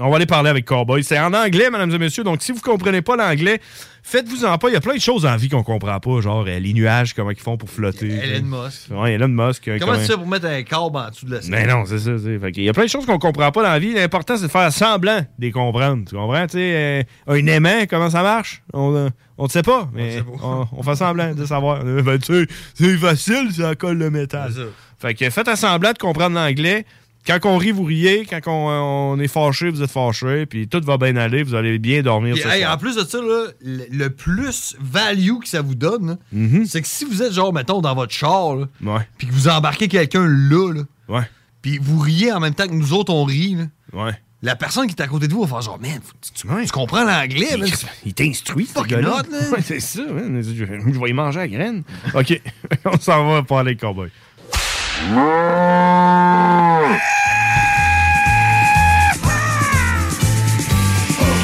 On 0.00 0.10
va 0.10 0.16
aller 0.16 0.26
parler 0.26 0.50
avec 0.50 0.64
Cowboy. 0.64 1.04
C'est 1.04 1.18
en 1.20 1.32
anglais, 1.32 1.70
mesdames 1.70 1.90
et 1.92 1.98
messieurs. 1.98 2.24
Donc, 2.24 2.42
si 2.42 2.50
vous 2.50 2.60
comprenez 2.60 3.00
pas 3.00 3.14
l'anglais, 3.14 3.60
faites-vous 4.02 4.44
en 4.44 4.58
pas. 4.58 4.68
Il 4.68 4.72
y 4.72 4.76
a 4.76 4.80
plein 4.80 4.96
de 4.96 5.00
choses 5.00 5.24
en 5.24 5.36
vie 5.36 5.48
qu'on 5.48 5.62
comprend 5.62 6.00
pas. 6.00 6.20
Genre, 6.20 6.44
euh, 6.48 6.58
les 6.58 6.72
nuages, 6.72 7.14
comment 7.14 7.30
ils 7.30 7.38
font 7.38 7.56
pour 7.56 7.70
flotter. 7.70 8.08
Elon 8.08 8.42
Musk. 8.44 8.90
Ouais, 8.90 9.12
Elon 9.12 9.28
Musk. 9.28 9.68
euh, 9.68 9.78
Comment 9.78 9.92
comment- 9.92 10.04
tu 10.04 10.10
fais 10.10 10.16
pour 10.18 10.26
mettre 10.26 10.46
un 10.46 10.62
câble 10.64 10.96
en 10.96 11.10
dessous 11.10 11.26
de 11.26 11.34
la 11.36 11.40
Mais 11.48 11.64
non, 11.68 11.84
c'est 11.86 12.00
ça. 12.00 12.10
qu'il 12.50 12.64
y 12.64 12.68
a 12.68 12.72
plein 12.72 12.82
de 12.86 12.90
choses 12.90 13.06
qu'on 13.06 13.20
comprend 13.20 13.52
pas 13.52 13.62
dans 13.62 13.68
la 13.70 13.78
vie. 13.78 13.94
L'important, 13.94 14.36
c'est 14.36 14.42
de 14.46 14.48
faire 14.50 14.72
semblant 14.72 15.20
de 15.20 15.26
les 15.38 15.52
comprendre. 15.52 16.02
Tu 16.08 16.16
comprends? 16.16 16.46
Tu 16.48 16.58
sais, 16.58 16.74
euh, 16.74 17.02
un 17.28 17.46
aimant, 17.46 17.84
comment 17.88 18.10
ça 18.10 18.24
marche? 18.24 18.64
On 18.72 18.90
ne 19.38 19.48
sait 19.48 19.62
pas, 19.62 19.88
mais 19.94 20.24
on, 20.42 20.66
on 20.72 20.82
fait 20.82 20.96
semblant 20.96 21.32
de 21.34 21.46
savoir. 21.46 21.84
Ben, 21.84 22.18
tu 22.18 22.34
sais, 22.34 22.46
c'est 22.74 22.96
facile, 22.96 23.52
ça 23.52 23.76
colle 23.76 23.98
le 23.98 24.10
métal. 24.10 24.50
Fait 24.98 25.14
que 25.14 25.30
faites 25.30 25.54
semblant 25.54 25.92
de 25.92 25.98
comprendre 25.98 26.34
l'anglais. 26.34 26.84
Quand 27.26 27.38
on 27.44 27.56
rit, 27.56 27.70
vous 27.72 27.84
riez. 27.84 28.26
Quand 28.26 28.40
on, 28.46 29.14
on 29.14 29.18
est 29.18 29.28
fâché, 29.28 29.70
vous 29.70 29.82
êtes 29.82 29.90
fâché. 29.90 30.44
Puis 30.46 30.68
tout 30.68 30.80
va 30.84 30.98
bien 30.98 31.16
aller. 31.16 31.42
Vous 31.42 31.54
allez 31.54 31.78
bien 31.78 32.02
dormir. 32.02 32.34
Puis, 32.34 32.42
ce 32.42 32.48
hey, 32.48 32.60
soir. 32.62 32.74
en 32.74 32.78
plus 32.78 32.96
de 32.96 33.04
ça, 33.04 33.18
là, 33.18 33.46
le, 33.62 33.84
le 33.90 34.10
plus 34.10 34.76
value 34.80 35.38
que 35.40 35.48
ça 35.48 35.62
vous 35.62 35.74
donne, 35.74 36.18
Mhm. 36.32 36.66
c'est 36.66 36.82
que 36.82 36.88
si 36.88 37.04
vous 37.04 37.22
êtes 37.22 37.32
genre, 37.32 37.52
mettons, 37.52 37.80
dans 37.80 37.94
votre 37.94 38.12
char, 38.12 38.56
puis 39.18 39.26
que 39.26 39.32
vous 39.32 39.48
embarquez 39.48 39.88
quelqu'un 39.88 40.26
là, 40.26 40.72
là, 40.74 40.82
Ouais. 41.08 41.22
puis 41.62 41.78
vous 41.80 41.98
riez 41.98 42.30
en 42.32 42.40
même 42.40 42.54
temps 42.54 42.66
que 42.66 42.74
nous 42.74 42.92
autres, 42.92 43.12
on 43.12 43.24
rit, 43.24 43.54
là, 43.54 43.64
Ouais. 43.92 44.12
la 44.42 44.54
personne 44.56 44.86
qui 44.86 44.94
est 44.94 45.02
à 45.02 45.06
côté 45.06 45.26
de 45.28 45.32
vous 45.32 45.42
va 45.44 45.48
faire 45.48 45.62
genre, 45.62 45.80
man, 45.80 46.00
tu, 46.34 46.46
comprends 46.72 47.04
l'anglais, 47.04 47.56
man? 47.56 47.68
Il 48.04 48.12
t'instruit, 48.12 48.66
Fucking 48.66 48.98
hot, 48.98 49.30
là. 49.30 49.38
Ouais, 49.52 49.62
c'est 49.62 49.80
ça, 49.80 50.02
man. 50.02 50.42
Je, 50.42 50.64
vais 51.00 51.08
y 51.10 51.12
manger 51.14 51.40
à 51.40 51.48
graine. 51.48 51.84
OK. 52.14 52.40
on 52.84 52.98
s'en 53.00 53.30
va 53.30 53.42
parler 53.42 53.70
avec 53.70 53.80
Cowboy. 53.80 54.10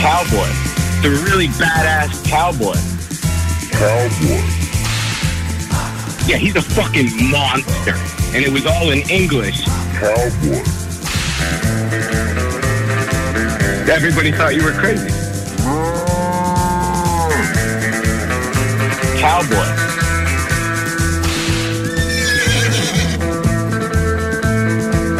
Cowboy. 0.00 0.48
The 1.02 1.10
really 1.26 1.48
badass 1.48 2.24
cowboy. 2.26 2.76
Cowboy. 3.70 4.40
Yeah, 6.26 6.38
he's 6.38 6.56
a 6.56 6.62
fucking 6.62 7.10
monster. 7.30 7.94
And 8.34 8.42
it 8.42 8.50
was 8.50 8.64
all 8.64 8.92
in 8.92 9.00
English. 9.10 9.62
Cowboy. 9.92 10.62
everybody 13.90 14.32
thought 14.32 14.54
you 14.54 14.64
were 14.64 14.72
crazy. 14.72 15.10
Cowboy. 19.20 19.79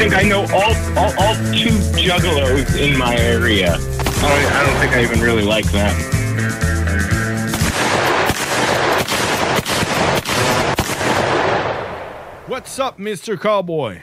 Think 0.01 0.15
I 0.15 0.23
know 0.23 0.47
all, 0.55 0.75
all, 0.97 1.13
all 1.21 1.35
two 1.53 1.77
juggalos 2.01 2.75
in 2.75 2.97
my 2.97 3.15
area. 3.19 3.75
I 3.75 3.77
don't, 3.77 4.53
I 4.53 4.65
don't 4.65 4.81
think 4.81 4.93
I 4.95 5.03
even 5.03 5.21
really 5.21 5.43
like 5.43 5.71
them. 5.73 5.95
What's 12.49 12.79
up, 12.79 12.97
Mr. 12.97 13.39
Cowboy? 13.39 14.01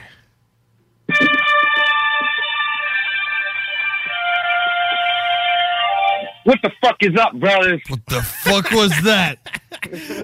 What 6.44 6.58
the 6.62 6.70
fuck 6.80 6.96
is 7.00 7.16
up, 7.16 7.34
brothers? 7.34 7.82
What 7.88 8.06
the 8.06 8.22
fuck 8.22 8.70
was 8.70 8.92
that? 9.02 9.38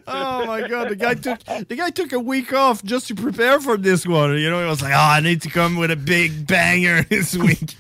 oh 0.07 0.47
my 0.47 0.67
god, 0.69 0.89
the 0.89 0.97
guy 0.97 1.15
took 1.15 1.39
the 1.45 1.77
guy 1.77 1.91
took 1.91 2.13
a 2.13 2.21
week 2.21 2.53
off 2.53 2.83
just 2.83 3.09
to 3.09 3.15
prepare 3.15 3.61
for 3.61 3.77
this 3.77 4.07
one. 4.07 4.39
You 4.39 4.51
know, 4.51 4.61
he 4.61 4.67
was 4.67 4.83
like, 4.83 4.93
"Oh, 4.93 4.97
I 4.97 5.21
need 5.21 5.43
to 5.43 5.51
come 5.51 5.77
with 5.77 5.91
a 5.91 5.97
big 5.97 6.47
banger 6.47 7.03
this 7.11 7.37
week." 7.37 7.77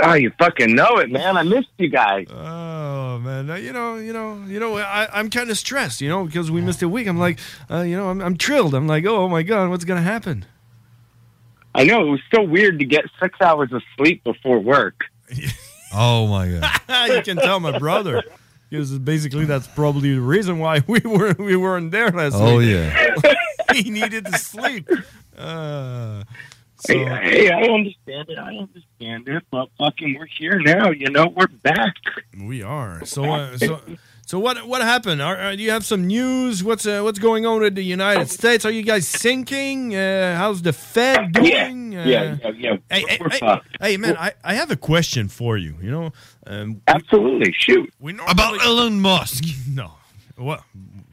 Oh, 0.00 0.14
you 0.14 0.32
fucking 0.38 0.74
know 0.74 0.96
it, 0.96 1.10
man. 1.10 1.36
I 1.36 1.44
missed 1.44 1.68
you 1.78 1.88
guys. 1.88 2.26
Oh 2.30 3.18
man, 3.20 3.46
you 3.62 3.72
know, 3.72 3.96
you 3.96 4.12
know, 4.12 4.42
you 4.46 4.58
know, 4.58 4.76
I, 4.76 5.08
I'm 5.12 5.30
kind 5.30 5.50
of 5.50 5.56
stressed, 5.56 6.00
you 6.00 6.08
know, 6.08 6.24
because 6.24 6.50
we 6.50 6.60
missed 6.60 6.82
a 6.82 6.88
week. 6.88 7.06
I'm 7.06 7.18
like, 7.18 7.38
uh, 7.70 7.82
you 7.82 7.96
know, 7.96 8.08
I'm, 8.08 8.20
I'm 8.20 8.36
thrilled. 8.36 8.74
I'm 8.74 8.86
like, 8.86 9.06
oh 9.06 9.28
my 9.28 9.42
god, 9.42 9.70
what's 9.70 9.84
gonna 9.84 10.02
happen? 10.02 10.44
I 11.74 11.84
know 11.84 12.06
it 12.06 12.10
was 12.10 12.20
so 12.34 12.42
weird 12.42 12.78
to 12.80 12.84
get 12.84 13.04
six 13.20 13.40
hours 13.40 13.72
of 13.72 13.82
sleep 13.96 14.22
before 14.24 14.58
work. 14.58 15.04
Oh 15.92 16.26
my 16.26 16.48
god. 16.48 17.08
you 17.14 17.22
can 17.22 17.36
tell 17.36 17.60
my 17.60 17.78
brother. 17.78 18.22
Because 18.74 18.98
basically 18.98 19.44
that's 19.44 19.68
probably 19.68 20.14
the 20.14 20.20
reason 20.20 20.58
why 20.58 20.82
we 20.88 20.98
were 21.04 21.32
we 21.38 21.54
weren't 21.56 21.92
there 21.92 22.10
last 22.10 22.34
Oh, 22.36 22.56
week. 22.56 22.70
yeah. 22.70 23.34
he 23.72 23.88
needed 23.88 24.24
to 24.26 24.36
sleep. 24.36 24.90
Uh, 25.38 26.24
so, 26.74 26.92
Hey, 26.92 27.04
hey, 27.22 27.50
I 27.52 27.62
understand 27.62 28.28
it. 28.30 28.36
I 28.36 28.56
understand 28.56 29.28
it. 29.28 29.44
But 29.52 29.68
fucking, 29.78 30.16
we're 30.18 30.26
here 30.26 30.58
now. 30.58 30.90
You 30.90 31.08
know, 31.10 31.28
we're 31.28 31.46
back. 31.46 31.94
We 32.36 32.64
are. 32.64 33.04
So, 33.04 33.22
uh, 33.24 33.56
so, 33.58 33.80
so 34.26 34.38
what? 34.38 34.66
What 34.66 34.82
happened? 34.82 35.20
Are, 35.22 35.36
are, 35.36 35.56
do 35.56 35.62
you 35.62 35.70
have 35.70 35.84
some 35.84 36.06
news? 36.06 36.62
What's 36.64 36.86
uh, 36.86 37.00
what's 37.02 37.18
going 37.18 37.44
on 37.46 37.64
in 37.64 37.74
the 37.74 37.82
United 37.82 38.28
States? 38.30 38.64
Are 38.64 38.70
you 38.70 38.82
guys 38.82 39.06
sinking? 39.06 39.94
Uh, 39.94 40.36
how's 40.36 40.62
the 40.62 40.72
Fed 40.72 41.32
doing? 41.32 41.92
Yeah, 41.92 42.00
Uh, 42.02 42.06
yeah, 42.08 42.36
yeah, 42.42 42.50
yeah. 42.56 42.76
Hey, 42.90 43.04
hey, 43.08 43.18
We're 43.20 43.28
hey, 43.30 43.38
fucked. 43.38 43.76
hey, 43.80 43.96
man, 43.96 44.16
I, 44.18 44.32
I 44.42 44.54
have 44.54 44.70
a 44.70 44.76
question 44.76 45.28
for 45.28 45.56
you. 45.56 45.74
You 45.82 45.90
know, 45.90 46.12
um, 46.46 46.80
absolutely. 46.88 47.52
Shoot. 47.58 47.92
We 48.00 48.12
About 48.28 48.64
Elon 48.64 49.00
Musk. 49.00 49.44
No, 49.68 49.92
what 50.36 50.62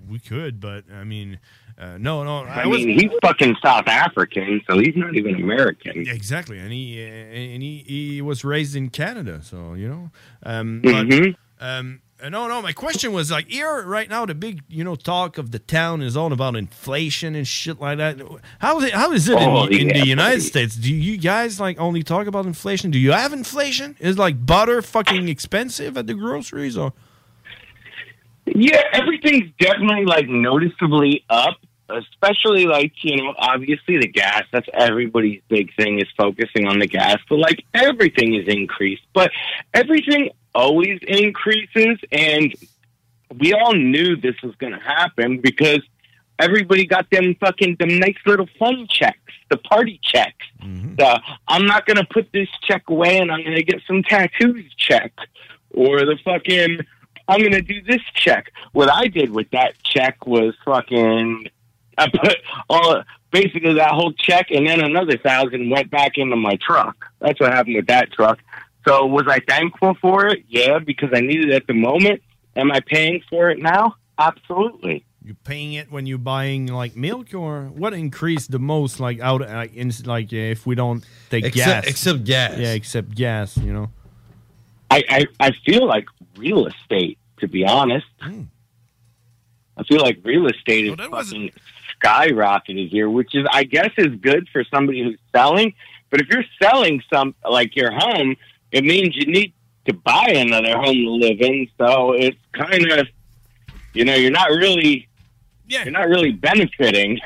we 0.10 0.20
could, 0.20 0.60
but 0.60 0.84
I 0.94 1.04
mean, 1.04 1.40
uh, 1.80 1.98
no, 2.00 2.24
no. 2.24 2.44
I, 2.46 2.66
was- 2.68 2.86
mean, 2.86 3.00
he's 3.00 3.12
fucking 3.22 3.56
South 3.64 3.88
African, 3.88 4.62
so 4.70 4.78
he's 4.80 4.96
not 4.96 5.16
even 5.16 5.36
American. 5.36 6.06
Yeah, 6.06 6.14
exactly, 6.14 6.60
and 6.60 6.72
he 6.72 7.02
uh, 7.04 7.08
and 7.08 7.62
he, 7.64 7.84
he 7.88 8.22
was 8.22 8.44
raised 8.44 8.76
in 8.76 8.90
Canada, 8.90 9.42
so 9.44 9.74
you 9.74 9.88
know. 9.90 10.12
Um, 10.44 10.82
Mhm. 10.84 11.36
but, 11.60 11.66
um, 11.68 12.02
uh, 12.02 12.11
Uh, 12.22 12.30
no, 12.30 12.48
no. 12.48 12.62
My 12.62 12.72
question 12.74 13.14
was 13.14 13.32
like 13.32 13.48
here 13.50 13.84
right 13.84 14.10
now. 14.10 14.26
The 14.26 14.36
big 14.36 14.62
you 14.70 14.84
know 14.84 14.96
talk 14.96 15.38
of 15.38 15.52
the 15.52 15.60
town 15.60 16.02
is 16.02 16.16
all 16.16 16.32
about 16.32 16.56
inflation 16.56 17.36
and 17.36 17.48
shit 17.48 17.80
like 17.80 17.98
that. 17.98 18.22
How 18.60 18.78
is 18.80 18.86
it? 18.86 18.94
How 18.94 19.12
is 19.12 19.28
it 19.28 19.38
Oh, 19.40 19.66
in, 19.66 19.74
in 19.74 19.88
yeah, 19.90 20.02
the 20.02 20.08
United 20.08 20.36
buddy. 20.38 20.42
States? 20.42 20.76
Do 20.76 20.94
you 20.94 21.18
guys 21.18 21.60
like 21.60 21.80
only 21.80 22.04
talk 22.04 22.28
about 22.28 22.46
inflation? 22.46 22.92
Do 22.92 23.00
you 23.00 23.12
have 23.12 23.34
inflation? 23.34 23.96
Is 24.00 24.18
like 24.18 24.46
butter 24.46 24.82
fucking 24.82 25.30
expensive 25.30 25.98
at 25.98 26.08
the 26.08 26.14
groceries 26.14 26.78
or? 26.78 26.94
Yeah, 28.46 28.82
everything's 28.94 29.52
definitely 29.60 30.06
like 30.06 30.28
noticeably 30.28 31.24
up, 31.30 31.58
especially 31.90 32.66
like, 32.66 32.92
you 33.04 33.16
know, 33.18 33.34
obviously 33.38 33.98
the 34.00 34.08
gas. 34.08 34.44
That's 34.52 34.68
everybody's 34.74 35.42
big 35.48 35.74
thing 35.76 36.00
is 36.00 36.08
focusing 36.18 36.68
on 36.68 36.80
the 36.80 36.88
gas, 36.88 37.18
but 37.30 37.38
like 37.38 37.64
everything 37.74 38.34
is 38.36 38.48
increased. 38.48 39.04
But 39.14 39.32
everything 39.74 40.32
always 40.54 41.00
increases, 41.08 41.98
and 42.12 42.54
we 43.40 43.54
all 43.54 43.74
knew 43.74 44.16
this 44.16 44.36
was 44.42 44.56
going 44.56 44.74
to 44.74 44.80
happen 44.80 45.40
because 45.40 45.80
everybody 46.40 46.86
got 46.86 47.10
them 47.10 47.36
fucking, 47.40 47.78
them 47.80 48.00
nice 48.00 48.18
little 48.26 48.48
fun 48.60 48.88
checks, 48.90 49.34
the 49.50 49.58
party 49.58 50.00
checks. 50.04 50.46
Mm-hmm. 50.62 50.96
The, 50.96 51.22
I'm 51.48 51.66
not 51.66 51.86
going 51.86 51.98
to 51.98 52.06
put 52.06 52.32
this 52.34 52.50
check 52.64 52.84
away 52.90 53.20
and 53.20 53.32
I'm 53.32 53.44
going 53.44 53.56
to 53.56 53.64
get 53.64 53.82
some 53.88 54.04
tattoos 54.04 54.66
check. 54.76 55.14
Or 55.74 56.00
the 56.00 56.18
fucking, 56.26 56.80
I'm 57.28 57.40
going 57.40 57.52
to 57.54 57.62
do 57.62 57.82
this 57.84 58.02
check. 58.14 58.52
What 58.74 58.92
I 58.92 59.08
did 59.08 59.32
with 59.32 59.50
that 59.52 59.82
check 59.84 60.26
was 60.26 60.54
fucking, 60.66 61.48
I 61.98 62.10
put 62.10 62.38
all, 62.70 63.04
basically 63.32 63.76
that 63.76 63.92
whole 63.92 64.12
check 64.14 64.52
and 64.52 64.68
then 64.68 64.82
another 64.82 65.18
thousand 65.18 65.70
went 65.70 65.90
back 65.90 66.18
into 66.18 66.36
my 66.36 66.58
truck. 66.58 67.06
That's 67.20 67.40
what 67.40 67.54
happened 67.54 67.76
with 67.76 67.88
that 67.88 68.12
truck. 68.12 68.40
So 68.88 69.06
was 69.06 69.26
I 69.28 69.40
thankful 69.48 69.96
for 70.02 70.28
it? 70.28 70.46
Yeah, 70.48 70.80
because 70.80 71.10
I 71.14 71.22
needed 71.22 71.50
it 71.50 71.56
at 71.56 71.68
the 71.68 71.74
moment. 71.74 72.22
Am 72.56 72.72
I 72.72 72.80
paying 72.80 73.22
for 73.30 73.50
it 73.50 73.60
now? 73.60 73.96
Absolutely. 74.18 75.06
You 75.24 75.36
paying 75.44 75.74
it 75.74 75.92
when 75.92 76.08
you're 76.08 76.18
buying 76.18 76.66
like 76.68 76.96
milk, 76.96 77.34
or 77.36 77.66
what 77.66 77.94
increased 77.94 78.50
the 78.52 78.60
most? 78.60 79.00
Like 79.00 79.20
out, 79.20 79.42
like 79.42 79.76
in, 79.76 79.92
like 80.06 80.34
if 80.34 80.66
we 80.66 80.74
don't 80.76 81.06
take 81.30 81.46
Except- 81.46 81.86
gas, 81.86 81.88
except 81.88 82.24
gas. 82.24 82.58
Yeah, 82.58 82.74
except 82.74 83.14
gas. 83.16 83.56
You 83.58 83.72
know. 83.74 83.92
I, 84.90 85.04
I, 85.10 85.26
I 85.40 85.52
feel 85.66 85.86
like 85.88 86.06
real 86.36 86.66
estate, 86.68 87.18
to 87.40 87.48
be 87.48 87.66
honest. 87.66 88.08
Hmm. 88.20 88.44
I 89.78 89.84
feel 89.84 90.02
like 90.02 90.20
real 90.24 90.48
estate 90.48 90.88
is 90.88 90.96
fucking 90.96 91.52
skyrocketed 92.04 92.90
here, 92.90 93.10
which 93.10 93.34
is, 93.34 93.46
I 93.52 93.64
guess, 93.64 93.92
is 93.98 94.16
good 94.20 94.50
for 94.52 94.64
somebody 94.66 95.02
who's 95.04 95.18
selling. 95.34 95.74
But 96.10 96.20
if 96.22 96.28
you're 96.28 96.44
selling 96.62 97.02
some, 97.12 97.36
like 97.50 97.76
your 97.76 97.92
home, 97.92 98.36
it 98.72 98.84
means 98.84 99.16
you 99.16 99.26
need 99.26 99.54
to 99.86 99.94
buy 99.94 100.28
another 100.30 100.78
home 100.78 100.94
to 100.94 101.12
live 101.12 101.42
in. 101.42 101.68
So 101.78 102.14
it's 102.14 102.38
kind 102.54 102.92
of, 102.92 103.08
you 103.94 104.06
know, 104.06 104.16
you're 104.16 104.32
not 104.32 104.50
really, 104.50 105.08
yeah. 105.68 105.84
you're 105.84 105.92
not 105.92 106.08
really 106.08 106.32
benefiting. 106.32 107.20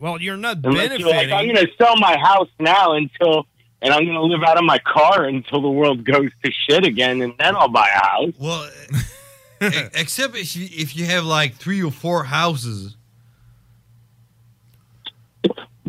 Well, 0.00 0.20
you're 0.20 0.36
not 0.36 0.58
Unless 0.64 0.98
you're 0.98 1.08
like, 1.08 1.28
benefiting. 1.28 1.32
I'm 1.34 1.54
going 1.54 1.66
to 1.66 1.72
sell 1.78 1.96
my 1.96 2.16
house 2.18 2.48
now 2.58 2.94
until, 2.94 3.46
and 3.82 3.92
I'm 3.92 4.04
going 4.04 4.14
to 4.14 4.22
live 4.22 4.42
out 4.42 4.58
of 4.58 4.64
my 4.64 4.78
car 4.78 5.24
until 5.24 5.62
the 5.62 5.70
world 5.70 6.04
goes 6.04 6.30
to 6.44 6.50
shit 6.68 6.84
again, 6.84 7.22
and 7.22 7.34
then 7.38 7.56
I'll 7.56 7.68
buy 7.68 7.88
a 7.88 8.06
house. 8.06 8.32
Well, 8.38 8.70
except 9.60 10.36
if 10.36 10.56
you, 10.56 10.68
if 10.70 10.96
you 10.96 11.06
have 11.06 11.24
like 11.24 11.54
three 11.54 11.82
or 11.82 11.90
four 11.90 12.24
houses. 12.24 12.96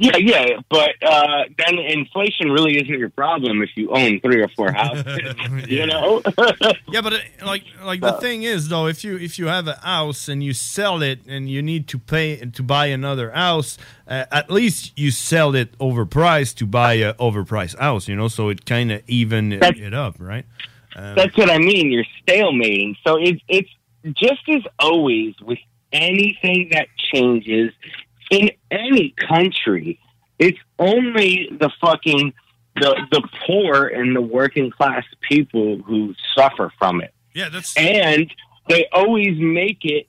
Yeah, 0.01 0.17
yeah, 0.17 0.45
but 0.67 0.91
uh, 1.03 1.43
then 1.59 1.77
inflation 1.77 2.49
really 2.51 2.75
isn't 2.77 2.87
your 2.97 3.09
problem 3.09 3.61
if 3.61 3.69
you 3.75 3.91
own 3.91 4.19
three 4.21 4.41
or 4.41 4.47
four 4.57 4.71
houses. 4.81 5.05
You 5.67 5.85
know? 5.85 6.21
yeah, 6.89 7.01
but 7.01 7.13
uh, 7.13 7.19
like 7.45 7.63
like 7.83 8.01
the 8.01 8.13
thing 8.13 8.41
is 8.41 8.67
though, 8.67 8.87
if 8.87 9.03
you 9.03 9.15
if 9.17 9.37
you 9.37 9.45
have 9.45 9.67
a 9.67 9.75
house 9.75 10.27
and 10.27 10.43
you 10.43 10.53
sell 10.53 11.03
it 11.03 11.19
and 11.27 11.49
you 11.49 11.61
need 11.61 11.87
to 11.89 11.99
pay 11.99 12.37
to 12.37 12.63
buy 12.63 12.87
another 12.87 13.29
house, 13.29 13.77
uh, 14.07 14.25
at 14.31 14.49
least 14.49 14.91
you 14.97 15.11
sell 15.11 15.53
it 15.55 15.77
overpriced 15.77 16.55
to 16.55 16.65
buy 16.65 16.93
a 16.93 17.13
overpriced 17.15 17.77
house. 17.77 18.07
You 18.07 18.15
know, 18.15 18.27
so 18.27 18.49
it 18.49 18.65
kind 18.65 18.91
of 18.91 19.03
even 19.07 19.49
That's- 19.49 19.79
it 19.79 19.93
up, 19.93 20.15
right? 20.17 20.45
Um, 20.95 21.13
That's 21.15 21.37
what 21.37 21.49
I 21.51 21.59
mean. 21.59 21.91
You're 21.91 22.05
stalemating. 22.27 22.95
So 23.05 23.17
it's 23.17 23.41
it's 23.47 23.69
just 24.13 24.41
as 24.49 24.63
always 24.79 25.35
with 25.41 25.59
anything 25.93 26.69
that 26.71 26.87
changes 27.13 27.71
in 28.31 28.49
any 28.71 29.13
country. 29.27 29.99
It's 30.39 30.57
only 30.79 31.49
the 31.51 31.69
fucking 31.79 32.33
the 32.77 32.99
the 33.11 33.21
poor 33.45 33.85
and 33.87 34.15
the 34.15 34.21
working 34.21 34.71
class 34.71 35.03
people 35.21 35.77
who 35.83 36.15
suffer 36.35 36.71
from 36.79 37.01
it. 37.01 37.13
Yeah, 37.35 37.49
that's 37.49 37.77
and 37.77 38.33
they 38.67 38.87
always 38.91 39.37
make 39.37 39.83
it 39.83 40.07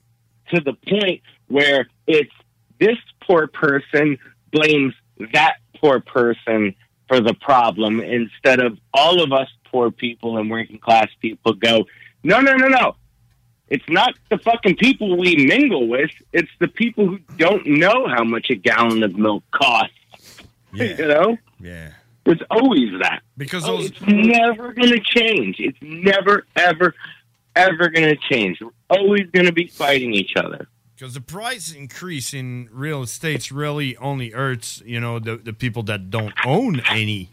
to 0.54 0.60
the 0.60 0.72
point 0.88 1.20
where 1.48 1.88
it's 2.06 2.32
this 2.78 2.96
poor 3.20 3.46
person 3.48 4.16
blames 4.52 4.94
that 5.34 5.56
poor 5.76 6.00
person 6.00 6.74
for 7.08 7.20
the 7.20 7.34
problem 7.34 8.00
instead 8.00 8.60
of 8.60 8.78
all 8.94 9.22
of 9.22 9.32
us 9.32 9.48
poor 9.64 9.90
people 9.90 10.38
and 10.38 10.50
working 10.50 10.78
class 10.78 11.08
people 11.20 11.52
go, 11.54 11.84
no, 12.22 12.40
no, 12.40 12.54
no, 12.54 12.68
no. 12.68 12.96
It's 13.72 13.88
not 13.88 14.12
the 14.28 14.36
fucking 14.36 14.76
people 14.76 15.16
we 15.16 15.34
mingle 15.34 15.88
with. 15.88 16.10
It's 16.34 16.50
the 16.58 16.68
people 16.68 17.06
who 17.06 17.18
don't 17.38 17.66
know 17.66 18.06
how 18.06 18.22
much 18.22 18.50
a 18.50 18.54
gallon 18.54 19.02
of 19.02 19.16
milk 19.16 19.44
costs. 19.50 19.94
You 20.74 20.94
know? 21.08 21.38
Yeah. 21.58 21.92
It's 22.26 22.42
always 22.50 22.90
that. 23.00 23.22
Because 23.38 23.66
Oh, 23.66 23.80
it's 23.80 23.98
never 24.02 24.74
going 24.74 24.90
to 24.90 25.00
change. 25.00 25.56
It's 25.58 25.78
never, 25.80 26.44
ever, 26.54 26.94
ever 27.56 27.88
going 27.88 28.14
to 28.14 28.16
change. 28.30 28.60
We're 28.60 28.70
always 28.90 29.30
going 29.32 29.46
to 29.46 29.52
be 29.52 29.68
fighting 29.68 30.12
each 30.12 30.36
other. 30.36 30.68
Because 30.94 31.14
the 31.14 31.22
price 31.22 31.72
increase 31.72 32.34
in 32.34 32.68
real 32.70 33.02
estates 33.02 33.50
really 33.50 33.96
only 33.96 34.32
hurts, 34.32 34.82
you 34.84 35.00
know, 35.00 35.18
the, 35.18 35.38
the 35.38 35.54
people 35.54 35.82
that 35.84 36.10
don't 36.10 36.34
own 36.44 36.80
any. 36.90 37.30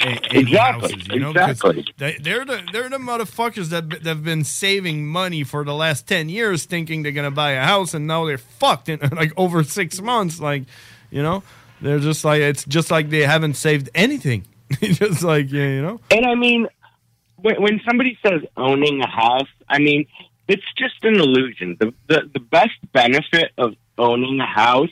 A- 0.00 0.06
any 0.30 0.40
Exactly, 0.40 0.92
houses, 0.92 1.08
you 1.08 1.20
know, 1.20 1.30
exactly. 1.30 1.86
They, 1.98 2.16
they're 2.20 2.44
the 2.44 2.62
they're 2.72 2.88
the 2.88 2.98
motherfuckers 2.98 3.68
that 3.70 3.90
that 3.90 4.04
have 4.06 4.24
been 4.24 4.44
saving 4.44 5.06
money 5.06 5.44
for 5.44 5.64
the 5.64 5.74
last 5.74 6.06
ten 6.08 6.28
years, 6.28 6.64
thinking 6.64 7.02
they're 7.02 7.12
gonna 7.12 7.30
buy 7.30 7.52
a 7.52 7.62
house, 7.64 7.94
and 7.94 8.06
now 8.06 8.24
they're 8.24 8.38
fucked 8.38 8.88
in 8.88 8.98
like 9.12 9.32
over 9.36 9.62
six 9.64 10.00
months. 10.00 10.40
Like, 10.40 10.64
you 11.10 11.22
know, 11.22 11.42
they're 11.80 11.98
just 11.98 12.24
like 12.24 12.40
it's 12.40 12.64
just 12.64 12.90
like 12.90 13.10
they 13.10 13.22
haven't 13.22 13.54
saved 13.54 13.90
anything. 13.94 14.46
just 14.80 15.22
like 15.22 15.50
yeah, 15.50 15.66
you 15.66 15.82
know. 15.82 16.00
And 16.10 16.26
I 16.26 16.34
mean, 16.34 16.66
when, 17.36 17.60
when 17.60 17.80
somebody 17.86 18.18
says 18.24 18.42
owning 18.56 19.00
a 19.02 19.08
house, 19.08 19.48
I 19.68 19.78
mean, 19.78 20.06
it's 20.48 20.64
just 20.76 21.02
an 21.04 21.16
illusion. 21.16 21.76
The, 21.78 21.92
the 22.06 22.30
the 22.32 22.40
best 22.40 22.78
benefit 22.92 23.52
of 23.58 23.74
owning 23.98 24.40
a 24.40 24.46
house 24.46 24.88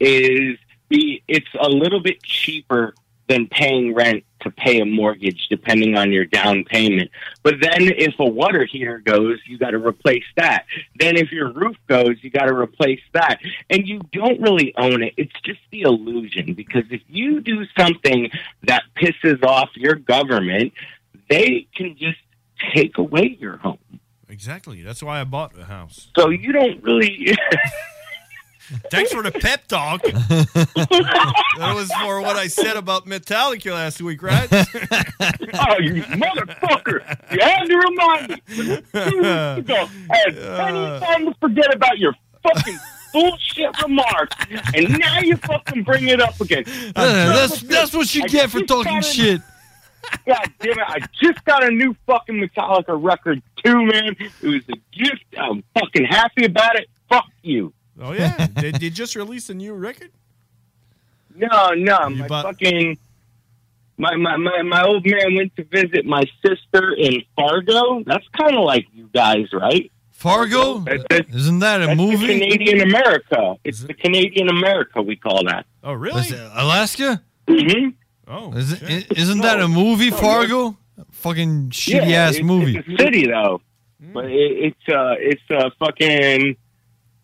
is 0.00 0.56
the 0.88 1.22
it's 1.28 1.46
a 1.60 1.68
little 1.68 2.00
bit 2.00 2.22
cheaper 2.22 2.94
than 3.30 3.46
paying 3.46 3.94
rent 3.94 4.24
to 4.40 4.50
pay 4.50 4.80
a 4.80 4.84
mortgage, 4.84 5.46
depending 5.48 5.96
on 5.96 6.10
your 6.10 6.24
down 6.24 6.64
payment. 6.64 7.10
But 7.44 7.54
then, 7.62 7.82
if 7.82 8.14
a 8.18 8.24
water 8.24 8.66
heater 8.66 8.98
goes, 8.98 9.38
you 9.46 9.56
got 9.56 9.70
to 9.70 9.78
replace 9.78 10.24
that. 10.36 10.64
Then, 10.98 11.16
if 11.16 11.30
your 11.30 11.52
roof 11.52 11.76
goes, 11.86 12.16
you 12.22 12.30
got 12.30 12.46
to 12.46 12.54
replace 12.54 13.00
that. 13.12 13.38
And 13.70 13.86
you 13.86 14.00
don't 14.12 14.40
really 14.40 14.74
own 14.76 15.04
it. 15.04 15.14
It's 15.16 15.40
just 15.44 15.60
the 15.70 15.82
illusion. 15.82 16.54
Because 16.54 16.84
if 16.90 17.02
you 17.06 17.40
do 17.40 17.64
something 17.78 18.30
that 18.64 18.82
pisses 19.00 19.44
off 19.44 19.70
your 19.76 19.94
government, 19.94 20.72
they 21.28 21.68
can 21.76 21.96
just 21.96 22.18
take 22.74 22.98
away 22.98 23.36
your 23.38 23.58
home. 23.58 23.78
Exactly. 24.28 24.82
That's 24.82 25.02
why 25.04 25.20
I 25.20 25.24
bought 25.24 25.56
a 25.56 25.66
house. 25.66 26.08
So 26.18 26.30
you 26.30 26.50
don't 26.50 26.82
really. 26.82 27.36
Thanks 28.90 29.12
for 29.12 29.22
the 29.22 29.32
pep 29.32 29.66
talk. 29.66 30.02
that 30.02 31.72
was 31.74 31.90
for 31.92 32.20
what 32.22 32.36
I 32.36 32.46
said 32.46 32.76
about 32.76 33.06
Metallica 33.06 33.72
last 33.72 34.00
week, 34.00 34.22
right? 34.22 34.48
oh, 34.52 35.78
you 35.80 36.02
motherfucker! 36.04 37.32
You 37.32 37.40
had 37.40 37.64
to 37.64 37.76
remind 37.76 38.28
me. 38.28 38.36
Two 38.92 39.16
weeks 39.16 39.58
ago, 39.58 39.88
I 40.10 40.16
had 40.24 40.36
plenty 40.36 40.78
of 40.78 41.02
time 41.02 41.26
to 41.26 41.34
forget 41.40 41.74
about 41.74 41.98
your 41.98 42.14
fucking 42.42 42.78
bullshit 43.12 43.82
remarks, 43.82 44.36
and 44.74 44.98
now 44.98 45.18
you 45.20 45.36
fucking 45.36 45.82
bring 45.84 46.08
it 46.08 46.20
up 46.20 46.40
again. 46.40 46.64
Uh, 46.94 47.32
that's- 47.32 47.62
that's 47.62 47.92
what 47.92 48.14
you 48.14 48.22
I 48.24 48.28
get 48.28 48.50
for 48.50 48.60
talking 48.62 48.98
a- 48.98 49.02
shit. 49.02 49.40
God 50.26 50.50
damn 50.60 50.72
it! 50.72 50.78
I 50.86 50.98
just 51.22 51.44
got 51.44 51.62
a 51.62 51.70
new 51.70 51.94
fucking 52.06 52.34
Metallica 52.36 53.00
record 53.00 53.42
too, 53.62 53.84
man. 53.84 54.16
It 54.18 54.32
was 54.42 54.62
a 54.70 54.76
gift. 54.96 55.24
I'm 55.38 55.62
fucking 55.78 56.04
happy 56.06 56.46
about 56.46 56.76
it. 56.76 56.88
Fuck 57.08 57.26
you. 57.42 57.72
Oh 58.00 58.12
yeah, 58.12 58.46
they, 58.54 58.70
they 58.72 58.90
just 58.90 59.14
released 59.16 59.50
a 59.50 59.54
new 59.54 59.74
record. 59.74 60.10
No, 61.34 61.70
no, 61.70 62.10
my 62.10 62.28
fucking 62.28 62.98
my, 63.98 64.16
my 64.16 64.36
my 64.36 64.62
my 64.62 64.82
old 64.82 65.04
man 65.04 65.34
went 65.34 65.54
to 65.56 65.64
visit 65.64 66.06
my 66.06 66.24
sister 66.44 66.94
in 66.94 67.22
Fargo. 67.36 68.02
That's 68.04 68.26
kind 68.36 68.56
of 68.56 68.64
like 68.64 68.86
you 68.92 69.08
guys, 69.12 69.46
right? 69.52 69.92
Fargo? 70.10 70.84
Isn't 71.32 71.60
that 71.60 71.82
a 71.82 71.86
That's 71.86 71.96
movie? 71.96 72.26
the 72.26 72.40
Canadian 72.40 72.80
America. 72.82 73.56
It's 73.64 73.80
the 73.80 73.94
Canadian 73.94 74.48
America 74.48 75.00
we 75.00 75.16
call 75.16 75.44
that. 75.44 75.66
Oh 75.82 75.92
really? 75.92 76.28
Alaska? 76.54 77.22
Mm-hmm. 77.46 77.90
Oh, 78.28 78.52
Is 78.52 78.80
it, 78.80 79.18
isn't 79.18 79.40
that 79.40 79.60
a 79.60 79.66
movie, 79.66 80.10
Fargo? 80.10 80.76
Fucking 81.10 81.70
shitty 81.70 82.12
ass 82.12 82.36
it's, 82.36 82.44
movie. 82.44 82.76
It's 82.76 82.88
a 82.88 83.02
city 83.02 83.26
though, 83.26 83.60
but 83.98 84.26
it, 84.26 84.74
it's 84.76 84.88
uh 84.94 85.14
it's 85.18 85.42
uh 85.50 85.70
fucking 85.78 86.56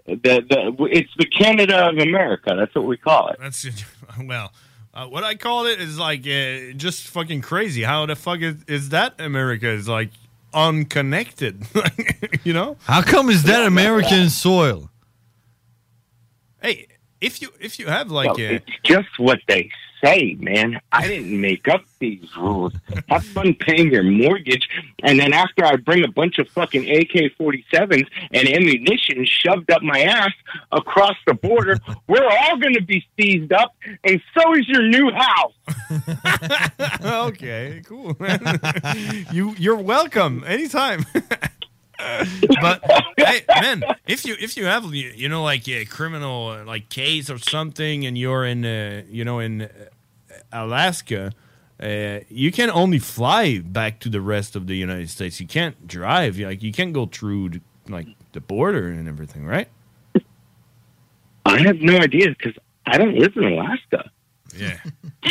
the 0.06 0.14
the 0.48 0.88
it's 0.90 1.10
the 1.18 1.26
Canada 1.26 1.88
of 1.88 1.98
America. 1.98 2.54
That's 2.56 2.74
what 2.74 2.84
we 2.84 2.96
call 2.96 3.28
it. 3.28 3.38
That's 3.40 3.66
well. 4.22 4.52
Uh, 4.94 5.06
what 5.06 5.22
I 5.24 5.34
call 5.34 5.66
it 5.66 5.78
is 5.78 5.98
like 5.98 6.20
uh, 6.20 6.72
just 6.74 7.08
fucking 7.08 7.42
crazy. 7.42 7.82
How 7.82 8.06
the 8.06 8.16
fuck 8.16 8.40
is, 8.40 8.54
is 8.66 8.88
that 8.88 9.20
America 9.20 9.68
is 9.68 9.86
like 9.86 10.08
unconnected? 10.54 11.66
you 12.44 12.54
know? 12.54 12.78
How 12.84 13.02
come 13.02 13.28
is 13.28 13.42
that 13.42 13.66
American 13.66 14.30
soil? 14.30 14.88
Hey, 16.62 16.86
if 17.20 17.42
you 17.42 17.50
if 17.60 17.78
you 17.78 17.88
have 17.88 18.10
like 18.10 18.38
Well, 18.38 18.40
a, 18.40 18.54
it's 18.54 18.66
just 18.84 19.18
what 19.18 19.40
they 19.48 19.70
say, 20.02 20.36
man. 20.40 20.80
I 20.92 21.06
didn't 21.06 21.40
make 21.40 21.68
up 21.68 21.82
these 21.98 22.24
rules. 22.36 22.72
Have 23.08 23.24
fun 23.24 23.54
paying 23.54 23.90
your 23.90 24.02
mortgage, 24.02 24.68
and 25.02 25.18
then 25.18 25.32
after 25.32 25.64
I 25.64 25.76
bring 25.76 26.04
a 26.04 26.08
bunch 26.08 26.38
of 26.38 26.48
fucking 26.48 26.88
AK 26.88 27.32
47s 27.38 28.06
and 28.32 28.48
ammunition 28.48 29.24
shoved 29.24 29.70
up 29.70 29.82
my 29.82 30.00
ass 30.00 30.32
across 30.72 31.16
the 31.26 31.34
border, 31.34 31.78
we're 32.08 32.26
all 32.26 32.56
going 32.58 32.74
to 32.74 32.82
be 32.82 33.04
seized 33.18 33.52
up, 33.52 33.74
and 34.04 34.20
so 34.36 34.54
is 34.54 34.68
your 34.68 34.82
new 34.82 35.10
house. 35.10 35.52
okay, 37.04 37.82
cool, 37.86 38.16
man. 38.18 38.60
you 39.32 39.54
you're 39.58 39.76
welcome 39.76 40.44
anytime. 40.46 41.04
But 42.60 42.82
hey, 43.16 43.42
man, 43.60 43.82
if 44.06 44.24
you 44.24 44.36
if 44.40 44.56
you 44.56 44.64
have 44.66 44.84
you 44.94 45.12
you 45.14 45.28
know 45.28 45.42
like 45.42 45.68
a 45.68 45.84
criminal 45.84 46.64
like 46.64 46.88
case 46.88 47.30
or 47.30 47.38
something, 47.38 48.06
and 48.06 48.16
you're 48.16 48.44
in 48.44 48.64
uh, 48.64 49.02
you 49.08 49.24
know 49.24 49.38
in 49.38 49.62
uh, 49.62 49.68
Alaska, 50.52 51.32
uh, 51.80 52.20
you 52.28 52.52
can 52.52 52.70
only 52.70 52.98
fly 52.98 53.58
back 53.58 54.00
to 54.00 54.08
the 54.08 54.20
rest 54.20 54.56
of 54.56 54.66
the 54.66 54.76
United 54.76 55.10
States. 55.10 55.40
You 55.40 55.46
can't 55.46 55.86
drive. 55.86 56.38
Like 56.38 56.62
you 56.62 56.72
can't 56.72 56.92
go 56.92 57.06
through 57.06 57.60
like 57.88 58.06
the 58.32 58.40
border 58.40 58.88
and 58.88 59.08
everything, 59.08 59.46
right? 59.46 59.68
I 61.44 61.62
have 61.62 61.80
no 61.80 61.96
idea 61.98 62.30
because 62.30 62.54
I 62.86 62.98
don't 62.98 63.16
live 63.16 63.36
in 63.36 63.44
Alaska. 63.44 64.10
Yeah, 64.58 64.78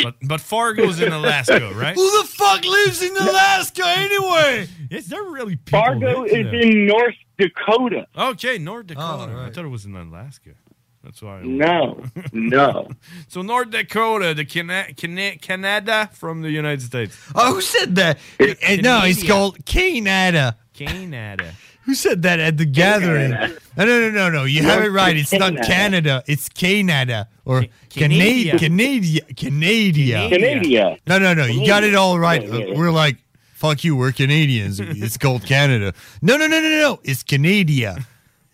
but 0.02 0.14
but 0.22 0.40
Fargo's 0.40 1.00
in 1.00 1.12
Alaska, 1.12 1.72
right? 1.74 1.94
Who 1.94 2.22
the 2.22 2.28
fuck 2.28 2.64
lives 2.64 3.02
in 3.02 3.16
Alaska 3.16 3.82
anyway? 3.86 4.68
Is 4.90 5.08
they're 5.08 5.22
really 5.22 5.56
people 5.56 5.80
Fargo 5.80 6.24
is 6.24 6.32
that. 6.32 6.54
in 6.54 6.86
North 6.86 7.14
Dakota. 7.38 8.06
Okay, 8.16 8.58
North 8.58 8.86
Dakota. 8.86 9.32
I 9.46 9.50
thought 9.50 9.64
it 9.64 9.68
was 9.68 9.84
in 9.84 9.94
Alaska. 9.96 10.50
That's 11.04 11.22
why. 11.22 11.38
I 11.38 11.42
No, 11.42 12.02
no. 12.32 12.88
so 13.28 13.42
North 13.42 13.70
Dakota, 13.70 14.34
the 14.34 14.44
Cana- 14.44 14.92
Cana- 14.96 15.36
Canada 15.38 16.10
from 16.12 16.42
the 16.42 16.50
United 16.50 16.82
States. 16.82 17.16
Oh, 17.34 17.54
who 17.54 17.60
said 17.60 17.94
that? 17.94 18.18
Eh, 18.40 18.80
no, 18.82 19.02
it's 19.04 19.24
called 19.24 19.64
Canada. 19.64 20.56
Canada. 20.72 21.54
Who 21.86 21.94
said 21.94 22.22
that 22.22 22.40
at 22.40 22.56
the 22.58 22.64
gathering? 22.64 23.30
No, 23.30 23.84
no, 23.84 24.00
no, 24.00 24.10
no, 24.10 24.28
no. 24.28 24.44
You 24.44 24.64
have 24.64 24.82
it 24.82 24.88
right. 24.88 25.16
It's 25.16 25.32
not 25.32 25.54
Canada. 25.54 25.66
Canada. 25.66 26.22
It's 26.26 26.48
Canada 26.48 27.28
or 27.44 27.64
Canada. 27.90 28.58
Canada. 28.58 29.20
Canada. 29.34 29.34
Canada. 29.36 30.28
Canada. 30.28 30.98
No, 31.06 31.18
no, 31.20 31.32
no. 31.32 31.44
You 31.44 31.64
got 31.64 31.84
it 31.84 31.94
all 31.94 32.18
right. 32.18 32.42
Yeah, 32.42 32.54
yeah, 32.56 32.64
yeah. 32.66 32.76
We're 32.76 32.90
like, 32.90 33.18
fuck 33.54 33.84
you. 33.84 33.94
We're 33.94 34.10
Canadians. 34.10 34.80
It's 34.80 35.16
called 35.16 35.44
Canada. 35.44 35.94
No, 36.22 36.36
no, 36.36 36.48
no, 36.48 36.60
no, 36.60 36.68
no. 36.68 37.00
It's 37.04 37.22
Canada. 37.22 37.98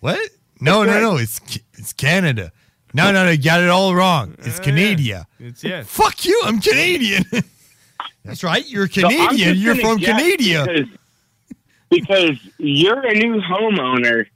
What? 0.00 0.20
No, 0.60 0.84
no, 0.84 1.00
no. 1.00 1.16
It's 1.16 1.40
it's 1.72 1.94
Canada. 1.94 2.52
No, 2.92 3.12
no, 3.12 3.24
no. 3.24 3.30
You 3.30 3.42
got 3.42 3.62
it 3.62 3.70
all 3.70 3.94
wrong. 3.94 4.36
It's 4.40 4.60
oh, 4.60 4.62
Canada. 4.62 5.26
It's 5.40 5.64
yeah. 5.64 5.84
Fuck 5.84 6.26
you. 6.26 6.38
I'm 6.44 6.60
Canadian. 6.60 7.24
That's 8.24 8.44
right. 8.44 8.68
You're 8.68 8.88
Canadian. 8.88 9.36
just 9.36 9.60
You're 9.60 9.76
from 9.76 9.98
Canada. 9.98 10.86
Because, 11.92 12.30
because 12.30 12.38
you're 12.58 13.06
a 13.06 13.14
new 13.14 13.40
homeowner 13.40 14.26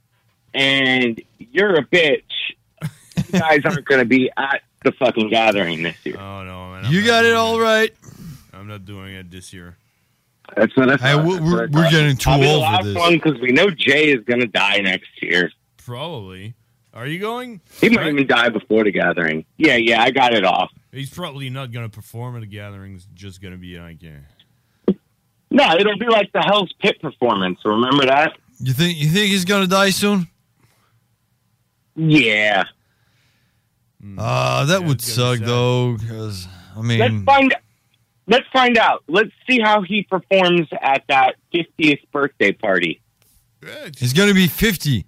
and 0.53 1.21
you're 1.39 1.75
a 1.75 1.85
bitch. 1.85 2.21
You 2.81 3.39
guys 3.39 3.61
aren't 3.65 3.85
going 3.85 3.99
to 3.99 4.05
be 4.05 4.31
at 4.37 4.61
the 4.83 4.91
fucking 4.93 5.29
gathering 5.29 5.83
this 5.83 5.97
year. 6.05 6.17
Oh 6.17 6.43
no, 6.43 6.71
man. 6.71 6.91
You 6.91 7.05
got 7.05 7.25
it 7.25 7.33
all 7.33 7.59
right. 7.59 7.93
I'm 8.53 8.67
not 8.67 8.85
doing 8.85 9.13
it 9.15 9.29
this 9.29 9.51
year. 9.53 9.75
That's 10.55 10.75
what 10.77 10.89
I 10.89 10.95
Hey, 10.95 11.15
we're- 11.15 11.27
That's 11.31 11.41
what 11.41 11.53
I 11.53 11.55
we're- 11.55 11.69
we're 11.71 11.91
getting 11.91 12.15
too 12.15 12.29
I'll 12.29 12.43
old 12.43 12.63
for 12.63 12.71
last 12.71 12.83
this. 12.85 12.95
one 12.95 13.13
because 13.15 13.39
we 13.41 13.51
know 13.51 13.69
Jay 13.69 14.11
is 14.11 14.23
going 14.23 14.39
to 14.39 14.47
die 14.47 14.77
next 14.77 15.09
year. 15.21 15.51
Probably. 15.77 16.53
Are 16.93 17.05
you 17.05 17.19
going? 17.19 17.61
He 17.81 17.89
might 17.89 18.07
even 18.07 18.25
die 18.27 18.49
before 18.49 18.83
the 18.83 18.91
gathering. 18.91 19.45
Yeah, 19.57 19.75
yeah, 19.75 20.01
I 20.01 20.09
got 20.11 20.33
it 20.33 20.43
off. 20.45 20.71
He's 20.91 21.09
probably 21.11 21.49
not 21.49 21.71
going 21.71 21.87
to 21.87 21.93
perform 21.93 22.35
at 22.35 22.39
the 22.41 22.47
gathering. 22.47 22.95
It's 22.95 23.07
just 23.13 23.41
going 23.41 23.51
to 23.53 23.57
be 23.59 23.77
like, 23.79 24.01
yeah. 24.01 24.17
No, 25.49 25.75
it'll 25.75 25.97
be 25.97 26.07
like 26.07 26.31
the 26.33 26.41
Hell's 26.41 26.73
Pit 26.79 27.01
performance. 27.01 27.59
Remember 27.63 28.05
that? 28.05 28.33
You 28.59 28.73
think 28.73 28.97
you 28.97 29.07
think 29.09 29.27
he's 29.31 29.45
gonna 29.45 29.67
die 29.67 29.91
soon? 29.91 30.27
Yeah. 31.95 32.63
Uh, 34.17 34.65
that 34.65 34.83
would 34.83 35.01
suck 35.01 35.39
though, 35.39 35.97
because 35.97 36.47
I 36.75 36.81
mean, 36.81 36.99
Let's 36.99 37.23
find. 37.23 37.55
Let's 38.27 38.47
find 38.51 38.77
out. 38.77 39.03
Let's 39.07 39.31
see 39.49 39.59
how 39.61 39.81
he 39.83 40.03
performs 40.03 40.67
at 40.81 41.03
that 41.07 41.35
50th 41.53 42.01
birthday 42.11 42.51
party. 42.51 43.01
he's 43.97 44.11
gonna 44.13 44.33
be 44.33 44.47
fifty. 44.47 45.05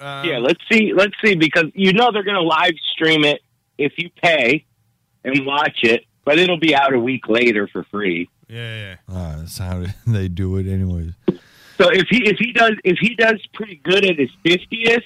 yeah, 0.00 0.38
let's 0.40 0.60
see. 0.70 0.92
Let's 0.94 1.14
see 1.24 1.34
because 1.34 1.66
you 1.74 1.92
know 1.92 2.10
they're 2.12 2.22
going 2.24 2.36
to 2.36 2.42
live 2.42 2.72
stream 2.92 3.24
it 3.24 3.40
if 3.78 3.92
you 3.98 4.10
pay 4.22 4.64
and 5.24 5.46
watch 5.46 5.78
it, 5.82 6.04
but 6.24 6.38
it'll 6.38 6.58
be 6.58 6.74
out 6.74 6.92
a 6.92 6.98
week 6.98 7.28
later 7.28 7.68
for 7.68 7.84
free. 7.84 8.28
Yeah, 8.52 8.76
yeah. 8.76 8.96
Ah, 9.08 9.36
that's 9.38 9.56
how 9.56 9.82
they 10.06 10.28
do 10.28 10.56
it, 10.58 10.66
anyways. 10.66 11.12
So 11.78 11.88
if 11.90 12.06
he 12.10 12.28
if 12.28 12.38
he 12.38 12.52
does 12.52 12.72
if 12.84 12.98
he 12.98 13.14
does 13.14 13.40
pretty 13.54 13.76
good 13.76 14.04
at 14.04 14.18
his 14.18 14.30
50th, 14.44 15.02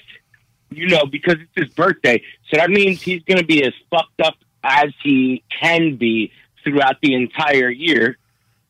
you 0.69 0.87
know, 0.87 1.05
because 1.05 1.35
it's 1.35 1.67
his 1.67 1.73
birthday, 1.73 2.21
so 2.51 2.57
that 2.57 2.69
means 2.69 3.01
he's 3.01 3.23
going 3.23 3.37
to 3.37 3.45
be 3.45 3.63
as 3.63 3.73
fucked 3.89 4.19
up 4.21 4.35
as 4.63 4.89
he 5.01 5.43
can 5.61 5.95
be 5.95 6.31
throughout 6.63 6.97
the 7.01 7.13
entire 7.13 7.69
year. 7.69 8.17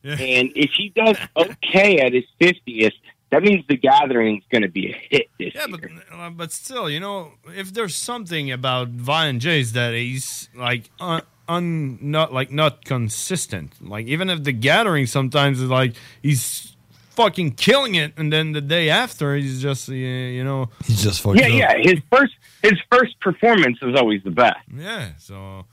And 0.04 0.52
if 0.54 0.70
he 0.76 0.90
does 0.90 1.18
okay 1.36 1.98
at 1.98 2.12
his 2.12 2.24
50th, 2.40 2.92
that 3.30 3.42
means 3.42 3.64
the 3.68 3.76
gathering's 3.76 4.44
going 4.50 4.62
to 4.62 4.68
be 4.68 4.92
a 4.92 4.96
hit 5.10 5.26
this 5.38 5.54
Yeah, 5.54 5.66
but 5.68 5.80
uh, 6.12 6.30
but 6.30 6.52
still, 6.52 6.88
you 6.88 7.00
know, 7.00 7.32
if 7.48 7.74
there's 7.74 7.96
something 7.96 8.50
about 8.50 8.88
Violent 8.88 9.42
J 9.42 9.60
is 9.60 9.72
that 9.72 9.92
he's 9.92 10.48
like 10.54 10.88
un, 11.00 11.22
un 11.48 11.98
not 12.00 12.32
like 12.32 12.52
not 12.52 12.84
consistent. 12.84 13.72
Like 13.80 14.06
even 14.06 14.30
if 14.30 14.44
the 14.44 14.52
gathering 14.52 15.06
sometimes 15.06 15.60
is 15.60 15.68
like 15.68 15.94
he's 16.22 16.76
fucking 17.10 17.52
killing 17.52 17.94
it, 17.94 18.12
and 18.16 18.32
then 18.32 18.52
the 18.52 18.60
day 18.60 18.90
after 18.90 19.34
he's 19.34 19.60
just 19.60 19.88
uh, 19.88 19.92
you 19.92 20.44
know 20.44 20.70
he's 20.84 21.02
just 21.02 21.24
yeah, 21.34 21.46
yeah. 21.46 21.74
His 21.78 22.00
first 22.10 22.34
his 22.62 22.78
first 22.90 23.18
performance 23.20 23.78
is 23.82 23.96
always 23.96 24.22
the 24.22 24.30
best. 24.30 24.58
yeah. 24.74 25.10
So 25.18 25.66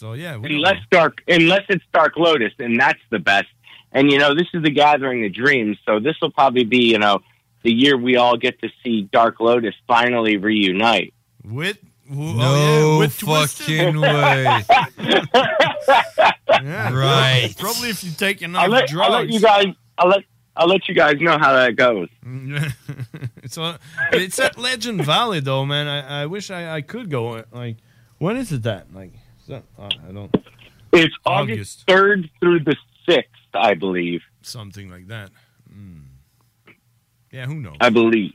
so 0.00 0.14
yeah, 0.14 0.36
we 0.36 0.54
Unless 0.54 0.82
dark, 0.90 1.22
unless 1.28 1.64
it's 1.68 1.84
Dark 1.92 2.16
Lotus, 2.16 2.52
and 2.58 2.80
that's 2.80 3.00
the 3.10 3.18
best. 3.18 3.48
And 3.92 4.10
you 4.10 4.18
know, 4.18 4.34
this 4.34 4.46
is 4.54 4.62
the 4.62 4.70
Gathering 4.70 5.24
of 5.26 5.34
Dreams, 5.34 5.76
so 5.84 6.00
this 6.00 6.16
will 6.22 6.30
probably 6.30 6.64
be 6.64 6.84
you 6.84 6.98
know 6.98 7.20
the 7.62 7.72
year 7.72 7.98
we 7.98 8.16
all 8.16 8.36
get 8.38 8.60
to 8.62 8.70
see 8.82 9.02
Dark 9.02 9.40
Lotus 9.40 9.74
finally 9.86 10.38
reunite. 10.38 11.12
with 11.44 11.78
w- 12.10 12.34
No 12.34 12.54
oh, 12.54 12.92
yeah, 12.92 12.98
with 12.98 13.18
Twisted. 13.18 13.66
fucking 13.66 14.00
way. 14.00 14.62
Yeah, 16.62 16.92
Right. 16.92 17.54
Probably 17.58 17.88
if 17.88 18.04
you 18.04 18.10
take 18.10 18.42
enough 18.42 18.64
I'll 18.64 18.68
let, 18.68 18.88
drugs. 18.88 19.14
I'll 19.14 19.20
let 19.20 19.30
you 19.30 19.40
guys. 19.40 19.66
I'll 19.96 20.08
let 20.08 20.24
I'll 20.56 20.68
let 20.68 20.88
you 20.88 20.94
guys 20.94 21.14
know 21.20 21.38
how 21.38 21.52
that 21.54 21.76
goes. 21.76 22.08
it's 23.42 23.56
a, 23.56 23.78
it's 24.12 24.38
at 24.38 24.58
Legend 24.58 25.04
Valley 25.04 25.40
though, 25.40 25.64
man. 25.64 25.86
I, 25.86 26.22
I 26.22 26.26
wish 26.26 26.50
I, 26.50 26.76
I 26.76 26.80
could 26.82 27.08
go. 27.10 27.42
Like, 27.50 27.76
when 28.18 28.36
is 28.36 28.52
it 28.52 28.64
that? 28.64 28.92
Like, 28.92 29.14
is 29.40 29.46
that, 29.46 29.62
uh, 29.78 29.88
I 30.06 30.12
don't. 30.12 30.34
It's 30.92 31.14
August 31.24 31.84
third 31.86 32.28
through 32.40 32.60
the 32.60 32.76
sixth, 33.08 33.30
I 33.54 33.74
believe. 33.74 34.20
Something 34.42 34.90
like 34.90 35.06
that. 35.06 35.30
Mm. 35.72 36.02
Yeah, 37.30 37.46
who 37.46 37.54
knows? 37.54 37.76
I 37.80 37.90
believe. 37.90 38.34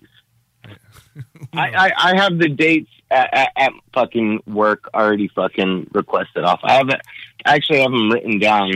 I, 1.53 1.69
I, 1.71 1.91
I 1.97 2.21
have 2.21 2.37
the 2.37 2.49
dates 2.49 2.89
at, 3.11 3.33
at, 3.33 3.51
at 3.55 3.71
fucking 3.93 4.41
work 4.47 4.89
already 4.93 5.27
fucking 5.29 5.89
requested 5.93 6.43
off. 6.43 6.59
I 6.63 6.73
haven't 6.73 7.01
actually 7.45 7.81
have 7.81 7.91
them 7.91 8.11
written 8.11 8.39
down 8.39 8.71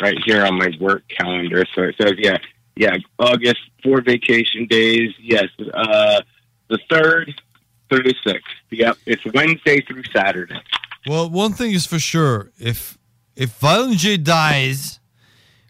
right 0.00 0.16
here 0.24 0.44
on 0.44 0.58
my 0.58 0.70
work 0.80 1.04
calendar. 1.08 1.64
So 1.74 1.82
it 1.82 1.96
says, 2.00 2.14
yeah, 2.18 2.38
yeah, 2.76 2.96
August 3.18 3.60
four 3.82 4.00
vacation 4.00 4.66
days. 4.66 5.14
Yes, 5.20 5.46
uh, 5.72 6.20
the 6.68 6.78
third 6.90 7.40
through 7.88 8.02
the 8.02 8.14
sixth. 8.26 8.50
Yep, 8.70 8.96
it's 9.06 9.22
Wednesday 9.32 9.80
through 9.82 10.02
Saturday. 10.12 10.60
Well, 11.06 11.30
one 11.30 11.52
thing 11.52 11.72
is 11.72 11.86
for 11.86 11.98
sure: 11.98 12.50
if 12.58 12.98
if 13.36 13.52
Violent 13.58 13.98
J 13.98 14.16
dies, 14.16 14.98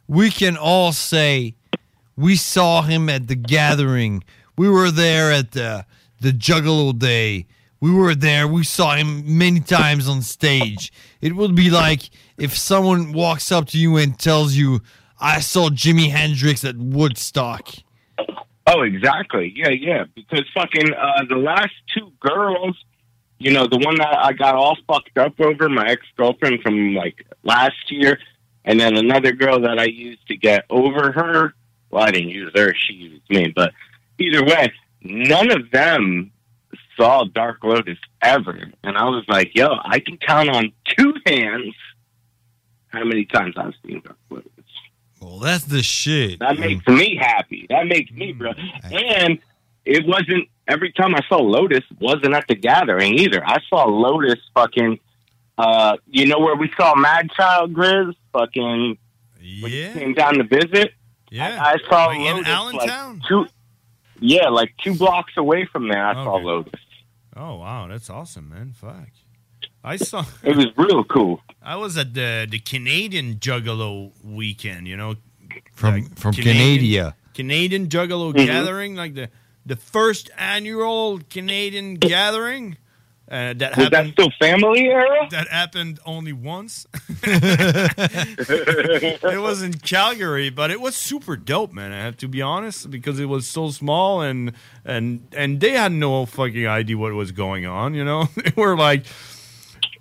we 0.08 0.30
can 0.30 0.56
all 0.56 0.92
say 0.92 1.54
we 2.16 2.36
saw 2.36 2.82
him 2.82 3.10
at 3.10 3.26
the 3.26 3.34
gathering. 3.34 4.24
We 4.56 4.68
were 4.68 4.90
there 4.90 5.32
at 5.32 5.52
the 5.52 5.84
the 6.20 6.30
Juggalo 6.30 6.98
Day. 6.98 7.46
We 7.80 7.92
were 7.92 8.14
there. 8.14 8.48
We 8.48 8.64
saw 8.64 8.94
him 8.94 9.36
many 9.36 9.60
times 9.60 10.08
on 10.08 10.22
stage. 10.22 10.92
It 11.20 11.36
would 11.36 11.54
be 11.54 11.70
like 11.70 12.08
if 12.38 12.56
someone 12.56 13.12
walks 13.12 13.52
up 13.52 13.66
to 13.68 13.78
you 13.78 13.96
and 13.96 14.18
tells 14.18 14.54
you, 14.54 14.80
"I 15.20 15.40
saw 15.40 15.68
Jimi 15.68 16.10
Hendrix 16.10 16.64
at 16.64 16.76
Woodstock." 16.76 17.68
Oh, 18.66 18.82
exactly. 18.82 19.52
Yeah, 19.54 19.70
yeah. 19.70 20.04
Because 20.14 20.44
fucking 20.54 20.94
uh, 20.94 21.24
the 21.28 21.36
last 21.36 21.74
two 21.94 22.10
girls, 22.20 22.82
you 23.38 23.52
know, 23.52 23.66
the 23.66 23.78
one 23.78 23.96
that 23.96 24.16
I 24.18 24.32
got 24.32 24.54
all 24.54 24.76
fucked 24.86 25.18
up 25.18 25.38
over, 25.38 25.68
my 25.68 25.86
ex 25.86 26.02
girlfriend 26.16 26.62
from 26.62 26.94
like 26.94 27.26
last 27.42 27.90
year, 27.90 28.18
and 28.64 28.80
then 28.80 28.96
another 28.96 29.32
girl 29.32 29.60
that 29.60 29.78
I 29.78 29.84
used 29.84 30.26
to 30.28 30.36
get 30.36 30.64
over 30.70 31.12
her. 31.12 31.54
Well, 31.90 32.02
I 32.02 32.10
didn't 32.10 32.30
use 32.30 32.52
her; 32.56 32.72
she 32.74 32.94
used 32.94 33.28
me. 33.28 33.52
But 33.54 33.72
either 34.18 34.44
way, 34.44 34.72
none 35.02 35.50
of 35.50 35.70
them 35.70 36.30
saw 36.96 37.24
Dark 37.24 37.62
Lotus 37.64 37.98
ever, 38.22 38.70
and 38.82 38.96
I 38.96 39.04
was 39.04 39.24
like, 39.28 39.52
"Yo, 39.54 39.68
I 39.84 39.98
can 40.00 40.16
count 40.16 40.48
on 40.48 40.72
two 40.96 41.14
hands 41.26 41.74
how 42.88 43.04
many 43.04 43.24
times 43.24 43.54
I've 43.56 43.74
seen 43.84 44.00
Dark 44.04 44.16
Lotus." 44.30 44.50
Well, 45.20 45.38
that's 45.38 45.64
the 45.64 45.82
shit. 45.82 46.38
That 46.40 46.58
makes 46.58 46.86
me 46.86 47.16
happy. 47.16 47.66
That 47.70 47.86
makes 47.86 48.10
me, 48.12 48.32
bro. 48.32 48.52
And 48.84 49.38
it 49.84 50.06
wasn't 50.06 50.48
every 50.68 50.92
time 50.92 51.14
I 51.14 51.20
saw 51.28 51.38
Lotus 51.38 51.82
wasn't 51.98 52.34
at 52.34 52.46
the 52.46 52.54
gathering 52.54 53.18
either. 53.18 53.42
I 53.44 53.58
saw 53.68 53.84
Lotus 53.86 54.38
fucking 54.54 54.98
uh 55.56 55.96
you 56.06 56.26
know 56.26 56.38
where 56.40 56.56
we 56.56 56.70
saw 56.76 56.94
Mad 56.94 57.30
Child 57.30 57.72
Grizz 57.74 58.14
fucking 58.32 58.98
he 59.40 59.60
came 59.94 60.14
down 60.14 60.34
to 60.34 60.44
visit? 60.44 60.92
Yeah. 61.30 61.58
I, 61.62 61.72
I 61.72 61.76
saw 61.88 62.06
Like 62.06 62.18
in 62.18 62.44
Allentown? 62.46 63.14
like 63.18 63.28
two 63.28 63.46
Yeah, 64.26 64.48
like 64.48 64.72
two 64.82 64.94
blocks 64.94 65.34
away 65.36 65.66
from 65.70 65.88
there 65.88 66.04
I 66.06 66.14
saw 66.14 66.36
Lotus. 66.36 66.80
Oh 67.36 67.56
wow, 67.56 67.88
that's 67.88 68.08
awesome, 68.08 68.48
man. 68.48 68.72
Fuck. 68.72 69.08
I 69.82 69.96
saw. 69.96 70.24
It 70.42 70.56
was 70.56 70.66
real 70.78 71.04
cool. 71.04 71.40
I 71.62 71.76
was 71.76 71.98
at 71.98 72.14
the 72.14 72.46
the 72.48 72.58
Canadian 72.58 73.34
Juggalo 73.36 74.12
weekend. 74.24 74.88
You 74.88 74.96
know, 74.96 75.16
From 75.74 76.06
from 76.16 76.32
Canada. 76.32 77.14
Canadian 77.34 77.88
Juggalo 77.88 78.32
Mhm. 78.32 78.46
Gathering, 78.46 78.94
like 78.94 79.14
the 79.14 79.28
the 79.66 79.76
first 79.76 80.30
annual 80.38 81.20
Canadian 81.28 81.94
gathering. 81.96 82.76
Uh, 83.30 83.54
that 83.54 83.74
Was 83.76 83.88
that 83.88 83.94
happened. 83.94 84.12
still 84.12 84.30
family 84.38 84.84
era? 84.84 85.26
That 85.30 85.48
happened 85.48 85.98
only 86.04 86.34
once. 86.34 86.86
it 87.22 89.40
was 89.40 89.62
in 89.62 89.72
Calgary, 89.74 90.50
but 90.50 90.70
it 90.70 90.78
was 90.80 90.94
super 90.94 91.34
dope, 91.36 91.72
man. 91.72 91.90
I 91.90 92.02
have 92.02 92.18
to 92.18 92.28
be 92.28 92.42
honest 92.42 92.90
because 92.90 93.18
it 93.18 93.24
was 93.24 93.46
so 93.46 93.70
small 93.70 94.20
and 94.20 94.52
and 94.84 95.26
and 95.34 95.58
they 95.60 95.70
had 95.70 95.92
no 95.92 96.26
fucking 96.26 96.66
idea 96.66 96.98
what 96.98 97.14
was 97.14 97.32
going 97.32 97.64
on. 97.64 97.94
You 97.94 98.04
know, 98.04 98.24
they 98.36 98.52
were 98.56 98.76
like 98.76 99.06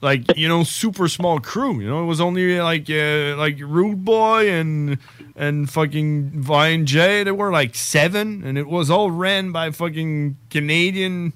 like 0.01 0.35
you 0.35 0.49
know 0.49 0.65
super 0.65 1.07
small 1.07 1.39
crew. 1.39 1.79
You 1.79 1.87
know, 1.87 2.03
it 2.03 2.07
was 2.07 2.19
only 2.19 2.59
like 2.59 2.89
uh, 2.89 3.37
like 3.37 3.57
Rude 3.59 4.03
Boy 4.03 4.51
and 4.51 4.97
and 5.37 5.69
fucking 5.69 6.41
Vine 6.41 6.85
J. 6.85 7.23
They 7.23 7.31
were 7.31 7.51
like 7.51 7.73
seven, 7.75 8.43
and 8.43 8.57
it 8.57 8.67
was 8.67 8.89
all 8.89 9.11
ran 9.11 9.53
by 9.53 9.71
fucking 9.71 10.35
Canadian 10.49 11.31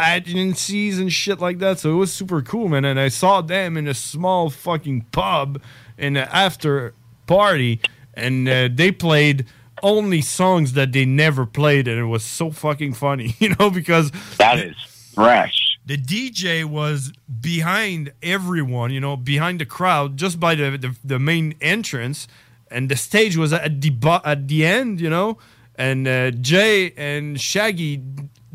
agencies 0.00 0.98
and 0.98 1.12
shit 1.12 1.40
like 1.40 1.58
that. 1.58 1.78
So 1.78 1.92
it 1.92 1.96
was 1.96 2.12
super 2.12 2.42
cool, 2.42 2.68
man. 2.68 2.84
And 2.84 2.98
I 2.98 3.08
saw 3.08 3.40
them 3.40 3.76
in 3.76 3.86
a 3.86 3.94
small 3.94 4.50
fucking 4.50 5.06
pub 5.12 5.60
in 5.96 6.14
the 6.14 6.34
after 6.34 6.94
party, 7.26 7.80
and 8.14 8.48
uh, 8.48 8.68
they 8.72 8.90
played 8.90 9.46
only 9.82 10.20
songs 10.20 10.72
that 10.72 10.92
they 10.92 11.04
never 11.04 11.46
played, 11.46 11.86
and 11.88 11.98
it 11.98 12.04
was 12.04 12.24
so 12.24 12.50
fucking 12.50 12.94
funny, 12.94 13.36
you 13.38 13.54
know, 13.58 13.70
because 13.70 14.10
that 14.38 14.58
is 14.58 14.76
fresh. 15.14 15.78
The 15.86 15.96
DJ 15.96 16.64
was 16.64 17.12
behind 17.40 18.12
everyone, 18.22 18.90
you 18.90 19.00
know, 19.00 19.16
behind 19.16 19.60
the 19.60 19.66
crowd, 19.66 20.16
just 20.16 20.38
by 20.38 20.54
the 20.54 20.76
the, 20.76 20.96
the 21.04 21.18
main 21.18 21.54
entrance, 21.60 22.28
and 22.70 22.88
the 22.88 22.96
stage 22.96 23.36
was 23.36 23.52
at 23.52 23.80
the 23.80 24.20
at 24.24 24.48
the 24.48 24.66
end, 24.66 25.00
you 25.00 25.10
know, 25.10 25.38
and 25.76 26.06
uh, 26.08 26.30
Jay 26.32 26.92
and 26.96 27.40
Shaggy. 27.40 28.02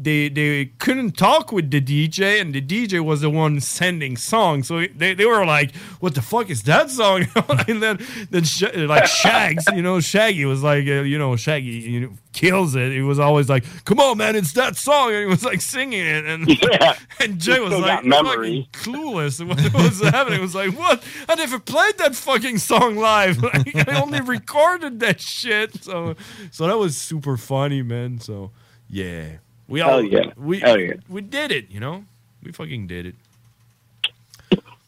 They, 0.04 0.30
they 0.30 0.66
couldn't 0.78 1.12
talk 1.18 1.52
with 1.52 1.72
the 1.72 1.82
DJ, 1.82 2.42
and 2.42 2.54
the 2.54 2.62
DJ 2.62 3.04
was 3.04 3.22
the 3.22 3.30
one 3.30 3.60
sending 3.60 4.18
songs. 4.18 4.68
So 4.68 4.86
they, 4.96 5.14
they 5.14 5.26
were 5.26 5.46
like, 5.46 5.76
"What 6.00 6.16
the 6.16 6.22
fuck 6.22 6.50
is 6.50 6.64
that 6.64 6.90
song?" 6.90 7.26
and 7.68 7.82
then 7.82 8.00
then 8.30 8.44
Sh- 8.44 8.76
like 8.76 9.06
Shags, 9.06 9.66
you 9.74 9.82
know, 9.82 10.00
Shaggy 10.00 10.46
was 10.46 10.64
like, 10.64 10.88
uh, 10.88 11.02
you 11.02 11.18
know, 11.18 11.36
Shaggy 11.36 11.72
you 11.72 12.00
know, 12.02 12.14
kills 12.34 12.76
it. 12.76 12.92
He 12.92 13.02
was 13.02 13.20
always 13.20 13.50
like, 13.50 13.64
"Come 13.86 14.00
on, 14.00 14.18
man, 14.18 14.36
it's 14.36 14.54
that 14.54 14.76
song," 14.76 15.12
and 15.12 15.20
he 15.20 15.26
was 15.26 15.44
like 15.44 15.62
singing 15.62 16.06
it, 16.06 16.26
and 16.26 16.50
and 17.20 17.40
Jay 17.40 17.60
was 17.60 17.74
like 17.74 18.04
memory. 18.04 18.68
clueless. 18.74 19.46
What 19.46 19.74
was 19.74 20.02
happening? 20.02 20.40
It 20.40 20.42
was 20.42 20.56
like, 20.56 20.78
what? 20.78 21.04
I 21.30 21.36
never 21.36 21.60
played 21.60 21.98
that 21.98 22.16
fucking 22.16 22.58
song 22.58 22.98
live. 22.98 23.42
Like, 23.42 23.88
I 23.88 24.02
only 24.02 24.22
recorded 24.22 25.00
that 25.02 25.22
shit. 25.22 25.84
So, 25.84 26.16
so 26.52 26.68
that 26.68 26.78
was 26.78 26.98
super 26.98 27.38
funny, 27.38 27.82
man. 27.82 28.20
So, 28.20 28.52
yeah, 28.90 29.38
we 29.74 29.82
all, 29.82 29.90
Hell 29.90 30.04
yeah. 30.04 30.32
we, 30.38 30.60
Hell 30.60 30.80
yeah. 30.80 30.94
we 31.10 31.22
did 31.22 31.52
it. 31.52 31.72
You 31.72 31.80
know, 31.80 32.06
we 32.44 32.52
fucking 32.52 32.86
did 32.86 33.08
it. 33.08 33.16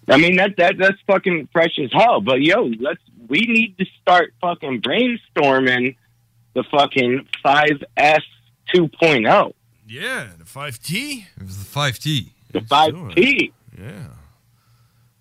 I 0.08 0.18
mean 0.18 0.36
that 0.36 0.58
that 0.58 0.78
that's 0.78 1.02
fucking 1.08 1.50
fresh 1.52 1.80
as 1.84 1.92
hell. 1.92 2.22
But 2.22 2.42
yo, 2.42 2.70
let's 2.80 3.02
we 3.28 3.40
need 3.40 3.80
to 3.80 3.86
start 4.00 4.36
fucking 4.40 4.84
brainstorming 4.84 5.96
the 6.54 6.64
fucking 6.66 7.28
five 7.42 7.84
S 7.98 8.22
two 8.72 8.88
oh. 9.02 9.54
Yeah, 9.88 10.28
the 10.38 10.46
five 10.46 10.80
T. 10.80 11.26
It 11.36 11.44
was 11.44 11.58
the 11.58 11.66
five 11.66 11.98
T. 11.98 12.34
The 12.52 12.62
five 12.62 12.94
T. 13.16 13.52
Yeah, 13.76 14.10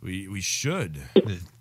we 0.03 0.29
we 0.29 0.43
should. 0.43 1.01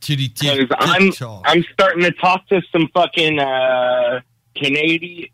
Titty 0.02 0.28
Because 0.28 0.68
I'm 0.78 1.14
I'm 1.46 1.64
starting 1.72 2.04
to 2.04 2.12
talk 2.12 2.46
to 2.50 2.62
some 2.70 2.90
fucking 2.94 3.40
uh 3.40 4.20
Canadian 4.58 5.30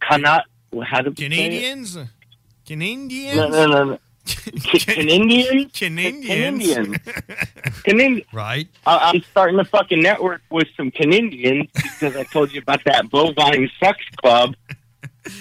cannot 0.00 0.44
how 0.84 1.02
Canadians, 1.02 1.96
Canadians. 2.66 3.36
No, 3.36 3.48
no, 3.48 3.66
no, 3.66 3.84
no. 3.84 3.98
Canadians. 4.26 5.72
Canadians. 5.72 6.98
Canadians. 7.84 8.22
Right. 8.32 8.68
I- 8.86 9.10
I'm 9.12 9.22
starting 9.22 9.56
to 9.58 9.64
fucking 9.64 10.02
network 10.02 10.42
with 10.50 10.68
some 10.76 10.90
Canadians 10.90 11.68
because 11.72 12.16
I 12.16 12.24
told 12.24 12.52
you 12.52 12.60
about 12.60 12.84
that 12.84 13.08
bovine 13.10 13.70
sex 13.80 13.98
club. 14.22 14.54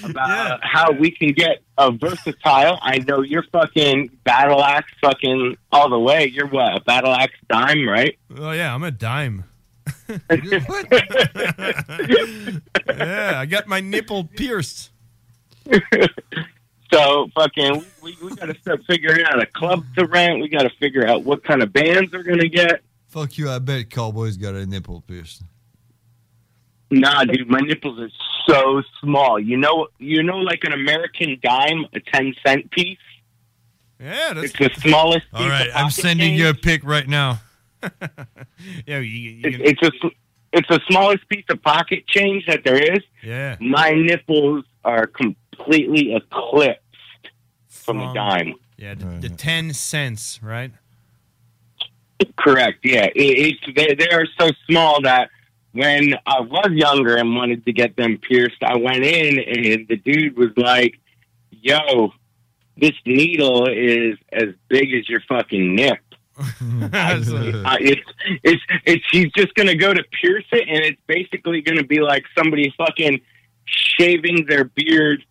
About 0.03 0.51
uh, 0.51 0.57
how 0.61 0.91
we 0.91 1.11
can 1.11 1.31
get 1.31 1.61
a 1.77 1.91
versatile. 1.91 2.77
I 2.81 2.97
know 2.99 3.21
you're 3.21 3.43
fucking 3.43 4.09
battle 4.25 4.61
axe, 4.61 4.91
fucking 5.01 5.55
all 5.71 5.89
the 5.89 5.99
way. 5.99 6.27
You're 6.27 6.47
what 6.47 6.75
a 6.75 6.81
battle 6.81 7.13
axe 7.13 7.35
dime, 7.49 7.87
right? 7.87 8.17
Oh 8.37 8.51
yeah, 8.51 8.75
I'm 8.75 8.83
a 8.83 8.91
dime. 8.91 9.45
yeah, 10.09 10.19
I 13.35 13.45
got 13.45 13.67
my 13.67 13.79
nipple 13.79 14.25
pierced. 14.25 14.89
So 16.91 17.27
fucking, 17.35 17.83
we, 18.01 18.17
we 18.23 18.33
got 18.35 18.45
to 18.45 18.55
start 18.61 18.81
figuring 18.87 19.25
out 19.25 19.41
a 19.41 19.45
club 19.45 19.83
to 19.97 20.05
rent. 20.05 20.41
We 20.41 20.47
got 20.47 20.63
to 20.63 20.69
figure 20.79 21.05
out 21.05 21.23
what 21.23 21.43
kind 21.43 21.61
of 21.61 21.73
bands 21.73 22.13
we're 22.13 22.23
gonna 22.23 22.47
get. 22.47 22.81
Fuck 23.07 23.37
you, 23.37 23.49
I 23.49 23.59
bet 23.59 23.89
Cowboy's 23.89 24.37
got 24.37 24.55
a 24.55 24.65
nipple 24.65 25.01
pierced. 25.01 25.43
Nah, 26.89 27.25
dude, 27.25 27.49
my 27.49 27.59
nipples 27.59 27.99
are 27.99 28.09
so 28.47 28.81
small. 29.01 29.37
You 29.39 29.57
know, 29.57 29.87
you 29.97 30.23
know, 30.23 30.37
like 30.37 30.63
an 30.63 30.71
American 30.71 31.37
dime, 31.43 31.85
a 31.93 31.99
ten 31.99 32.33
cent 32.45 32.71
piece. 32.71 32.97
Yeah, 33.99 34.33
that's 34.33 34.53
It's 34.57 34.75
the 34.75 34.89
smallest. 34.89 35.25
All 35.33 35.41
piece 35.41 35.49
right, 35.49 35.69
of 35.69 35.75
I'm 35.75 35.89
sending 35.89 36.29
change. 36.29 36.39
you 36.39 36.49
a 36.49 36.53
pic 36.53 36.85
right 36.85 37.07
now. 37.07 37.41
yeah, 38.87 38.99
you, 38.99 39.01
you 39.01 39.41
It's, 39.43 39.81
it's 39.81 40.03
a 40.03 40.09
it's 40.53 40.67
the 40.69 40.79
smallest 40.89 41.27
piece 41.27 41.45
of 41.49 41.61
pocket 41.61 42.07
change 42.07 42.45
that 42.45 42.63
there 42.63 42.77
is. 42.77 43.03
Yeah. 43.21 43.57
My 43.59 43.91
nipples 43.91 44.63
are 44.87 45.05
completely 45.05 46.15
eclipsed 46.15 46.81
from 47.67 47.99
a 47.99 48.05
From- 48.05 48.13
dime. 48.15 48.53
Yeah, 48.77 48.93
the, 48.93 49.05
the 49.05 49.29
ten 49.29 49.73
cents, 49.73 50.39
right? 50.43 50.71
Correct. 52.37 52.79
Yeah, 52.83 53.05
it, 53.05 53.11
it's 53.15 53.75
they, 53.75 53.95
they 53.95 54.09
are 54.11 54.25
so 54.39 54.51
small 54.69 55.01
that 55.01 55.29
when 55.71 56.13
I 56.27 56.41
was 56.41 56.71
younger 56.71 57.15
and 57.15 57.35
wanted 57.35 57.65
to 57.65 57.73
get 57.73 57.95
them 57.95 58.19
pierced, 58.19 58.61
I 58.63 58.77
went 58.77 59.03
in 59.03 59.39
and 59.39 59.87
the 59.87 59.97
dude 59.97 60.37
was 60.37 60.49
like, 60.57 60.99
"Yo, 61.51 62.13
this 62.77 62.93
needle 63.05 63.67
is 63.67 64.17
as 64.31 64.49
big 64.67 64.93
as 64.93 65.09
your 65.09 65.21
fucking 65.27 65.75
nip." 65.75 65.99
Uh, 66.93 67.77
it's 67.81 68.01
it's 68.43 68.61
it's 68.85 69.03
he's 69.11 69.31
just 69.35 69.53
gonna 69.55 69.75
go 69.75 69.91
to 69.91 70.03
pierce 70.21 70.45
it, 70.51 70.67
and 70.67 70.85
it's 70.85 71.01
basically 71.07 71.61
gonna 71.61 71.83
be 71.83 71.99
like 71.99 72.23
somebody 72.37 72.71
fucking 72.77 73.19
shaving 73.67 74.45
their 74.47 74.63
beard 74.63 75.25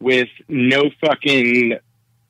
with 0.00 0.28
no 0.48 0.90
fucking 1.00 1.78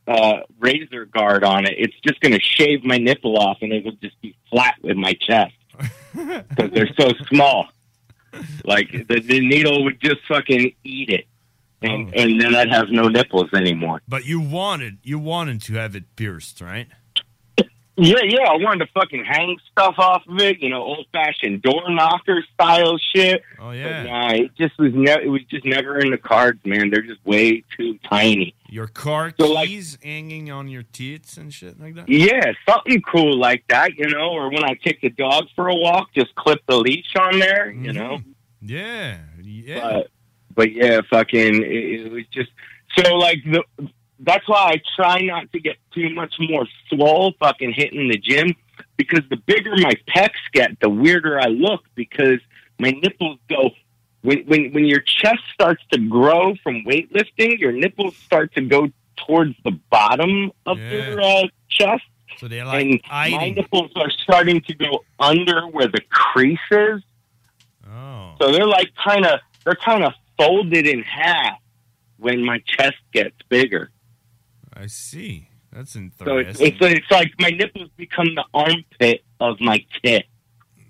uh, 0.07 0.41
razor 0.59 1.07
guard 1.07 1.45
on 1.45 1.65
it. 1.65 1.75
It's 1.79 1.95
just 2.07 2.21
gonna 2.21 2.41
shave 2.41 2.85
my 2.85 2.99
nipple 2.99 3.39
off, 3.39 3.59
and 3.63 3.73
it 3.73 3.85
will 3.85 3.97
just 4.03 4.21
be 4.21 4.37
flat 4.51 4.75
with 4.83 4.97
my 4.97 5.15
chest 5.15 5.55
because 6.15 6.71
they're 6.73 6.93
so 6.99 7.11
small. 7.29 7.69
Like 8.65 8.91
the, 8.91 9.21
the 9.21 9.41
needle 9.41 9.85
would 9.85 10.01
just 10.01 10.21
fucking 10.27 10.75
eat 10.85 11.11
it, 11.11 11.27
and 11.83 12.15
and 12.15 12.41
then 12.41 12.55
I'd 12.55 12.71
have 12.71 12.89
no 12.91 13.09
nipples 13.09 13.53
anymore. 13.55 14.01
But 14.09 14.25
you 14.25 14.41
wanted 14.41 14.99
you 15.03 15.19
wanted 15.19 15.61
to 15.63 15.75
have 15.75 15.95
it 15.95 16.17
pierced, 16.17 16.61
right? 16.61 16.89
Yeah, 17.97 18.23
yeah. 18.25 18.49
I 18.49 18.57
wanted 18.57 18.87
to 18.87 18.93
fucking 18.93 19.25
hang 19.25 19.59
stuff 19.71 19.97
off 19.99 20.23
of 20.27 20.39
it, 20.39 20.61
you 20.61 20.71
know, 20.71 20.83
old 20.83 21.07
fashioned 21.13 21.61
door 21.61 21.91
knocker 21.91 22.43
style 22.55 22.99
shit. 23.15 23.43
Oh 23.61 23.73
yeah. 23.73 24.03
But 24.03 24.11
nah, 24.11 24.31
it 24.33 24.55
just 24.57 24.79
was 24.79 24.93
ne- 24.95 25.25
it 25.25 25.29
was 25.29 25.43
just 25.51 25.67
never 25.67 25.99
in 25.99 26.11
the 26.11 26.17
cards, 26.17 26.61
man. 26.65 26.89
They're 26.91 27.03
just 27.03 27.25
way 27.27 27.63
too 27.77 27.99
tiny. 28.09 28.55
Your 28.69 28.87
car 28.87 29.35
So, 29.39 29.53
like- 29.53 29.69
keys 29.69 29.99
hanging 30.03 30.51
on 30.51 30.69
your 30.69 30.85
teats 30.85 31.37
and 31.37 31.53
shit 31.53 31.79
like 31.79 31.95
that. 31.97 32.09
Yeah, 32.09 32.53
something 32.67 33.03
cool 33.03 33.37
like 33.39 33.65
that, 33.69 33.95
you 33.97 34.09
know. 34.09 34.31
Or 34.31 34.51
when 34.51 34.65
I 34.65 34.75
take 34.83 35.03
the 35.03 35.11
dog 35.11 35.49
for 35.55 35.69
a 35.69 35.77
walk, 35.77 36.15
just 36.15 36.35
clip 36.35 36.61
the 36.67 36.79
leash 36.79 37.15
on 37.19 37.39
there, 37.39 37.71
you 37.71 37.93
mm-hmm. 37.93 37.99
know. 37.99 38.19
Yeah, 38.63 39.19
yeah. 39.43 39.81
But, 39.81 40.11
but 40.55 40.73
yeah, 40.73 41.01
fucking, 41.11 41.63
it, 41.63 42.01
it 42.07 42.11
was 42.11 42.25
just 42.33 42.51
so 42.97 43.17
like 43.17 43.39
the. 43.45 43.63
That's 44.25 44.49
why 44.49 44.75
I 44.75 44.83
try 44.97 45.21
not 45.21 45.51
to 45.53 45.61
get 45.61 45.77
too 45.93 46.11
much 46.11 46.35
more 46.39 46.67
swole 46.89 47.35
fucking 47.41 47.73
hitting 47.73 48.09
the 48.09 48.17
gym 48.17 48.55
because 48.97 49.23
the 49.31 49.37
bigger 49.37 49.73
my 49.77 49.95
pecs 50.09 50.31
get, 50.53 50.79
the 50.81 50.89
weirder 50.89 51.41
I 51.41 51.47
look 51.47 51.83
because 51.95 52.39
my 52.79 52.91
nipples 52.91 53.39
go. 53.49 53.71
When 54.23 54.45
when 54.47 54.73
when 54.73 54.85
your 54.87 55.01
chest 55.01 55.43
starts 55.53 55.83
to 55.93 55.99
grow 55.99 56.55
from 56.63 56.85
weightlifting, 56.85 57.59
your 57.59 57.73
nipples 57.73 58.17
start 58.17 58.55
to 58.55 58.61
go 58.61 58.91
towards 59.17 59.57
the 59.65 59.73
bottom 59.91 60.53
of 60.67 60.79
your 60.79 61.21
uh, 61.21 61.43
chest. 61.69 62.05
So 62.39 62.47
they're 62.47 62.65
like 62.65 62.87
and 62.87 63.01
my 63.11 63.51
nipples 63.51 63.91
are 63.97 64.11
starting 64.11 64.61
to 64.63 64.75
go 64.75 65.05
under 65.19 65.67
where 65.67 65.89
the 65.89 66.01
crease 66.09 66.59
is. 66.71 67.03
Oh. 67.89 68.35
So 68.41 68.53
they're 68.53 68.67
like 68.67 68.95
kind 68.95 69.27
of 69.27 69.41
they're 69.65 69.75
kind 69.75 70.05
of 70.05 70.13
folded 70.39 70.87
in 70.87 71.03
half 71.03 71.59
when 72.19 72.45
my 72.45 72.63
chest 72.67 72.97
gets 73.13 73.37
bigger. 73.49 73.91
I 74.75 74.87
see. 74.87 75.49
That's 75.73 75.93
So 75.93 76.01
interesting. 76.01 76.67
it's, 76.67 76.77
it's 76.83 76.99
it's 77.01 77.11
like 77.11 77.33
my 77.39 77.49
nipples 77.51 77.89
become 77.97 78.35
the 78.35 78.45
armpit 78.53 79.25
of 79.41 79.61
my 79.61 79.85
tit. 80.05 80.27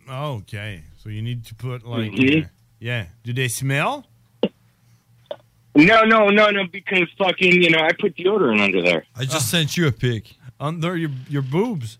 Oh, 0.08 0.34
okay. 0.38 0.82
So 0.98 1.08
you 1.08 1.22
need 1.22 1.44
to 1.46 1.54
put 1.54 1.84
like 1.86 2.10
Mhm. 2.12 2.44
uh, 2.44 2.48
yeah. 2.80 3.06
Do 3.24 3.32
they 3.32 3.48
smell? 3.48 4.06
No, 5.74 6.02
no, 6.02 6.28
no, 6.28 6.50
no, 6.50 6.66
because 6.66 7.08
fucking 7.16 7.62
you 7.62 7.70
know 7.70 7.78
I 7.78 7.90
put 7.98 8.16
deodorant 8.16 8.60
under 8.60 8.82
there. 8.82 9.04
I 9.16 9.24
just 9.24 9.48
sent 9.50 9.76
you 9.76 9.86
a 9.86 9.92
pic. 9.92 10.34
Under 10.60 10.96
your 10.96 11.10
your 11.28 11.42
boobs. 11.42 11.98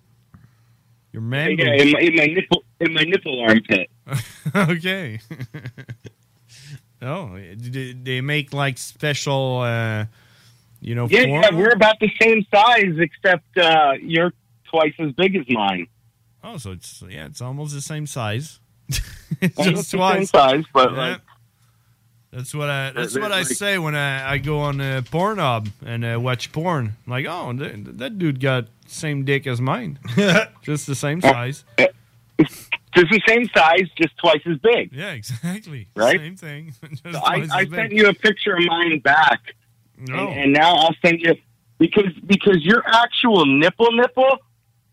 Your 1.12 1.22
man 1.22 1.56
Yeah, 1.58 1.64
boobs. 1.76 1.82
in 1.82 1.92
my, 1.92 2.00
in 2.00 2.14
my 2.16 2.26
nipple 2.26 2.64
in 2.80 2.92
my 2.94 3.02
nipple 3.04 3.40
armpit. 3.40 3.90
okay. 4.56 5.20
oh, 7.02 7.36
do 7.38 7.70
they, 7.70 7.92
they 7.92 8.20
make 8.20 8.52
like 8.52 8.76
special, 8.78 9.60
uh, 9.60 10.06
you 10.82 10.94
know, 10.94 11.06
Yeah, 11.08 11.24
form? 11.24 11.42
yeah, 11.42 11.54
we're 11.54 11.70
about 11.72 11.98
the 12.00 12.10
same 12.20 12.44
size, 12.54 12.94
except 12.98 13.56
uh, 13.56 13.92
you're 14.02 14.32
twice 14.68 14.92
as 14.98 15.12
big 15.12 15.34
as 15.36 15.46
mine. 15.48 15.86
Oh, 16.44 16.58
so 16.58 16.72
it's 16.72 17.02
yeah, 17.08 17.24
it's 17.26 17.40
almost 17.40 17.72
the 17.74 17.80
same 17.80 18.06
size. 18.06 18.60
it's 18.88 19.00
Almost 19.58 19.76
just 19.76 19.90
the 19.92 19.96
twice. 19.98 20.16
same 20.16 20.26
size, 20.26 20.64
but, 20.74 20.92
Yeah. 20.92 20.98
like- 21.12 21.20
that's 22.34 22.54
what 22.54 22.70
I 22.70 22.90
that's 22.92 23.14
what 23.18 23.30
I 23.30 23.42
say 23.42 23.76
when 23.78 23.94
I, 23.94 24.32
I 24.32 24.38
go 24.38 24.60
on 24.60 24.80
uh, 24.80 25.02
Pornhub 25.04 25.68
and 25.84 26.02
uh, 26.02 26.18
watch 26.18 26.50
porn. 26.50 26.94
I'm 27.06 27.10
like, 27.10 27.26
oh, 27.28 27.52
th- 27.52 27.74
that 27.98 28.18
dude 28.18 28.40
got 28.40 28.68
same 28.86 29.24
dick 29.26 29.46
as 29.46 29.60
mine, 29.60 29.98
just 30.62 30.86
the 30.86 30.94
same 30.94 31.20
size. 31.20 31.64
Just 32.94 33.10
the 33.10 33.20
same 33.28 33.48
size, 33.54 33.88
just 34.00 34.16
twice 34.16 34.40
as 34.46 34.56
big. 34.58 34.92
Yeah, 34.94 35.12
exactly. 35.12 35.88
Right? 35.94 36.18
Same 36.20 36.36
thing. 36.36 36.74
just 36.90 37.02
So 37.02 37.20
I, 37.24 37.36
twice 37.40 37.50
I 37.50 37.60
as 37.62 37.68
big. 37.68 37.74
sent 37.74 37.92
you 37.92 38.08
a 38.08 38.14
picture 38.14 38.54
of 38.56 38.64
mine 38.64 38.98
back, 39.00 39.40
No. 40.08 40.28
and, 40.28 40.40
and 40.40 40.52
now 40.52 40.74
I'll 40.74 40.94
send 41.04 41.20
you 41.20 41.34
because 41.78 42.12
because 42.26 42.58
your 42.62 42.82
actual 42.86 43.46
nipple 43.46 43.92
nipple 43.92 44.38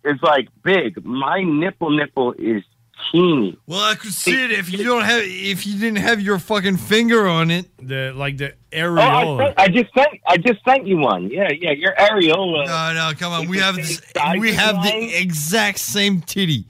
is 0.04 0.18
like 0.22 0.48
big. 0.64 1.04
My 1.06 1.42
nipple 1.44 1.90
nipple 1.92 2.34
is 2.34 2.64
teeny. 3.12 3.58
Well, 3.66 3.80
I 3.82 3.96
could 3.96 4.14
see 4.14 4.44
it 4.44 4.52
if 4.52 4.72
you 4.72 4.84
don't 4.84 5.04
have 5.04 5.22
if 5.24 5.66
you 5.66 5.80
didn't 5.80 6.00
have 6.00 6.20
your 6.22 6.38
fucking 6.40 6.78
finger 6.78 7.28
on 7.28 7.50
it. 7.52 7.66
The 7.82 8.14
like 8.16 8.38
the 8.38 8.54
Oh, 8.72 8.78
I, 8.78 8.78
areola. 8.78 9.38
sent, 9.48 9.60
I 9.60 9.68
just 9.70 9.94
sent 9.96 10.08
I 10.28 10.38
just 10.38 10.64
sent 10.64 10.86
you 10.88 10.98
one. 10.98 11.30
Yeah, 11.32 11.50
yeah, 11.52 11.72
your 11.72 11.94
areola. 11.96 12.66
No, 12.68 12.94
no, 12.94 13.12
come 13.18 13.32
on. 13.34 13.44
is 13.46 13.50
We 13.50 13.58
have 13.60 13.76
this, 13.76 14.02
we 14.38 14.54
have 14.54 14.76
mine. 14.76 14.86
the 15.08 15.16
exact 15.16 15.80
same 15.80 16.22
titty 16.22 16.66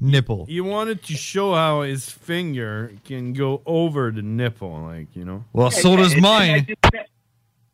nipple. 0.00 0.46
You 0.48 0.64
wanted 0.64 1.02
to 1.04 1.14
show 1.14 1.54
how 1.54 1.82
his 1.82 2.08
finger 2.10 2.92
can 3.04 3.32
go 3.32 3.62
over 3.66 4.10
the 4.10 4.22
nipple, 4.22 4.82
like 4.82 5.14
you 5.16 5.24
know. 5.24 5.44
Well, 5.52 5.70
Yeah, 5.72 5.78
so 5.80 5.90
yeah, 5.92 5.96
does 5.96 6.12
and- 6.14 6.18
and 6.24 6.26
I 6.26 6.38
mine. 6.38 6.66
just 6.66 6.78
sent- 6.92 7.06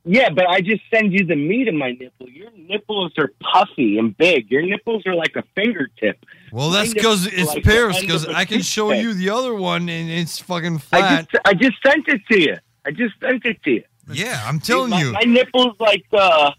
Yeah, 0.05 0.31
but 0.31 0.49
I 0.49 0.61
just 0.61 0.83
send 0.93 1.13
you 1.13 1.25
the 1.27 1.37
meat 1.37 1.69
of 1.69 1.75
my 1.75 1.93
nipple. 1.93 2.29
Your 2.29 2.51
nipples 2.57 3.13
are 3.19 3.31
puffy 3.41 3.99
and 3.99 4.17
big. 4.17 4.51
Your 4.51 4.63
nipples 4.63 5.07
are 5.07 5.15
like 5.15 5.37
a 5.37 5.43
fingertip. 5.55 6.25
Well, 6.53 6.71
that's 6.71 6.95
because 6.95 7.27
it's 7.27 7.55
like 7.55 7.65
pierced. 7.65 8.01
Because 8.01 8.27
I 8.27 8.45
can 8.47 8.63
show 8.63 8.93
you 8.93 9.13
the 9.13 9.31
other 9.31 9.55
one, 9.55 9.89
and 9.89 10.11
it's 10.11 10.39
fucking 10.39 10.77
I 10.77 10.79
flat. 10.79 11.29
just 11.31 11.47
I 11.47 11.55
just 11.55 11.77
sent 11.87 12.09
it 12.09 12.23
to 12.31 12.41
you. 12.41 12.57
I 12.87 12.91
just 12.93 13.15
sent 13.21 13.45
it 13.45 13.63
to 13.65 13.71
you. 13.71 13.85
Yeah, 14.11 14.43
I'm 14.47 14.59
telling 14.59 14.91
my, 14.91 15.03
you. 15.03 15.13
My 15.13 15.21
nipples 15.21 15.77
like 15.79 16.07
uh 16.13 16.53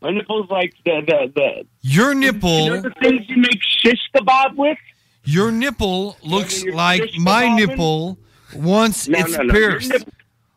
my 0.00 0.10
nipples 0.10 0.48
like 0.48 0.74
the 0.84 1.02
the, 1.06 1.32
the 1.34 1.66
Your 1.82 2.14
nipple, 2.14 2.64
you 2.64 2.70
know 2.70 2.80
the 2.80 2.94
things 3.02 3.28
you 3.28 3.38
make 3.38 3.60
shish 3.62 4.08
kebab 4.14 4.54
with? 4.56 4.78
your 5.24 5.50
nipple 5.50 6.16
looks 6.22 6.62
your 6.62 6.74
like 6.74 7.00
fish 7.00 7.18
my 7.18 7.54
nipple 7.54 8.18
once 8.54 9.08
No, 9.08 9.18
it's 9.18 9.36
no, 9.36 9.44
no. 9.44 9.52
Pierced. 9.52 10.04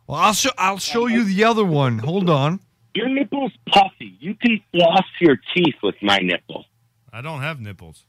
Nip- 0.07 0.13
Well, 0.13 0.19
I'll 0.19 0.33
show 0.33 0.49
I'll 0.57 0.77
show 0.79 1.07
you 1.07 1.23
the 1.23 1.43
other 1.43 1.65
one. 1.65 1.99
Hold 1.99 2.29
on. 2.29 2.59
Your 2.95 3.09
nipple's 3.09 3.51
puffy. 3.69 4.15
You 4.19 4.33
can 4.35 4.59
floss 4.71 5.05
your 5.21 5.37
teeth 5.53 5.75
with 5.83 5.95
my 6.01 6.17
nipple. 6.17 6.65
I 7.13 7.21
don't 7.21 7.41
have 7.41 7.59
nipples. 7.59 8.03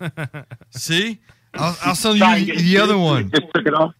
See, 0.70 1.18
I'll, 1.54 1.76
I'll 1.84 1.94
send 1.94 2.18
you 2.18 2.46
get 2.46 2.58
the 2.58 2.78
other 2.78 2.98
one. 2.98 3.30
Just 3.30 3.46
took 3.54 3.66
it 3.66 3.74
off. 3.74 3.94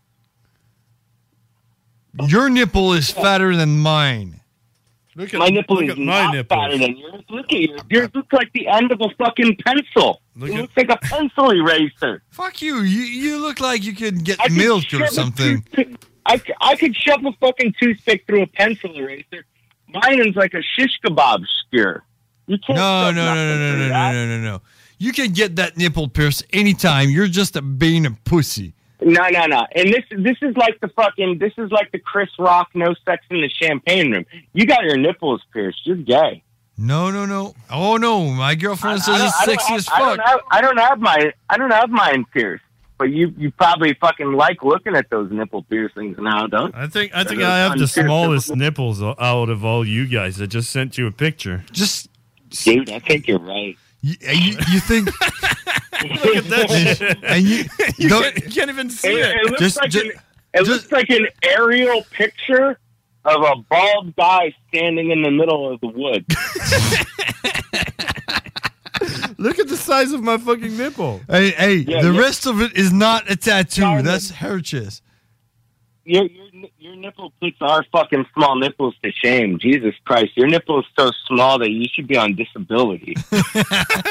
Your 2.27 2.51
nipple 2.51 2.93
is 2.93 3.11
fatter 3.11 3.55
than 3.57 3.79
mine. 3.79 4.41
Look 5.17 5.33
my 5.35 5.49
nipple 5.49 5.77
look 5.77 5.85
is 5.85 5.91
at 5.91 5.99
my 5.99 6.05
not 6.27 6.35
nipples. 6.35 6.59
fatter 6.61 6.79
than 6.79 6.97
yours. 6.97 7.23
Look 7.29 7.53
at 7.53 7.61
yours. 7.61 7.81
Yours 7.91 8.09
looks 8.15 8.33
like 8.33 8.53
the 8.53 8.67
end 8.69 8.91
of 8.93 9.01
a 9.01 9.09
fucking 9.19 9.57
pencil. 9.65 10.21
Look 10.37 10.51
it 10.51 10.55
at- 10.55 10.61
looks 10.63 10.77
like 10.77 10.91
a 10.91 10.97
pencil 10.99 11.51
eraser. 11.51 12.23
Fuck 12.31 12.63
you. 12.63 12.79
You 12.81 13.03
you 13.03 13.39
look 13.39 13.61
like 13.61 13.85
you 13.85 13.95
could 13.95 14.25
get 14.25 14.41
I 14.41 14.49
could 14.49 14.57
milk 14.57 14.85
shove 14.85 15.01
or 15.03 15.05
a 15.05 15.09
something. 15.09 15.63
toothpick- 15.63 15.97
I, 16.31 16.41
I 16.61 16.77
could 16.77 16.95
shove 16.97 17.25
a 17.25 17.33
fucking 17.41 17.75
toothpick 17.81 18.27
through 18.27 18.43
a 18.43 18.47
pencil 18.47 18.93
eraser. 18.95 19.45
Mine 19.89 20.27
is 20.29 20.37
like 20.37 20.55
a 20.55 20.63
shish 20.63 20.99
kebab 21.05 21.45
skewer. 21.67 22.05
You 22.47 22.59
can't. 22.65 22.77
No, 22.79 23.11
no, 23.11 23.35
no, 23.35 23.35
no, 23.35 23.57
no, 23.59 23.77
no, 23.77 23.89
that. 23.89 24.13
no, 24.13 24.27
no, 24.27 24.39
no, 24.39 24.43
no. 24.53 24.63
You 24.99 25.13
can 25.13 25.33
get 25.33 25.57
that 25.57 25.77
nipple 25.77 26.09
pierced 26.09 26.45
anytime. 26.53 27.11
You're 27.11 27.27
just 27.27 27.57
a 27.57 27.63
being 27.63 28.07
a 28.07 28.11
pussy. 28.25 28.75
No, 29.03 29.29
no, 29.31 29.47
no. 29.47 29.67
And 29.75 29.89
this 29.89 30.05
this 30.11 30.37
is 30.43 30.57
like 30.57 30.79
the 30.81 30.89
fucking 30.89 31.39
this 31.39 31.53
is 31.57 31.71
like 31.73 31.91
the 31.91 31.99
Chris 31.99 32.29
Rock 32.39 32.69
no 32.75 32.95
sex 33.07 33.25
in 33.31 33.41
the 33.41 33.49
champagne 33.49 34.13
room. 34.13 34.27
You 34.53 34.67
got 34.67 34.85
your 34.85 34.99
nipples 34.99 35.43
pierced. 35.53 35.87
You're 35.87 35.97
gay. 35.97 36.43
No, 36.77 37.11
no, 37.11 37.25
no. 37.27 37.55
Oh 37.71 37.97
no, 37.97 38.27
my 38.27 38.55
girlfriend 38.55 39.01
I 39.01 39.05
says 39.05 39.17
don't- 39.19 39.27
it's 39.27 39.45
sexy 39.45 39.75
as 39.75 39.89
I 39.93 39.99
don't 40.01 40.17
fuck. 40.19 40.27
have- 40.29 40.41
I 40.51 40.61
don't 40.61 40.77
have 40.79 41.01
my 41.01 41.33
I 41.49 41.57
don't 41.57 41.71
have 41.73 41.91
mine 41.91 42.27
pierced. 42.33 42.65
But 43.01 43.13
you 43.13 43.33
you 43.39 43.51
probably 43.51 43.95
fucking 43.95 44.33
like 44.35 44.63
looking 44.63 44.95
at 44.95 45.09
those 45.09 45.33
nipple 45.33 45.63
piercings 45.63 46.19
now, 46.19 46.47
don't? 46.47 46.75
I 46.75 46.87
think 46.87 47.13
I 47.15 47.25
think 47.25 47.41
I 47.41 47.61
have 47.61 47.79
the 47.79 47.89
smallest 47.89 48.55
nipples. 48.55 49.01
nipples 49.01 49.17
out 49.19 49.49
of 49.49 49.65
all 49.65 49.87
you 49.87 50.07
guys. 50.07 50.39
I 50.39 50.45
just 50.45 50.69
sent 50.69 50.99
you 50.99 51.07
a 51.07 51.11
picture. 51.11 51.65
Just 51.73 52.11
dude, 52.51 52.91
I 52.91 52.99
think 52.99 53.27
you're 53.27 53.39
right. 53.39 53.75
You, 54.03 54.17
you, 54.21 54.59
you 54.71 54.81
think? 54.81 55.07
Look 56.03 56.37
at 56.37 56.45
that 56.45 56.97
shit. 56.99 57.19
and 57.25 57.43
you, 57.43 57.65
You 57.97 58.09
don't- 58.11 58.23
can't, 58.23 58.37
you 58.45 58.51
can't 58.51 58.69
even 58.71 58.91
see 58.91 59.09
It, 59.09 59.19
it. 59.19 59.37
it 59.37 59.45
looks 59.47 59.61
Just- 59.61 59.77
like 59.79 59.91
just- 59.91 60.05
an 60.05 60.13
it 60.53 60.67
looks 60.69 60.93
like 60.93 61.09
an 61.09 61.27
aerial 61.43 62.03
picture 62.11 62.79
of 63.25 63.43
a 63.43 63.55
bald 63.71 64.15
guy 64.15 64.55
standing 64.69 65.11
in 65.11 65.23
the 65.23 65.31
middle 65.31 65.73
of 65.73 65.81
the 65.81 65.89
woods. 65.89 66.27
Look 69.39 69.59
at 69.59 69.69
the 69.69 69.77
size 69.77 70.13
of 70.13 70.23
my 70.23 70.37
fucking 70.39 70.77
nipple. 70.77 71.21
Hey, 71.29 71.51
hey, 71.51 71.75
Yeah, 71.77 72.03
the 72.03 72.13
yeah. 72.13 72.21
rest 72.21 72.47
of 72.47 72.61
it 72.61 72.77
is 72.77 72.93
not 72.93 73.31
a 73.31 73.37
tattoo. 73.37 73.83
Sorry, 73.83 74.03
That's 74.03 74.31
hair 74.31 74.61
chest. 74.61 75.03
your, 76.05 76.25
your 76.25 76.47
your 76.79 76.97
nipple 76.97 77.33
puts 77.41 77.57
our 77.61 77.85
fucking 77.93 78.27
small 78.35 78.57
nipples 78.59 78.95
to 79.03 79.11
shame. 79.13 79.59
Jesus 79.59 79.95
Christ, 80.05 80.37
your 80.37 80.47
nipple 80.49 80.81
is 80.81 80.87
so 80.99 81.11
small 81.27 81.59
that 81.59 81.71
you 81.71 81.87
should 81.93 82.07
be 82.09 82.17
on 82.17 82.35
disability. 82.35 83.15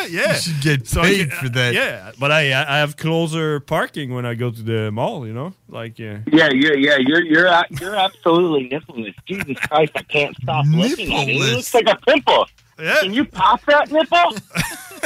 yeah. 0.10 0.34
You 0.34 0.40
should 0.40 0.62
get 0.62 0.88
So 0.88 1.02
I 1.02 1.06
paid 1.06 1.30
get- 1.30 1.38
for 1.38 1.50
that. 1.50 1.74
Yeah, 1.74 2.12
but 2.20 2.32
I 2.32 2.42
I 2.54 2.78
have 2.80 2.96
closer 2.98 3.60
parking 3.60 4.14
when 4.14 4.26
I 4.26 4.34
go 4.34 4.50
to 4.50 4.62
the 4.64 4.92
mall. 4.92 5.28
You 5.28 5.34
know, 5.34 5.54
like 5.68 6.00
yeah. 6.00 6.20
yeah, 6.32 6.50
yeah, 6.54 6.74
yeah. 6.76 6.98
You're 7.00 7.24
you're 7.24 7.48
a- 7.48 7.66
you're 7.80 7.96
absolutely 7.96 8.70
nippleless. 8.70 9.14
Jesus 9.28 9.58
Christ, 9.68 9.92
I 9.96 10.04
can't 10.04 10.36
stop 10.42 10.66
looking 10.68 11.14
at 11.14 11.28
it. 11.28 11.36
It 11.36 11.56
looks 11.56 11.74
like 11.74 11.88
a 11.88 11.98
pimple. 12.08 12.48
Yeah. 12.80 13.00
Can 13.02 13.14
you 13.14 13.26
pop 13.26 13.64
that 13.66 13.92
nipple? 13.92 14.36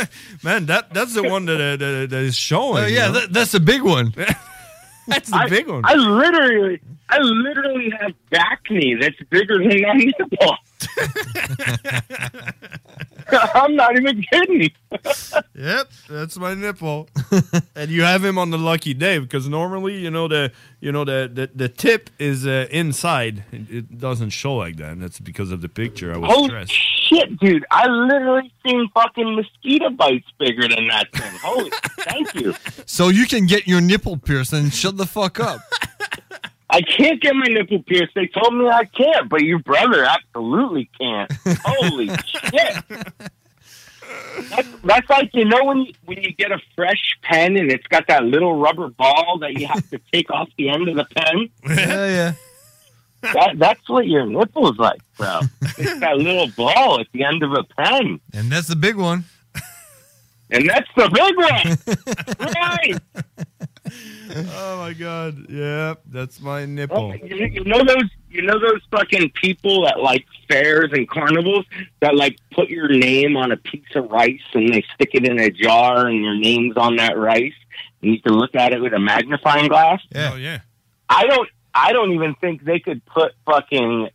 Man, 0.44 0.66
that 0.68 0.94
that's 0.94 1.14
the 1.14 1.24
one 1.24 1.46
that 1.46 1.62
uh, 1.62 1.78
that, 1.78 2.10
that 2.10 2.24
is 2.24 2.36
showing. 2.36 2.90
You 2.90 2.96
yeah, 2.96 3.08
know? 3.08 3.14
that, 3.14 3.34
that's 3.34 3.52
the 3.52 3.60
big 3.60 3.82
one. 3.82 4.14
that's 5.08 5.30
the 5.30 5.38
I, 5.38 5.48
big 5.48 5.68
one. 5.68 5.84
I 5.86 5.96
literally, 5.96 6.82
I 7.10 7.18
literally 7.20 7.92
have 8.00 8.14
back 8.30 8.62
knee 8.70 8.96
that's 8.96 9.20
bigger 9.30 9.58
than 9.60 9.82
my 9.82 9.94
nipple. 9.94 10.58
I'm 13.56 13.76
not 13.76 13.98
even 13.98 14.24
kidding. 14.32 14.72
Yep, 15.56 15.92
that's 16.10 16.38
my 16.38 16.54
nipple. 16.56 17.08
and 17.76 17.90
you 17.90 18.02
have 18.04 18.24
him 18.24 18.38
on 18.38 18.50
the 18.50 18.58
lucky 18.58 18.94
day 18.94 19.20
because 19.20 19.48
normally, 19.48 19.98
you 19.98 20.12
know, 20.12 20.28
the 20.28 20.52
you 20.82 20.92
know 20.92 21.06
the 21.06 21.30
the, 21.32 21.50
the 21.54 21.70
tip 21.70 22.10
is 22.20 22.46
uh, 22.46 22.68
inside. 22.72 23.44
It, 23.52 23.70
it 23.70 24.00
doesn't 24.00 24.32
show 24.32 24.56
like 24.56 24.78
that. 24.78 24.92
And 24.94 25.02
that's 25.02 25.20
because 25.20 25.52
of 25.52 25.62
the 25.62 25.70
picture. 25.70 26.14
I 26.14 26.18
was 26.18 26.32
Holy 26.32 26.48
stressed. 26.50 26.72
shit, 26.74 27.38
dude! 27.40 27.66
I 27.72 27.88
literally 27.88 28.52
seen 28.66 28.90
fucking 28.94 29.36
mosquito 29.36 29.90
bites 29.92 30.28
bigger 30.40 30.68
than 30.68 30.88
that 30.90 31.12
thing. 31.14 31.32
Holy, 31.42 31.72
thank 32.00 32.34
you. 32.36 32.54
So 32.86 33.10
you 33.10 33.26
can 33.26 33.46
get 33.46 33.68
your 33.68 33.82
nipple 33.82 34.18
pierced 34.18 34.54
and 34.54 34.74
shut 34.74 34.98
the 34.98 35.06
fuck 35.06 35.40
up. 35.40 35.62
I 36.74 36.82
can't 36.82 37.22
get 37.22 37.36
my 37.36 37.46
nipple 37.46 37.84
pierced. 37.84 38.16
They 38.16 38.26
told 38.28 38.56
me 38.56 38.68
I 38.68 38.86
can't, 38.86 39.30
but 39.30 39.42
your 39.42 39.60
brother 39.60 40.04
absolutely 40.04 40.90
can't. 41.00 41.32
Holy 41.64 42.08
shit! 42.26 42.84
That's, 44.50 44.68
that's 44.84 45.10
like 45.10 45.30
you 45.34 45.46
know 45.46 45.64
when 45.66 45.78
you, 45.82 45.94
when 46.06 46.22
you 46.24 46.34
get 46.34 46.52
a 46.52 46.60
fresh 46.76 47.16
pen 47.22 47.58
and 47.58 47.72
it's 47.72 47.86
got 47.88 48.08
that 48.08 48.24
little 48.24 48.56
rubber 48.60 48.90
ball 48.90 49.38
that 49.42 49.54
you 49.54 49.68
have 49.68 49.88
to 49.92 50.00
take 50.12 50.32
off 50.32 50.50
the 50.58 50.70
end 50.70 50.90
of 50.90 50.96
the 50.96 51.06
pen. 51.16 51.50
yeah, 51.68 52.06
yeah. 52.08 52.34
That, 53.34 53.58
that's 53.58 53.88
what 53.88 54.08
your 54.08 54.26
nipple's 54.26 54.78
like, 54.78 55.00
bro. 55.18 55.42
It's 55.78 56.00
that 56.00 56.18
little 56.18 56.48
ball 56.58 57.00
at 57.00 57.08
the 57.14 57.24
end 57.24 57.44
of 57.44 57.54
a 57.54 57.64
pen, 57.64 58.20
And 58.34 58.52
that's 58.52 58.68
the 58.68 58.76
big 58.76 58.96
one. 58.98 59.26
and 60.50 60.68
that's 60.70 60.90
the 60.98 61.10
big 61.10 61.38
one. 61.38 61.78
right? 62.54 62.98
Oh 64.36 64.78
my 64.78 64.94
god! 64.94 65.50
Yeah, 65.50 65.96
that's 66.08 66.42
my 66.42 66.66
nipple. 66.66 67.16
You, 67.16 67.46
you 67.46 67.64
know 67.64 67.84
those 67.84 68.10
you 68.30 68.42
know 68.42 68.60
those 68.60 68.82
fucking 68.92 69.32
people 69.32 69.88
at 69.88 70.00
like 70.00 70.26
fairs 70.50 70.90
and 70.92 71.08
carnivals 71.08 71.66
that 72.00 72.16
like 72.16 72.38
put 72.52 72.70
your 72.70 72.90
name 72.90 73.38
on 73.38 73.52
a 73.52 73.58
piece 73.58 73.96
of 73.96 74.10
rice 74.10 74.42
and 74.54 74.74
they 74.74 74.84
stick 74.96 75.12
it 75.14 75.26
in 75.26 75.40
a 75.40 75.50
jar 75.50 76.08
and 76.08 76.24
your 76.24 76.36
name's 76.36 76.78
on 76.78 76.96
that 76.96 77.18
rice 77.18 77.54
and 78.02 78.12
you 78.12 78.22
can 78.22 78.34
look 78.34 78.56
at 78.56 78.74
it 78.74 78.82
with 78.82 78.94
a 78.94 79.00
magnifying 79.00 79.68
glass. 79.68 80.02
Yeah. 80.12 80.32
Oh 80.34 80.38
yeah. 80.38 80.60
I 81.10 81.28
don't 81.28 81.50
I 81.74 81.94
don't 81.94 82.12
even 82.12 82.36
think 82.36 82.64
they 82.64 82.80
could 82.80 83.06
put 83.06 83.34
fucking 83.46 84.10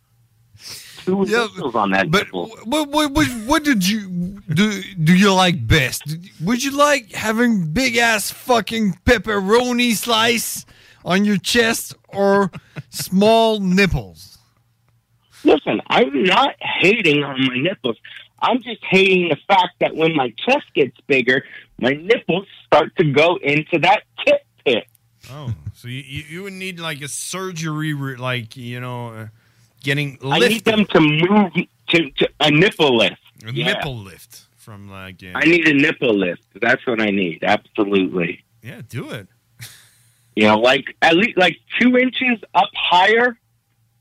two 1.09 1.23
initials 1.23 1.75
on 1.75 1.91
that 1.91 2.11
But 2.11 2.31
what, 2.31 2.89
what, 2.89 3.11
what, 3.11 3.27
what 3.45 3.63
did 3.63 3.87
you 3.87 4.41
do? 4.53 4.81
Do 5.03 5.15
you 5.15 5.33
like 5.33 5.67
best? 5.67 6.03
Would 6.41 6.63
you 6.63 6.71
like 6.71 7.11
having 7.11 7.71
big 7.71 7.97
ass 7.97 8.31
fucking 8.31 8.99
pepperoni 9.05 9.93
slice 9.93 10.65
on 11.05 11.25
your 11.25 11.37
chest 11.37 11.95
or 12.07 12.51
small 12.89 13.59
nipples? 13.59 14.37
Listen, 15.43 15.81
I'm 15.87 16.23
not 16.23 16.55
hating 16.59 17.23
on 17.23 17.47
my 17.47 17.57
nipples. 17.57 17.97
I'm 18.41 18.61
just 18.61 18.83
hating 18.89 19.29
the 19.29 19.37
fact 19.47 19.75
that 19.79 19.95
when 19.95 20.15
my 20.15 20.33
chest 20.45 20.65
gets 20.73 20.97
bigger, 21.07 21.43
my 21.79 21.91
nipples 21.91 22.47
start 22.65 22.95
to 22.97 23.11
go 23.11 23.37
into 23.41 23.79
that 23.79 24.03
tip 24.25 24.41
pit. 24.65 24.85
Oh, 25.31 25.53
so 25.73 25.87
you, 25.87 26.01
you 26.05 26.23
you 26.29 26.43
would 26.43 26.53
need 26.53 26.79
like 26.79 27.01
a 27.01 27.07
surgery, 27.07 27.93
like 27.93 28.55
you 28.55 28.79
know, 28.79 29.09
uh, 29.09 29.27
uh, 29.79 29.83
getting 29.83 30.17
I 30.23 30.39
need 30.39 30.65
them 30.65 30.85
to 30.85 30.99
move 30.99 31.53
to, 31.89 32.09
to 32.11 32.29
a 32.39 32.51
nipple 32.51 32.97
lift. 32.97 33.17
a 33.45 33.51
Yeah. 33.53 33.73
nipple 33.73 33.97
lift 33.97 34.45
from 34.57 34.89
like 34.89 35.21
yeah. 35.21 35.33
I 35.35 35.45
need 35.45 35.67
a 35.67 35.73
nipple 35.73 36.13
lift. 36.13 36.43
That's 36.61 36.85
what 36.85 37.01
I 37.01 37.09
need. 37.09 37.43
Absolutely. 37.43 38.43
yeah, 38.61 38.81
do 38.87 39.09
it. 39.09 39.27
You 40.35 40.45
know, 40.47 40.57
like 40.59 40.95
at 41.01 41.17
least 41.17 41.37
like 41.37 41.57
two 41.81 41.97
inches 41.97 42.39
up 42.55 42.69
higher. 42.73 43.37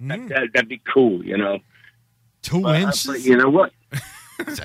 That, 0.01 0.29
that, 0.29 0.49
that'd 0.55 0.69
be 0.69 0.81
cool. 0.95 1.25
You 1.25 1.37
know. 1.37 1.59
Two 2.43 2.61
But, 2.61 2.77
uh, 2.77 2.79
inches? 2.87 3.07
but 3.07 3.21
you 3.23 3.37
know 3.37 3.49
what? 3.51 3.73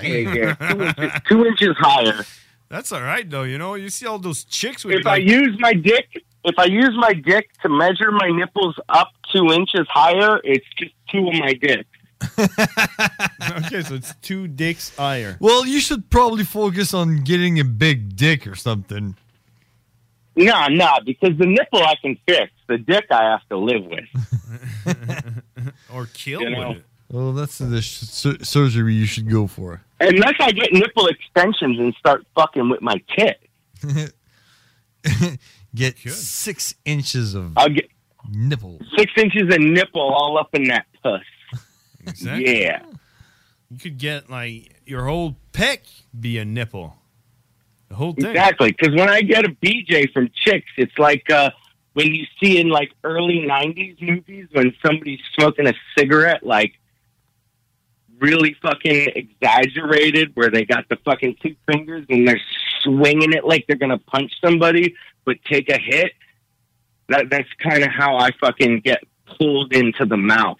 yeah, 0.00 0.54
two, 0.54 0.82
inches, 0.84 1.20
two 1.28 1.44
inches 1.46 1.76
higher. 1.78 2.24
That's 2.68 2.92
all 2.92 3.02
right 3.02 3.28
though. 3.28 3.42
You 3.42 3.58
know, 3.58 3.74
you 3.74 3.90
see 3.90 4.06
all 4.06 4.20
those 4.20 4.44
chicks 4.44 4.84
with 4.84 5.00
If 5.00 5.06
I 5.06 5.16
like, 5.16 5.24
use 5.24 5.58
my 5.58 5.72
dick, 5.72 6.22
if 6.44 6.58
I 6.58 6.64
use 6.66 6.92
my 6.96 7.12
dick 7.14 7.50
to 7.62 7.68
measure 7.68 8.10
my 8.12 8.28
nipples 8.30 8.76
up 8.88 9.10
two 9.32 9.46
inches 9.52 9.86
higher, 9.90 10.40
it's 10.44 10.66
just 10.78 10.92
two 11.10 11.26
of 11.28 11.34
my 11.34 11.54
dicks. 11.54 11.88
okay, 13.66 13.82
so 13.82 13.94
it's 13.94 14.14
two 14.22 14.48
dicks 14.48 14.94
higher. 14.96 15.36
Well, 15.40 15.66
you 15.66 15.80
should 15.80 16.08
probably 16.10 16.44
focus 16.44 16.94
on 16.94 17.22
getting 17.24 17.58
a 17.60 17.64
big 17.64 18.16
dick 18.16 18.46
or 18.46 18.54
something. 18.54 19.16
No, 20.36 20.66
no, 20.68 20.88
because 21.04 21.36
the 21.38 21.46
nipple 21.46 21.82
I 21.82 21.94
can 22.00 22.18
fix. 22.26 22.50
The 22.66 22.78
dick 22.78 23.06
I 23.10 23.22
have 23.24 23.46
to 23.50 23.58
live 23.58 23.84
with. 23.84 25.42
or 25.92 26.06
kill 26.12 26.40
You 26.42 26.50
know? 26.50 26.68
with 26.70 26.78
it. 26.78 26.84
Well, 27.10 27.32
that's 27.32 27.58
the 27.58 27.80
sh- 27.82 28.00
sur- 28.00 28.42
surgery 28.42 28.94
you 28.94 29.04
should 29.06 29.30
go 29.30 29.46
for. 29.46 29.82
Unless 30.00 30.34
I 30.40 30.50
get 30.50 30.72
nipple 30.72 31.06
extensions 31.06 31.78
and 31.78 31.94
start 31.94 32.26
fucking 32.34 32.68
with 32.68 32.80
my 32.82 33.00
tit. 33.16 33.40
Get 35.74 35.98
six 35.98 36.74
inches 36.84 37.34
of 37.34 37.52
I'll 37.56 37.68
get 37.68 37.88
nipple. 38.30 38.80
six 38.96 39.12
inches 39.16 39.52
of 39.52 39.60
nipple 39.60 40.02
all 40.02 40.38
up 40.38 40.50
in 40.54 40.64
that 40.64 40.86
puss. 41.02 41.22
Exactly. 42.06 42.62
Yeah. 42.62 42.82
You 43.70 43.78
could 43.78 43.98
get 43.98 44.30
like 44.30 44.76
your 44.86 45.06
whole 45.06 45.36
peck 45.52 45.84
be 46.18 46.38
a 46.38 46.44
nipple. 46.44 46.94
The 47.88 47.94
whole 47.96 48.12
thing. 48.12 48.26
Exactly. 48.26 48.72
Because 48.72 48.94
when 48.94 49.08
I 49.08 49.22
get 49.22 49.44
a 49.44 49.48
BJ 49.48 50.12
from 50.12 50.30
chicks, 50.34 50.70
it's 50.76 50.96
like 50.98 51.28
uh, 51.30 51.50
when 51.94 52.14
you 52.14 52.24
see 52.40 52.60
in 52.60 52.68
like 52.68 52.92
early 53.02 53.40
'90s 53.40 54.00
movies 54.00 54.48
when 54.52 54.74
somebody's 54.84 55.20
smoking 55.38 55.66
a 55.66 55.74
cigarette, 55.96 56.44
like 56.44 56.74
really 58.20 58.54
fucking 58.62 59.08
exaggerated, 59.16 60.32
where 60.34 60.50
they 60.50 60.64
got 60.64 60.88
the 60.88 60.96
fucking 61.04 61.36
two 61.42 61.56
fingers 61.66 62.04
and 62.08 62.28
they're 62.28 62.40
swinging 62.84 63.32
it 63.32 63.44
like 63.44 63.66
they're 63.66 63.76
gonna 63.76 63.98
punch 63.98 64.32
somebody, 64.40 64.94
but 65.24 65.36
take 65.44 65.68
a 65.68 65.78
hit. 65.78 66.12
That 67.08 67.30
that's 67.30 67.52
kind 67.58 67.82
of 67.82 67.90
how 67.90 68.16
I 68.16 68.30
fucking 68.40 68.80
get 68.80 69.02
pulled 69.38 69.72
into 69.72 70.06
the 70.06 70.16
mouth. 70.16 70.58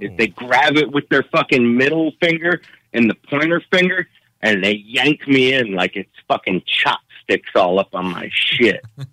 is 0.00 0.10
oh. 0.10 0.16
they 0.16 0.28
grab 0.28 0.76
it 0.76 0.90
with 0.90 1.08
their 1.10 1.24
fucking 1.24 1.76
middle 1.76 2.12
finger 2.20 2.62
and 2.92 3.10
the 3.10 3.14
pointer 3.28 3.62
finger, 3.70 4.08
and 4.40 4.64
they 4.64 4.74
yank 4.74 5.28
me 5.28 5.52
in 5.52 5.74
like 5.74 5.96
it's 5.96 6.10
fucking 6.28 6.62
chopsticks 6.66 7.50
all 7.54 7.78
up 7.78 7.94
on 7.94 8.10
my 8.10 8.30
shit. 8.32 8.84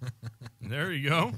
There 0.70 0.92
you 0.92 1.10
go. 1.10 1.32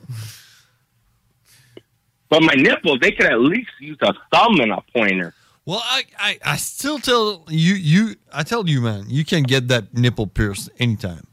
But 2.27 2.43
my 2.43 2.53
nipples, 2.53 2.99
they 3.01 3.11
could 3.11 3.27
at 3.27 3.39
least 3.39 3.69
use 3.79 3.97
a 4.01 4.13
thumb 4.29 4.59
and 4.59 4.73
a 4.73 4.83
pointer. 4.93 5.33
Well, 5.65 5.81
I, 5.83 6.03
I, 6.17 6.39
I 6.43 6.55
still 6.57 6.97
tell 6.99 7.45
you, 7.47 7.75
you, 7.75 8.15
I 8.33 8.43
tell 8.43 8.67
you, 8.67 8.81
man, 8.81 9.05
you 9.07 9.23
can 9.23 9.43
get 9.43 9.67
that 9.67 9.93
nipple 9.93 10.27
pierced 10.27 10.69
anytime. 10.79 11.27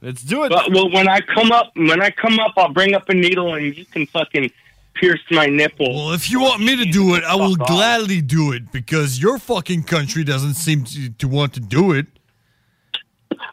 Let's 0.00 0.22
do 0.22 0.44
it. 0.44 0.48
But 0.48 0.72
well, 0.72 0.90
when 0.90 1.08
I 1.08 1.20
come 1.20 1.52
up, 1.52 1.72
when 1.76 2.02
I 2.02 2.10
come 2.10 2.40
up, 2.40 2.54
I'll 2.56 2.72
bring 2.72 2.94
up 2.94 3.08
a 3.08 3.14
needle 3.14 3.54
and 3.54 3.76
you 3.76 3.84
can 3.84 4.06
fucking 4.06 4.50
pierce 4.94 5.20
my 5.30 5.46
nipple. 5.46 5.94
Well, 5.94 6.12
if 6.12 6.30
you 6.30 6.40
want 6.40 6.60
me 6.60 6.74
to 6.76 6.86
do 6.86 7.14
it, 7.14 7.22
I 7.24 7.36
will 7.36 7.54
gladly 7.54 8.20
do 8.20 8.52
it 8.52 8.72
because 8.72 9.20
your 9.20 9.38
fucking 9.38 9.84
country 9.84 10.24
doesn't 10.24 10.54
seem 10.54 10.84
to, 10.84 11.10
to 11.10 11.28
want 11.28 11.54
to 11.54 11.60
do 11.60 11.92
it. 11.92 12.06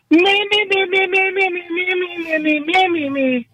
Me, 0.10 0.20
me, 0.20 0.66
me, 0.66 0.86
me, 0.86 1.08
me, 1.08 1.32
me, 1.32 1.32
me, 1.32 1.70
me, 1.70 1.96
me, 1.96 2.40
me, 2.40 2.60
me, 2.60 2.90
me, 2.90 3.10
me. 3.10 3.48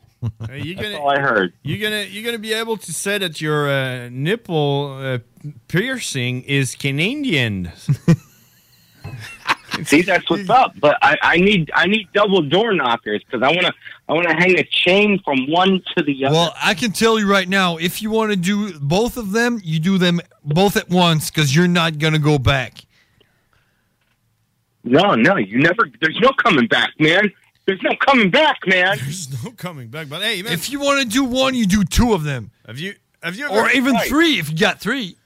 Hey, 0.48 0.62
you're 0.62 0.76
gonna, 0.82 0.98
all 1.00 1.10
I 1.10 1.20
heard. 1.20 1.54
You're 1.64 1.82
gonna 1.82 2.04
you're 2.04 2.24
gonna 2.24 2.40
be 2.40 2.54
able 2.54 2.78
to 2.78 2.94
say 2.94 3.18
that 3.18 3.42
your 3.42 3.70
uh, 3.70 4.10
nipple 4.12 4.98
uh, 5.00 5.20
piercing 5.68 6.44
is 6.44 6.76
Canadian. 6.76 7.72
See, 9.84 10.04
that's 10.04 10.30
what's 10.30 10.50
up. 10.50 10.74
But 10.80 10.98
I, 11.02 11.18
I 11.22 11.38
need 11.38 11.70
I 11.74 11.86
need 11.88 12.08
double 12.14 12.42
door 12.42 12.74
knockers 12.74 13.24
because 13.24 13.44
I 13.44 13.54
wanna 13.54 13.74
I 14.08 14.14
wanna 14.14 14.34
hang 14.34 14.58
a 14.58 14.64
chain 14.64 15.20
from 15.24 15.50
one 15.50 15.82
to 15.98 16.04
the 16.04 16.26
other. 16.26 16.34
Well, 16.34 16.56
I 16.62 16.74
can 16.74 16.92
tell 16.92 17.20
you 17.20 17.30
right 17.30 17.48
now, 17.48 17.78
if 17.78 18.02
you 18.02 18.10
want 18.10 18.32
to 18.32 18.38
do 18.38 18.80
both 18.80 19.18
of 19.18 19.32
them, 19.32 19.60
you 19.64 19.80
do 19.80 19.98
them 19.98 20.22
both 20.44 20.78
at 20.78 20.90
once 20.90 21.30
because 21.30 21.56
you're 21.56 21.68
not 21.68 22.00
gonna 22.00 22.20
go 22.20 22.38
back. 22.38 22.86
No, 24.84 25.16
no, 25.16 25.36
you 25.36 25.60
never. 25.60 25.90
There's 26.00 26.20
no 26.22 26.30
coming 26.32 26.68
back, 26.68 26.92
man. 27.00 27.32
There's 27.66 27.82
no 27.82 27.92
coming 28.00 28.30
back, 28.30 28.60
man. 28.68 28.98
There's 29.00 29.44
no 29.44 29.52
coming 29.52 29.88
back. 29.90 30.08
But 30.10 30.22
hey, 30.22 30.42
man, 30.44 30.54
If 30.54 30.70
you 30.70 30.80
want 30.80 31.02
to 31.02 31.08
do 31.08 31.24
one, 31.24 31.56
you 31.56 31.66
do 31.66 31.84
two 31.84 32.14
of 32.14 32.24
them, 32.24 32.52
have 32.68 32.78
you 32.80 32.94
have 33.24 33.36
you 33.36 33.48
or 33.48 33.70
even 33.72 33.94
Right. 33.96 34.08
three 34.08 34.38
if 34.40 34.50
you 34.52 34.58
got 34.58 34.80
three. 34.80 35.18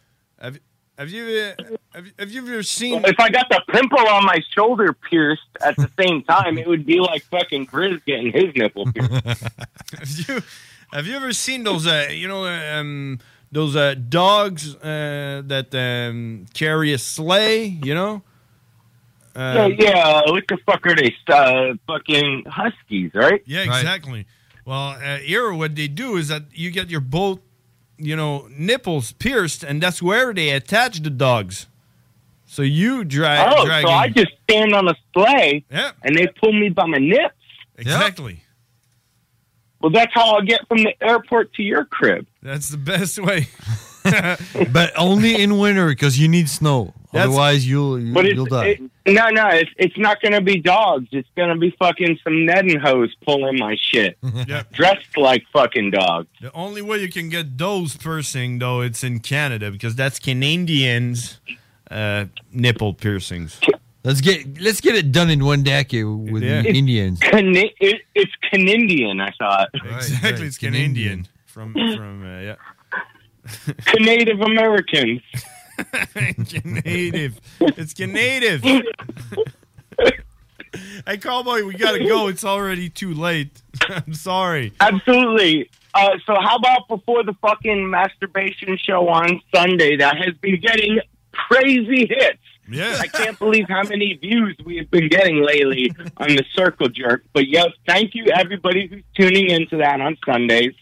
Have 0.41 0.57
have 0.97 1.09
you 1.09 1.23
uh, 1.59 1.63
have, 1.93 2.05
you- 2.05 2.11
have 2.19 2.31
you 2.31 2.41
ever 2.47 2.63
seen? 2.63 3.03
If 3.05 3.19
I 3.19 3.29
got 3.29 3.47
the 3.49 3.61
pimple 3.71 4.07
on 4.07 4.25
my 4.25 4.39
shoulder 4.55 4.93
pierced 4.93 5.41
at 5.61 5.75
the 5.75 5.89
same 5.99 6.23
time, 6.29 6.57
it 6.57 6.67
would 6.67 6.85
be 6.85 6.99
like 6.99 7.23
fucking 7.23 7.67
Grizz 7.67 8.03
getting 8.05 8.31
his 8.31 8.53
nipple 8.55 8.89
pierced. 8.91 9.11
have 9.25 10.09
you 10.27 10.41
have 10.93 11.07
you 11.07 11.15
ever 11.17 11.33
seen 11.33 11.63
those 11.63 11.85
uh, 11.87 12.07
you 12.09 12.27
know 12.29 12.45
um, 12.45 13.19
those 13.51 13.75
uh, 13.75 13.95
dogs 14.07 14.75
uh, 14.75 15.41
that 15.45 15.73
um, 15.75 16.45
carry 16.53 16.93
a 16.93 16.97
sleigh? 16.97 17.65
You 17.65 17.95
know. 17.95 18.21
Yeah, 19.39 19.63
Um, 19.65 19.75
yeah. 19.79 20.21
What 20.25 20.43
the 20.47 20.57
fuck 20.65 20.85
are 20.85 20.95
they? 20.95 21.15
Uh, 21.27 21.73
fucking 21.87 22.43
huskies, 22.47 23.11
right? 23.13 23.41
Yeah, 23.45 23.61
exactly. 23.63 24.25
Well, 24.65 24.89
uh, 25.03 25.17
here 25.17 25.51
what 25.53 25.75
they 25.75 25.87
do 25.87 26.17
is 26.17 26.27
that 26.27 26.43
you 26.53 26.69
get 26.71 26.89
your 26.89 27.01
both, 27.01 27.39
you 27.97 28.15
know, 28.15 28.47
nipples 28.51 29.13
pierced, 29.13 29.63
and 29.63 29.81
that's 29.81 30.01
where 30.01 30.33
they 30.33 30.49
attach 30.51 30.99
the 31.01 31.09
dogs. 31.09 31.67
So 32.45 32.61
you 32.63 33.03
drag. 33.03 33.47
Oh, 33.55 33.65
drag 33.65 33.85
so 33.85 33.91
I 33.91 34.09
just 34.09 34.31
stand 34.49 34.73
on 34.73 34.87
a 34.87 34.95
sleigh, 35.13 35.63
Yeah. 35.71 35.91
and 36.03 36.15
they 36.15 36.27
pull 36.41 36.51
me 36.53 36.69
by 36.69 36.85
my 36.85 36.97
nips. 36.97 37.35
exactly. 37.77 38.43
Well, 39.81 39.91
that's 39.91 40.13
how 40.13 40.35
I'll 40.35 40.41
get 40.41 40.67
from 40.67 40.79
the 40.79 40.93
airport 41.01 41.53
to 41.53 41.63
your 41.63 41.85
crib. 41.85 42.27
That's 42.43 42.67
the 42.69 42.77
best 42.77 43.17
way. 43.17 43.47
but 44.73 44.91
only 44.97 45.41
in 45.41 45.57
winter 45.57 45.87
because 45.87 46.19
you 46.19 46.27
need 46.27 46.49
snow. 46.49 46.93
That's- 47.11 47.27
Otherwise, 47.29 47.67
you'll 47.67 47.99
you, 47.99 48.13
But 48.13 48.25
you'll 48.25 48.45
die. 48.45 48.65
it, 48.67 48.81
no, 49.07 49.29
no, 49.29 49.47
it's, 49.49 49.71
it's 49.77 49.97
not 49.97 50.21
going 50.21 50.33
to 50.33 50.41
be 50.41 50.59
dogs. 50.61 51.07
It's 51.11 51.27
going 51.35 51.49
to 51.49 51.55
be 51.55 51.71
fucking 51.79 52.19
some 52.23 52.45
netting 52.45 52.79
hose 52.79 53.15
pulling 53.25 53.57
my 53.57 53.75
shit. 53.81 54.17
Yeah. 54.47 54.63
Dressed 54.73 55.17
like 55.17 55.43
fucking 55.51 55.91
dogs. 55.91 56.27
The 56.39 56.53
only 56.53 56.81
way 56.83 56.99
you 56.99 57.09
can 57.09 57.29
get 57.29 57.57
those 57.57 57.97
piercing, 57.97 58.59
though, 58.59 58.81
it's 58.81 59.03
in 59.03 59.19
Canada 59.21 59.71
because 59.71 59.95
that's 59.95 60.19
Canadians' 60.19 61.39
uh, 61.89 62.25
nipple 62.53 62.93
piercings. 62.93 63.59
Let's 64.03 64.21
get 64.21 64.61
let's 64.61 64.79
get 64.79 64.95
it 64.95 65.11
done 65.11 65.29
in 65.29 65.43
one 65.43 65.61
decade 65.63 66.05
with 66.05 66.41
Yeah. 66.43 66.61
the 66.61 66.69
Indians. 66.69 67.19
Cana- 67.19 67.69
it, 67.81 68.01
it's 68.15 68.31
Canadian, 68.49 69.19
I 69.19 69.31
thought. 69.37 69.69
Exactly, 69.73 70.45
it's 70.47 70.57
Canadian 70.57 71.27
from 71.47 71.73
from 71.73 72.23
uh, 72.23 72.39
yeah. 72.39 72.55
Native 73.99 74.41
Americans. 74.41 75.21
Canadian. 76.47 77.35
It's 77.59 77.93
Canadian. 77.93 78.83
hey, 81.05 81.17
cowboy, 81.17 81.63
we 81.63 81.73
gotta 81.75 82.05
go. 82.05 82.27
It's 82.27 82.43
already 82.43 82.89
too 82.89 83.13
late. 83.13 83.61
I'm 83.89 84.13
sorry. 84.13 84.73
Absolutely. 84.79 85.69
Uh, 85.93 86.11
so 86.25 86.35
how 86.39 86.55
about 86.57 86.87
before 86.87 87.23
the 87.23 87.33
fucking 87.41 87.89
masturbation 87.89 88.77
show 88.77 89.07
on 89.09 89.41
Sunday 89.53 89.97
that 89.97 90.17
has 90.17 90.35
been 90.41 90.59
getting 90.59 90.99
crazy 91.31 92.07
hits? 92.07 92.39
Yeah. 92.71 92.97
I 92.99 93.07
can't 93.07 93.37
believe 93.39 93.65
how 93.67 93.81
many 93.83 94.13
views 94.13 94.55
we 94.63 94.77
have 94.77 94.91
been 94.91 95.09
getting 95.09 95.43
lately 95.43 95.91
on 96.17 96.35
the 96.35 96.45
Circle 96.53 96.89
Jerk. 96.89 97.23
But 97.33 97.47
yes, 97.47 97.69
thank 97.87 98.13
you 98.13 98.25
everybody 98.33 98.87
who's 98.87 99.03
tuning 99.15 99.49
into 99.49 99.77
that 99.77 99.99
on 100.01 100.17
Sundays. 100.23 100.73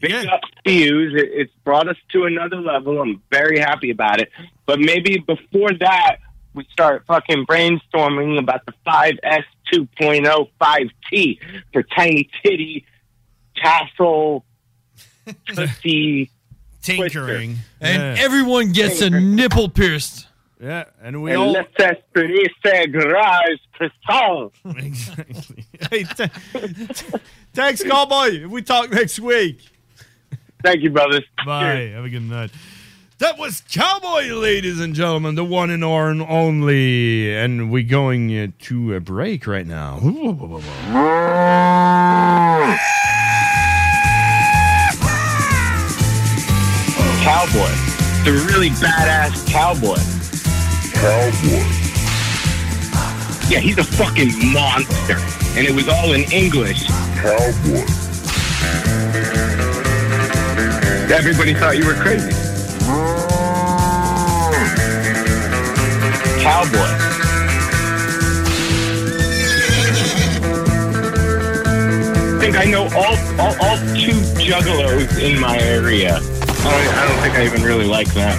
Big 0.00 0.26
ups 0.26 0.48
to 0.64 0.72
you. 0.72 1.08
It- 1.16 1.30
It's 1.32 1.52
brought 1.64 1.88
us 1.88 1.96
to 2.12 2.24
another 2.24 2.60
level. 2.60 3.00
I'm 3.00 3.22
very 3.30 3.58
happy 3.58 3.90
about 3.90 4.20
it. 4.20 4.30
But 4.66 4.78
maybe 4.80 5.18
before 5.18 5.70
that, 5.80 6.16
we 6.54 6.64
start 6.72 7.04
fucking 7.06 7.46
brainstorming 7.46 8.38
about 8.38 8.64
the 8.66 8.72
5S 8.86 9.44
2.0 9.72 10.48
5T 10.60 11.38
for 11.72 11.82
tiny 11.82 12.28
titty, 12.42 12.84
tassel, 13.56 14.44
pussy, 15.48 16.30
tinkering. 16.82 17.56
And 17.80 18.18
everyone 18.18 18.72
gets 18.72 19.00
a 19.02 19.10
nipple 19.10 19.68
pierced. 19.68 20.26
Yeah, 20.60 20.84
and 21.02 21.22
we 21.22 21.32
and 21.32 21.40
all 21.40 21.52
let's 21.52 21.68
experience 21.78 22.54
garage 22.90 23.58
croissant. 23.74 24.52
exactly. 24.78 25.66
Hey, 25.90 26.04
th- 26.04 26.30
th- 26.52 27.04
thanks, 27.52 27.82
cowboy. 27.82 28.46
We 28.48 28.62
talk 28.62 28.90
next 28.90 29.20
week. 29.20 29.60
Thank 30.66 30.82
you, 30.82 30.90
brothers. 30.90 31.22
Bye. 31.44 31.92
Have 31.94 32.04
a 32.04 32.08
good 32.08 32.28
night. 32.28 32.50
That 33.18 33.38
was 33.38 33.62
Cowboy, 33.70 34.32
ladies 34.34 34.80
and 34.80 34.96
gentlemen, 34.96 35.36
the 35.36 35.44
one 35.44 35.70
and 35.70 35.84
on- 35.84 36.20
only. 36.20 37.32
And 37.36 37.70
we're 37.70 37.84
going 37.84 38.36
uh, 38.36 38.48
to 38.62 38.94
a 38.96 39.00
break 39.00 39.46
right 39.46 39.64
now. 39.64 40.00
Cowboy. 47.22 47.70
The 48.24 48.32
really 48.48 48.70
badass 48.70 49.46
cowboy. 49.48 49.96
Cowboy. 50.94 51.64
Yeah, 53.48 53.60
he's 53.60 53.78
a 53.78 53.84
fucking 53.84 54.30
monster. 54.52 55.16
And 55.56 55.66
it 55.66 55.74
was 55.74 55.88
all 55.88 56.12
in 56.12 56.22
English. 56.32 56.86
Cowboy. 57.16 57.84
Everybody 61.10 61.54
thought 61.54 61.76
you 61.76 61.86
were 61.86 61.94
crazy. 61.94 62.30
Cowboy. 66.42 66.78
I 72.34 72.38
think 72.40 72.56
I 72.56 72.64
know 72.64 72.84
all, 72.94 73.16
all, 73.40 73.54
all 73.62 73.76
two 73.94 74.18
juggalos 74.42 75.18
in 75.22 75.40
my 75.40 75.58
area. 75.58 76.16
I 76.16 76.18
don't, 76.18 76.94
I 76.94 77.08
don't 77.08 77.22
think 77.22 77.34
I 77.36 77.44
even 77.46 77.62
really 77.62 77.86
like 77.86 78.12
them. 78.12 78.36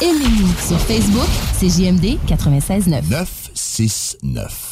Aimez-nous 0.00 0.52
sur 0.68 0.78
Facebook, 0.80 1.28
c'est 1.58 1.68
JMD 1.68 2.18
96.9. 2.26 3.08
969. 3.08 4.71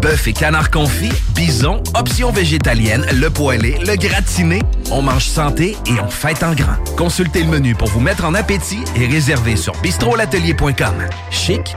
Bœuf 0.00 0.28
et 0.28 0.32
canard 0.32 0.70
confit, 0.70 1.12
bison, 1.34 1.82
options 1.94 2.30
végétaliennes, 2.30 3.06
le 3.14 3.30
poêlé, 3.30 3.78
le 3.80 3.96
gratiné. 3.96 4.60
On 4.90 5.02
mange 5.02 5.24
santé 5.24 5.76
et 5.86 6.00
on 6.00 6.08
fête 6.08 6.42
en 6.42 6.54
grand. 6.54 6.76
Consultez 6.96 7.42
le 7.42 7.48
menu 7.48 7.74
pour 7.74 7.88
vous 7.88 8.00
mettre 8.00 8.24
en 8.24 8.34
appétit 8.34 8.84
et 8.94 9.06
réservez 9.06 9.56
sur 9.56 9.72
bistrolatelier.com. 9.82 10.94
Chic, 11.30 11.76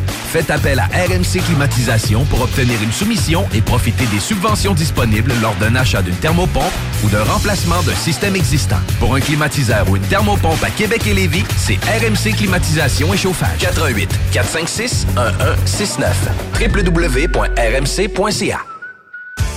Faites 0.31 0.49
appel 0.49 0.79
à 0.79 0.85
RMC 0.85 1.43
Climatisation 1.45 2.23
pour 2.23 2.39
obtenir 2.39 2.81
une 2.81 2.93
soumission 2.93 3.45
et 3.53 3.59
profiter 3.59 4.05
des 4.05 4.21
subventions 4.21 4.73
disponibles 4.73 5.33
lors 5.41 5.55
d'un 5.55 5.75
achat 5.75 6.01
d'une 6.01 6.15
thermopompe 6.15 6.71
ou 7.03 7.09
d'un 7.09 7.25
remplacement 7.25 7.81
d'un 7.83 7.95
système 7.95 8.37
existant. 8.37 8.79
Pour 9.01 9.13
un 9.13 9.19
climatiseur 9.19 9.89
ou 9.89 9.97
une 9.97 10.03
thermopompe 10.03 10.63
à 10.63 10.69
Québec 10.69 11.05
et 11.05 11.13
Lévis, 11.13 11.43
c'est 11.57 11.75
RMC 11.83 12.37
Climatisation 12.37 13.13
et 13.13 13.17
Chauffage. 13.17 13.59
88 13.59 14.09
456 14.31 15.07
1169 15.17 16.29
www.rmc.ca 16.61 18.59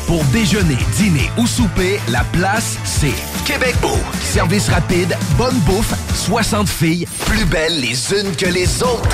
pour 0.09 0.23
déjeuner, 0.25 0.77
dîner 0.97 1.31
ou 1.39 1.47
souper, 1.47 1.99
la 2.09 2.25
place, 2.25 2.77
c'est 2.85 3.15
Québec 3.47 3.75
Beau. 3.81 3.97
Service 4.21 4.69
rapide, 4.69 5.17
bonne 5.39 5.59
bouffe, 5.61 5.95
60 6.15 6.69
filles, 6.69 7.07
plus 7.25 7.47
belles 7.47 7.81
les 7.81 8.13
unes 8.13 8.37
que 8.37 8.47
les 8.47 8.83
autres. 8.83 9.09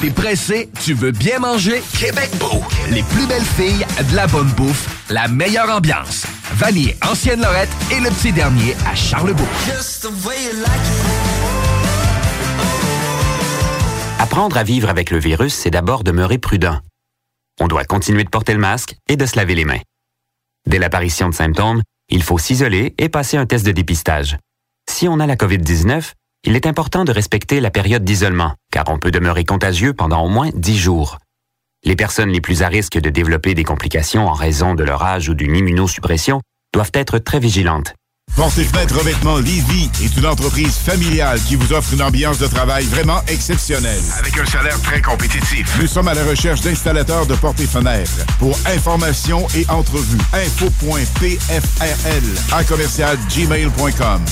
T'es 0.00 0.10
pressé, 0.10 0.68
tu 0.82 0.94
veux 0.94 1.12
bien 1.12 1.38
manger? 1.38 1.80
Québec 1.96 2.30
Beau. 2.40 2.60
Les 2.90 3.04
plus 3.04 3.26
belles 3.26 3.40
filles, 3.40 3.86
de 4.10 4.16
la 4.16 4.26
bonne 4.26 4.50
bouffe, 4.50 5.06
la 5.08 5.28
meilleure 5.28 5.70
ambiance. 5.70 6.26
Vanier, 6.54 6.96
Ancienne 7.08 7.40
Lorette 7.40 7.70
et 7.92 8.00
le 8.00 8.10
petit 8.10 8.32
dernier 8.32 8.74
à 8.84 8.96
Charlebourg. 8.96 9.46
Apprendre 14.18 14.56
à 14.56 14.64
vivre 14.64 14.88
avec 14.88 15.10
le 15.10 15.18
virus, 15.18 15.54
c'est 15.54 15.70
d'abord 15.70 16.02
demeurer 16.02 16.38
prudent. 16.38 16.80
On 17.60 17.68
doit 17.68 17.84
continuer 17.84 18.24
de 18.24 18.30
porter 18.30 18.54
le 18.54 18.58
masque 18.58 18.96
et 19.08 19.16
de 19.16 19.24
se 19.24 19.36
laver 19.36 19.54
les 19.54 19.64
mains. 19.64 19.80
Dès 20.66 20.78
l'apparition 20.78 21.28
de 21.28 21.34
symptômes, 21.34 21.82
il 22.08 22.22
faut 22.22 22.38
s'isoler 22.38 22.94
et 22.98 23.08
passer 23.08 23.36
un 23.36 23.46
test 23.46 23.64
de 23.64 23.72
dépistage. 23.72 24.36
Si 24.90 25.06
on 25.06 25.20
a 25.20 25.26
la 25.26 25.36
COVID-19, 25.36 26.12
il 26.44 26.56
est 26.56 26.66
important 26.66 27.04
de 27.04 27.12
respecter 27.12 27.60
la 27.60 27.70
période 27.70 28.04
d'isolement, 28.04 28.54
car 28.72 28.84
on 28.88 28.98
peut 28.98 29.10
demeurer 29.10 29.44
contagieux 29.44 29.94
pendant 29.94 30.24
au 30.24 30.28
moins 30.28 30.50
10 30.54 30.78
jours. 30.78 31.18
Les 31.84 31.96
personnes 31.96 32.30
les 32.30 32.40
plus 32.40 32.62
à 32.62 32.68
risque 32.68 32.98
de 32.98 33.10
développer 33.10 33.54
des 33.54 33.64
complications 33.64 34.28
en 34.28 34.32
raison 34.32 34.74
de 34.74 34.84
leur 34.84 35.02
âge 35.02 35.28
ou 35.28 35.34
d'une 35.34 35.56
immunosuppression 35.56 36.40
doivent 36.72 36.92
être 36.94 37.18
très 37.18 37.38
vigilantes. 37.38 37.94
Porte 38.36 38.56
et 38.58 38.64
fenêtre 38.64 38.98
revêtement 38.98 39.38
Lévis 39.38 39.90
est 40.02 40.16
une 40.16 40.26
entreprise 40.26 40.76
familiale 40.76 41.38
qui 41.40 41.54
vous 41.56 41.72
offre 41.72 41.92
une 41.92 42.02
ambiance 42.02 42.38
de 42.38 42.46
travail 42.46 42.84
vraiment 42.86 43.20
exceptionnelle. 43.28 44.00
Avec 44.18 44.38
un 44.38 44.46
salaire 44.46 44.80
très 44.80 45.02
compétitif. 45.02 45.78
Nous 45.80 45.86
sommes 45.86 46.08
à 46.08 46.14
la 46.14 46.24
recherche 46.24 46.62
d'installateurs 46.62 47.26
de 47.26 47.34
portes 47.34 47.60
et 47.60 47.66
fenêtres. 47.66 48.24
Pour 48.38 48.56
information 48.66 49.46
et 49.54 49.68
entrevue, 49.68 50.18
info.pfrl 50.32 52.24
à 52.52 52.64
commercial 52.64 53.18
gmail.com. 53.28 54.24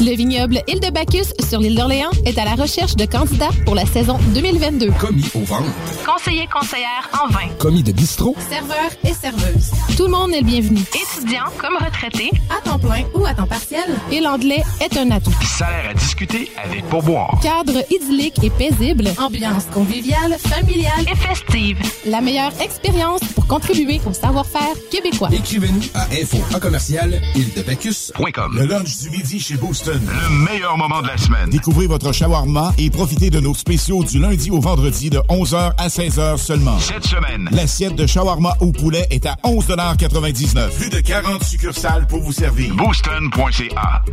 Le 0.00 0.16
vignoble 0.16 0.62
Île 0.66 0.80
de 0.80 0.90
Bacchus 0.90 1.32
sur 1.48 1.60
l'île 1.60 1.76
d'Orléans 1.76 2.10
est 2.24 2.36
à 2.38 2.44
la 2.44 2.54
recherche 2.54 2.96
de 2.96 3.04
candidats 3.04 3.50
pour 3.64 3.74
la 3.74 3.86
saison 3.86 4.18
2022. 4.34 4.90
Commis 4.98 5.26
au 5.34 5.40
ventre. 5.40 5.70
Conseiller 6.04 6.48
conseillère 6.52 7.08
en 7.22 7.28
vin. 7.28 7.46
Commis 7.58 7.82
de 7.82 7.92
bistrot. 7.92 8.34
Serveur 8.48 8.90
et 9.04 9.12
serveuse. 9.12 9.70
Tout 9.96 10.04
le 10.06 10.10
monde 10.10 10.32
est 10.32 10.40
le 10.40 10.46
bienvenu. 10.46 10.80
Étudiant 10.80 11.44
comme 11.58 11.76
retraité, 11.76 12.30
à 12.50 12.60
temps 12.68 12.78
plein 12.78 13.04
ou 13.14 13.24
à 13.26 13.34
temps 13.34 13.46
partiel. 13.46 13.84
Et 14.10 14.20
l'anglais 14.20 14.62
est 14.80 14.96
un 14.96 15.10
atout. 15.10 15.32
Salaire 15.42 15.90
à 15.90 15.94
discuter 15.94 16.50
avec 16.64 16.84
pourboire. 16.88 17.38
Cadre 17.42 17.84
idyllique 17.90 18.42
et 18.42 18.50
paisible. 18.50 19.08
Ambiance 19.18 19.66
conviviale, 19.72 20.36
familiale 20.38 21.06
et 21.10 21.16
festive. 21.16 21.78
La 22.06 22.20
meilleure 22.20 22.52
expérience 22.60 23.20
pour 23.34 23.46
contribuer 23.46 24.00
au 24.08 24.12
savoir-faire 24.12 24.74
québécois. 24.90 25.28
Écrivez-nous 25.32 25.82
à 25.94 26.06
info 26.20 26.38
à 26.54 26.58
commercial 26.58 27.20
Le 27.36 28.64
lunch 28.66 28.98
du 28.98 29.10
midi 29.10 29.38
chez 29.38 29.56
Le 29.84 30.44
meilleur 30.44 30.78
moment 30.78 31.02
de 31.02 31.08
la 31.08 31.16
semaine. 31.16 31.50
Découvrez 31.50 31.88
votre 31.88 32.12
shawarma 32.12 32.72
et 32.78 32.88
profitez 32.88 33.30
de 33.30 33.40
nos 33.40 33.52
spéciaux 33.52 34.04
du 34.04 34.20
lundi 34.20 34.48
au 34.50 34.60
vendredi 34.60 35.10
de 35.10 35.18
11h 35.28 35.72
à 35.76 35.88
16h 35.88 36.36
seulement. 36.36 36.78
Cette 36.78 37.04
semaine. 37.04 37.48
L'assiette 37.50 37.96
de 37.96 38.06
shawarma 38.06 38.54
au 38.60 38.70
poulet 38.70 39.08
est 39.10 39.26
à 39.26 39.34
11,99 39.42 40.70
Plus 40.78 40.88
de 40.88 41.00
40 41.00 41.42
succursales 41.42 42.06
pour 42.06 42.20
vous 42.20 42.32
servir. 42.32 42.72
Booston.ca. 42.76 44.04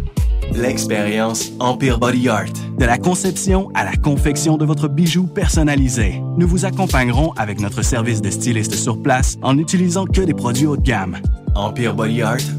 L'expérience 0.53 1.51
Empire 1.59 1.99
Body 1.99 2.29
Art. 2.29 2.53
De 2.79 2.85
la 2.85 2.97
conception 2.97 3.69
à 3.75 3.83
la 3.83 3.95
confection 3.95 4.57
de 4.57 4.65
votre 4.65 4.87
bijou 4.87 5.27
personnalisé. 5.27 6.19
Nous 6.37 6.47
vous 6.47 6.65
accompagnerons 6.65 7.33
avec 7.33 7.59
notre 7.59 7.83
service 7.83 8.21
de 8.21 8.31
styliste 8.31 8.73
sur 8.73 8.99
place 9.03 9.37
en 9.43 9.53
n'utilisant 9.53 10.05
que 10.05 10.21
des 10.21 10.33
produits 10.33 10.65
haut 10.65 10.77
de 10.77 10.81
gamme. 10.81 11.17
EmpireBodyArt.com 11.55 12.58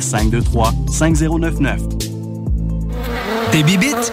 523 0.00 0.72
5099 0.90 1.82
Des 3.52 3.62
bibites? 3.62 4.12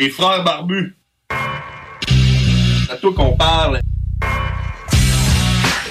Les 0.00 0.08
frères 0.08 0.42
barbus. 0.42 0.96
C'est 1.28 2.90
à 2.90 2.96
toi 2.96 3.12
qu'on 3.14 3.36
parle. 3.36 3.80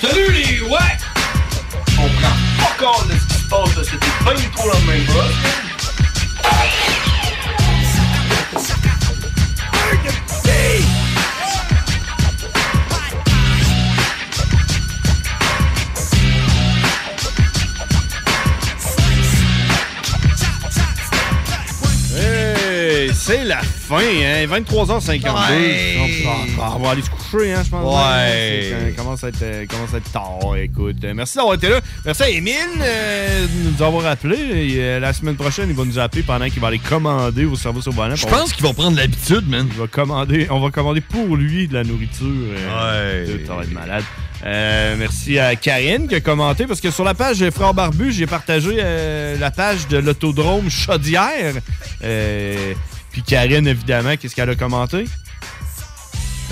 Salut 0.01 0.31
les 0.31 0.61
ouais! 0.61 0.97
On 1.99 2.09
prend 2.09 2.35
pas 2.57 2.75
compte 2.83 3.07
de 3.07 3.13
ce 3.13 3.27
qui 3.27 3.35
se 3.35 3.47
passe, 3.47 3.75
là. 3.75 3.83
C'était 3.83 4.25
pas 4.25 4.33
du 4.33 4.49
tout 4.49 4.67
la 4.67 4.91
même 4.91 5.05
chose. 5.05 5.35
la 23.45 23.61
fin, 23.89 23.97
hein? 23.97 24.45
23h52. 24.47 25.23
Ouais. 25.23 25.97
On, 26.75 26.79
va- 26.79 26.89
aller 26.91 27.01
se 27.01 27.09
coucher, 27.09 27.53
hein, 27.53 27.61
je 27.65 27.69
pense. 27.69 27.95
Ouais. 27.95 28.73
Ça 28.95 29.01
commence 29.03 29.23
à 29.23 29.27
être, 29.29 29.41
euh, 29.41 29.65
commence 29.65 29.93
à 29.93 29.97
être 29.97 30.11
tard, 30.11 30.55
écoute. 30.57 30.97
Merci 31.15 31.37
d'avoir 31.37 31.55
été 31.55 31.69
là. 31.69 31.81
Merci 32.05 32.23
à 32.23 32.29
Émile 32.29 32.53
euh, 32.81 33.45
de 33.47 33.69
nous 33.71 33.83
avoir 33.83 34.05
appelé. 34.05 34.37
Et, 34.37 34.75
euh, 34.79 34.99
la 34.99 35.11
semaine 35.13 35.35
prochaine, 35.35 35.69
il 35.69 35.75
va 35.75 35.83
nous 35.85 35.99
appeler 35.99 36.23
pendant 36.23 36.47
qu'il 36.49 36.61
va 36.61 36.67
aller 36.67 36.79
commander 36.79 37.45
au 37.45 37.55
service 37.55 37.87
au 37.87 37.91
volant. 37.91 38.15
Je 38.15 38.25
pense 38.27 38.53
qu'il 38.53 38.63
va 38.65 38.73
prendre 38.73 38.95
l'habitude, 38.97 39.47
man. 39.49 39.67
Il 39.71 39.79
va 39.79 39.87
commander, 39.87 40.47
on 40.49 40.59
va 40.59 40.69
commander 40.71 41.01
pour 41.01 41.35
lui 41.35 41.67
de 41.67 41.73
la 41.73 41.83
nourriture. 41.83 42.25
euh, 42.27 43.25
Ouais. 43.25 43.45
Ça 43.47 43.55
va 43.55 43.63
être 43.63 43.73
malade. 43.73 44.03
Euh, 44.45 44.95
merci 44.97 45.37
à 45.37 45.55
Karine 45.57 46.07
qui 46.07 46.15
a 46.15 46.21
commenté 46.21 46.65
parce 46.65 46.79
que 46.79 46.91
sur 46.91 47.03
la 47.03 47.13
page 47.13 47.39
de 47.39 47.49
Frère 47.51 47.73
Barbu, 47.73 48.13
j'ai 48.13 48.25
partagé 48.25 48.77
euh, 48.79 49.37
la 49.37 49.51
page 49.51 49.87
de 49.89 49.97
l'autodrome 49.97 50.69
Chaudière. 50.69 51.55
Euh, 52.03 52.73
Puis 53.11 53.23
Karine, 53.23 53.67
évidemment, 53.67 54.15
qu'est-ce 54.17 54.35
qu'elle 54.35 54.49
a 54.49 54.55
commenté? 54.55 55.05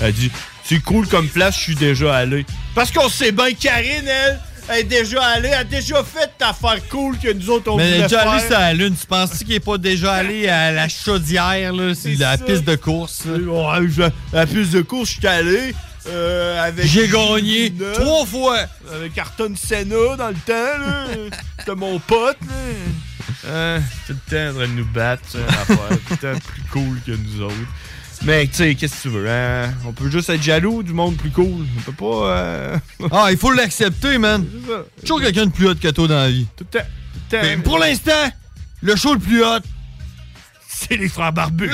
Elle 0.00 0.06
a 0.06 0.12
dit 0.12 0.30
C'est 0.64 0.80
cool 0.80 1.06
comme 1.08 1.28
place, 1.28 1.56
je 1.56 1.60
suis 1.62 1.74
déjà 1.74 2.16
allé. 2.16 2.44
Parce 2.74 2.90
qu'on 2.90 3.08
sait 3.08 3.32
bien, 3.32 3.52
Karine, 3.52 4.06
elle, 4.06 4.40
elle 4.68 4.78
est 4.80 4.84
déjà 4.84 5.22
allée, 5.24 5.48
elle 5.48 5.54
a 5.60 5.64
déjà 5.64 6.04
fait 6.04 6.30
l'affaire 6.40 6.78
cool 6.90 7.16
que 7.18 7.32
nous 7.32 7.48
autres 7.50 7.70
on 7.72 7.76
Mais 7.76 7.84
voulait 7.86 7.98
est 8.00 8.02
déjà 8.02 8.20
allé 8.30 8.40
faire. 8.40 8.50
sur 8.50 8.58
la 8.60 8.74
Lune. 8.74 8.94
Tu 9.00 9.06
penses-tu 9.06 9.44
qu'il 9.44 9.54
est 9.54 9.60
pas 9.60 9.78
déjà 9.78 10.12
allé 10.14 10.48
à 10.48 10.70
la 10.72 10.88
chaudière, 10.88 11.72
là? 11.72 11.94
C'est 11.94 12.14
la 12.16 12.36
ça. 12.36 12.44
piste 12.44 12.64
de 12.64 12.76
course. 12.76 13.22
là? 13.24 13.38
Ouais, 13.80 13.88
je- 13.88 14.02
la 14.36 14.46
piste 14.46 14.72
de 14.72 14.82
course, 14.82 15.10
je 15.10 15.18
suis 15.18 15.26
allé. 15.26 15.74
euh, 16.10 16.62
avec 16.66 16.86
J'ai 16.86 17.08
gagné 17.08 17.66
Gina, 17.66 17.92
trois 17.94 18.24
fois. 18.24 18.58
Avec 18.94 19.14
Carton 19.14 19.52
Senna 19.56 20.16
dans 20.16 20.28
le 20.28 20.34
temps, 20.34 20.52
là. 20.52 21.06
C'était 21.58 21.74
mon 21.74 21.98
pote, 21.98 22.38
là. 22.48 22.54
Tout 24.06 24.12
le 24.12 24.30
temps 24.30 24.50
en 24.50 24.54
train 24.60 24.68
de 24.68 24.72
nous 24.72 24.84
battre, 24.86 25.22
ça. 25.28 25.38
Tout 25.66 25.74
le 26.10 26.16
temps 26.16 26.38
plus 26.46 26.62
cool 26.72 27.00
que 27.06 27.12
nous 27.12 27.42
autres. 27.42 27.54
Mais, 28.24 28.46
tu 28.48 28.54
sais, 28.54 28.74
qu'est-ce 28.74 28.96
que 28.96 29.02
tu 29.02 29.08
veux, 29.10 29.30
hein? 29.30 29.72
On 29.86 29.92
peut 29.92 30.10
juste 30.10 30.28
être 30.30 30.42
jaloux 30.42 30.82
du 30.82 30.92
monde 30.92 31.16
plus 31.16 31.30
cool. 31.30 31.64
On 31.78 31.80
peut 31.82 31.92
pas. 31.92 32.26
euh, 32.36 32.78
Ah, 33.12 33.28
il 33.30 33.36
faut 33.36 33.52
l'accepter, 33.52 34.18
man. 34.18 34.44
Toujours 35.00 35.20
quelqu'un 35.20 35.46
de 35.46 35.52
plus 35.52 35.68
hot 35.68 35.76
que 35.76 35.88
toi 35.88 36.08
dans 36.08 36.16
la 36.18 36.28
vie. 36.30 36.46
Tout 36.56 36.64
le 36.72 36.78
temps. 36.80 36.84
tout 36.84 37.36
le 37.36 37.38
temps. 37.38 37.42
Mais 37.46 37.56
pour 37.58 37.78
l'instant, 37.78 38.10
le 38.82 38.96
show 38.96 39.14
le 39.14 39.20
plus 39.20 39.44
hot, 39.44 39.60
c'est 40.78 40.96
les 40.96 41.08
frères 41.08 41.32
barbus. 41.32 41.70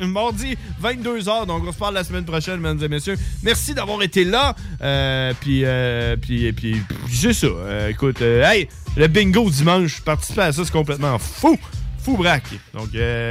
Mardi, 0.00 0.56
22h, 0.82 1.46
donc 1.46 1.62
on 1.66 1.72
se 1.72 1.78
parle 1.78 1.94
la 1.94 2.04
semaine 2.04 2.24
prochaine, 2.24 2.60
mesdames 2.60 2.82
et 2.82 2.88
messieurs. 2.88 3.16
Merci 3.42 3.74
d'avoir 3.74 4.02
été 4.02 4.24
là. 4.24 4.54
Euh, 4.82 5.32
puis, 5.40 5.62
euh, 5.64 6.16
puis, 6.16 6.52
puis, 6.52 6.82
c'est 7.10 7.32
ça. 7.32 7.46
Euh, 7.46 7.88
écoute, 7.88 8.20
euh, 8.22 8.44
hey, 8.44 8.68
le 8.96 9.06
bingo 9.06 9.48
dimanche, 9.50 10.00
participer 10.00 10.42
à 10.42 10.52
ça, 10.52 10.64
c'est 10.64 10.72
complètement 10.72 11.18
fou. 11.18 11.58
Fou 12.02 12.16
braque. 12.16 12.54
Donc, 12.74 12.88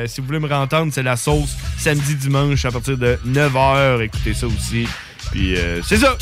si 0.07 0.21
vous 0.21 0.27
voulez 0.27 0.39
me 0.39 0.47
rentendre, 0.47 0.91
c'est 0.93 1.03
la 1.03 1.15
sauce 1.15 1.55
samedi, 1.77 2.15
dimanche 2.15 2.63
à 2.65 2.71
partir 2.71 2.97
de 2.97 3.17
9h. 3.25 4.01
Écoutez 4.01 4.33
ça 4.33 4.45
aussi. 4.47 4.87
Puis, 5.31 5.55
euh, 5.57 5.81
c'est 5.83 5.97
ça. 5.97 6.17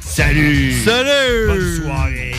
Salut. 0.00 0.72
Salut. 0.84 1.46
Bonne 1.48 1.82
soirée. 1.82 2.34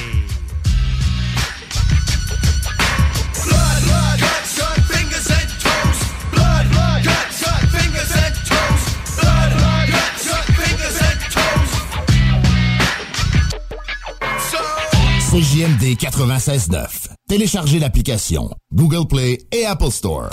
CJMD 15.38 15.96
96.9. 16.00 17.10
Téléchargez 17.30 17.78
l'application 17.78 18.50
Google 18.74 19.06
Play 19.06 19.38
et 19.52 19.68
Apple 19.68 19.92
Store. 19.92 20.32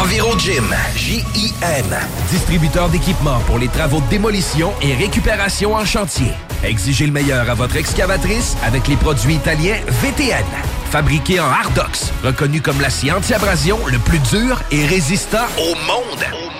EnviroGym, 0.00 0.72
J-I-M. 0.94 1.86
Distributeur 2.30 2.88
d'équipements 2.88 3.40
pour 3.48 3.58
les 3.58 3.66
travaux 3.66 4.00
de 4.00 4.08
démolition 4.08 4.72
et 4.80 4.94
récupération 4.94 5.74
en 5.74 5.84
chantier. 5.84 6.30
Exigez 6.62 7.06
le 7.06 7.12
meilleur 7.12 7.50
à 7.50 7.54
votre 7.54 7.74
excavatrice 7.74 8.56
avec 8.62 8.86
les 8.86 8.96
produits 8.96 9.34
italiens 9.34 9.80
VTN. 9.88 10.46
Fabriqué 10.88 11.40
en 11.40 11.46
Hardox, 11.46 12.12
reconnu 12.22 12.60
comme 12.60 12.80
l'acier 12.80 13.10
anti-abrasion 13.10 13.80
le 13.88 13.98
plus 13.98 14.20
dur 14.20 14.62
et 14.70 14.86
résistant 14.86 15.46
au 15.58 15.74
monde. 15.84 16.45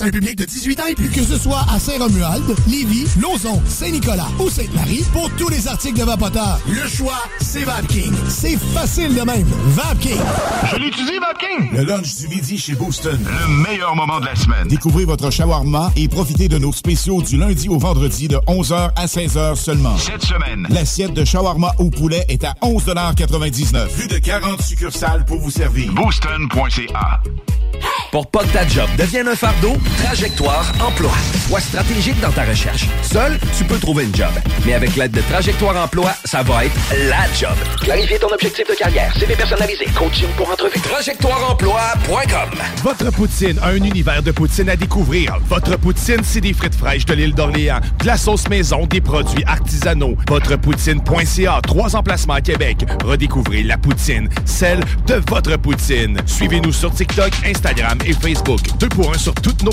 À 0.00 0.06
un 0.06 0.10
public 0.10 0.36
de 0.36 0.44
18 0.44 0.80
ans 0.80 0.86
et 0.88 0.94
plus. 0.94 1.10
Que 1.10 1.22
ce 1.22 1.38
soit 1.38 1.64
à 1.72 1.78
Saint-Romuald, 1.78 2.44
Lévis, 2.68 3.06
Lauson, 3.20 3.60
Saint-Nicolas 3.66 4.28
ou 4.38 4.50
Sainte-Marie, 4.50 5.04
pour 5.12 5.30
tous 5.36 5.48
les 5.48 5.66
articles 5.68 5.98
de 5.98 6.04
Vapoteur, 6.04 6.58
le 6.68 6.88
choix, 6.88 7.22
c'est 7.40 7.64
VapKing. 7.64 8.12
C'est 8.28 8.56
facile 8.74 9.14
de 9.14 9.22
même. 9.22 9.46
VapKing. 9.66 10.20
Je 10.72 10.76
l'utilise, 10.76 11.20
VapKing! 11.20 11.76
Le 11.78 11.84
lunch 11.84 12.14
du 12.16 12.28
midi 12.28 12.58
chez 12.58 12.74
Booston. 12.74 13.18
Le 13.24 13.62
meilleur 13.68 13.94
moment 13.94 14.20
de 14.20 14.26
la 14.26 14.34
semaine. 14.36 14.68
Découvrez 14.68 15.04
votre 15.04 15.30
shawarma 15.30 15.90
et 15.96 16.08
profitez 16.08 16.48
de 16.48 16.58
nos 16.58 16.72
spéciaux 16.72 17.22
du 17.22 17.36
lundi 17.36 17.68
au 17.68 17.78
vendredi 17.78 18.28
de 18.28 18.36
11h 18.36 18.90
à 18.96 19.06
16h 19.06 19.56
seulement. 19.56 19.96
Cette 19.98 20.22
semaine, 20.24 20.66
l'assiette 20.70 21.14
de 21.14 21.24
shawarma 21.24 21.72
au 21.78 21.90
poulet 21.90 22.24
est 22.28 22.44
à 22.44 22.54
11,99 22.62 23.88
Plus 23.96 24.08
de 24.08 24.18
40 24.18 24.60
succursales 24.62 25.24
pour 25.24 25.38
vous 25.38 25.50
servir. 25.50 25.92
Booston.ca 25.92 27.20
Pour 28.10 28.30
pas 28.30 28.44
que 28.44 28.52
ta 28.52 28.66
job 28.66 28.88
devienne 28.98 29.28
un 29.28 29.36
fardeau, 29.36 29.76
Trajectoire 29.98 30.72
Emploi. 30.80 31.12
Sois 31.48 31.60
stratégique 31.60 32.20
dans 32.20 32.30
ta 32.30 32.44
recherche. 32.44 32.86
Seul, 33.02 33.38
tu 33.56 33.64
peux 33.64 33.78
trouver 33.78 34.04
une 34.04 34.14
job. 34.14 34.30
Mais 34.64 34.74
avec 34.74 34.96
l'aide 34.96 35.12
de 35.12 35.20
Trajectoire 35.22 35.76
Emploi, 35.76 36.12
ça 36.24 36.42
va 36.42 36.64
être 36.66 36.74
la 37.08 37.26
job. 37.38 37.56
Clarifier 37.82 38.18
ton 38.18 38.28
objectif 38.28 38.68
de 38.68 38.74
carrière, 38.74 39.14
CV 39.18 39.34
personnalisé, 39.34 39.86
coaching 39.96 40.28
pour 40.36 40.50
entrevue. 40.50 40.80
TrajectoireEmploi.com 40.80 42.58
Votre 42.82 43.10
poutine, 43.12 43.58
un 43.62 43.76
univers 43.76 44.22
de 44.22 44.30
poutine 44.32 44.68
à 44.68 44.76
découvrir. 44.76 45.38
Votre 45.48 45.76
poutine, 45.78 46.20
c'est 46.22 46.40
des 46.40 46.52
frites 46.52 46.74
fraîches 46.74 47.06
de 47.06 47.14
l'île 47.14 47.34
d'Orléans, 47.34 47.80
de 48.00 48.06
la 48.06 48.16
sauce 48.16 48.48
maison, 48.48 48.86
des 48.86 49.00
produits 49.00 49.44
artisanaux. 49.44 50.16
Votrepoutine.ca, 50.28 51.60
trois 51.62 51.96
emplacements 51.96 52.34
à 52.34 52.40
Québec. 52.40 52.84
Redécouvrez 53.04 53.62
la 53.62 53.78
poutine, 53.78 54.28
celle 54.44 54.80
de 55.06 55.20
votre 55.28 55.56
poutine. 55.56 56.18
Suivez-nous 56.26 56.72
sur 56.72 56.92
TikTok, 56.92 57.32
Instagram 57.44 57.98
et 58.04 58.12
Facebook. 58.12 58.60
Deux 58.78 58.88
pour 58.88 59.12
un 59.12 59.18
sur 59.18 59.34
toutes 59.34 59.62
nos 59.62 59.72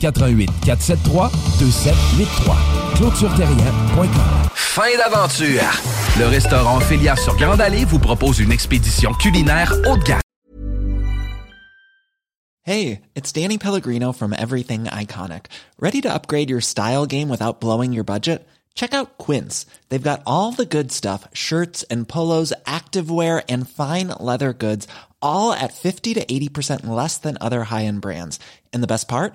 88 0.00 0.50
473 0.64 1.30
2783. 1.58 2.56
ClôtureTerrien.com. 2.96 4.48
Fin 4.54 4.96
d'aventure. 4.96 5.62
Le 6.18 6.26
restaurant 6.26 6.80
Félia 6.80 7.16
sur 7.16 7.36
Grande 7.36 7.60
Allée 7.60 7.84
vous 7.84 7.98
propose 7.98 8.38
une 8.40 8.52
expédition 8.52 9.12
culinaire 9.14 9.72
haut 9.86 9.96
de 9.96 10.04
gamme. 10.04 10.20
Hey, 12.62 13.00
it's 13.14 13.32
Danny 13.32 13.56
Pellegrino 13.56 14.12
from 14.12 14.34
Everything 14.34 14.84
Iconic. 14.84 15.46
Ready 15.80 16.02
to 16.02 16.12
upgrade 16.12 16.50
your 16.50 16.60
style 16.60 17.06
game 17.06 17.30
without 17.30 17.60
blowing 17.60 17.94
your 17.94 18.04
budget? 18.04 18.46
Check 18.74 18.92
out 18.92 19.16
Quince. 19.16 19.64
They've 19.88 20.10
got 20.10 20.22
all 20.26 20.52
the 20.52 20.66
good 20.66 20.92
stuff, 20.92 21.26
shirts 21.32 21.82
and 21.84 22.06
polos, 22.06 22.52
activewear 22.66 23.42
and 23.48 23.68
fine 23.68 24.08
leather 24.20 24.52
goods, 24.52 24.86
all 25.22 25.52
at 25.52 25.72
50 25.72 26.14
to 26.14 26.24
80% 26.26 26.86
less 26.86 27.16
than 27.16 27.38
other 27.40 27.64
high-end 27.64 28.02
brands. 28.02 28.38
And 28.72 28.82
the 28.82 28.86
best 28.86 29.08
part? 29.08 29.34